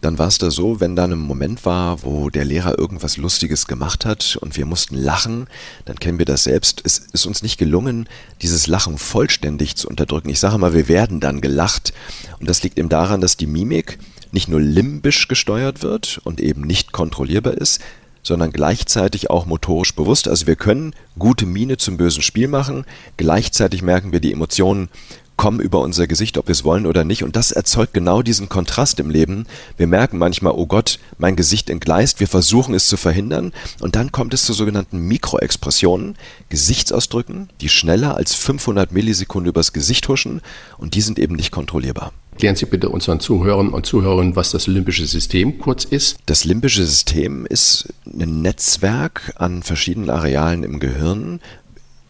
dann 0.00 0.18
war 0.18 0.28
es 0.28 0.38
da 0.38 0.50
so, 0.50 0.80
wenn 0.80 0.94
da 0.94 1.04
ein 1.04 1.18
Moment 1.18 1.64
war, 1.64 2.02
wo 2.04 2.30
der 2.30 2.44
Lehrer 2.44 2.78
irgendwas 2.78 3.16
Lustiges 3.16 3.66
gemacht 3.66 4.04
hat 4.04 4.38
und 4.40 4.56
wir 4.56 4.64
mussten 4.64 4.96
lachen, 4.96 5.48
dann 5.86 5.98
kennen 5.98 6.18
wir 6.18 6.26
das 6.26 6.44
selbst. 6.44 6.82
Es 6.84 6.98
ist 6.98 7.26
uns 7.26 7.42
nicht 7.42 7.58
gelungen, 7.58 8.08
dieses 8.40 8.68
Lachen 8.68 8.96
vollständig 8.98 9.76
zu 9.76 9.88
unterdrücken. 9.88 10.28
Ich 10.28 10.38
sage 10.38 10.58
mal, 10.58 10.72
wir 10.72 10.88
werden 10.88 11.18
dann 11.18 11.40
gelacht. 11.40 11.92
Und 12.38 12.48
das 12.48 12.62
liegt 12.62 12.78
eben 12.78 12.88
daran, 12.88 13.20
dass 13.20 13.36
die 13.36 13.46
Mimik 13.46 13.98
nicht 14.30 14.48
nur 14.48 14.60
limbisch 14.60 15.26
gesteuert 15.26 15.82
wird 15.82 16.20
und 16.22 16.40
eben 16.40 16.62
nicht 16.62 16.92
kontrollierbar 16.92 17.54
ist, 17.54 17.80
sondern 18.22 18.52
gleichzeitig 18.52 19.30
auch 19.30 19.46
motorisch 19.46 19.94
bewusst. 19.94 20.28
Also 20.28 20.46
wir 20.46 20.56
können 20.56 20.94
gute 21.18 21.46
Miene 21.46 21.76
zum 21.76 21.96
bösen 21.96 22.22
Spiel 22.22 22.46
machen, 22.46 22.84
gleichzeitig 23.16 23.82
merken 23.82 24.12
wir 24.12 24.20
die 24.20 24.32
Emotionen 24.32 24.90
kommen 25.38 25.60
über 25.60 25.80
unser 25.80 26.06
Gesicht, 26.06 26.36
ob 26.36 26.48
wir 26.48 26.52
es 26.52 26.64
wollen 26.64 26.84
oder 26.84 27.04
nicht. 27.04 27.24
Und 27.24 27.36
das 27.36 27.52
erzeugt 27.52 27.94
genau 27.94 28.20
diesen 28.20 28.50
Kontrast 28.50 29.00
im 29.00 29.08
Leben. 29.08 29.46
Wir 29.78 29.86
merken 29.86 30.18
manchmal, 30.18 30.52
oh 30.54 30.66
Gott, 30.66 30.98
mein 31.16 31.36
Gesicht 31.36 31.70
entgleist. 31.70 32.20
Wir 32.20 32.28
versuchen 32.28 32.74
es 32.74 32.88
zu 32.88 32.98
verhindern. 32.98 33.52
Und 33.80 33.96
dann 33.96 34.12
kommt 34.12 34.34
es 34.34 34.44
zu 34.44 34.52
sogenannten 34.52 34.98
Mikroexpressionen, 34.98 36.16
Gesichtsausdrücken, 36.50 37.48
die 37.62 37.70
schneller 37.70 38.16
als 38.16 38.34
500 38.34 38.92
Millisekunden 38.92 39.48
übers 39.48 39.72
Gesicht 39.72 40.06
huschen. 40.08 40.42
Und 40.76 40.94
die 40.94 41.00
sind 41.00 41.18
eben 41.18 41.36
nicht 41.36 41.52
kontrollierbar. 41.52 42.12
Klären 42.38 42.54
Sie 42.54 42.66
bitte 42.66 42.88
unseren 42.88 43.18
Zuhörern 43.18 43.70
und 43.70 43.84
Zuhörern, 43.84 44.36
was 44.36 44.52
das 44.52 44.68
limbische 44.68 45.06
System 45.06 45.58
kurz 45.58 45.84
ist. 45.84 46.18
Das 46.26 46.44
limbische 46.44 46.86
System 46.86 47.46
ist 47.46 47.92
ein 48.06 48.42
Netzwerk 48.42 49.32
an 49.36 49.64
verschiedenen 49.64 50.08
Arealen 50.08 50.62
im 50.62 50.78
Gehirn, 50.78 51.40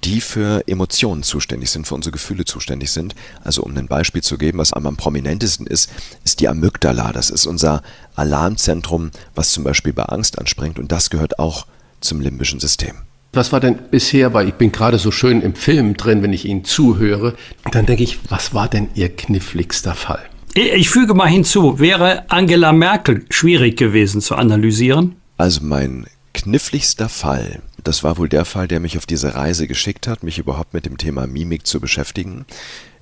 die 0.09 0.23
für 0.23 0.67
Emotionen 0.67 1.23
zuständig 1.23 1.71
sind, 1.71 1.87
für 1.87 1.95
unsere 1.95 2.13
Gefühle 2.13 2.47
zuständig 2.47 2.91
sind. 2.91 3.15
Also 3.45 3.63
um 3.63 3.77
ein 3.77 3.89
Beispiel 3.89 4.23
zu 4.23 4.39
geben, 4.39 4.57
was 4.57 4.73
am 4.73 4.97
prominentesten 4.97 5.67
ist, 5.67 5.91
ist 6.25 6.41
die 6.41 6.49
Amygdala. 6.49 7.13
Das 7.13 7.29
ist 7.29 7.45
unser 7.45 7.83
Alarmzentrum, 8.17 9.11
was 9.35 9.51
zum 9.51 9.65
Beispiel 9.65 9.93
bei 9.93 10.05
Angst 10.05 10.39
anspringt 10.39 10.79
und 10.79 10.91
das 10.93 11.11
gehört 11.11 11.39
auch 11.39 11.67
zum 12.01 12.23
limbischen 12.23 12.59
System. 12.59 12.95
Was 13.35 13.53
war 13.53 13.61
denn 13.61 13.79
bisher, 13.91 14.33
weil 14.33 14.49
ich 14.49 14.55
bin 14.55 14.73
gerade 14.73 14.99
so 14.99 15.11
schön 15.11 15.43
im 15.43 15.55
Film 15.55 15.95
drin, 15.95 16.23
wenn 16.23 16.33
ich 16.33 16.47
Ihnen 16.47 16.65
zuhöre, 16.65 17.35
dann 17.71 17.85
denke 17.85 18.03
ich, 18.03 18.19
was 18.31 18.55
war 18.55 18.69
denn 18.69 18.89
Ihr 18.95 19.15
kniffligster 19.15 19.95
Fall? 19.95 20.23
Ich 20.55 20.89
füge 20.89 21.13
mal 21.13 21.29
hinzu, 21.29 21.79
wäre 21.79 22.25
Angela 22.31 22.73
Merkel 22.73 23.27
schwierig 23.29 23.77
gewesen 23.77 24.23
zu 24.23 24.37
analysieren? 24.37 25.17
Also 25.37 25.61
mein 25.63 26.07
kniffligster 26.43 27.09
Fall, 27.09 27.63
das 27.83 28.05
war 28.05 28.17
wohl 28.17 28.29
der 28.29 28.45
Fall, 28.45 28.69
der 28.69 28.81
mich 28.81 28.97
auf 28.97 29.07
diese 29.07 29.35
Reise 29.35 29.67
geschickt 29.67 30.07
hat, 30.07 30.23
mich 30.23 30.39
überhaupt 30.39 30.73
mit 30.73 30.87
dem 30.87 30.99
Thema 30.99 31.27
Mimik 31.27 31.67
zu 31.67 31.81
beschäftigen. 31.81 32.47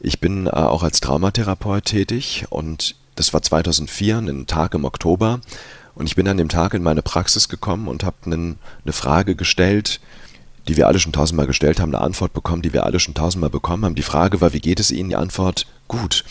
Ich 0.00 0.20
bin 0.20 0.46
äh, 0.46 0.50
auch 0.50 0.82
als 0.82 1.00
Traumatherapeut 1.00 1.84
tätig 1.84 2.46
und 2.50 2.96
das 3.14 3.32
war 3.32 3.42
2004, 3.42 4.18
ein 4.18 4.46
Tag 4.46 4.74
im 4.74 4.84
Oktober. 4.84 5.40
Und 5.94 6.06
ich 6.06 6.16
bin 6.16 6.28
an 6.28 6.36
dem 6.36 6.48
Tag 6.48 6.74
in 6.74 6.82
meine 6.82 7.02
Praxis 7.02 7.48
gekommen 7.48 7.88
und 7.88 8.04
habe 8.04 8.16
eine 8.26 8.92
Frage 8.92 9.34
gestellt, 9.34 10.00
die 10.68 10.76
wir 10.76 10.88
alle 10.88 10.98
schon 10.98 11.12
tausendmal 11.12 11.46
gestellt 11.46 11.80
haben, 11.80 11.94
eine 11.94 12.04
Antwort 12.04 12.32
bekommen, 12.32 12.62
die 12.62 12.72
wir 12.72 12.84
alle 12.84 13.00
schon 13.00 13.14
tausendmal 13.14 13.50
bekommen 13.50 13.84
haben. 13.84 13.94
Die 13.94 14.02
Frage 14.02 14.40
war, 14.40 14.52
wie 14.52 14.60
geht 14.60 14.80
es 14.80 14.90
Ihnen? 14.90 15.10
Die 15.10 15.16
Antwort, 15.16 15.66
gut. 15.88 16.24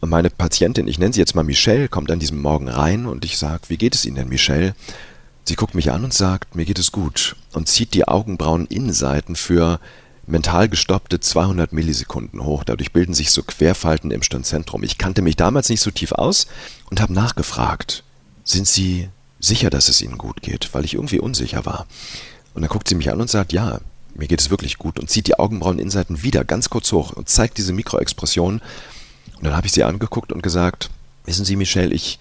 Und 0.00 0.10
meine 0.10 0.30
Patientin, 0.30 0.88
ich 0.88 0.98
nenne 0.98 1.12
sie 1.12 1.20
jetzt 1.20 1.34
mal 1.34 1.42
Michelle, 1.42 1.88
kommt 1.88 2.10
an 2.10 2.20
diesem 2.20 2.40
Morgen 2.40 2.68
rein 2.68 3.06
und 3.06 3.24
ich 3.24 3.36
sage, 3.36 3.62
wie 3.68 3.76
geht 3.76 3.94
es 3.94 4.04
Ihnen 4.04 4.16
denn, 4.16 4.28
Michelle? 4.28 4.74
Sie 5.50 5.56
guckt 5.56 5.74
mich 5.74 5.90
an 5.90 6.04
und 6.04 6.14
sagt, 6.14 6.54
mir 6.54 6.64
geht 6.64 6.78
es 6.78 6.92
gut 6.92 7.34
und 7.50 7.66
zieht 7.66 7.94
die 7.94 8.06
Augenbrauen-Innenseiten 8.06 9.34
für 9.34 9.80
mental 10.24 10.68
gestoppte 10.68 11.18
200 11.18 11.72
Millisekunden 11.72 12.44
hoch. 12.44 12.62
Dadurch 12.62 12.92
bilden 12.92 13.14
sich 13.14 13.32
so 13.32 13.42
Querfalten 13.42 14.12
im 14.12 14.22
Stirnzentrum. 14.22 14.84
Ich 14.84 14.96
kannte 14.96 15.22
mich 15.22 15.34
damals 15.34 15.68
nicht 15.68 15.80
so 15.80 15.90
tief 15.90 16.12
aus 16.12 16.46
und 16.88 17.00
habe 17.00 17.12
nachgefragt, 17.12 18.04
sind 18.44 18.68
Sie 18.68 19.08
sicher, 19.40 19.70
dass 19.70 19.88
es 19.88 20.00
Ihnen 20.02 20.18
gut 20.18 20.40
geht? 20.40 20.72
Weil 20.72 20.84
ich 20.84 20.94
irgendwie 20.94 21.18
unsicher 21.18 21.66
war. 21.66 21.88
Und 22.54 22.62
dann 22.62 22.70
guckt 22.70 22.86
sie 22.86 22.94
mich 22.94 23.10
an 23.10 23.20
und 23.20 23.28
sagt, 23.28 23.52
ja, 23.52 23.80
mir 24.14 24.28
geht 24.28 24.40
es 24.40 24.50
wirklich 24.50 24.78
gut 24.78 25.00
und 25.00 25.10
zieht 25.10 25.26
die 25.26 25.36
Augenbraueninnenseiten 25.36 26.22
wieder 26.22 26.44
ganz 26.44 26.70
kurz 26.70 26.92
hoch 26.92 27.10
und 27.10 27.28
zeigt 27.28 27.58
diese 27.58 27.72
Mikroexpression. 27.72 28.62
Und 29.34 29.44
dann 29.44 29.56
habe 29.56 29.66
ich 29.66 29.72
sie 29.72 29.82
angeguckt 29.82 30.30
und 30.30 30.44
gesagt, 30.44 30.90
wissen 31.24 31.44
Sie, 31.44 31.56
Michelle, 31.56 31.92
ich 31.92 32.20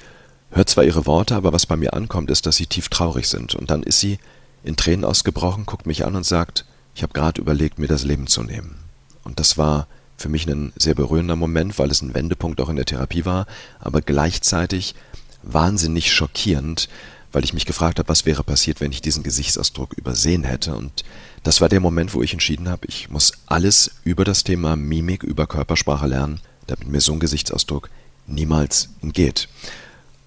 höre 0.52 0.66
zwar 0.66 0.84
Ihre 0.84 1.06
Worte, 1.06 1.36
aber 1.36 1.54
was 1.54 1.66
bei 1.66 1.76
mir 1.76 1.94
ankommt, 1.94 2.30
ist, 2.32 2.46
dass 2.46 2.56
Sie 2.56 2.66
tief 2.66 2.90
traurig 2.90 3.28
sind. 3.28 3.56
Und 3.56 3.70
dann 3.70 3.84
ist 3.84 4.00
sie 4.00 4.20
in 4.64 4.76
Tränen 4.76 5.06
ausgebrochen, 5.06 5.66
guckt 5.66 5.86
mich 5.86 6.06
an 6.06 6.16
und 6.16 6.26
sagt, 6.26 6.66
ich 6.96 7.04
habe 7.04 7.14
gerade 7.14 7.40
überlegt, 7.40 7.80
mir 7.80 7.88
das 7.88 8.04
Leben 8.04 8.28
zu 8.28 8.44
nehmen. 8.44 8.78
Und 9.24 9.40
das 9.40 9.58
war 9.58 9.88
für 10.18 10.30
mich 10.30 10.48
ein 10.48 10.74
sehr 10.76 10.96
berührender 10.96 11.36
Moment, 11.36 11.80
weil 11.80 11.92
es 11.92 12.02
ein 12.02 12.14
Wendepunkt 12.14 12.60
auch 12.60 12.70
in 12.70 12.76
der 12.76 12.86
Therapie 12.86 13.26
war, 13.26 13.48
aber 13.80 14.02
gleichzeitig 14.02 14.96
wahnsinnig 15.44 16.12
schockierend, 16.12 16.90
weil 17.32 17.44
ich 17.44 17.54
mich 17.54 17.66
gefragt 17.66 18.00
habe, 18.00 18.10
was 18.10 18.26
wäre 18.26 18.44
passiert, 18.44 18.82
wenn 18.82 18.92
ich 18.92 19.02
diesen 19.02 19.24
Gesichtsausdruck 19.24 19.94
übersehen 19.94 20.44
hätte. 20.44 20.76
Und 20.76 21.06
das 21.44 21.62
war 21.62 21.70
der 21.70 21.80
Moment, 21.80 22.14
wo 22.14 22.22
ich 22.22 22.34
entschieden 22.34 22.68
habe, 22.68 22.88
ich 22.88 23.10
muss 23.10 23.34
alles 23.46 23.92
über 24.04 24.26
das 24.26 24.44
Thema 24.44 24.76
Mimik, 24.76 25.24
über 25.24 25.48
Körpersprache 25.48 26.08
lernen, 26.08 26.42
damit 26.68 26.90
mir 26.90 27.02
so 27.02 27.14
ein 27.14 27.20
Gesichtsausdruck 27.20 27.90
niemals 28.28 28.90
entgeht. 29.02 29.48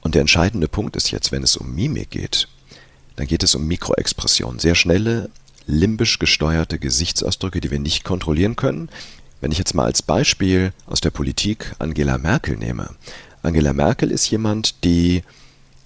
Und 0.02 0.14
der 0.14 0.20
entscheidende 0.20 0.68
Punkt 0.68 0.96
ist 0.96 1.10
jetzt, 1.10 1.32
wenn 1.32 1.42
es 1.42 1.56
um 1.56 1.74
Mimik 1.74 2.10
geht, 2.10 2.48
dann 3.16 3.26
geht 3.26 3.42
es 3.42 3.54
um 3.54 3.66
Mikroexpressionen, 3.66 4.58
sehr 4.58 4.74
schnelle, 4.74 5.30
limbisch 5.66 6.18
gesteuerte 6.18 6.78
Gesichtsausdrücke, 6.78 7.60
die 7.60 7.70
wir 7.70 7.78
nicht 7.78 8.04
kontrollieren 8.04 8.56
können. 8.56 8.88
Wenn 9.40 9.52
ich 9.52 9.58
jetzt 9.58 9.74
mal 9.74 9.84
als 9.84 10.02
Beispiel 10.02 10.72
aus 10.86 11.00
der 11.00 11.10
Politik 11.10 11.74
Angela 11.78 12.18
Merkel 12.18 12.56
nehme. 12.56 12.90
Angela 13.42 13.72
Merkel 13.72 14.10
ist 14.10 14.30
jemand, 14.30 14.84
die 14.84 15.22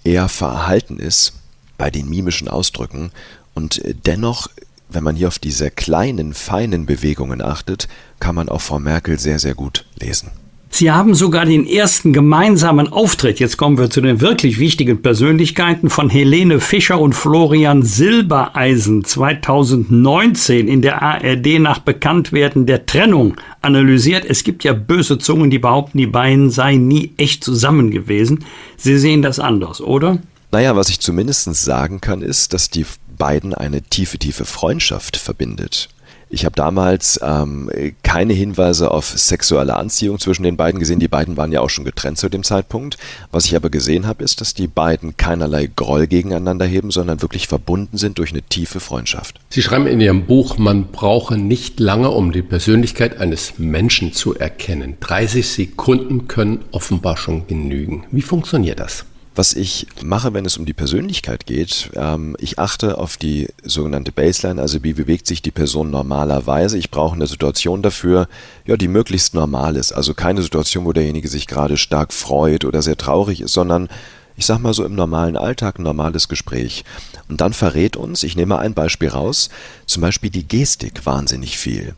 eher 0.03 0.29
verhalten 0.29 0.99
ist 0.99 1.33
bei 1.77 1.91
den 1.91 2.09
mimischen 2.09 2.47
Ausdrücken 2.47 3.11
und 3.53 3.81
dennoch, 4.05 4.47
wenn 4.89 5.03
man 5.03 5.15
hier 5.15 5.27
auf 5.27 5.39
diese 5.39 5.69
kleinen, 5.69 6.33
feinen 6.33 6.85
Bewegungen 6.85 7.41
achtet, 7.41 7.87
kann 8.19 8.35
man 8.35 8.49
auch 8.49 8.61
Frau 8.61 8.79
Merkel 8.79 9.19
sehr, 9.19 9.39
sehr 9.39 9.55
gut 9.55 9.85
lesen. 9.99 10.31
Sie 10.69 10.91
haben 10.91 11.15
sogar 11.15 11.45
den 11.45 11.65
ersten 11.65 12.13
gemeinsamen 12.13 12.91
Auftritt, 12.91 13.39
jetzt 13.39 13.57
kommen 13.57 13.77
wir 13.77 13.89
zu 13.89 14.01
den 14.01 14.21
wirklich 14.21 14.59
wichtigen 14.59 15.01
Persönlichkeiten, 15.01 15.89
von 15.89 16.09
Helene 16.09 16.59
Fischer 16.59 16.99
und 16.99 17.13
Florian 17.13 17.83
Silbereisen 17.83 19.03
2019 19.03 20.67
in 20.67 20.81
der 20.81 21.01
ARD 21.01 21.59
nach 21.59 21.79
Bekanntwerden 21.79 22.65
der 22.65 22.85
Trennung 22.85 23.35
analysiert. 23.61 24.25
Es 24.25 24.43
gibt 24.43 24.63
ja 24.63 24.73
böse 24.73 25.17
Zungen, 25.17 25.49
die 25.49 25.59
behaupten, 25.59 25.97
die 25.97 26.07
beiden 26.07 26.49
seien 26.49 26.87
nie 26.87 27.13
echt 27.17 27.43
zusammen 27.43 27.89
gewesen. 27.89 28.45
Sie 28.75 28.97
sehen 28.97 29.21
das 29.21 29.39
anders, 29.39 29.81
oder? 29.81 30.19
Naja, 30.51 30.75
was 30.75 30.89
ich 30.89 30.99
zumindest 30.99 31.53
sagen 31.55 32.01
kann, 32.01 32.21
ist, 32.21 32.53
dass 32.53 32.69
die 32.69 32.85
beiden 33.17 33.53
eine 33.53 33.81
tiefe, 33.81 34.17
tiefe 34.19 34.45
Freundschaft 34.45 35.17
verbindet. 35.17 35.89
Ich 36.29 36.43
habe 36.43 36.55
damals 36.55 37.19
ähm, 37.23 37.69
keine 38.03 38.33
Hinweise 38.33 38.91
auf 38.91 39.05
sexuelle 39.05 39.77
Anziehung 39.77 40.19
zwischen 40.19 40.43
den 40.43 40.57
beiden 40.57 40.79
gesehen. 40.79 40.99
Die 40.99 41.07
beiden 41.07 41.37
waren 41.37 41.51
ja 41.51 41.61
auch 41.61 41.69
schon 41.69 41.85
getrennt 41.85 42.17
zu 42.17 42.27
dem 42.27 42.43
Zeitpunkt. 42.43 42.97
Was 43.31 43.45
ich 43.45 43.55
aber 43.55 43.69
gesehen 43.69 44.05
habe, 44.07 44.23
ist, 44.23 44.41
dass 44.41 44.53
die 44.53 44.67
beiden 44.67 45.15
keinerlei 45.15 45.69
Groll 45.73 46.07
gegeneinander 46.07 46.65
heben, 46.65 46.91
sondern 46.91 47.21
wirklich 47.21 47.47
verbunden 47.47 47.97
sind 47.97 48.17
durch 48.17 48.31
eine 48.31 48.41
tiefe 48.41 48.79
Freundschaft. 48.79 49.39
Sie 49.49 49.61
schreiben 49.61 49.87
in 49.87 50.01
Ihrem 50.01 50.25
Buch, 50.25 50.57
man 50.57 50.87
brauche 50.87 51.37
nicht 51.37 51.79
lange, 51.79 52.11
um 52.11 52.31
die 52.31 52.41
Persönlichkeit 52.41 53.17
eines 53.19 53.57
Menschen 53.57 54.11
zu 54.11 54.35
erkennen. 54.35 54.97
30 54.99 55.47
Sekunden 55.47 56.27
können 56.27 56.65
offenbar 56.71 57.15
schon 57.15 57.47
genügen. 57.47 58.05
Wie 58.11 58.21
funktioniert 58.21 58.79
das? 58.79 59.05
Was 59.37 59.53
ich 59.53 59.85
mache, 60.01 60.33
wenn 60.33 60.47
es 60.47 60.57
um 60.57 60.65
die 60.65 60.73
Persönlichkeit 60.73 61.45
geht, 61.45 61.91
ähm, 61.93 62.35
ich 62.39 62.57
achte 62.57 62.97
auf 62.97 63.17
die 63.17 63.49
sogenannte 63.61 64.11
Baseline, 64.11 64.59
also 64.59 64.83
wie 64.83 64.93
bewegt 64.93 65.27
sich 65.27 65.43
die 65.43 65.51
Person 65.51 65.91
normalerweise. 65.91 66.75
Ich 66.75 66.89
brauche 66.89 67.13
eine 67.13 67.27
Situation 67.27 67.83
dafür, 67.83 68.27
ja, 68.65 68.77
die 68.77 68.87
möglichst 68.87 69.35
normal 69.35 69.75
ist. 69.75 69.91
Also 69.91 70.15
keine 70.15 70.41
Situation, 70.41 70.85
wo 70.85 70.91
derjenige 70.91 71.27
sich 71.27 71.45
gerade 71.45 71.77
stark 71.77 72.13
freut 72.13 72.65
oder 72.65 72.81
sehr 72.81 72.97
traurig 72.97 73.41
ist, 73.41 73.53
sondern 73.53 73.89
ich 74.37 74.47
sag 74.47 74.57
mal 74.57 74.73
so 74.73 74.83
im 74.83 74.95
normalen 74.95 75.37
Alltag 75.37 75.77
ein 75.77 75.83
normales 75.83 76.29
Gespräch. 76.29 76.83
Und 77.29 77.39
dann 77.39 77.53
verrät 77.53 77.95
uns, 77.95 78.23
ich 78.23 78.35
nehme 78.35 78.57
ein 78.57 78.73
Beispiel 78.73 79.09
raus, 79.09 79.49
zum 79.85 80.01
Beispiel 80.01 80.31
die 80.31 80.47
Gestik 80.47 81.05
wahnsinnig 81.05 81.59
viel. 81.59 81.93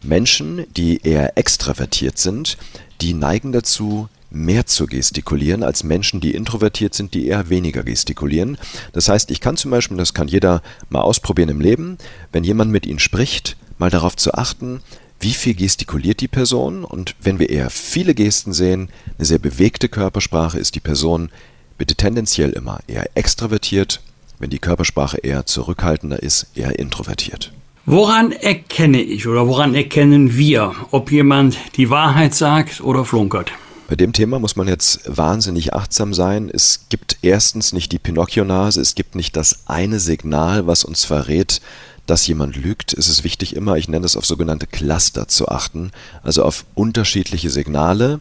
Menschen, 0.00 0.64
die 0.76 1.00
eher 1.02 1.36
extravertiert 1.36 2.18
sind, 2.18 2.56
die 3.00 3.14
neigen 3.14 3.50
dazu, 3.50 4.08
mehr 4.34 4.66
zu 4.66 4.86
gestikulieren 4.86 5.62
als 5.62 5.84
Menschen, 5.84 6.20
die 6.20 6.34
introvertiert 6.34 6.94
sind, 6.94 7.14
die 7.14 7.26
eher 7.26 7.48
weniger 7.48 7.82
gestikulieren. 7.82 8.58
Das 8.92 9.08
heißt, 9.08 9.30
ich 9.30 9.40
kann 9.40 9.56
zum 9.56 9.70
Beispiel, 9.70 9.96
das 9.96 10.14
kann 10.14 10.28
jeder 10.28 10.62
mal 10.90 11.00
ausprobieren 11.00 11.48
im 11.48 11.60
Leben, 11.60 11.98
wenn 12.32 12.44
jemand 12.44 12.70
mit 12.70 12.86
Ihnen 12.86 12.98
spricht, 12.98 13.56
mal 13.78 13.90
darauf 13.90 14.16
zu 14.16 14.34
achten, 14.34 14.80
wie 15.20 15.32
viel 15.32 15.54
gestikuliert 15.54 16.20
die 16.20 16.28
Person 16.28 16.84
und 16.84 17.14
wenn 17.20 17.38
wir 17.38 17.48
eher 17.48 17.70
viele 17.70 18.14
Gesten 18.14 18.52
sehen, 18.52 18.90
eine 19.16 19.24
sehr 19.24 19.38
bewegte 19.38 19.88
Körpersprache, 19.88 20.58
ist 20.58 20.74
die 20.74 20.80
Person 20.80 21.30
bitte 21.78 21.94
tendenziell 21.94 22.50
immer 22.50 22.80
eher 22.86 23.08
extrovertiert, 23.14 24.02
wenn 24.38 24.50
die 24.50 24.58
Körpersprache 24.58 25.18
eher 25.18 25.46
zurückhaltender 25.46 26.22
ist, 26.22 26.48
eher 26.54 26.78
introvertiert. 26.78 27.52
Woran 27.86 28.32
erkenne 28.32 29.00
ich 29.02 29.26
oder 29.26 29.46
woran 29.46 29.74
erkennen 29.74 30.36
wir, 30.36 30.74
ob 30.90 31.12
jemand 31.12 31.58
die 31.76 31.90
Wahrheit 31.90 32.34
sagt 32.34 32.80
oder 32.80 33.04
flunkert? 33.04 33.52
Bei 33.86 33.96
dem 33.96 34.14
Thema 34.14 34.38
muss 34.38 34.56
man 34.56 34.66
jetzt 34.66 35.00
wahnsinnig 35.04 35.74
achtsam 35.74 36.14
sein. 36.14 36.50
Es 36.50 36.86
gibt 36.88 37.18
erstens 37.20 37.74
nicht 37.74 37.92
die 37.92 37.98
Pinocchio-Nase, 37.98 38.80
es 38.80 38.94
gibt 38.94 39.14
nicht 39.14 39.36
das 39.36 39.64
eine 39.66 40.00
Signal, 40.00 40.66
was 40.66 40.84
uns 40.84 41.04
verrät, 41.04 41.60
dass 42.06 42.26
jemand 42.26 42.56
lügt. 42.56 42.94
Es 42.94 43.08
ist 43.08 43.24
wichtig 43.24 43.54
immer, 43.54 43.76
ich 43.76 43.88
nenne 43.88 44.06
es 44.06 44.16
auf 44.16 44.24
sogenannte 44.24 44.66
Cluster 44.66 45.28
zu 45.28 45.48
achten, 45.48 45.90
also 46.22 46.44
auf 46.44 46.64
unterschiedliche 46.74 47.50
Signale, 47.50 48.20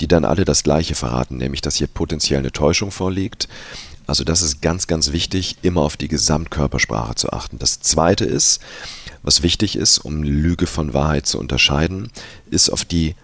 die 0.00 0.08
dann 0.08 0.24
alle 0.24 0.44
das 0.44 0.64
gleiche 0.64 0.96
verraten, 0.96 1.36
nämlich 1.36 1.60
dass 1.60 1.76
hier 1.76 1.86
potenziell 1.86 2.40
eine 2.40 2.52
Täuschung 2.52 2.90
vorliegt. 2.90 3.48
Also 4.08 4.24
das 4.24 4.42
ist 4.42 4.60
ganz, 4.60 4.88
ganz 4.88 5.12
wichtig, 5.12 5.56
immer 5.62 5.82
auf 5.82 5.96
die 5.96 6.08
Gesamtkörpersprache 6.08 7.14
zu 7.14 7.32
achten. 7.32 7.58
Das 7.58 7.80
Zweite 7.80 8.24
ist, 8.24 8.60
was 9.22 9.42
wichtig 9.42 9.76
ist, 9.76 9.98
um 9.98 10.22
Lüge 10.24 10.66
von 10.66 10.94
Wahrheit 10.94 11.26
zu 11.26 11.38
unterscheiden, 11.38 12.10
ist 12.50 12.70
auf 12.70 12.84
die 12.84 13.14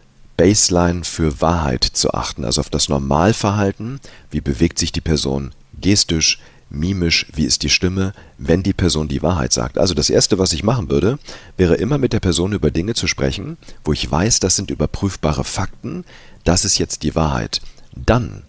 Baseline 0.42 1.04
für 1.04 1.40
Wahrheit 1.40 1.84
zu 1.84 2.12
achten, 2.14 2.44
also 2.44 2.62
auf 2.62 2.68
das 2.68 2.88
Normalverhalten, 2.88 4.00
wie 4.32 4.40
bewegt 4.40 4.76
sich 4.76 4.90
die 4.90 5.00
Person 5.00 5.52
gestisch, 5.80 6.40
mimisch, 6.68 7.26
wie 7.32 7.44
ist 7.44 7.62
die 7.62 7.70
Stimme, 7.70 8.12
wenn 8.38 8.64
die 8.64 8.72
Person 8.72 9.06
die 9.06 9.22
Wahrheit 9.22 9.52
sagt. 9.52 9.78
Also 9.78 9.94
das 9.94 10.10
Erste, 10.10 10.40
was 10.40 10.52
ich 10.52 10.64
machen 10.64 10.90
würde, 10.90 11.20
wäre 11.56 11.76
immer 11.76 11.96
mit 11.96 12.12
der 12.12 12.18
Person 12.18 12.54
über 12.54 12.72
Dinge 12.72 12.94
zu 12.94 13.06
sprechen, 13.06 13.56
wo 13.84 13.92
ich 13.92 14.10
weiß, 14.10 14.40
das 14.40 14.56
sind 14.56 14.72
überprüfbare 14.72 15.44
Fakten, 15.44 16.04
das 16.42 16.64
ist 16.64 16.76
jetzt 16.76 17.04
die 17.04 17.14
Wahrheit. 17.14 17.60
Dann 17.94 18.42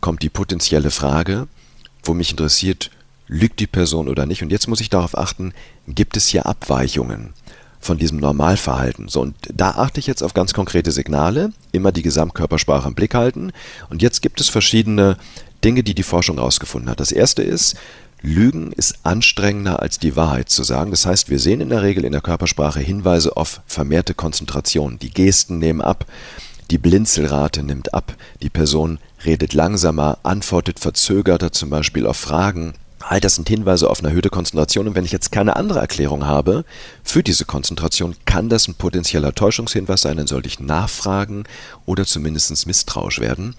kommt 0.00 0.24
die 0.24 0.30
potenzielle 0.30 0.90
Frage, 0.90 1.46
wo 2.02 2.12
mich 2.12 2.32
interessiert, 2.32 2.90
lügt 3.28 3.60
die 3.60 3.68
Person 3.68 4.08
oder 4.08 4.26
nicht. 4.26 4.42
Und 4.42 4.50
jetzt 4.50 4.66
muss 4.66 4.80
ich 4.80 4.90
darauf 4.90 5.16
achten, 5.16 5.54
gibt 5.86 6.16
es 6.16 6.26
hier 6.26 6.46
Abweichungen 6.46 7.34
von 7.80 7.98
diesem 7.98 8.18
Normalverhalten. 8.18 9.08
So, 9.08 9.22
und 9.22 9.34
da 9.52 9.72
achte 9.72 10.00
ich 10.00 10.06
jetzt 10.06 10.22
auf 10.22 10.34
ganz 10.34 10.52
konkrete 10.52 10.92
Signale, 10.92 11.52
immer 11.72 11.92
die 11.92 12.02
Gesamtkörpersprache 12.02 12.88
im 12.88 12.94
Blick 12.94 13.14
halten. 13.14 13.52
Und 13.88 14.02
jetzt 14.02 14.20
gibt 14.20 14.40
es 14.40 14.48
verschiedene 14.48 15.16
Dinge, 15.64 15.82
die 15.82 15.94
die 15.94 16.02
Forschung 16.02 16.36
herausgefunden 16.36 16.90
hat. 16.90 17.00
Das 17.00 17.12
erste 17.12 17.42
ist, 17.42 17.76
Lügen 18.22 18.72
ist 18.72 18.98
anstrengender 19.02 19.80
als 19.80 19.98
die 19.98 20.14
Wahrheit 20.14 20.50
zu 20.50 20.62
sagen. 20.62 20.90
Das 20.90 21.06
heißt, 21.06 21.30
wir 21.30 21.38
sehen 21.38 21.60
in 21.60 21.70
der 21.70 21.82
Regel 21.82 22.04
in 22.04 22.12
der 22.12 22.20
Körpersprache 22.20 22.80
Hinweise 22.80 23.36
auf 23.36 23.62
vermehrte 23.66 24.14
Konzentration. 24.14 24.98
Die 24.98 25.10
Gesten 25.10 25.58
nehmen 25.58 25.80
ab, 25.80 26.04
die 26.70 26.78
Blinzelrate 26.78 27.62
nimmt 27.62 27.94
ab, 27.94 28.14
die 28.42 28.50
Person 28.50 28.98
redet 29.24 29.54
langsamer, 29.54 30.18
antwortet 30.22 30.80
verzögerter 30.80 31.50
zum 31.52 31.70
Beispiel 31.70 32.06
auf 32.06 32.16
Fragen. 32.16 32.74
All 33.10 33.20
das 33.20 33.34
sind 33.34 33.48
Hinweise 33.48 33.90
auf 33.90 33.98
eine 33.98 34.10
erhöhte 34.10 34.30
Konzentration 34.30 34.86
und 34.86 34.94
wenn 34.94 35.04
ich 35.04 35.10
jetzt 35.10 35.32
keine 35.32 35.56
andere 35.56 35.80
Erklärung 35.80 36.26
habe 36.26 36.64
für 37.02 37.24
diese 37.24 37.44
Konzentration, 37.44 38.14
kann 38.24 38.48
das 38.48 38.68
ein 38.68 38.74
potenzieller 38.74 39.34
Täuschungshinweis 39.34 40.02
sein, 40.02 40.16
dann 40.16 40.28
sollte 40.28 40.46
ich 40.46 40.60
nachfragen 40.60 41.42
oder 41.86 42.06
zumindest 42.06 42.68
misstrauisch 42.68 43.18
werden. 43.18 43.56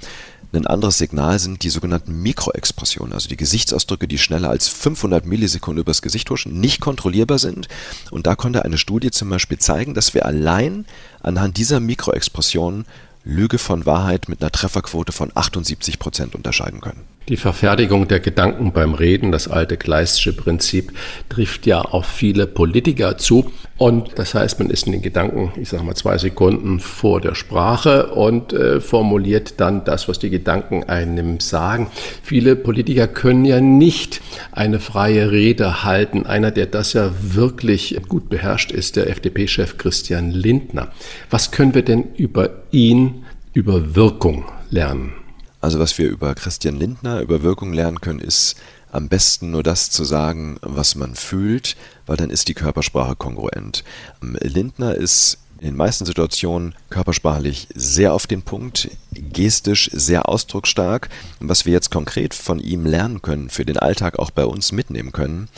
Ein 0.54 0.68
anderes 0.68 1.00
Signal 1.00 1.38
sind 1.38 1.64
die 1.64 1.70
sogenannten 1.70 2.22
Mikroexpressionen, 2.22 3.12
also 3.12 3.28
die 3.28 3.36
Gesichtsausdrücke, 3.36 4.08
die 4.08 4.20
schneller 4.20 4.50
als 4.50 4.70
500 4.70 5.26
Millisekunden 5.26 5.82
übers 5.82 6.02
Gesicht 6.02 6.30
huschen, 6.30 6.62
nicht 6.62 6.80
kontrollierbar 6.80 7.38
sind. 7.38 7.68
Und 8.10 8.28
da 8.28 8.38
konnte 8.38 8.64
eine 8.64 8.78
Studie 8.78 9.12
zum 9.12 9.30
Beispiel 9.30 9.60
zeigen, 9.60 9.94
dass 9.94 10.14
wir 10.14 10.26
allein 10.26 10.86
anhand 11.24 11.58
dieser 11.58 11.82
Mikroexpressionen 11.82 12.86
Lüge 13.26 13.58
von 13.58 13.86
Wahrheit 13.86 14.30
mit 14.30 14.42
einer 14.42 14.52
Trefferquote 14.52 15.12
von 15.12 15.30
78 15.36 16.00
Prozent 16.00 16.36
unterscheiden 16.36 16.80
können. 16.80 17.11
Die 17.30 17.38
Verfertigung 17.38 18.08
der 18.08 18.20
Gedanken 18.20 18.72
beim 18.72 18.96
Reden, 18.96 19.32
das 19.32 19.48
alte 19.48 19.78
Kleistsche 19.78 20.34
Prinzip, 20.34 20.92
trifft 21.30 21.68
ja 21.68 21.80
auf 21.80 22.08
viele 22.08 22.48
Politiker 22.48 23.16
zu. 23.20 23.52
Und 23.78 24.18
das 24.18 24.34
heißt, 24.34 24.58
man 24.60 24.72
ist 24.72 24.88
in 24.88 24.92
den 24.92 25.04
Gedanken, 25.04 25.52
ich 25.56 25.70
sage 25.70 25.84
mal, 25.84 25.94
zwei 25.94 26.18
Sekunden 26.18 26.80
vor 26.80 27.22
der 27.22 27.36
Sprache 27.36 28.08
und 28.08 28.54
äh, 28.54 28.82
formuliert 28.82 29.60
dann 29.60 29.86
das, 29.86 30.08
was 30.08 30.18
die 30.18 30.32
Gedanken 30.32 30.86
einem 30.86 31.40
sagen. 31.40 31.92
Viele 32.24 32.56
Politiker 32.56 33.08
können 33.08 33.46
ja 33.46 33.62
nicht 33.62 34.20
eine 34.52 34.80
freie 34.80 35.32
Rede 35.32 35.84
halten. 35.84 36.26
Einer, 36.26 36.50
der 36.50 36.66
das 36.66 36.94
ja 36.94 37.12
wirklich 37.22 37.98
gut 38.10 38.30
beherrscht, 38.30 38.72
ist 38.72 38.96
der 38.96 39.08
FDP-Chef 39.08 39.78
Christian 39.78 40.32
Lindner. 40.32 40.92
Was 41.30 41.52
können 41.52 41.76
wir 41.76 41.84
denn 41.84 42.16
über 42.18 42.50
ihn, 42.72 43.26
über 43.54 43.96
Wirkung 43.96 44.46
lernen? 44.72 45.21
Also 45.62 45.80
was 45.80 45.98
wir 45.98 46.10
über 46.10 46.34
Christian 46.36 46.76
Lindner, 46.76 47.22
über 47.22 47.44
Wirkung 47.44 47.72
lernen 47.72 48.02
können, 48.02 48.20
ist 48.20 48.56
am 48.92 49.08
besten 49.08 49.52
nur 49.52 49.64
das 49.64 49.90
zu 49.90 50.04
sagen, 50.04 50.58
was 50.62 50.96
man 50.96 51.16
fühlt, 51.16 51.78
weil 52.06 52.18
dann 52.18 52.30
ist 52.30 52.48
die 52.48 52.54
Körpersprache 52.54 53.16
kongruent. 53.16 53.84
Ähm, 54.22 54.38
Lindner 54.42 54.96
ist 54.96 55.38
in 55.60 55.68
den 55.68 55.76
meisten 55.76 56.06
Situationen 56.06 56.74
körpersprachlich 56.90 57.68
sehr 57.76 58.16
auf 58.16 58.26
den 58.26 58.42
Punkt, 58.42 58.90
gestisch 59.12 59.92
sehr 59.94 60.28
ausdrucksstark. 60.28 61.10
Und 61.40 61.50
was 61.50 61.66
wir 61.66 61.74
jetzt 61.74 61.92
konkret 61.92 62.34
von 62.34 62.60
ihm 62.60 62.86
lernen 62.88 63.22
können, 63.22 63.52
für 63.52 63.64
den 63.64 63.78
Alltag 63.78 64.18
auch 64.18 64.32
bei 64.32 64.44
uns 64.44 64.72
mitnehmen 64.72 65.12
können, 65.12 65.50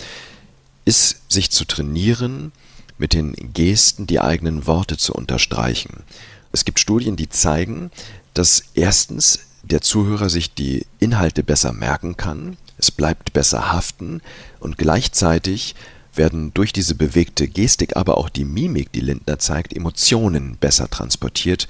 ist 0.84 1.32
sich 1.32 1.52
zu 1.52 1.64
trainieren, 1.64 2.52
mit 2.98 3.14
den 3.14 3.34
Gesten 3.54 4.06
die 4.06 4.20
eigenen 4.20 4.68
Worte 4.68 4.98
zu 4.98 5.14
unterstreichen. 5.14 6.04
Es 6.52 6.66
gibt 6.66 6.80
Studien, 6.80 7.16
die 7.16 7.30
zeigen, 7.30 7.90
dass 8.34 8.64
erstens 8.74 9.40
der 9.74 9.82
Zuhörer 9.82 10.30
sich 10.30 10.54
die 10.54 10.86
Inhalte 11.00 11.42
besser 11.42 11.74
merken 11.74 12.16
kann, 12.16 12.58
es 12.78 12.92
bleibt 12.92 13.34
besser 13.34 13.74
haften 13.74 14.22
und 14.60 14.78
gleichzeitig 14.78 15.74
werden 16.14 16.54
durch 16.54 16.74
diese 16.74 16.94
bewegte 16.94 17.48
Gestik, 17.48 17.98
aber 17.98 18.20
auch 18.20 18.30
die 18.30 18.46
Mimik, 18.46 18.92
die 18.92 19.00
Lindner 19.00 19.40
zeigt, 19.40 19.76
Emotionen 19.76 20.58
besser 20.58 20.92
transportiert 20.92 21.68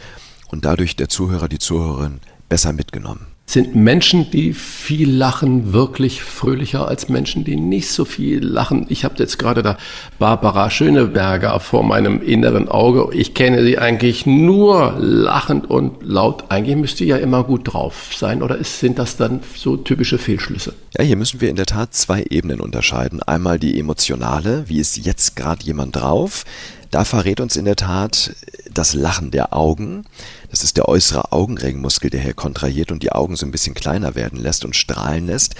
und 0.49 0.65
dadurch 0.65 0.97
der 0.97 1.07
Zuhörer, 1.07 1.47
die 1.47 1.59
Zuhörerin 1.59 2.19
besser 2.49 2.73
mitgenommen. 2.73 3.32
Sind 3.45 3.75
Menschen, 3.75 4.31
die 4.31 4.53
viel 4.53 5.11
lachen, 5.11 5.73
wirklich 5.73 6.23
fröhlicher 6.23 6.87
als 6.87 7.09
Menschen, 7.09 7.43
die 7.43 7.57
nicht 7.57 7.89
so 7.89 8.05
viel 8.05 8.43
lachen? 8.43 8.85
Ich 8.89 9.03
habe 9.03 9.15
jetzt 9.17 9.37
gerade 9.37 9.61
da 9.61 9.77
Barbara 10.17 10.69
Schöneberger 10.69 11.59
vor 11.59 11.83
meinem 11.83 12.21
inneren 12.21 12.69
Auge. 12.69 13.13
Ich 13.13 13.33
kenne 13.33 13.63
sie 13.63 13.77
eigentlich 13.77 14.25
nur 14.25 14.95
lachend 14.97 15.69
und 15.69 16.01
laut. 16.01 16.45
Eigentlich 16.49 16.77
müsste 16.77 17.03
ja 17.03 17.17
immer 17.17 17.43
gut 17.43 17.73
drauf 17.73 18.11
sein. 18.15 18.41
Oder 18.41 18.57
ist, 18.57 18.79
sind 18.79 18.97
das 18.97 19.17
dann 19.17 19.41
so 19.55 19.75
typische 19.75 20.17
Fehlschlüsse? 20.17 20.73
Ja, 20.97 21.03
hier 21.03 21.17
müssen 21.17 21.41
wir 21.41 21.49
in 21.49 21.57
der 21.57 21.65
Tat 21.65 21.93
zwei 21.93 22.25
Ebenen 22.29 22.61
unterscheiden. 22.61 23.21
Einmal 23.21 23.59
die 23.59 23.77
emotionale, 23.77 24.63
wie 24.67 24.79
ist 24.79 24.97
jetzt 25.05 25.35
gerade 25.35 25.63
jemand 25.63 25.97
drauf? 25.97 26.45
Da 26.91 27.05
verrät 27.05 27.39
uns 27.39 27.55
in 27.55 27.65
der 27.65 27.75
Tat 27.75 28.35
das 28.71 28.93
Lachen 28.93 29.31
der 29.31 29.53
Augen. 29.53 30.05
Das 30.53 30.63
ist 30.63 30.77
der 30.77 30.87
äußere 30.87 31.31
Augenringmuskel, 31.31 32.11
der 32.11 32.19
hier 32.19 32.35
kontrahiert 32.35 32.91
und 32.91 33.01
die 33.01 33.11
Augen 33.11 33.35
so 33.35 33.43
ein 33.43 33.51
bisschen 33.51 33.73
kleiner 33.73 34.13
werden 34.13 34.39
lässt 34.39 34.65
und 34.65 34.75
strahlen 34.75 35.25
lässt. 35.25 35.55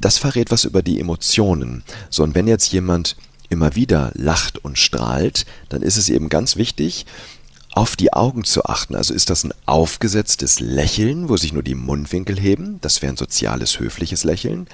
Das 0.00 0.16
verrät 0.16 0.50
was 0.50 0.64
über 0.64 0.82
die 0.82 0.98
Emotionen. 0.98 1.84
So, 2.08 2.22
und 2.22 2.34
wenn 2.34 2.48
jetzt 2.48 2.72
jemand 2.72 3.18
immer 3.50 3.74
wieder 3.74 4.12
lacht 4.14 4.56
und 4.56 4.78
strahlt, 4.78 5.44
dann 5.68 5.82
ist 5.82 5.98
es 5.98 6.08
eben 6.08 6.30
ganz 6.30 6.56
wichtig, 6.56 7.04
auf 7.72 7.94
die 7.94 8.14
Augen 8.14 8.44
zu 8.44 8.64
achten. 8.64 8.94
Also 8.94 9.12
ist 9.12 9.28
das 9.28 9.44
ein 9.44 9.52
aufgesetztes 9.66 10.60
Lächeln, 10.60 11.28
wo 11.28 11.36
sich 11.36 11.52
nur 11.52 11.62
die 11.62 11.74
Mundwinkel 11.74 12.40
heben? 12.40 12.80
Das 12.80 13.02
wäre 13.02 13.12
ein 13.12 13.18
soziales, 13.18 13.80
höfliches 13.80 14.24
Lächeln. 14.24 14.66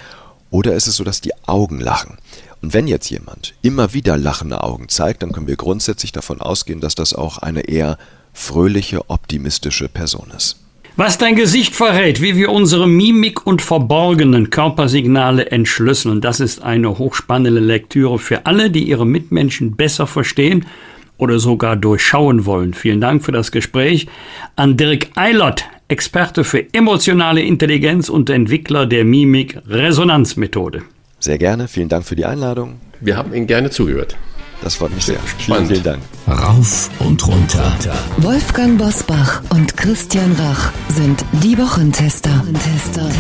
Oder 0.51 0.74
ist 0.74 0.86
es 0.86 0.94
so, 0.94 1.02
dass 1.02 1.20
die 1.20 1.35
Augen 1.48 1.81
lachen? 1.81 2.19
Und 2.60 2.74
wenn 2.74 2.86
jetzt 2.86 3.10
jemand 3.10 3.55
immer 3.60 3.93
wieder 3.93 4.16
lachende 4.16 4.62
Augen 4.62 4.89
zeigt, 4.89 5.24
dann 5.24 5.32
können 5.32 5.48
wir 5.48 5.56
grundsätzlich 5.56 6.12
davon 6.12 6.40
ausgehen, 6.40 6.81
dass 6.81 6.94
das 6.94 7.12
auch 7.12 7.39
eine 7.39 7.62
eher 7.62 7.98
fröhliche, 8.33 9.09
optimistische 9.11 9.89
Person 9.89 10.33
ist. 10.37 10.59
Was 10.97 11.17
dein 11.17 11.37
Gesicht 11.37 11.75
verrät, 11.75 12.21
wie 12.21 12.37
wir 12.37 12.51
unsere 12.51 12.87
Mimik 12.87 13.47
und 13.47 13.63
verborgenen 13.63 14.51
Körpersignale 14.51 15.51
entschlüsseln, 15.51 16.21
das 16.21 16.39
ist 16.39 16.63
eine 16.63 16.99
hochspannende 16.99 17.61
Lektüre 17.61 18.19
für 18.19 18.45
alle, 18.45 18.71
die 18.71 18.83
ihre 18.83 19.07
Mitmenschen 19.07 19.75
besser 19.75 20.07
verstehen 20.07 20.67
oder 21.17 21.39
sogar 21.39 21.77
durchschauen 21.77 22.45
wollen. 22.45 22.75
Vielen 22.75 23.01
Dank 23.01 23.25
für 23.25 23.33
das 23.33 23.53
Gespräch 23.53 24.07
an 24.55 24.77
Dirk 24.77 25.09
Eilert, 25.15 25.65
Experte 25.89 26.45
für 26.45 26.67
emotionale 26.75 27.41
Intelligenz 27.41 28.11
und 28.11 28.29
Entwickler 28.29 28.85
der 28.85 29.05
Mimik-Resonanzmethode. 29.05 30.83
Sehr 31.21 31.39
gerne. 31.39 31.69
Vielen 31.69 31.89
Dank 31.89 32.05
für 32.05 32.17
die 32.17 32.27
Einladung. 32.27 32.81
Wir 33.01 33.17
haben 33.17 33.33
Ihnen 33.33 33.47
gerne 33.47 33.71
zugehört. 33.71 34.17
Das 34.63 34.77
freut 34.77 34.95
mich 34.95 35.05
sehr. 35.05 35.19
Spannend. 35.39 35.69
Vielen, 35.69 35.83
vielen 35.83 36.01
Dank. 36.27 36.43
Rauf 36.43 36.91
und 37.01 37.27
runter. 37.27 37.73
Wolfgang 38.19 38.79
Bosbach 38.79 39.43
und 39.51 39.77
Christian 39.77 40.33
Rach 40.39 40.73
sind 40.89 41.25
die 41.43 41.59
Wochentester. 41.59 42.31
Tester. 42.53 43.11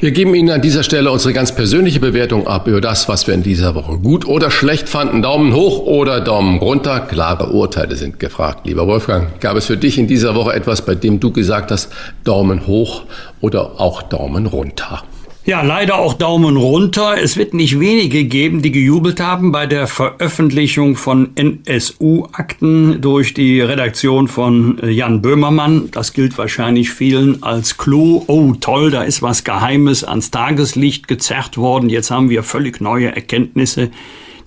Wir 0.00 0.12
geben 0.12 0.34
Ihnen 0.34 0.48
an 0.48 0.62
dieser 0.62 0.82
Stelle 0.82 1.12
unsere 1.12 1.34
ganz 1.34 1.54
persönliche 1.54 2.00
Bewertung 2.00 2.46
ab 2.46 2.66
über 2.66 2.80
das, 2.80 3.08
was 3.08 3.26
wir 3.26 3.34
in 3.34 3.42
dieser 3.42 3.74
Woche 3.74 3.98
gut 3.98 4.26
oder 4.26 4.50
schlecht 4.50 4.88
fanden. 4.88 5.20
Daumen 5.20 5.54
hoch 5.54 5.80
oder 5.80 6.20
Daumen 6.22 6.58
runter. 6.58 7.00
Klare 7.00 7.50
Urteile 7.50 7.96
sind 7.96 8.18
gefragt. 8.18 8.66
Lieber 8.66 8.86
Wolfgang, 8.86 9.38
gab 9.40 9.56
es 9.56 9.66
für 9.66 9.76
dich 9.76 9.98
in 9.98 10.06
dieser 10.06 10.34
Woche 10.34 10.54
etwas, 10.54 10.82
bei 10.84 10.94
dem 10.94 11.20
du 11.20 11.30
gesagt 11.32 11.70
hast, 11.70 11.92
Daumen 12.24 12.66
hoch 12.66 13.02
oder 13.40 13.78
auch 13.78 14.02
Daumen 14.02 14.46
runter? 14.46 15.02
Ja, 15.50 15.62
leider 15.62 15.98
auch 15.98 16.14
Daumen 16.14 16.56
runter. 16.56 17.20
Es 17.20 17.36
wird 17.36 17.54
nicht 17.54 17.80
wenige 17.80 18.22
geben, 18.22 18.62
die 18.62 18.70
gejubelt 18.70 19.18
haben 19.18 19.50
bei 19.50 19.66
der 19.66 19.88
Veröffentlichung 19.88 20.94
von 20.94 21.30
NSU-Akten 21.34 23.00
durch 23.00 23.34
die 23.34 23.60
Redaktion 23.60 24.28
von 24.28 24.78
äh, 24.78 24.90
Jan 24.90 25.22
Böhmermann. 25.22 25.90
Das 25.90 26.12
gilt 26.12 26.38
wahrscheinlich 26.38 26.90
vielen 26.90 27.42
als 27.42 27.78
Clou. 27.78 28.22
Oh, 28.28 28.52
toll, 28.60 28.92
da 28.92 29.02
ist 29.02 29.22
was 29.22 29.42
Geheimes 29.42 30.04
ans 30.04 30.30
Tageslicht 30.30 31.08
gezerrt 31.08 31.58
worden. 31.58 31.90
Jetzt 31.90 32.12
haben 32.12 32.30
wir 32.30 32.44
völlig 32.44 32.80
neue 32.80 33.12
Erkenntnisse, 33.12 33.90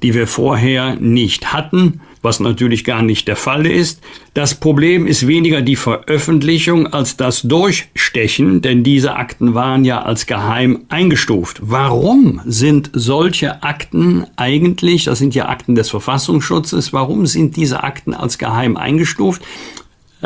die 0.03 0.13
wir 0.13 0.25
vorher 0.25 0.95
nicht 0.95 1.51
hatten. 1.51 1.99
Was 2.23 2.39
natürlich 2.39 2.83
gar 2.83 3.03
nicht 3.03 3.27
der 3.27 3.35
Fall 3.35 3.67
ist. 3.67 4.01
Das 4.33 4.55
Problem 4.55 5.05
ist 5.05 5.27
weniger 5.27 5.61
die 5.61 5.75
Veröffentlichung 5.75 6.87
als 6.87 7.17
das 7.17 7.43
Durchstechen, 7.43 8.61
denn 8.61 8.83
diese 8.83 9.15
Akten 9.15 9.53
waren 9.53 9.85
ja 9.85 10.01
als 10.01 10.25
geheim 10.25 10.85
eingestuft. 10.89 11.59
Warum 11.61 12.41
sind 12.45 12.89
solche 12.93 13.61
Akten 13.61 14.25
eigentlich, 14.37 15.03
das 15.03 15.19
sind 15.19 15.35
ja 15.35 15.49
Akten 15.49 15.75
des 15.75 15.91
Verfassungsschutzes, 15.91 16.93
warum 16.93 17.27
sind 17.27 17.57
diese 17.57 17.83
Akten 17.83 18.15
als 18.15 18.39
geheim 18.39 18.77
eingestuft? 18.77 19.43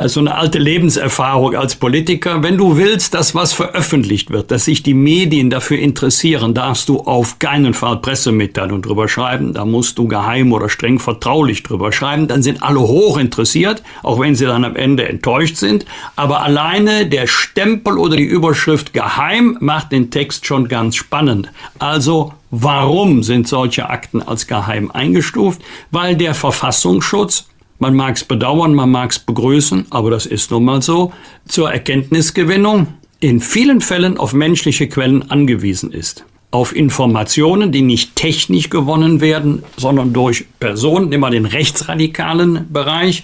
So 0.06 0.20
eine 0.20 0.36
alte 0.36 0.60
Lebenserfahrung 0.60 1.56
als 1.56 1.76
Politiker. 1.76 2.44
Wenn 2.44 2.58
du 2.58 2.78
willst, 2.78 3.16
dass 3.16 3.34
was 3.34 3.54
veröffentlicht 3.54 4.30
wird, 4.30 4.52
dass 4.52 4.66
sich 4.66 4.84
die 4.84 4.94
Medien 4.94 5.50
dafür 5.50 5.80
interessieren, 5.80 6.54
darfst 6.54 6.88
du 6.90 7.00
auf 7.00 7.40
keinen 7.40 7.74
Fall 7.74 7.98
Pressemitteilung 7.98 8.84
drüber 8.84 9.08
schreiben. 9.08 9.54
Da 9.54 9.66
musst 9.66 9.98
du 9.98 10.08
geheim 10.08 10.54
oder 10.54 10.70
streng 10.70 11.00
vertraulich 11.00 11.64
drüber 11.64 11.92
schreiben. 11.92 12.28
Dann 12.28 12.44
sind 12.44 12.62
alle 12.62 12.80
hoch 12.80 13.18
interessiert, 13.18 13.82
auch 14.04 14.20
wenn 14.20 14.36
sie 14.36 14.46
dann 14.46 14.66
am 14.66 14.76
Ende 14.76 15.08
enttäuscht 15.08 15.56
sind. 15.56 15.86
Aber 16.16 16.44
alleine 16.44 17.08
der 17.08 17.26
Stempel 17.26 17.98
oder 17.98 18.16
die 18.18 18.24
Überschrift 18.24 18.94
geheim 18.94 19.58
macht 19.62 19.92
den 19.92 20.12
Text 20.12 20.46
schon 20.46 20.68
ganz 20.68 20.96
spannend. 20.96 21.52
Also 21.80 22.34
Warum 22.50 23.24
sind 23.24 23.46
solche 23.46 23.90
Akten 23.90 24.22
als 24.22 24.48
geheim 24.48 24.90
eingestuft? 24.90 25.62
Weil 25.92 26.16
der 26.16 26.34
Verfassungsschutz 26.34 27.46
man 27.80 27.96
mag 27.96 28.16
es 28.16 28.24
bedauern, 28.24 28.74
man 28.74 28.90
mag 28.90 29.12
es 29.12 29.20
begrüßen, 29.20 29.88
aber 29.90 30.12
das 30.12 30.26
ist 30.26 30.52
nun 30.52 30.66
mal 30.66 30.82
so, 30.82 31.12
zur 31.48 31.72
Erkenntnisgewinnung 31.72 32.88
in 33.20 33.40
vielen 33.40 33.82
Fällen 33.82 34.18
auf 34.18 34.34
menschliche 34.34 34.88
Quellen 34.88 35.30
angewiesen 35.30 35.92
ist. 35.92 36.26
Auf 36.50 36.76
Informationen, 36.76 37.72
die 37.72 37.82
nicht 37.82 38.16
technisch 38.16 38.70
gewonnen 38.70 39.22
werden, 39.22 39.64
sondern 39.76 40.14
durch 40.14 40.46
Personen, 40.60 41.12
wir 41.12 41.30
den 41.30 41.46
rechtsradikalen 41.46 42.72
Bereich. 42.72 43.24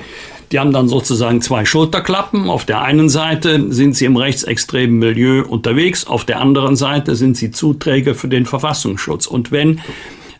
Die 0.52 0.60
haben 0.60 0.74
dann 0.74 0.88
sozusagen 0.88 1.42
zwei 1.42 1.66
Schulterklappen. 1.66 2.50
Auf 2.50 2.66
der 2.66 2.82
einen 2.82 3.10
Seite 3.10 3.72
sind 3.72 3.96
sie 3.96 4.06
im 4.06 4.18
rechtsextremen 4.18 5.00
Milieu 5.00 5.44
unterwegs, 5.46 6.06
auf 6.06 6.26
der 6.26 6.42
anderen 6.42 6.76
Seite 6.76 7.16
sind 7.16 7.38
sie 7.38 7.52
Zuträger 7.52 8.14
für 8.14 8.28
den 8.28 8.46
Verfassungsschutz. 8.46 9.26
Und 9.26 9.52
wenn 9.52 9.80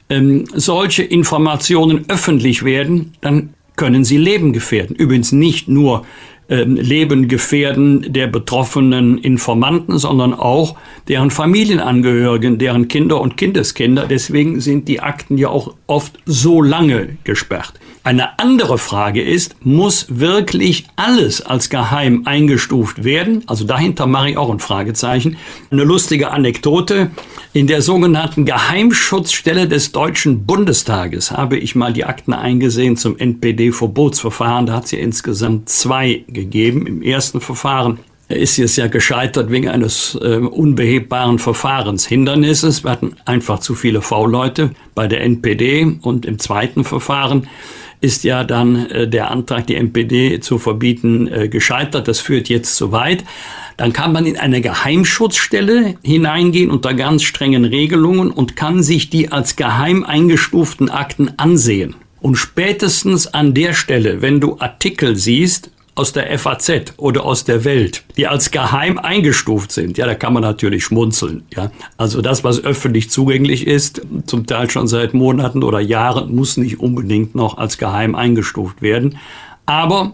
ähm, 0.10 0.46
solche 0.54 1.04
Informationen 1.04 2.06
öffentlich 2.10 2.64
werden, 2.64 3.14
dann 3.22 3.54
können 3.76 4.04
sie 4.04 4.18
Leben 4.18 4.54
gefährden. 4.54 4.96
Übrigens 4.96 5.32
nicht 5.32 5.68
nur 5.68 6.06
ähm, 6.50 6.76
Leben 6.76 7.28
gefährden 7.28 8.12
der 8.12 8.28
betroffenen 8.28 9.18
Informanten, 9.18 9.98
sondern 9.98 10.34
auch 10.34 10.76
deren 11.08 11.32
Familienangehörigen, 11.32 12.58
deren 12.58 12.88
Kinder 12.88 13.22
und 13.22 13.38
Kindeskinder. 13.38 14.08
Deswegen 14.08 14.60
sind 14.60 14.88
die 14.88 15.00
Akten 15.00 15.38
ja 15.38 15.48
auch 15.48 15.74
oft 15.88 16.20
so 16.26 16.62
lange 16.62 17.18
gesperrt. 17.24 17.74
Eine 18.06 18.38
andere 18.38 18.78
Frage 18.78 19.22
ist, 19.22 19.56
muss 19.66 20.08
wirklich 20.10 20.88
alles 20.98 21.42
als 21.42 21.70
geheim 21.70 22.24
eingestuft 22.26 23.06
werden? 23.06 23.44
Also 23.48 23.64
dahinter 23.64 24.08
mache 24.08 24.32
ich 24.32 24.38
auch 24.38 24.50
ein 24.50 24.60
Fragezeichen. 24.60 25.38
Eine 25.72 25.86
lustige 25.86 26.32
Anekdote. 26.32 27.12
In 27.54 27.66
der 27.66 27.82
sogenannten 27.82 28.44
Geheimschutzstelle 28.44 29.70
des 29.70 29.94
Deutschen 29.94 30.46
Bundestages 30.46 31.32
habe 31.32 31.58
ich 31.58 31.76
mal 31.76 31.94
die 31.94 32.04
Akten 32.04 32.34
eingesehen 32.34 32.98
zum 32.98 33.18
NPD-Verbotsverfahren. 33.18 34.66
Da 34.66 34.74
hat 34.74 34.86
es 34.86 34.92
ja 34.92 35.00
insgesamt 35.00 35.70
zwei 35.70 36.26
gegeben. 36.28 36.86
Im 36.86 37.02
ersten 37.04 37.40
Verfahren 37.40 38.00
ist 38.28 38.60
es 38.60 38.76
ja 38.76 38.88
gescheitert 38.88 39.50
wegen 39.50 39.70
eines 39.70 40.20
äh, 40.22 40.40
unbehebbaren 40.40 41.40
Verfahrenshindernisses. 41.40 42.84
Wir 42.84 42.92
hatten 42.92 43.16
einfach 43.24 43.60
zu 43.60 43.76
viele 43.76 44.02
V-Leute 44.02 44.72
bei 44.94 45.08
der 45.08 45.22
NPD 45.22 46.00
und 46.02 46.26
im 46.26 46.38
zweiten 46.38 46.84
Verfahren 46.84 47.48
ist 48.04 48.26
ja 48.26 48.44
dann 48.44 48.88
äh, 48.88 49.08
der 49.08 49.32
Antrag, 49.32 49.66
die 49.68 49.76
MPD 49.76 50.42
zu 50.42 50.60
verbieten, 50.60 51.28
äh, 51.28 51.48
gescheitert. 51.48 52.08
Das 52.08 52.20
führt 52.20 52.50
jetzt 52.50 52.76
zu 52.76 52.92
weit. 52.92 53.24
Dann 53.78 53.94
kann 53.94 54.12
man 54.12 54.26
in 54.26 54.38
eine 54.38 54.62
Geheimschutzstelle 54.62 55.96
hineingehen 56.04 56.70
unter 56.70 56.94
ganz 56.94 57.24
strengen 57.24 57.66
Regelungen 57.66 58.30
und 58.30 58.56
kann 58.56 58.84
sich 58.84 59.10
die 59.10 59.32
als 59.32 59.56
geheim 59.56 60.04
eingestuften 60.04 60.90
Akten 60.90 61.32
ansehen. 61.38 61.96
Und 62.20 62.36
spätestens 62.36 63.28
an 63.28 63.54
der 63.54 63.74
Stelle, 63.74 64.22
wenn 64.22 64.40
du 64.40 64.58
Artikel 64.60 65.16
siehst, 65.16 65.72
aus 65.96 66.12
der 66.12 66.38
FAZ 66.40 66.94
oder 66.98 67.24
aus 67.24 67.44
der 67.44 67.66
Welt, 67.66 68.04
die 68.18 68.28
als 68.28 68.52
geheim 68.52 68.98
eingestuft 68.98 69.72
sind, 69.72 69.98
ja, 69.98 70.06
da 70.06 70.16
kann 70.16 70.34
man 70.34 70.42
natürlich 70.42 70.84
schmunzeln, 70.86 71.44
ja. 71.56 71.72
Also 71.98 72.22
das, 72.22 72.44
was 72.44 72.64
öffentlich 72.64 73.10
zugänglich 73.10 73.68
ist, 73.68 74.02
zum 74.26 74.46
Teil 74.46 74.70
schon 74.70 74.88
seit 74.88 75.14
Monaten 75.14 75.64
oder 75.64 75.80
Jahren, 75.80 76.34
muss 76.36 76.58
nicht 76.58 76.80
unbedingt 76.80 77.36
noch 77.36 77.58
als 77.58 77.78
geheim 77.78 78.16
eingestuft 78.16 78.82
werden. 78.82 79.18
Aber 79.66 80.14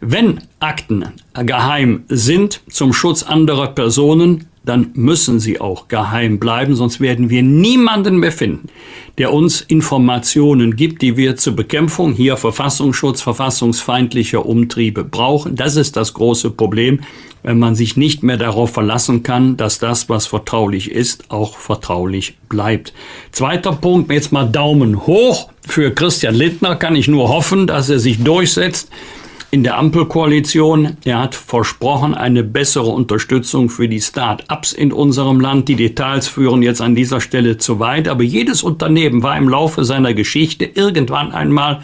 wenn 0.00 0.40
Akten 0.58 1.04
geheim 1.34 2.04
sind 2.08 2.62
zum 2.70 2.92
Schutz 2.92 3.22
anderer 3.22 3.68
Personen, 3.68 4.46
dann 4.64 4.90
müssen 4.94 5.40
sie 5.40 5.60
auch 5.60 5.88
geheim 5.88 6.38
bleiben, 6.38 6.74
sonst 6.74 7.00
werden 7.00 7.30
wir 7.30 7.42
niemanden 7.42 8.18
mehr 8.18 8.32
finden, 8.32 8.68
der 9.16 9.32
uns 9.32 9.62
Informationen 9.62 10.76
gibt, 10.76 11.00
die 11.02 11.16
wir 11.16 11.36
zur 11.36 11.56
Bekämpfung 11.56 12.12
hier 12.12 12.36
Verfassungsschutz, 12.36 13.22
verfassungsfeindlicher 13.22 14.44
Umtriebe 14.44 15.02
brauchen. 15.02 15.56
Das 15.56 15.76
ist 15.76 15.96
das 15.96 16.12
große 16.12 16.50
Problem, 16.50 17.00
wenn 17.42 17.58
man 17.58 17.74
sich 17.74 17.96
nicht 17.96 18.22
mehr 18.22 18.36
darauf 18.36 18.72
verlassen 18.72 19.22
kann, 19.22 19.56
dass 19.56 19.78
das, 19.78 20.10
was 20.10 20.26
vertraulich 20.26 20.90
ist, 20.90 21.30
auch 21.30 21.56
vertraulich 21.56 22.36
bleibt. 22.50 22.92
Zweiter 23.32 23.72
Punkt, 23.72 24.12
jetzt 24.12 24.30
mal 24.30 24.44
Daumen 24.44 25.06
hoch. 25.06 25.50
Für 25.66 25.90
Christian 25.90 26.34
Lindner 26.34 26.76
kann 26.76 26.96
ich 26.96 27.08
nur 27.08 27.30
hoffen, 27.30 27.66
dass 27.66 27.88
er 27.88 27.98
sich 27.98 28.22
durchsetzt 28.22 28.90
in 29.50 29.64
der 29.64 29.78
Ampelkoalition. 29.78 30.96
Er 31.04 31.18
hat 31.18 31.34
versprochen 31.34 32.14
eine 32.14 32.44
bessere 32.44 32.86
Unterstützung 32.86 33.68
für 33.68 33.88
die 33.88 34.00
Start-ups 34.00 34.72
in 34.72 34.92
unserem 34.92 35.40
Land. 35.40 35.68
Die 35.68 35.76
Details 35.76 36.28
führen 36.28 36.62
jetzt 36.62 36.80
an 36.80 36.94
dieser 36.94 37.20
Stelle 37.20 37.58
zu 37.58 37.80
weit, 37.80 38.08
aber 38.08 38.22
jedes 38.22 38.62
Unternehmen 38.62 39.22
war 39.22 39.36
im 39.36 39.48
Laufe 39.48 39.84
seiner 39.84 40.14
Geschichte 40.14 40.64
irgendwann 40.64 41.32
einmal 41.32 41.80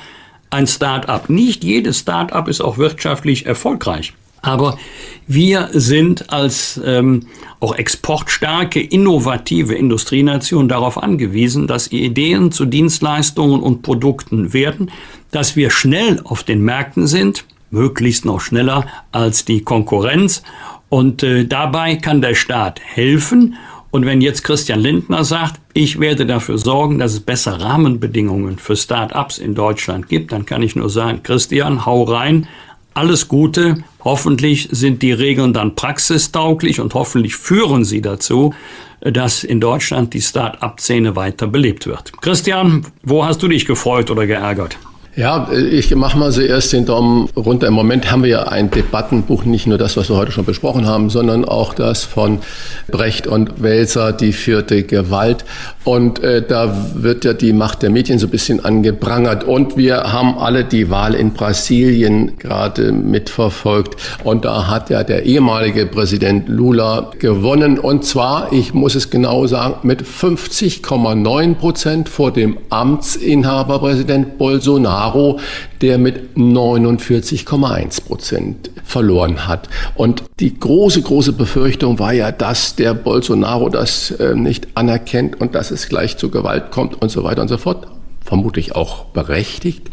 ein 0.51 0.67
Start-up. 0.67 1.29
Nicht 1.29 1.65
jedes 1.65 2.01
Start-up 2.01 2.49
ist 2.49 2.61
auch 2.61 2.79
wirtschaftlich 2.79 3.47
erfolgreich. 3.47 4.13
Aber 4.43 4.79
wir 5.27 5.71
sind 5.73 6.31
als 6.33 6.81
ähm, 6.85 7.27
auch 7.59 7.75
exportstarke, 7.75 8.81
innovative 8.81 9.75
Industrienation 9.75 10.69
darauf 10.69 11.03
angewiesen, 11.03 11.67
dass 11.67 11.91
Ideen 11.91 12.53
zu 12.53 12.65
Dienstleistungen 12.65 13.61
und 13.61 13.83
Produkten 13.83 14.53
werden, 14.53 14.93
dass 15.33 15.57
wir 15.57 15.71
schnell 15.71 16.21
auf 16.23 16.45
den 16.45 16.63
Märkten 16.63 17.09
sind, 17.09 17.45
möglichst 17.71 18.25
noch 18.25 18.41
schneller 18.41 18.87
als 19.13 19.45
die 19.45 19.63
Konkurrenz. 19.63 20.43
Und 20.89 21.23
äh, 21.23 21.47
dabei 21.47 21.97
kann 21.97 22.21
der 22.21 22.35
Staat 22.35 22.81
helfen. 22.81 23.57
Und 23.91 24.05
wenn 24.05 24.21
jetzt 24.21 24.45
Christian 24.45 24.81
Lindner 24.81 25.25
sagt, 25.25 25.61
ich 25.73 26.01
werde 26.01 26.27
dafür 26.27 26.59
sorgen, 26.59 26.99
dass 26.99 27.15
es 27.15 27.21
bessere 27.21 27.63
Rahmenbedingungen 27.63 28.59
für 28.59 28.77
Start-ups 28.77 29.39
in 29.39 29.55
Deutschland 29.55 30.09
gibt, 30.09 30.33
dann 30.33 30.47
kann 30.47 30.63
ich 30.63 30.77
nur 30.77 30.91
sagen, 30.91 31.23
Christian, 31.23 31.87
hau 31.87 32.03
rein, 32.03 32.47
alles 32.95 33.29
Gute. 33.29 33.85
Hoffentlich 34.05 34.69
sind 34.71 35.03
die 35.03 35.13
Regeln 35.13 35.53
dann 35.53 35.75
praxistauglich 35.75 36.81
und 36.81 36.95
hoffentlich 36.95 37.37
führen 37.37 37.85
sie 37.85 38.01
dazu, 38.01 38.55
dass 39.01 39.45
in 39.45 39.61
Deutschland 39.61 40.15
die 40.15 40.23
Start-up-Szene 40.23 41.17
weiter 41.17 41.47
belebt 41.47 41.87
wird. 41.87 42.13
Christian, 42.21 42.87
wo 43.03 43.25
hast 43.25 43.43
du 43.43 43.49
dich 43.49 43.67
gefreut 43.67 44.11
oder 44.11 44.27
geärgert? 44.27 44.79
Ja, 45.17 45.49
ich 45.51 45.95
mache 45.95 46.19
mal 46.19 46.31
zuerst 46.31 46.75
den 46.75 46.85
Daumen 46.85 47.31
runter. 47.35 47.69
Im 47.69 47.73
Moment 47.73 48.13
haben 48.13 48.23
wir 48.23 48.29
ja 48.29 48.43
ein 48.49 48.71
Debattenbuch, 48.71 49.47
nicht 49.47 49.67
nur 49.67 49.79
das, 49.79 49.97
was 49.97 50.11
wir 50.11 50.17
heute 50.19 50.31
schon 50.31 50.45
besprochen 50.45 50.85
haben, 50.85 51.09
sondern 51.09 51.47
auch 51.47 51.73
das 51.73 52.05
von 52.05 52.41
Brecht 52.89 53.27
und 53.27 53.63
Welser, 53.63 54.13
die 54.13 54.35
vierte 54.35 54.83
Gewalt. 54.83 55.47
Und 55.85 56.23
äh, 56.23 56.43
da 56.47 56.91
wird 56.97 57.25
ja 57.25 57.33
die 57.33 57.55
Macht 57.55 57.81
der 57.81 57.89
Medien 57.89 58.19
so 58.19 58.27
ein 58.27 58.31
bisschen 58.31 58.63
angeprangert. 58.63 59.45
Und 59.45 59.79
wir 59.79 60.13
haben 60.13 60.37
alle 60.37 60.65
die 60.65 60.91
Wahl 60.91 61.15
in 61.15 61.33
Brasilien 61.33 62.37
gerade 62.37 62.93
mitverfolgt. 62.93 63.97
Und 64.23 64.45
da 64.45 64.67
hat 64.67 64.91
ja 64.91 65.03
der 65.03 65.23
ehemalige 65.25 65.87
Präsident 65.87 66.47
Lula 66.47 67.11
gewonnen. 67.19 67.79
Und 67.79 68.05
zwar, 68.05 68.53
ich 68.53 68.75
muss 68.75 68.95
es 68.95 69.09
genau 69.09 69.47
sagen, 69.47 69.77
mit 69.83 70.03
50,9 70.03 71.55
Prozent 71.55 72.11
vor 72.11 72.33
dem 72.33 72.59
Amtsinhaber 72.69 73.79
Präsident 73.79 74.37
Bolsonaro. 74.37 75.06
Bolsonaro, 75.07 75.41
der 75.81 75.99
mit 75.99 76.37
49,1 76.37 78.05
Prozent 78.05 78.71
verloren 78.85 79.47
hat. 79.47 79.69
Und 79.95 80.25
die 80.41 80.59
große, 80.59 81.03
große 81.03 81.33
Befürchtung 81.33 81.99
war 81.99 82.13
ja, 82.13 82.33
dass 82.33 82.77
der 82.77 82.95
Bolsonaro 82.95 83.69
das 83.69 84.11
äh, 84.13 84.35
nicht 84.35 84.69
anerkennt 84.75 85.41
und 85.41 85.55
dass 85.55 85.71
es 85.71 85.89
gleich 85.89 86.17
zu 86.17 86.31
Gewalt 86.31 86.71
kommt 86.71 87.01
und 87.01 87.11
so 87.11 87.25
weiter 87.25 87.43
und 87.43 87.49
so 87.49 87.59
fort 87.59 87.87
vermutlich 88.25 88.75
auch 88.75 89.05
berechtigt. 89.07 89.89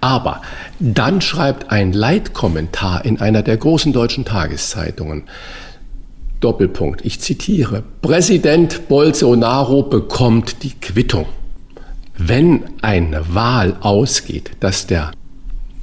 Aber 0.00 0.42
dann 0.78 1.20
schreibt 1.20 1.72
ein 1.72 1.92
Leitkommentar 1.92 3.04
in 3.04 3.20
einer 3.20 3.42
der 3.42 3.56
großen 3.56 3.92
deutschen 3.92 4.24
Tageszeitungen, 4.24 5.24
Doppelpunkt, 6.38 7.04
ich 7.04 7.20
zitiere, 7.20 7.84
Präsident 8.02 8.88
Bolsonaro 8.88 9.84
bekommt 9.84 10.64
die 10.64 10.72
Quittung 10.72 11.26
wenn 12.16 12.64
eine 12.82 13.34
Wahl 13.34 13.76
ausgeht, 13.80 14.52
dass 14.60 14.86
der 14.86 15.12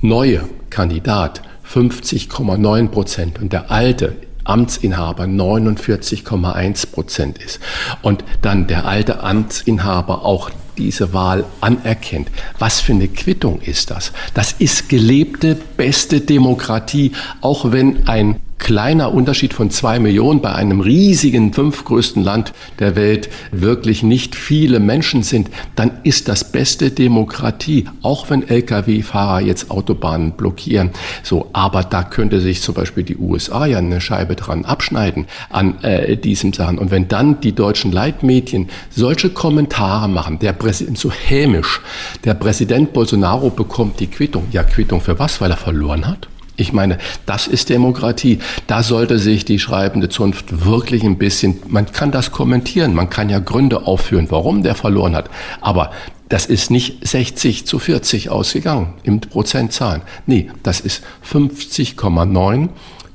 neue 0.01 0.43
Kandidat 0.69 1.41
50,9 1.71 2.87
Prozent 2.87 3.39
und 3.39 3.53
der 3.53 3.71
alte 3.71 4.15
Amtsinhaber 4.43 5.25
49,1 5.25 6.91
Prozent 6.91 7.37
ist 7.37 7.59
und 8.01 8.23
dann 8.41 8.67
der 8.67 8.85
alte 8.85 9.21
Amtsinhaber 9.21 10.25
auch 10.25 10.49
diese 10.77 11.13
Wahl 11.13 11.45
anerkennt. 11.61 12.29
Was 12.57 12.79
für 12.79 12.93
eine 12.93 13.09
Quittung 13.09 13.61
ist 13.61 13.91
das? 13.91 14.13
Das 14.33 14.53
ist 14.53 14.89
gelebte, 14.89 15.55
beste 15.77 16.21
Demokratie, 16.21 17.11
auch 17.41 17.71
wenn 17.71 18.07
ein 18.07 18.39
kleiner 18.59 19.13
Unterschied 19.13 19.53
von 19.53 19.71
zwei 19.71 19.99
Millionen 19.99 20.41
bei 20.41 20.53
einem 20.53 20.81
riesigen 20.81 21.53
fünfgrößten 21.53 22.23
Land 22.23 22.53
der 22.77 22.95
Welt 22.95 23.29
wirklich 23.51 24.03
nicht 24.03 24.35
viele 24.35 24.79
Menschen 24.79 25.23
sind, 25.23 25.49
dann 25.75 25.91
ist 26.03 26.27
das 26.27 26.51
beste 26.51 26.91
Demokratie, 26.91 27.85
auch 28.03 28.29
wenn 28.29 28.47
Lkw-Fahrer 28.47 29.41
jetzt 29.41 29.71
Autobahnen 29.71 30.33
blockieren. 30.33 30.91
So, 31.23 31.49
aber 31.53 31.83
da 31.83 32.03
könnte 32.03 32.41
sich 32.41 32.61
zum 32.61 32.75
Beispiel 32.75 33.03
die 33.03 33.17
USA 33.17 33.65
ja 33.65 33.79
eine 33.79 34.01
Scheibe 34.01 34.35
dran 34.35 34.65
abschneiden 34.65 35.25
an 35.49 35.81
äh, 35.81 36.15
diesem 36.17 36.53
Sachen. 36.53 36.77
Und 36.77 36.91
wenn 36.91 37.07
dann 37.07 37.41
die 37.41 37.53
deutschen 37.53 37.91
Leitmedien 37.91 38.69
solche 38.89 39.29
Kommentare 39.29 40.07
machen, 40.07 40.37
der 40.39 40.53
Präsident 40.53 40.97
so 40.97 41.11
hämisch, 41.11 41.81
der 42.23 42.33
Präsident 42.33 42.93
Bolsonaro 42.93 43.49
bekommt 43.49 43.99
die 43.99 44.07
Quittung. 44.07 44.47
Ja, 44.51 44.63
Quittung 44.63 45.01
für 45.01 45.17
was? 45.17 45.41
Weil 45.41 45.51
er 45.51 45.57
verloren 45.57 46.05
hat? 46.05 46.27
Ich 46.59 46.73
meine, 46.73 46.97
das 47.25 47.47
ist 47.47 47.69
Demokratie. 47.69 48.39
Da 48.67 48.83
sollte 48.83 49.17
sich 49.17 49.45
die 49.45 49.59
schreibende 49.59 50.09
Zunft 50.09 50.65
wirklich 50.65 51.03
ein 51.03 51.17
bisschen, 51.17 51.59
man 51.67 51.91
kann 51.91 52.11
das 52.11 52.31
kommentieren, 52.31 52.93
man 52.93 53.09
kann 53.09 53.29
ja 53.29 53.39
Gründe 53.39 53.87
aufführen, 53.87 54.27
warum 54.29 54.61
der 54.61 54.75
verloren 54.75 55.15
hat. 55.15 55.29
Aber 55.61 55.91
das 56.27 56.45
ist 56.45 56.69
nicht 56.69 57.07
60 57.07 57.65
zu 57.65 57.79
40 57.79 58.29
ausgegangen 58.29 58.93
im 59.03 59.21
Prozentzahlen. 59.21 60.01
Nee, 60.27 60.51
das 60.61 60.81
ist 60.81 61.01
50,9 61.31 62.69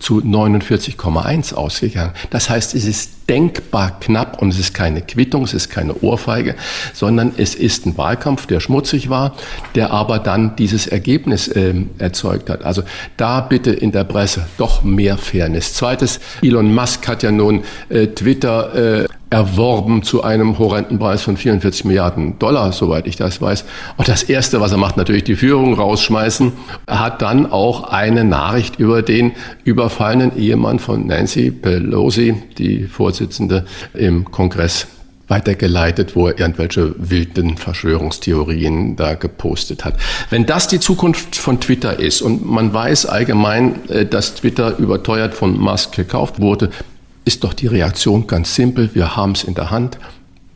zu 0.05 0.19
49,1 0.19 1.55
ausgegangen. 1.55 2.13
Das 2.29 2.51
heißt, 2.51 2.75
es 2.75 2.85
ist 2.85 3.31
denkbar 3.31 3.99
knapp 4.01 4.43
und 4.43 4.51
es 4.51 4.59
ist 4.59 4.75
keine 4.75 5.01
Quittung, 5.01 5.45
es 5.45 5.55
ist 5.55 5.71
keine 5.71 5.95
Ohrfeige, 6.03 6.57
sondern 6.93 7.33
es 7.39 7.55
ist 7.55 7.87
ein 7.87 7.97
Wahlkampf, 7.97 8.47
der 8.47 8.61
schmutzig 8.61 9.09
war, 9.09 9.35
der 9.75 9.93
aber 9.93 10.19
dann 10.19 10.57
dieses 10.57 10.87
Ergebnis 10.87 11.49
äh, 11.49 11.73
erzeugt 11.97 12.51
hat. 12.51 12.65
Also 12.65 12.83
da 13.17 13.41
bitte 13.41 13.71
in 13.71 13.93
der 13.93 14.05
Presse 14.05 14.47
doch 14.59 14.83
mehr 14.83 15.17
Fairness. 15.17 15.73
Zweites, 15.73 16.21
Elon 16.43 16.75
Musk 16.75 17.09
hat 17.09 17.23
ja 17.23 17.33
nun 17.33 17.65
äh, 17.89 18.09
Twitter 18.09 19.05
äh, 19.05 19.09
erworben 19.31 20.03
zu 20.03 20.23
einem 20.23 20.59
horrenden 20.59 20.99
Preis 20.99 21.23
von 21.23 21.37
44 21.37 21.85
Milliarden 21.85 22.39
Dollar, 22.39 22.73
soweit 22.73 23.07
ich 23.07 23.17
das 23.17 23.41
weiß. 23.41 23.65
Und 23.97 24.09
das 24.09 24.23
Erste, 24.23 24.61
was 24.61 24.73
er 24.73 24.79
macht, 24.79 24.97
natürlich 24.97 25.25
die 25.25 25.37
Führung 25.37 25.75
rausschmeißen. 25.75 26.53
Er 26.87 27.01
hat 27.01 27.23
dann 27.23 27.51
auch 27.51 27.85
eine 27.85 28.25
Nachricht 28.25 28.79
über 28.79 29.03
den 29.03 29.33
überfallenen 29.65 30.37
Ehemann 30.39 30.79
von 30.79 31.07
Nancy 31.07 31.51
Pelosi, 31.51 32.35
die 32.59 32.85
Vorsitzende 32.85 33.65
im 33.93 34.31
Kongress 34.31 34.87
weitergeleitet, 35.29 36.15
wo 36.17 36.29
er 36.29 36.39
irgendwelche 36.39 36.95
wilden 36.99 37.57
Verschwörungstheorien 37.57 38.97
da 38.97 39.15
gepostet 39.15 39.85
hat. 39.85 39.95
Wenn 40.31 40.47
das 40.47 40.69
die 40.69 40.81
Zukunft 40.81 41.37
von 41.37 41.61
Twitter 41.61 41.99
ist 41.99 42.21
und 42.21 42.45
man 42.45 42.75
weiß 42.75 43.07
allgemein, 43.07 43.89
äh, 43.89 44.05
dass 44.07 44.35
Twitter 44.35 44.79
überteuert 44.79 45.35
von 45.35 45.59
Musk 45.59 45.97
gekauft 45.97 46.41
wurde, 46.41 46.71
ist 47.25 47.45
doch 47.45 47.55
die 47.55 47.67
Reaktion 47.67 48.27
ganz 48.27 48.55
simpel. 48.55 48.91
Wir 48.95 49.17
haben 49.17 49.33
es 49.33 49.45
in 49.45 49.55
der 49.55 49.71
Hand. 49.71 49.99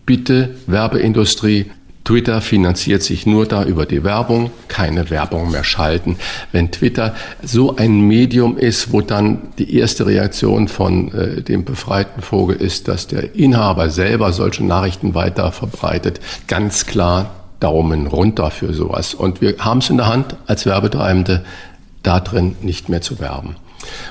Bitte, 0.07 0.57
Werbeindustrie, 0.67 1.67
Twitter 2.05 2.41
finanziert 2.41 3.03
sich 3.03 3.27
nur 3.27 3.45
da 3.45 3.65
über 3.65 3.85
die 3.85 4.03
Werbung, 4.03 4.51
keine 4.69 5.11
Werbung 5.11 5.51
mehr 5.51 5.65
schalten. 5.65 6.17
Wenn 6.53 6.71
Twitter 6.73 7.15
so 7.43 7.77
ein 7.77 8.01
Medium 8.01 8.57
ist, 8.57 8.93
wo 8.93 9.03
dann 9.03 9.49
die 9.59 9.77
erste 9.77 10.07
Reaktion 10.07 10.69
von 10.69 11.13
äh, 11.13 11.43
dem 11.43 11.67
befreiten 11.67 12.23
Vogel 12.23 12.57
ist, 12.57 12.89
dass 12.89 13.09
der 13.09 13.35
Inhaber 13.35 13.91
selber 13.91 14.33
solche 14.33 14.65
Nachrichten 14.65 15.15
weiter 15.15 15.53
verbreitet, 15.53 16.21
ganz 16.47 16.87
klar 16.87 17.35
Daumen 17.61 18.07
runter 18.07 18.51
für 18.51 18.73
sowas. 18.73 19.13
Und 19.13 19.43
wir 19.43 19.57
haben 19.59 19.81
es 19.81 19.91
in 19.91 19.99
der 19.99 20.07
Hand 20.07 20.37
als 20.47 20.65
Werbetreibende, 20.65 21.45
da 22.03 22.21
drin 22.21 22.57
nicht 22.63 22.89
mehr 22.89 23.03
zu 23.03 23.21
werben. 23.21 23.57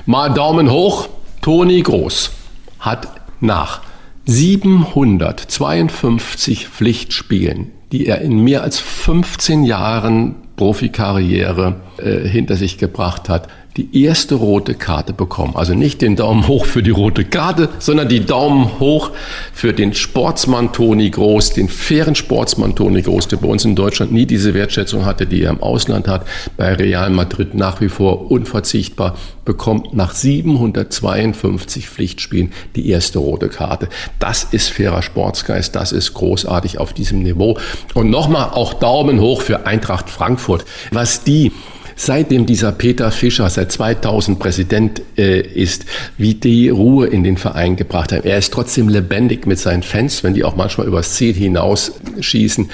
Mal 0.06 0.32
Daumen 0.32 0.70
hoch, 0.70 1.08
Toni 1.40 1.82
Groß 1.82 2.37
hat 2.80 3.08
nach 3.40 3.82
752 4.26 6.68
Pflichtspielen, 6.68 7.70
die 7.92 8.06
er 8.06 8.20
in 8.20 8.44
mehr 8.44 8.62
als 8.62 8.78
15 8.78 9.64
Jahren 9.64 10.36
Profikarriere 10.56 11.76
äh, 11.96 12.28
hinter 12.28 12.56
sich 12.56 12.78
gebracht 12.78 13.28
hat, 13.28 13.48
die 13.78 14.02
erste 14.04 14.34
rote 14.34 14.74
Karte 14.74 15.12
bekommen. 15.12 15.54
Also 15.54 15.74
nicht 15.74 16.02
den 16.02 16.16
Daumen 16.16 16.48
hoch 16.48 16.66
für 16.66 16.82
die 16.82 16.90
rote 16.90 17.24
Karte, 17.24 17.68
sondern 17.78 18.08
die 18.08 18.26
Daumen 18.26 18.80
hoch 18.80 19.12
für 19.52 19.72
den 19.72 19.94
Sportsmann 19.94 20.72
Toni 20.72 21.10
Groß, 21.10 21.52
den 21.52 21.68
fairen 21.68 22.16
Sportsmann 22.16 22.74
Toni 22.74 23.02
Groß, 23.02 23.28
der 23.28 23.36
bei 23.36 23.46
uns 23.46 23.64
in 23.64 23.76
Deutschland 23.76 24.10
nie 24.10 24.26
diese 24.26 24.52
Wertschätzung 24.52 25.04
hatte, 25.04 25.26
die 25.26 25.42
er 25.42 25.50
im 25.50 25.62
Ausland 25.62 26.08
hat, 26.08 26.26
bei 26.56 26.74
Real 26.74 27.10
Madrid 27.10 27.54
nach 27.54 27.80
wie 27.80 27.88
vor 27.88 28.32
unverzichtbar, 28.32 29.16
bekommt 29.44 29.94
nach 29.94 30.12
752 30.12 31.88
Pflichtspielen 31.88 32.52
die 32.74 32.90
erste 32.90 33.20
rote 33.20 33.48
Karte. 33.48 33.88
Das 34.18 34.42
ist 34.42 34.70
fairer 34.70 35.02
Sportsgeist, 35.02 35.76
das 35.76 35.92
ist 35.92 36.14
großartig 36.14 36.78
auf 36.78 36.92
diesem 36.92 37.22
Niveau. 37.22 37.56
Und 37.94 38.10
nochmal 38.10 38.50
auch 38.50 38.74
Daumen 38.74 39.20
hoch 39.20 39.42
für 39.42 39.66
Eintracht 39.66 40.10
Frankfurt. 40.10 40.64
Was 40.90 41.22
die 41.22 41.52
seitdem 41.98 42.46
dieser 42.46 42.72
Peter 42.72 43.10
Fischer 43.10 43.50
seit 43.50 43.72
2000 43.72 44.38
Präsident 44.38 45.02
äh, 45.18 45.40
ist, 45.40 45.84
wie 46.16 46.34
die 46.34 46.68
Ruhe 46.68 47.08
in 47.08 47.24
den 47.24 47.36
Verein 47.36 47.76
gebracht 47.76 48.12
hat. 48.12 48.24
Er 48.24 48.38
ist 48.38 48.52
trotzdem 48.52 48.88
lebendig 48.88 49.46
mit 49.46 49.58
seinen 49.58 49.82
Fans, 49.82 50.22
wenn 50.22 50.32
die 50.32 50.44
auch 50.44 50.56
manchmal 50.56 50.86
übers 50.86 51.14
Ziel 51.14 51.34
hinaus 51.34 51.92
schießen, 52.20 52.70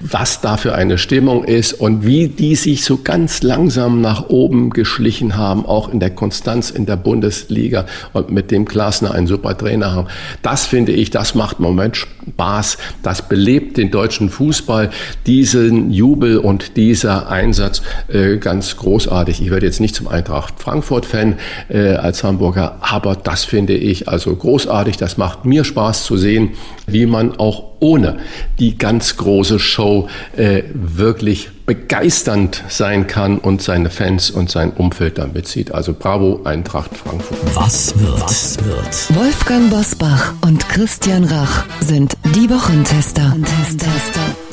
was 0.00 0.40
da 0.40 0.56
für 0.56 0.74
eine 0.74 0.96
Stimmung 0.96 1.44
ist 1.44 1.72
und 1.72 2.06
wie 2.06 2.28
die 2.28 2.54
sich 2.54 2.84
so 2.84 2.98
ganz 3.02 3.42
langsam 3.42 4.00
nach 4.00 4.28
oben 4.28 4.70
geschlichen 4.70 5.36
haben, 5.36 5.66
auch 5.66 5.92
in 5.92 5.98
der 5.98 6.10
Konstanz 6.10 6.70
in 6.70 6.86
der 6.86 6.96
Bundesliga 6.96 7.84
und 8.12 8.30
mit 8.30 8.52
dem 8.52 8.64
Klasner 8.64 9.12
einen 9.12 9.26
super 9.26 9.58
Trainer 9.58 9.92
haben. 9.92 10.06
Das 10.42 10.66
finde 10.66 10.92
ich, 10.92 11.10
das 11.10 11.34
macht 11.34 11.58
im 11.58 11.64
Moment 11.64 11.96
Spaß. 11.96 12.78
Das 13.02 13.28
belebt 13.28 13.76
den 13.76 13.90
deutschen 13.90 14.30
Fußball, 14.30 14.90
diesen 15.26 15.90
Jubel 15.90 16.38
und 16.38 16.76
dieser 16.76 17.28
Einsatz 17.28 17.82
äh, 18.08 18.36
ganz 18.36 18.67
ganz 18.68 18.76
großartig. 18.76 19.40
Ich 19.40 19.50
werde 19.50 19.64
jetzt 19.64 19.80
nicht 19.80 19.94
zum 19.94 20.08
Eintracht 20.08 20.54
Frankfurt-Fan 20.58 21.36
äh, 21.68 21.94
als 21.94 22.22
Hamburger, 22.22 22.76
aber 22.80 23.16
das 23.16 23.44
finde 23.44 23.74
ich 23.74 24.08
also 24.08 24.34
großartig. 24.34 24.98
Das 24.98 25.16
macht 25.16 25.46
mir 25.46 25.64
Spaß 25.64 26.04
zu 26.04 26.18
sehen, 26.18 26.50
wie 26.86 27.06
man 27.06 27.38
auch 27.38 27.64
ohne 27.80 28.18
die 28.58 28.76
ganz 28.76 29.16
große 29.16 29.58
Show 29.58 30.08
äh, 30.36 30.64
wirklich 30.74 31.48
begeisternd 31.64 32.64
sein 32.68 33.06
kann 33.06 33.38
und 33.38 33.62
seine 33.62 33.88
Fans 33.88 34.30
und 34.30 34.50
sein 34.50 34.72
Umfeld 34.72 35.16
dann 35.18 35.32
bezieht. 35.32 35.72
Also 35.72 35.94
bravo 35.98 36.40
Eintracht 36.44 36.96
Frankfurt. 36.96 37.38
Was 37.54 37.98
wird? 37.98 38.20
Was 38.20 38.58
wird? 38.64 39.16
Wolfgang 39.16 39.70
Bosbach 39.70 40.34
und 40.42 40.68
Christian 40.68 41.24
Rach 41.24 41.64
sind 41.80 42.16
die 42.34 42.50
Wochentester. 42.50 43.34
Wochentester. 43.38 44.47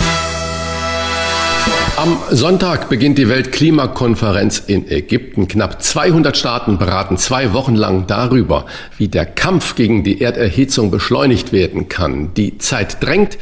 Am 2.06 2.20
Sonntag 2.30 2.88
beginnt 2.88 3.18
die 3.18 3.30
Weltklimakonferenz 3.30 4.60
in 4.68 4.88
Ägypten. 4.92 5.48
Knapp 5.48 5.82
200 5.82 6.38
Staaten 6.38 6.78
beraten 6.78 7.18
zwei 7.18 7.52
Wochen 7.54 7.74
lang 7.74 8.06
darüber, 8.06 8.68
wie 9.00 9.08
der 9.08 9.26
Kampf 9.26 9.74
gegen 9.74 10.04
die 10.04 10.22
Erderhitzung 10.22 10.92
beschleunigt 10.92 11.52
werden 11.52 11.90
kann. 11.90 12.32
Die 12.36 12.60
Zeit 12.60 13.02
drängt, 13.04 13.40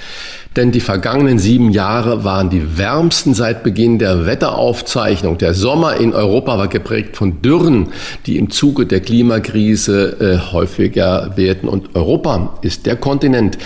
denn 0.56 0.72
die 0.72 0.80
vergangenen 0.80 1.40
sieben 1.40 1.72
Jahre 1.72 2.24
waren 2.24 2.50
die 2.50 2.78
wärmsten 2.78 3.34
seit 3.34 3.64
Beginn 3.64 4.00
der 4.00 4.26
Wetteraufzeichnung. 4.26 5.38
Der 5.38 5.54
Sommer 5.54 5.98
in 5.98 6.14
Europa 6.14 6.58
war 6.58 6.70
geprägt 6.70 7.18
von 7.18 7.42
Dürren, 7.42 7.90
die 8.28 8.38
im 8.38 8.50
Zuge 8.50 8.86
der 8.86 9.02
Klimakrise 9.02 10.22
äh, 10.22 10.54
häufiger 10.54 11.36
werden. 11.36 11.68
Und 11.68 11.98
Europa 11.98 12.60
ist 12.62 12.86
der 12.86 12.96
Kontinent, 12.96 13.58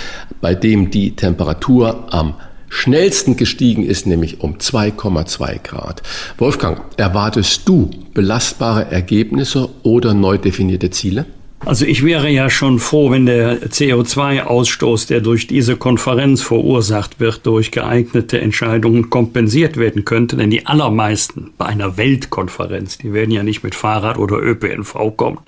bei 0.42 0.56
dem 0.56 0.90
die 0.90 1.16
Temperatur 1.16 2.08
am 2.10 2.34
schnellsten 2.70 3.38
gestiegen 3.38 3.86
ist, 3.86 4.08
nämlich 4.08 4.42
um 4.42 4.58
2,2 4.58 5.60
Grad. 5.64 6.02
Wolfgang, 6.38 6.82
erwartest 6.98 7.68
du 7.68 7.90
belastbare 8.14 8.92
Ergebnisse 8.92 9.70
oder 9.84 10.14
neu 10.14 10.38
definierte 10.38 10.90
Ziele? 10.90 11.26
Also 11.66 11.86
ich 11.86 12.06
wäre 12.06 12.30
ja 12.30 12.50
schon 12.50 12.80
froh, 12.80 13.12
wenn 13.12 13.26
der 13.26 13.62
CO2-Ausstoß, 13.62 15.08
der 15.08 15.22
durch 15.22 15.48
diese 15.48 15.76
Konferenz 15.76 16.42
verursacht 16.42 17.20
wird, 17.20 17.46
durch 17.46 17.72
geeignete 17.72 18.40
Entscheidungen 18.40 19.10
kompensiert 19.10 19.76
werden 19.76 20.06
könnte. 20.06 20.38
Denn 20.38 20.50
die 20.50 20.66
allermeisten 20.66 21.52
bei 21.58 21.66
einer 21.66 21.98
Weltkonferenz, 21.98 23.00
die 23.00 23.12
werden 23.12 23.32
ja 23.32 23.44
nicht 23.44 23.64
mit 23.64 23.76
Fahrrad 23.76 24.18
oder 24.18 24.38
ÖPNV 24.38 25.18
kommen. 25.18 25.40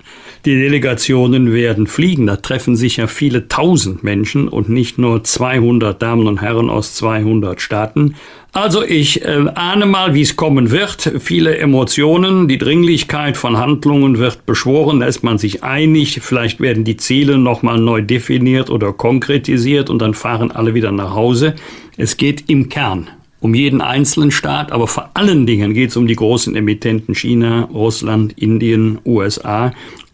Die 0.44 0.56
Delegationen 0.56 1.54
werden 1.54 1.86
fliegen. 1.86 2.26
Da 2.26 2.36
treffen 2.36 2.76
sich 2.76 2.98
ja 2.98 3.06
viele 3.06 3.48
tausend 3.48 4.02
Menschen 4.02 4.48
und 4.48 4.68
nicht 4.68 4.98
nur 4.98 5.24
200 5.24 6.02
Damen 6.02 6.26
und 6.26 6.42
Herren 6.42 6.70
aus 6.70 6.94
200 6.96 7.60
Staaten, 7.60 8.16
Also 8.52 8.82
ich 8.82 9.24
äh, 9.24 9.46
ahne 9.54 9.86
mal, 9.86 10.14
wie 10.14 10.22
es 10.22 10.34
kommen 10.34 10.72
wird. 10.72 11.12
Viele 11.20 11.58
Emotionen, 11.58 12.48
die 12.48 12.58
Dringlichkeit 12.58 13.36
von 13.36 13.58
Handlungen 13.58 14.18
wird 14.18 14.44
beschworen, 14.44 15.00
da 15.00 15.06
ist 15.06 15.22
man 15.22 15.38
sich 15.38 15.62
einig. 15.62 16.18
Vielleicht 16.20 16.60
werden 16.60 16.82
die 16.82 16.96
Ziele 16.96 17.38
nochmal 17.38 17.78
neu 17.78 18.02
definiert 18.02 18.68
oder 18.68 18.92
konkretisiert 18.92 19.88
und 19.88 20.00
dann 20.00 20.14
fahren 20.14 20.50
alle 20.50 20.74
wieder 20.74 20.90
nach 20.90 21.14
Hause. 21.14 21.54
Es 21.96 22.16
geht 22.16 22.50
im 22.50 22.68
Kern 22.68 23.08
um 23.38 23.54
jeden 23.54 23.80
einzelnen 23.80 24.30
Staat, 24.32 24.72
aber 24.72 24.86
vor 24.86 25.10
allen 25.14 25.46
Dingen 25.46 25.72
geht 25.72 25.90
es 25.90 25.96
um 25.96 26.06
die 26.06 26.16
großen 26.16 26.54
Emittenten 26.56 27.14
China, 27.14 27.68
Russland, 27.72 28.34
Indien, 28.36 28.98
USA. 29.04 29.72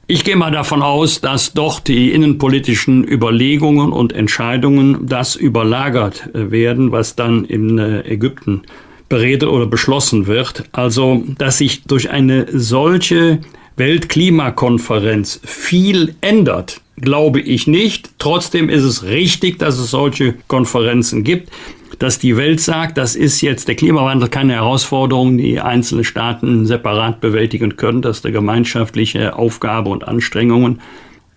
Ich 0.09 0.23
gehe 0.23 0.37
mal 0.37 0.53
davon 0.53 0.83
aus, 0.83 1.21
dass 1.21 1.53
doch 1.53 1.81
die 1.81 2.13
innenpolitischen 2.13 3.03
Überlegungen 3.03 3.91
und 3.91 4.13
Entscheidungen 4.13 5.09
das 5.09 5.35
überlagert 5.35 6.31
äh, 6.33 6.53
werden, 6.53 6.93
was 6.93 7.17
dann 7.17 7.45
in 7.45 7.79
äh, 7.79 8.03
Ägypten 8.03 8.63
beredet 9.09 9.49
oder 9.49 9.67
beschlossen 9.67 10.29
wird. 10.29 10.63
Also, 10.71 11.25
dass 11.39 11.59
sich 11.59 11.83
durch 11.85 12.09
eine 12.09 12.47
solche 12.53 13.41
Weltklimakonferenz 13.75 15.41
viel 15.45 16.15
ändert, 16.21 16.83
glaube 17.01 17.41
ich 17.41 17.67
nicht. 17.67 18.11
Trotzdem 18.21 18.69
ist 18.69 18.85
es 18.85 19.03
richtig, 19.03 19.59
dass 19.59 19.77
es 19.77 19.91
solche 19.91 20.35
Konferenzen 20.47 21.25
gibt 21.25 21.51
dass 21.99 22.19
die 22.19 22.37
Welt 22.37 22.61
sagt, 22.61 22.99
das 22.99 23.17
ist 23.17 23.41
jetzt 23.41 23.69
der 23.69 23.75
Klimawandel 23.75 24.29
keine 24.29 24.55
Herausforderung, 24.55 25.39
die 25.39 25.61
einzelne 25.61 26.05
Staaten 26.05 26.67
separat 26.67 27.21
bewältigen 27.21 27.77
können, 27.77 28.03
das 28.03 28.19
ist 28.19 28.27
eine 28.27 28.33
gemeinschaftliche 28.33 29.37
Aufgabe 29.37 29.91
und 29.91 30.07
Anstrengungen. 30.07 30.81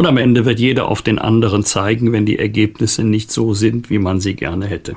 Und 0.01 0.05
am 0.05 0.15
Ende 0.15 0.45
wird 0.45 0.61
jeder 0.61 0.87
auf 0.87 1.01
den 1.01 1.19
anderen 1.19 1.65
zeigen, 1.65 2.13
wenn 2.13 2.25
die 2.25 2.39
Ergebnisse 2.39 3.03
nicht 3.03 3.33
so 3.33 3.53
sind, 3.53 3.89
wie 3.89 3.99
man 3.99 4.21
sie 4.21 4.33
gerne 4.33 4.65
hätte. 4.65 4.95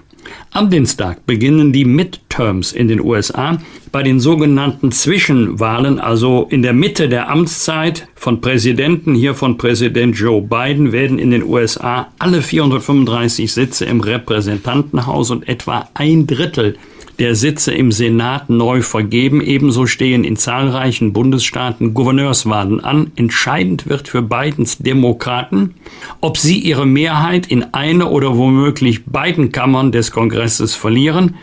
Am 0.52 0.70
Dienstag 0.70 1.26
beginnen 1.26 1.72
die 1.72 1.84
Midterms 1.84 2.70
in 2.70 2.86
den 2.86 3.00
USA. 3.00 3.58
Bei 3.90 4.04
den 4.04 4.20
sogenannten 4.20 4.92
Zwischenwahlen, 4.92 5.98
also 5.98 6.46
in 6.50 6.62
der 6.62 6.72
Mitte 6.72 7.08
der 7.08 7.28
Amtszeit 7.30 8.06
von 8.14 8.40
Präsidenten, 8.40 9.16
hier 9.16 9.34
von 9.34 9.58
Präsident 9.58 10.16
Joe 10.16 10.40
Biden, 10.40 10.92
werden 10.92 11.18
in 11.18 11.32
den 11.32 11.42
USA 11.42 12.06
alle 12.20 12.40
435 12.40 13.52
Sitze 13.52 13.86
im 13.86 14.02
Repräsentantenhaus 14.02 15.32
und 15.32 15.48
etwa 15.48 15.88
ein 15.94 16.28
Drittel 16.28 16.76
der 17.22 17.36
Sitze 17.36 17.72
im 17.72 17.92
Senat 17.92 18.50
neu 18.50 18.82
vergeben. 18.82 19.40
Ebenso 19.40 19.86
stehen 19.86 20.24
in 20.24 20.36
zahlreichen 20.36 21.12
Bundesstaaten 21.12 21.94
Gouverneurswahlen 21.94 22.80
an. 22.82 23.12
Entscheidend 23.14 23.88
wird 23.88 24.08
für 24.08 24.22
Bidens 24.22 24.78
Demokraten, 24.78 25.74
ob 26.20 26.36
sie 26.36 26.58
ihre 26.58 26.84
Mehrheit 26.84 27.46
in 27.46 27.74
eine 27.74 28.08
oder 28.08 28.36
womöglich 28.36 29.04
beiden 29.04 29.52
Kammern 29.52 29.92
des 29.92 30.10
Kongresses 30.10 30.74
verlieren. 30.74 31.36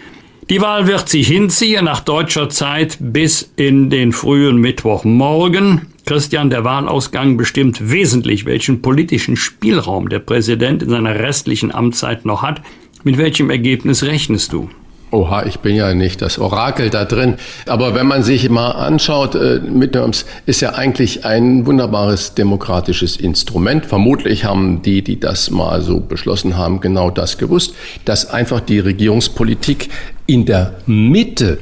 Die 0.49 0.59
Wahl 0.59 0.85
wird 0.85 1.07
sich 1.07 1.29
hinziehen 1.29 1.85
nach 1.85 2.01
deutscher 2.01 2.49
Zeit 2.49 2.97
bis 2.99 3.49
in 3.55 3.89
den 3.89 4.11
frühen 4.11 4.57
Mittwochmorgen. 4.57 5.83
Christian, 6.05 6.49
der 6.49 6.65
Wahlausgang 6.65 7.37
bestimmt 7.37 7.89
wesentlich, 7.89 8.45
welchen 8.45 8.81
politischen 8.81 9.37
Spielraum 9.37 10.09
der 10.09 10.19
Präsident 10.19 10.83
in 10.83 10.89
seiner 10.89 11.15
restlichen 11.15 11.73
Amtszeit 11.73 12.25
noch 12.25 12.41
hat. 12.41 12.61
Mit 13.05 13.17
welchem 13.17 13.49
Ergebnis 13.49 14.03
rechnest 14.03 14.51
du? 14.51 14.69
Oha, 15.11 15.43
ich 15.45 15.59
bin 15.59 15.75
ja 15.75 15.93
nicht 15.95 16.21
das 16.21 16.37
Orakel 16.37 16.91
da 16.91 17.03
drin. 17.03 17.35
Aber 17.65 17.95
wenn 17.95 18.05
man 18.05 18.21
sich 18.21 18.47
mal 18.49 18.71
anschaut, 18.71 19.33
äh, 19.33 19.59
Midterms 19.59 20.25
ist 20.45 20.61
ja 20.61 20.75
eigentlich 20.75 21.25
ein 21.25 21.65
wunderbares 21.65 22.35
demokratisches 22.35 23.17
Instrument. 23.17 23.87
Vermutlich 23.87 24.45
haben 24.45 24.83
die, 24.83 25.01
die 25.01 25.19
das 25.19 25.49
mal 25.49 25.81
so 25.81 25.99
beschlossen 25.99 26.57
haben, 26.57 26.79
genau 26.79 27.09
das 27.09 27.39
gewusst, 27.39 27.73
dass 28.05 28.29
einfach 28.29 28.59
die 28.59 28.79
Regierungspolitik 28.79 29.89
in 30.27 30.45
der 30.45 30.75
Mitte 30.85 31.57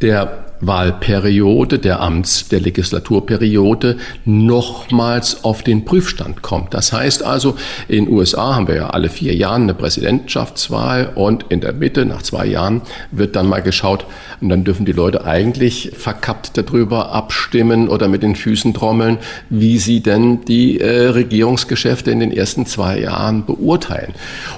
der 0.00 0.45
Wahlperiode, 0.60 1.78
der 1.78 2.00
Amts-, 2.00 2.48
der 2.48 2.60
Legislaturperiode 2.60 3.96
nochmals 4.24 5.44
auf 5.44 5.62
den 5.62 5.84
Prüfstand 5.84 6.42
kommt. 6.42 6.74
Das 6.74 6.92
heißt 6.92 7.22
also, 7.22 7.56
in 7.88 8.08
USA 8.08 8.54
haben 8.54 8.68
wir 8.68 8.76
ja 8.76 8.90
alle 8.90 9.08
vier 9.08 9.34
Jahre 9.34 9.56
eine 9.56 9.74
Präsidentschaftswahl 9.74 11.12
und 11.14 11.46
in 11.48 11.60
der 11.60 11.72
Mitte, 11.72 12.06
nach 12.06 12.22
zwei 12.22 12.46
Jahren, 12.46 12.82
wird 13.10 13.36
dann 13.36 13.48
mal 13.48 13.62
geschaut 13.62 14.06
und 14.40 14.48
dann 14.48 14.64
dürfen 14.64 14.86
die 14.86 14.92
Leute 14.92 15.24
eigentlich 15.24 15.92
verkappt 15.96 16.56
darüber 16.56 17.12
abstimmen 17.12 17.88
oder 17.88 18.08
mit 18.08 18.22
den 18.22 18.36
Füßen 18.36 18.74
trommeln, 18.74 19.18
wie 19.50 19.78
sie 19.78 20.00
denn 20.00 20.44
die 20.44 20.80
äh, 20.80 21.08
Regierungsgeschäfte 21.08 22.10
in 22.10 22.20
den 22.20 22.32
ersten 22.32 22.66
zwei 22.66 23.00
Jahren 23.00 23.44
beurteilen. 23.44 24.12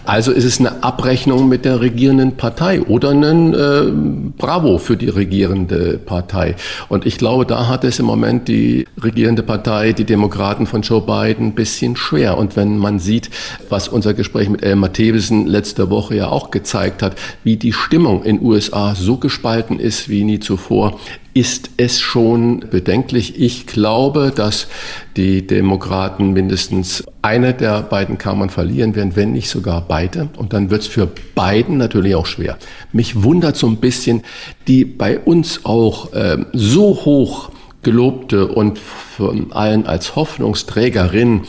Also 0.04 0.32
ist 0.32 0.44
es 0.44 0.60
eine 0.60 0.82
Abrechnung 0.82 1.48
mit 1.48 1.64
der 1.64 1.80
regierenden 1.80 2.36
Partei 2.36 2.82
oder 2.82 3.10
ein 3.10 3.54
äh, 3.54 4.32
Bravo 4.36 4.78
für 4.78 4.96
die 4.96 5.08
regierende 5.08 5.87
Partei. 5.94 6.56
Und 6.88 7.06
ich 7.06 7.16
glaube, 7.16 7.46
da 7.46 7.68
hat 7.68 7.84
es 7.84 7.98
im 7.98 8.06
Moment 8.06 8.48
die 8.48 8.86
regierende 9.02 9.42
Partei, 9.42 9.92
die 9.92 10.04
Demokraten 10.04 10.66
von 10.66 10.82
Joe 10.82 11.00
Biden, 11.00 11.48
ein 11.48 11.54
bisschen 11.54 11.96
schwer. 11.96 12.36
Und 12.36 12.56
wenn 12.56 12.76
man 12.76 12.98
sieht, 12.98 13.30
was 13.68 13.88
unser 13.88 14.12
Gespräch 14.12 14.48
mit 14.48 14.62
Elmar 14.62 14.92
Thewesen 14.92 15.46
letzte 15.46 15.90
Woche 15.90 16.16
ja 16.16 16.28
auch 16.28 16.50
gezeigt 16.50 17.02
hat, 17.02 17.16
wie 17.44 17.56
die 17.56 17.72
Stimmung 17.72 18.24
in 18.24 18.42
USA 18.42 18.94
so 18.94 19.16
gespalten 19.16 19.78
ist 19.78 20.08
wie 20.08 20.24
nie 20.24 20.40
zuvor, 20.40 20.98
ist 21.34 21.70
es 21.76 22.00
schon 22.00 22.60
bedenklich. 22.70 23.40
Ich 23.40 23.66
glaube, 23.66 24.32
dass 24.34 24.68
die 25.16 25.46
Demokraten 25.46 26.32
mindestens 26.32 27.04
eine 27.22 27.54
der 27.54 27.82
beiden 27.82 28.18
Kammern 28.18 28.50
verlieren 28.50 28.94
werden, 28.96 29.14
wenn 29.14 29.32
nicht 29.32 29.48
sogar 29.48 29.82
beide. 29.86 30.28
Und 30.36 30.52
dann 30.52 30.70
wird 30.70 30.82
es 30.82 30.86
für 30.86 31.08
beiden 31.34 31.76
natürlich 31.76 32.14
auch 32.14 32.26
schwer. 32.26 32.58
Mich 32.92 33.22
wundert 33.22 33.56
so 33.56 33.66
ein 33.66 33.76
bisschen, 33.76 34.22
die 34.66 34.84
bei 34.84 35.18
uns 35.18 35.64
auch 35.64 36.12
äh, 36.12 36.38
so 36.52 37.04
hoch 37.04 37.50
gelobte 37.88 38.46
und 38.46 38.78
von 38.78 39.50
allen 39.50 39.86
als 39.86 40.14
Hoffnungsträgerin 40.14 41.40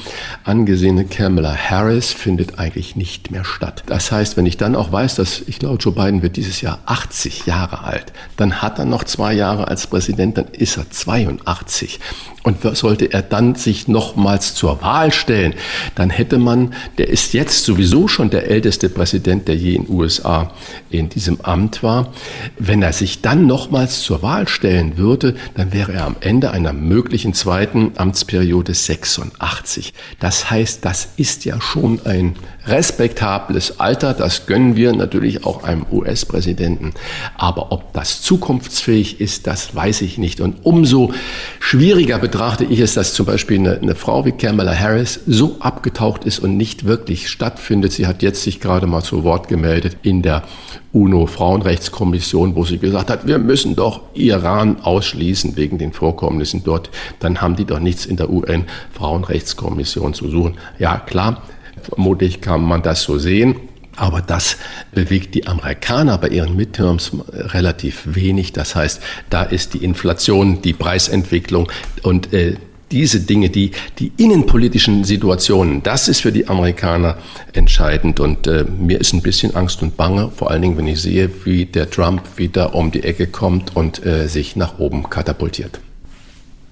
angesehene 0.46 1.04
Kamala 1.04 1.54
Harris 1.54 2.14
findet 2.14 2.58
eigentlich 2.58 2.96
nicht 2.96 3.30
mehr 3.30 3.44
statt. 3.44 3.84
Das 3.88 4.10
heißt, 4.10 4.38
wenn 4.38 4.46
ich 4.46 4.56
dann 4.56 4.78
auch 4.78 4.90
weiß, 4.90 5.16
dass 5.16 5.42
ich 5.46 5.60
glaube, 5.60 5.78
Joe 5.80 5.94
Biden 5.94 6.22
wird 6.22 6.38
dieses 6.38 6.62
Jahr 6.62 6.80
80 6.86 7.46
Jahre 7.46 7.84
alt, 7.84 8.14
dann 8.38 8.62
hat 8.62 8.80
er 8.80 8.86
noch 8.86 9.04
zwei 9.04 9.34
Jahre 9.34 9.68
als 9.68 9.86
Präsident, 9.86 10.38
dann 10.38 10.48
ist 10.54 10.78
er 10.78 10.90
82. 10.90 12.00
Und 12.44 12.62
sollte 12.76 13.12
er 13.12 13.22
dann 13.22 13.56
sich 13.56 13.90
nochmals 13.90 14.56
zur 14.56 14.82
Wahl 14.82 15.12
stellen, 15.12 15.54
dann 15.96 16.10
hätte 16.10 16.38
man, 16.38 16.74
der 16.98 17.10
ist 17.10 17.34
jetzt 17.34 17.66
sowieso 17.66 18.08
schon 18.08 18.30
der 18.30 18.50
älteste 18.50 18.88
Präsident, 18.88 19.50
der 19.50 19.58
je 19.58 19.76
in 19.76 19.86
den 19.86 19.94
USA 19.94 20.54
in 20.90 21.10
diesem 21.10 21.42
Amt 21.42 21.84
war. 21.84 22.14
Wenn 22.58 22.82
er 22.82 22.94
sich 22.94 23.22
dann 23.22 23.46
nochmals 23.46 24.02
zur 24.02 24.24
Wahl 24.24 24.48
stellen 24.48 24.98
würde, 24.98 25.36
dann 25.56 25.74
wäre 25.74 25.92
er 25.92 26.06
am 26.06 26.16
Ende 26.22 26.29
einer 26.52 26.74
möglichen 26.74 27.34
zweiten 27.34 27.94
Amtsperiode 27.96 28.74
86. 28.74 29.94
Das 30.20 30.52
heißt, 30.52 30.86
das 30.86 31.10
ist 31.18 31.44
ja 31.46 31.60
schon 31.60 32.06
ein 32.06 32.36
respektables 32.70 33.80
Alter. 33.80 34.14
Das 34.14 34.46
gönnen 34.46 34.76
wir 34.76 34.94
natürlich 34.94 35.46
auch 35.46 35.64
einem 35.64 35.86
US-Präsidenten. 35.92 36.94
Aber 37.38 37.72
ob 37.72 37.94
das 37.94 38.22
zukunftsfähig 38.22 39.20
ist, 39.20 39.48
das 39.48 39.76
weiß 39.76 40.02
ich 40.02 40.18
nicht. 40.18 40.42
Und 40.42 40.66
umso 40.66 41.14
schwieriger 41.60 42.20
betrachte 42.20 42.66
ich 42.66 42.80
es, 42.80 42.94
dass 42.94 43.14
zum 43.14 43.26
Beispiel 43.26 43.60
eine, 43.60 43.80
eine 43.80 43.96
Frau 43.96 44.26
wie 44.26 44.32
Kamala 44.32 44.74
Harris 44.74 45.20
so 45.28 45.58
abgetaucht 45.60 46.26
ist 46.26 46.40
und 46.40 46.58
nicht 46.58 46.86
wirklich 46.86 47.30
stattfindet. 47.30 47.92
Sie 47.92 48.08
hat 48.08 48.22
jetzt 48.22 48.44
sich 48.44 48.60
gerade 48.60 48.88
mal 48.88 49.02
zu 49.02 49.24
Wort 49.24 49.48
gemeldet 49.48 49.98
in 50.04 50.22
der 50.22 50.44
UNO-Frauenrechtskommission, 50.92 52.56
wo 52.56 52.66
sie 52.66 52.80
gesagt 52.80 53.10
hat, 53.10 53.28
wir 53.28 53.38
müssen 53.38 53.76
doch 53.76 54.02
Iran 54.14 54.78
ausschließen 54.82 55.56
wegen 55.56 55.78
den 55.78 55.94
Vorkommnissen 55.94 56.64
dort. 56.64 56.90
Dann 57.20 57.42
haben 57.42 57.56
die 57.56 57.66
doch 57.66 57.80
nichts 57.80 58.06
in 58.06 58.18
der 58.18 58.30
UN-Frauenrechtskommission 58.30 60.14
zu 60.14 60.30
suchen. 60.30 60.58
Ja, 60.80 60.98
klar, 60.98 61.44
Vermutlich 61.84 62.42
kann 62.42 62.62
man 62.62 62.82
das 62.82 63.04
so 63.04 63.18
sehen. 63.18 63.56
Aber 63.96 64.22
das 64.22 64.58
bewegt 64.94 65.36
die 65.36 65.46
Amerikaner 65.48 66.18
bei 66.18 66.30
ihren 66.30 66.56
Midterms 66.56 67.12
relativ 67.34 68.04
wenig. 68.06 68.54
Das 68.54 68.76
heißt, 68.76 69.02
da 69.30 69.44
ist 69.44 69.74
die 69.74 69.84
Inflation, 69.84 70.62
die 70.62 70.72
Preisentwicklung 70.72 71.70
und 72.04 72.32
äh, 72.32 72.56
diese 72.92 73.20
Dinge, 73.20 73.50
die, 73.50 73.72
die 74.00 74.12
innenpolitischen 74.18 75.04
Situationen, 75.04 75.84
das 75.84 76.08
ist 76.08 76.22
für 76.22 76.32
die 76.32 76.48
Amerikaner 76.48 77.18
entscheidend. 77.54 78.20
Und 78.20 78.48
äh, 78.48 78.64
mir 78.64 79.00
ist 79.00 79.14
ein 79.14 79.22
bisschen 79.22 79.56
Angst 79.56 79.82
und 79.82 79.98
Bange, 79.98 80.32
vor 80.36 80.50
allen 80.50 80.62
Dingen, 80.62 80.78
wenn 80.78 80.88
ich 80.88 81.02
sehe, 81.02 81.30
wie 81.44 81.66
der 81.66 81.90
Trump 81.90 82.22
wieder 82.38 82.74
um 82.76 82.92
die 82.92 83.04
Ecke 83.04 83.28
kommt 83.28 83.76
und 83.76 84.06
äh, 84.06 84.28
sich 84.28 84.56
nach 84.56 84.80
oben 84.80 85.10
katapultiert. 85.10 85.80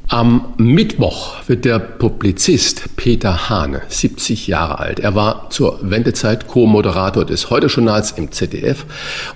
Am 0.09 0.53
Mittwoch 0.55 1.35
wird 1.47 1.65
der 1.65 1.79
Publizist 1.79 2.95
Peter 2.95 3.49
Hane 3.49 3.81
70 3.89 4.47
Jahre 4.47 4.79
alt. 4.79 5.01
Er 5.01 5.15
war 5.15 5.49
zur 5.49 5.79
Wendezeit 5.81 6.47
Co-Moderator 6.47 7.25
des 7.25 7.49
Heute-Journals 7.49 8.11
im 8.11 8.31
ZDF 8.31 8.85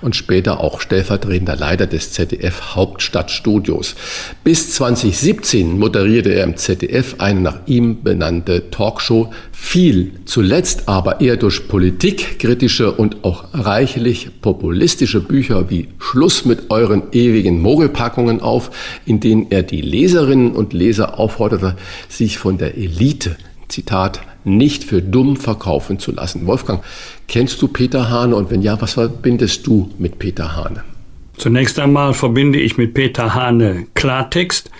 und 0.00 0.16
später 0.16 0.60
auch 0.60 0.80
stellvertretender 0.80 1.56
Leiter 1.56 1.86
des 1.86 2.12
ZDF 2.12 2.74
Hauptstadtstudios. 2.74 3.96
Bis 4.44 4.72
2017 4.72 5.78
moderierte 5.78 6.30
er 6.30 6.44
im 6.44 6.56
ZDF 6.56 7.16
eine 7.18 7.40
nach 7.42 7.58
ihm 7.66 8.02
benannte 8.02 8.70
Talkshow 8.70 9.30
viel, 9.52 10.12
zuletzt 10.24 10.88
aber 10.88 11.20
eher 11.20 11.36
durch 11.36 11.68
politikkritische 11.68 12.92
und 12.92 13.24
auch 13.24 13.44
reichlich 13.52 14.40
populistische 14.40 15.20
Bücher 15.20 15.68
wie 15.68 15.88
Schluss 15.98 16.46
mit 16.46 16.70
euren 16.70 17.04
ewigen 17.12 17.60
Mogelpackungen 17.60 18.40
auf, 18.40 18.70
in 19.04 19.20
denen 19.20 19.50
er 19.50 19.62
die 19.62 19.82
Leserinnen 19.82 20.52
und 20.52 20.61
Leser 20.70 21.18
aufforderte, 21.18 21.76
sich 22.08 22.38
von 22.38 22.58
der 22.58 22.76
Elite, 22.76 23.36
Zitat, 23.68 24.20
nicht 24.44 24.84
für 24.84 25.02
dumm 25.02 25.36
verkaufen 25.36 25.98
zu 25.98 26.12
lassen. 26.12 26.46
Wolfgang, 26.46 26.82
kennst 27.28 27.62
du 27.62 27.68
Peter 27.68 28.10
Hane 28.10 28.34
und 28.36 28.50
wenn 28.50 28.62
ja, 28.62 28.80
was 28.80 28.94
verbindest 28.94 29.66
du 29.66 29.90
mit 29.98 30.18
Peter 30.18 30.56
Hane? 30.56 30.84
Zunächst 31.36 31.78
einmal 31.78 32.12
verbinde 32.14 32.60
ich 32.60 32.76
mit 32.76 32.94
Peter 32.94 33.34
Hane 33.34 33.86
Klartext 33.94 34.70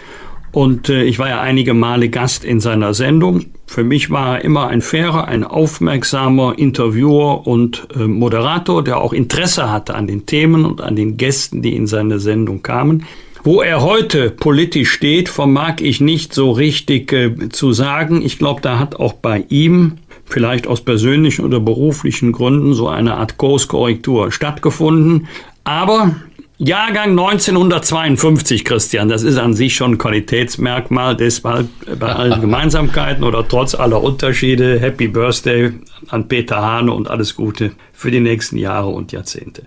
und 0.53 0.91
äh, 0.91 1.03
ich 1.05 1.19
war 1.19 1.31
ja 1.31 1.41
einige 1.41 1.73
Male 1.73 2.11
Gast 2.11 2.45
in 2.45 2.61
seiner 2.61 2.93
Sendung. 2.93 3.47
Für 3.67 3.85
mich 3.85 4.11
war 4.11 4.37
er 4.37 4.45
immer 4.45 4.69
ein 4.69 4.83
fairer, 4.83 5.27
ein 5.27 5.45
aufmerksamer 5.45 6.59
Interviewer 6.59 7.47
und 7.47 7.89
äh, 7.97 8.01
Moderator, 8.01 8.85
der 8.85 9.01
auch 9.01 9.15
Interesse 9.15 9.73
hatte 9.73 9.95
an 9.95 10.07
den 10.07 10.27
Themen 10.27 10.67
und 10.67 10.83
an 10.83 10.95
den 10.95 11.17
Gästen, 11.17 11.63
die 11.63 11.75
in 11.75 11.87
seine 11.87 12.21
Sendung 12.21 12.63
kamen. 12.63 13.07
Wo 13.45 13.61
er 13.61 13.83
heute 13.83 14.31
politisch 14.31 14.91
steht, 14.91 15.29
vermag 15.29 15.81
ich 15.81 16.01
nicht 16.01 16.33
so 16.33 16.53
richtig 16.53 17.13
äh, 17.13 17.49
zu 17.49 17.73
sagen. 17.73 18.23
Ich 18.23 18.39
glaube, 18.39 18.61
da 18.61 18.79
hat 18.79 18.97
auch 18.97 19.15
bei 19.15 19.45
ihm 19.49 19.99
vielleicht 20.27 20.69
aus 20.69 20.81
persönlichen 20.81 21.45
oder 21.45 21.59
beruflichen 21.59 22.31
Gründen 22.31 22.73
so 22.73 22.89
eine 22.89 23.17
Art 23.17 23.39
Kurskorrektur 23.39 24.31
stattgefunden. 24.31 25.27
Aber 25.65 26.15
Jahrgang 26.59 27.11
1952, 27.11 28.65
Christian, 28.65 29.09
das 29.09 29.25
ist 29.25 29.37
an 29.37 29.55
sich 29.55 29.75
schon 29.75 29.95
ein 29.95 29.99
Qualitätsmerkmal, 29.99 31.17
deshalb 31.17 31.69
bei 31.99 32.13
allen 32.13 32.41
Gemeinsamkeiten 32.41 33.25
oder 33.25 33.47
trotz 33.49 33.75
aller 33.75 34.01
Unterschiede, 34.01 34.79
Happy 34.79 35.09
Birthday 35.09 35.73
an 36.09 36.29
Peter 36.29 36.63
Hane 36.63 36.93
und 36.93 37.11
alles 37.11 37.35
Gute 37.35 37.73
für 37.93 38.13
die 38.13 38.21
nächsten 38.21 38.57
Jahre 38.57 38.91
und 38.91 39.11
Jahrzehnte. 39.11 39.65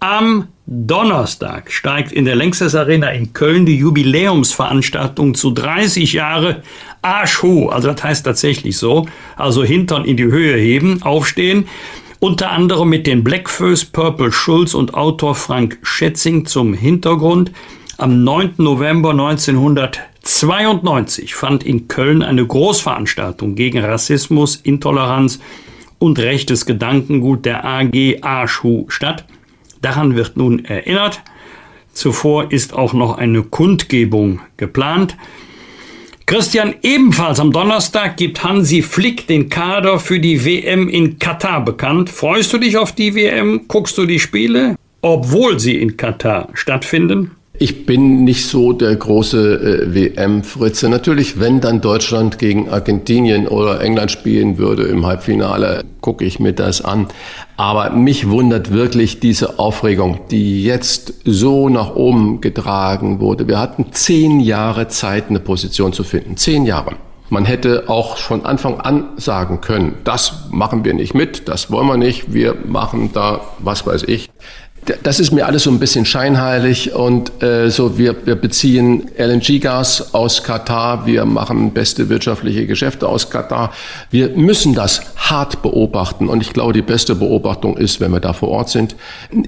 Am 0.00 0.48
Donnerstag 0.66 1.72
steigt 1.72 2.12
in 2.12 2.26
der 2.26 2.36
Längstes 2.36 2.74
Arena 2.74 3.10
in 3.10 3.32
Köln 3.32 3.64
die 3.64 3.76
Jubiläumsveranstaltung 3.76 5.34
zu 5.34 5.52
30 5.52 6.12
Jahre 6.12 6.62
Arschhu, 7.02 7.68
also 7.68 7.92
das 7.92 8.02
heißt 8.02 8.26
tatsächlich 8.26 8.76
so, 8.76 9.06
also 9.36 9.64
Hintern 9.64 10.04
in 10.04 10.16
die 10.16 10.24
Höhe 10.24 10.56
heben, 10.56 11.02
aufstehen 11.02 11.66
unter 12.18 12.50
anderem 12.50 12.88
mit 12.88 13.06
den 13.06 13.22
Blackfoes, 13.22 13.84
Purple 13.84 14.32
Schulz 14.32 14.72
und 14.74 14.94
Autor 14.94 15.34
Frank 15.34 15.78
Schätzing 15.82 16.46
zum 16.46 16.72
Hintergrund. 16.74 17.52
Am 17.98 18.24
9. 18.24 18.54
November 18.58 19.10
1992 19.10 21.34
fand 21.34 21.64
in 21.64 21.88
Köln 21.88 22.22
eine 22.22 22.46
Großveranstaltung 22.46 23.54
gegen 23.54 23.78
Rassismus, 23.78 24.56
Intoleranz 24.56 25.40
und 25.98 26.18
rechtes 26.18 26.66
Gedankengut 26.66 27.46
der 27.46 27.64
AG 27.64 28.22
Arschu 28.22 28.86
statt. 28.88 29.24
Daran 29.82 30.16
wird 30.16 30.36
nun 30.36 30.64
erinnert. 30.64 31.22
Zuvor 31.92 32.52
ist 32.52 32.74
auch 32.74 32.92
noch 32.92 33.18
eine 33.18 33.42
Kundgebung 33.42 34.40
geplant. 34.56 35.16
Christian, 36.26 36.74
ebenfalls 36.82 37.38
am 37.38 37.52
Donnerstag 37.52 38.16
gibt 38.16 38.42
Hansi 38.42 38.82
Flick 38.82 39.28
den 39.28 39.48
Kader 39.48 40.00
für 40.00 40.18
die 40.18 40.44
WM 40.44 40.88
in 40.88 41.20
Katar 41.20 41.64
bekannt. 41.64 42.10
Freust 42.10 42.52
du 42.52 42.58
dich 42.58 42.76
auf 42.76 42.92
die 42.92 43.14
WM? 43.14 43.68
Guckst 43.68 43.96
du 43.96 44.06
die 44.06 44.18
Spiele, 44.18 44.74
obwohl 45.02 45.60
sie 45.60 45.76
in 45.76 45.96
Katar 45.96 46.48
stattfinden? 46.54 47.30
Ich 47.58 47.86
bin 47.86 48.24
nicht 48.24 48.46
so 48.46 48.72
der 48.72 48.94
große 48.94 49.86
äh, 49.88 49.94
WM-Fritze. 49.94 50.88
Natürlich, 50.90 51.40
wenn 51.40 51.60
dann 51.60 51.80
Deutschland 51.80 52.38
gegen 52.38 52.68
Argentinien 52.68 53.48
oder 53.48 53.80
England 53.80 54.10
spielen 54.10 54.58
würde 54.58 54.84
im 54.84 55.06
Halbfinale, 55.06 55.84
gucke 56.02 56.24
ich 56.24 56.38
mir 56.38 56.52
das 56.52 56.82
an. 56.82 57.06
Aber 57.56 57.90
mich 57.90 58.28
wundert 58.28 58.72
wirklich 58.72 59.20
diese 59.20 59.58
Aufregung, 59.58 60.20
die 60.30 60.64
jetzt 60.64 61.14
so 61.24 61.70
nach 61.70 61.94
oben 61.94 62.42
getragen 62.42 63.20
wurde. 63.20 63.48
Wir 63.48 63.58
hatten 63.58 63.86
zehn 63.92 64.40
Jahre 64.40 64.88
Zeit, 64.88 65.30
eine 65.30 65.40
Position 65.40 65.94
zu 65.94 66.04
finden. 66.04 66.36
Zehn 66.36 66.66
Jahre. 66.66 66.96
Man 67.28 67.44
hätte 67.44 67.88
auch 67.88 68.18
von 68.18 68.44
Anfang 68.44 68.80
an 68.80 69.08
sagen 69.16 69.60
können, 69.60 69.96
das 70.04 70.44
machen 70.50 70.84
wir 70.84 70.94
nicht 70.94 71.12
mit, 71.12 71.48
das 71.48 71.72
wollen 71.72 71.88
wir 71.88 71.96
nicht, 71.96 72.32
wir 72.32 72.54
machen 72.66 73.10
da, 73.12 73.40
was 73.58 73.84
weiß 73.84 74.04
ich, 74.04 74.30
das 75.02 75.20
ist 75.20 75.32
mir 75.32 75.46
alles 75.46 75.64
so 75.64 75.70
ein 75.70 75.78
bisschen 75.78 76.04
scheinheilig 76.04 76.94
und 76.94 77.42
äh, 77.42 77.70
so 77.70 77.98
wir, 77.98 78.26
wir 78.26 78.36
beziehen 78.36 79.10
LNG-Gas 79.18 80.14
aus 80.14 80.42
Katar, 80.42 81.06
wir 81.06 81.24
machen 81.24 81.72
beste 81.72 82.08
wirtschaftliche 82.08 82.66
Geschäfte 82.66 83.08
aus 83.08 83.30
Katar. 83.30 83.72
Wir 84.10 84.30
müssen 84.30 84.74
das 84.74 85.02
hart 85.16 85.62
beobachten 85.62 86.28
und 86.28 86.40
ich 86.40 86.52
glaube, 86.52 86.72
die 86.72 86.82
beste 86.82 87.14
Beobachtung 87.14 87.76
ist, 87.76 88.00
wenn 88.00 88.12
wir 88.12 88.20
da 88.20 88.32
vor 88.32 88.48
Ort 88.50 88.68
sind, 88.68 88.94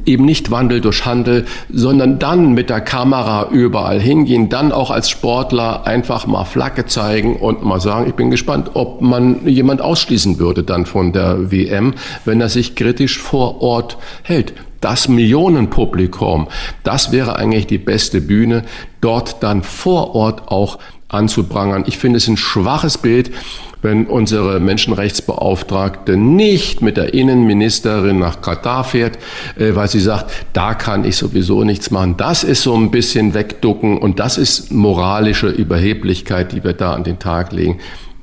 eben 0.07 0.25
nicht 0.25 0.51
Wandel 0.51 0.81
durch 0.81 1.07
Handel, 1.07 1.45
sondern 1.73 2.19
dann 2.19 2.53
mit 2.53 2.69
der 2.71 2.81
Kamera 2.81 3.49
überall 3.51 4.01
hingehen, 4.01 4.49
dann 4.49 4.73
auch 4.73 4.91
als 4.91 5.09
Sportler 5.09 5.87
einfach 5.87 6.27
mal 6.27 6.45
Flagge 6.45 6.87
zeigen 6.87 7.37
und 7.37 7.65
mal 7.65 7.81
sagen, 7.81 8.09
ich 8.09 8.15
bin 8.15 8.31
gespannt, 8.31 8.71
ob 8.75 9.01
man 9.01 9.47
jemand 9.47 9.83
ausschließen 9.83 10.39
würde 10.39 10.65
dann 10.65 10.87
von 10.87 11.13
der 11.13 11.51
WM, 11.53 11.95
wenn 12.25 12.41
er 12.41 12.49
sich 12.49 12.75
kritisch 12.75 13.19
vor 13.19 13.63
Ort 13.63 13.99
hält 14.23 14.55
das 14.81 15.09
Millionenpublikum, 15.09 16.49
das 16.85 17.13
wäre 17.13 17.37
eigentlich 17.37 17.67
die 17.67 17.79
beste 17.79 18.21
Bühne, 18.21 18.65
dort 19.01 19.43
dann 19.43 19.63
vor 19.63 20.15
Ort 20.15 20.49
auch 20.49 20.79
anzuprangern. 21.09 21.85
Ich 21.87 21.99
finde 21.99 22.19
es 22.19 22.29
ein 22.29 22.37
schwaches 22.37 22.99
Bild, 22.99 23.31
wenn 23.81 24.07
unsere 24.07 24.61
Menschenrechtsbeauftragte 24.61 26.17
nicht 26.17 26.83
mit 26.83 26.97
der 26.97 27.15
Innenministerin 27.15 28.19
nach 28.19 28.41
Katar 28.41 28.85
fährt, 28.85 29.19
äh, 29.57 29.75
weil 29.75 29.89
sie 29.89 30.01
sagt, 30.01 30.33
da 30.53 30.75
kann 30.75 31.05
ich 31.05 31.17
sowieso 31.17 31.65
nichts 31.65 31.91
machen. 31.91 32.17
Das 32.17 32.43
ist 32.45 32.63
so 32.63 32.75
ein 32.75 32.91
bisschen 32.91 33.35
wegducken 33.35 33.99
und 33.99 34.19
das 34.19 34.37
ist 34.37 34.73
moralische 34.73 35.49
Überheblichkeit, 35.49 36.53
die 36.53 36.65
wir 36.65 36.73
da 36.73 36.93
an 36.93 37.05
den 37.05 37.19
Tag 37.19 37.53
legen 37.53 37.79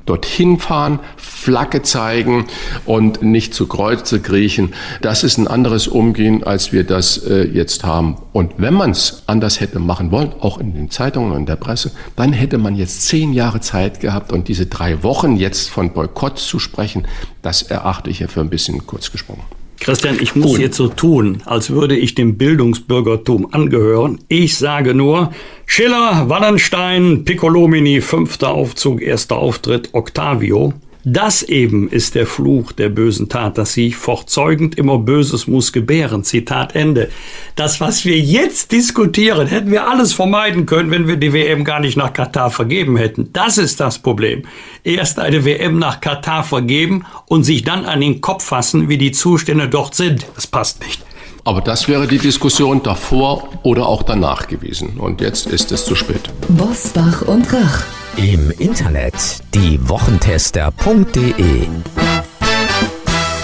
dorthin 0.06 0.60
fahren, 0.60 1.00
Flagge 1.18 1.82
zeigen 1.82 2.46
und 2.86 3.22
nicht 3.22 3.54
zu 3.54 3.68
Kreuze 3.68 4.22
kriechen. 4.22 4.74
Das 5.02 5.24
ist 5.24 5.38
ein 5.38 5.48
anderes 5.48 5.88
Umgehen, 5.88 6.44
als 6.44 6.72
wir 6.72 6.84
das 6.84 7.18
äh, 7.18 7.44
jetzt 7.44 7.84
haben. 7.84 8.18
Und 8.34 8.54
wenn 8.58 8.74
man 8.74 8.92
es 8.92 9.24
anders 9.28 9.60
hätte 9.60 9.80
machen 9.80 10.12
wollen, 10.12 10.34
auch 10.40 10.60
in 10.60 10.74
den 10.74 10.92
Zeitungen 10.92 11.32
und 11.32 11.40
in 11.40 11.46
der 11.46 11.56
Presse, 11.56 11.92
dann 12.16 12.34
hätte 12.34 12.58
man 12.58 12.76
jetzt 12.76 13.04
zehn 13.04 13.34
Jahre 13.34 13.62
Zeit 13.62 14.00
gehabt 14.00 14.32
und 14.32 14.48
diese 14.48 14.68
drei 14.68 15.04
Wochen 15.04 15.36
jetzt 15.36 15.70
von 15.70 15.92
Boykott 15.92 16.38
zu 16.38 16.60
sprechen, 16.60 17.08
das 17.42 17.64
erachte 17.64 18.10
ich 18.10 18.20
ja 18.20 18.28
für 18.28 18.42
ein 18.42 18.50
bisschen 18.50 18.86
kurz 18.86 19.12
gesprungen. 19.12 19.44
Christian, 19.80 20.18
ich 20.20 20.36
muss 20.36 20.58
jetzt 20.58 20.78
so 20.78 20.88
tun, 20.88 21.42
als 21.46 21.70
würde 21.70 21.96
ich 21.96 22.16
dem 22.16 22.38
Bildungsbürgertum 22.38 23.54
angehören. 23.54 24.20
Ich 24.28 24.58
sage 24.58 24.94
nur, 24.96 25.32
Schiller, 25.66 26.30
Wallenstein, 26.30 27.26
Piccolomini, 27.26 28.02
fünfter 28.02 28.50
Aufzug, 28.50 29.02
erster 29.02 29.38
Auftritt, 29.38 29.90
Octavio. 29.94 30.74
Das 31.08 31.44
eben 31.44 31.88
ist 31.88 32.16
der 32.16 32.26
Fluch 32.26 32.72
der 32.72 32.90
bösen 32.90 33.30
Tat, 33.30 33.60
dass 33.60 33.74
sie 33.74 33.92
fortzeugend 33.92 34.76
immer 34.76 34.98
Böses 34.98 35.46
muss 35.46 35.72
gebären. 35.72 36.24
Zitat 36.24 36.74
Ende. 36.74 37.12
Das, 37.56 37.80
was 37.80 38.06
wir 38.06 38.20
jetzt 38.20 38.72
diskutieren, 38.72 39.46
hätten 39.46 39.70
wir 39.70 39.88
alles 39.88 40.14
vermeiden 40.14 40.66
können, 40.66 40.90
wenn 40.90 41.08
wir 41.08 41.18
die 41.18 41.32
WM 41.32 41.64
gar 41.64 41.80
nicht 41.80 41.96
nach 41.96 42.12
Katar 42.12 42.50
vergeben 42.50 42.98
hätten. 42.98 43.32
Das 43.34 43.60
ist 43.60 43.80
das 43.80 44.00
Problem. 44.00 44.48
Erst 44.84 45.20
eine 45.20 45.46
WM 45.46 45.78
nach 45.78 46.02
Katar 46.02 46.44
vergeben 46.44 47.06
und 47.28 47.44
sich 47.44 47.64
dann 47.64 47.86
an 47.86 48.02
den 48.02 48.20
Kopf 48.20 48.44
fassen, 48.44 48.90
wie 48.90 48.98
die 48.98 49.12
Zustände 49.12 49.70
dort 49.70 49.94
sind. 49.94 50.26
Das 50.34 50.48
passt 50.48 50.84
nicht. 50.84 51.06
Aber 51.46 51.62
das 51.62 51.88
wäre 51.88 52.08
die 52.08 52.18
Diskussion 52.18 52.82
davor 52.82 53.48
oder 53.62 53.88
auch 53.88 54.02
danach 54.04 54.48
gewesen. 54.48 55.00
Und 55.00 55.22
jetzt 55.22 55.46
ist 55.46 55.72
es 55.72 55.86
zu 55.86 55.94
spät. 55.96 56.30
Bosbach 56.50 57.22
und 57.22 57.54
Rach. 57.54 57.84
Im 58.18 58.52
Internet 58.58 59.14
diewochentester.de 59.54 61.68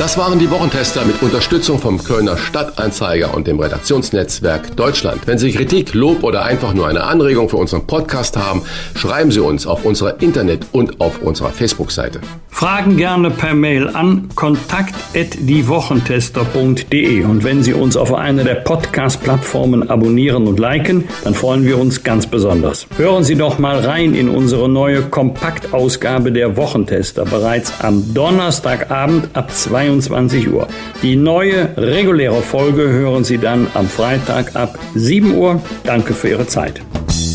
Das 0.02 0.18
waren 0.18 0.40
die 0.40 0.50
Wochentester 0.50 1.06
mit 1.06 1.22
Unterstützung 1.22 1.78
vom 1.78 2.04
Kölner 2.04 2.36
Stadtanzeiger 2.36 3.36
und 3.36 3.46
dem 3.46 3.60
Redaktionsnetzwerk 3.60 4.76
Deutschland. 4.76 5.28
Wenn 5.28 5.38
Sie 5.38 5.52
Kritik, 5.52 5.94
Lob 5.94 6.24
oder 6.24 6.44
einfach 6.44 6.74
nur 6.74 6.88
eine 6.88 7.04
Anregung 7.04 7.50
für 7.50 7.58
unseren 7.58 7.86
Podcast 7.86 8.36
haben, 8.36 8.64
schreiben 8.96 9.30
Sie 9.30 9.42
uns 9.42 9.68
auf 9.68 9.86
unserer 9.86 10.20
Internet- 10.20 10.66
und 10.72 11.00
auf 11.00 11.22
unserer 11.22 11.52
Facebook-Seite. 11.52 12.20
Fragen 12.50 12.98
gerne 12.98 13.30
per 13.30 13.54
Mail 13.54 13.90
an 13.90 14.30
kontakt@diewochentester.de 14.34 17.24
und 17.24 17.44
wenn 17.44 17.62
Sie 17.62 17.74
uns 17.74 17.96
auf 17.96 18.12
einer 18.12 18.44
der 18.44 18.56
Podcast-Plattformen 18.56 19.92
abonnieren 19.92 20.48
und 20.48 20.60
liken, 20.60 21.04
dann 21.24 21.36
freuen 21.36 21.64
wir 21.64 21.78
uns 21.78 22.04
ganz 22.04 22.26
besonders. 22.26 22.88
Hören 22.98 23.24
Sie 23.24 23.36
doch 23.36 23.60
mal 23.60 23.78
rein 23.80 24.16
in 24.16 24.30
unsere 24.30 24.68
neue 24.68 25.04
Kompaktausgabe 25.04 26.32
der 26.32 26.58
Wochentester 26.58 27.24
bereits 27.24 27.72
am 27.82 28.16
Donnerstagabend 28.16 29.30
ab 29.34 29.52
22 29.52 29.91
22 30.00 30.50
Uhr. 30.50 30.68
Die 31.02 31.16
neue 31.16 31.70
reguläre 31.76 32.42
Folge 32.42 32.84
hören 32.84 33.24
Sie 33.24 33.38
dann 33.38 33.68
am 33.74 33.88
Freitag 33.88 34.56
ab 34.56 34.78
7 34.96 35.34
Uhr. 35.34 35.62
Danke 35.84 36.14
für 36.14 36.30
Ihre 36.30 36.48
Zeit. 36.48 36.82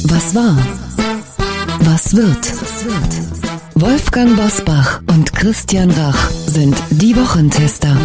Was 0.04 0.34
war? 0.34 0.56
Was 1.80 2.16
wird? 2.16 2.52
Wolfgang 3.74 4.36
Bosbach 4.36 5.02
und 5.08 5.34
Christian 5.34 5.90
Rach 5.90 6.30
sind 6.30 6.76
die 6.90 7.14
Wochentester. 7.16 7.96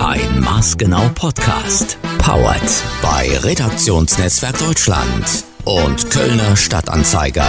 Ein 0.00 0.40
Maßgenau 0.40 1.10
Podcast. 1.14 1.96
Powered 2.18 2.82
bei 3.00 3.38
Redaktionsnetzwerk 3.38 4.58
Deutschland 4.58 5.44
und 5.64 6.10
Kölner 6.10 6.56
Stadtanzeiger. 6.56 7.46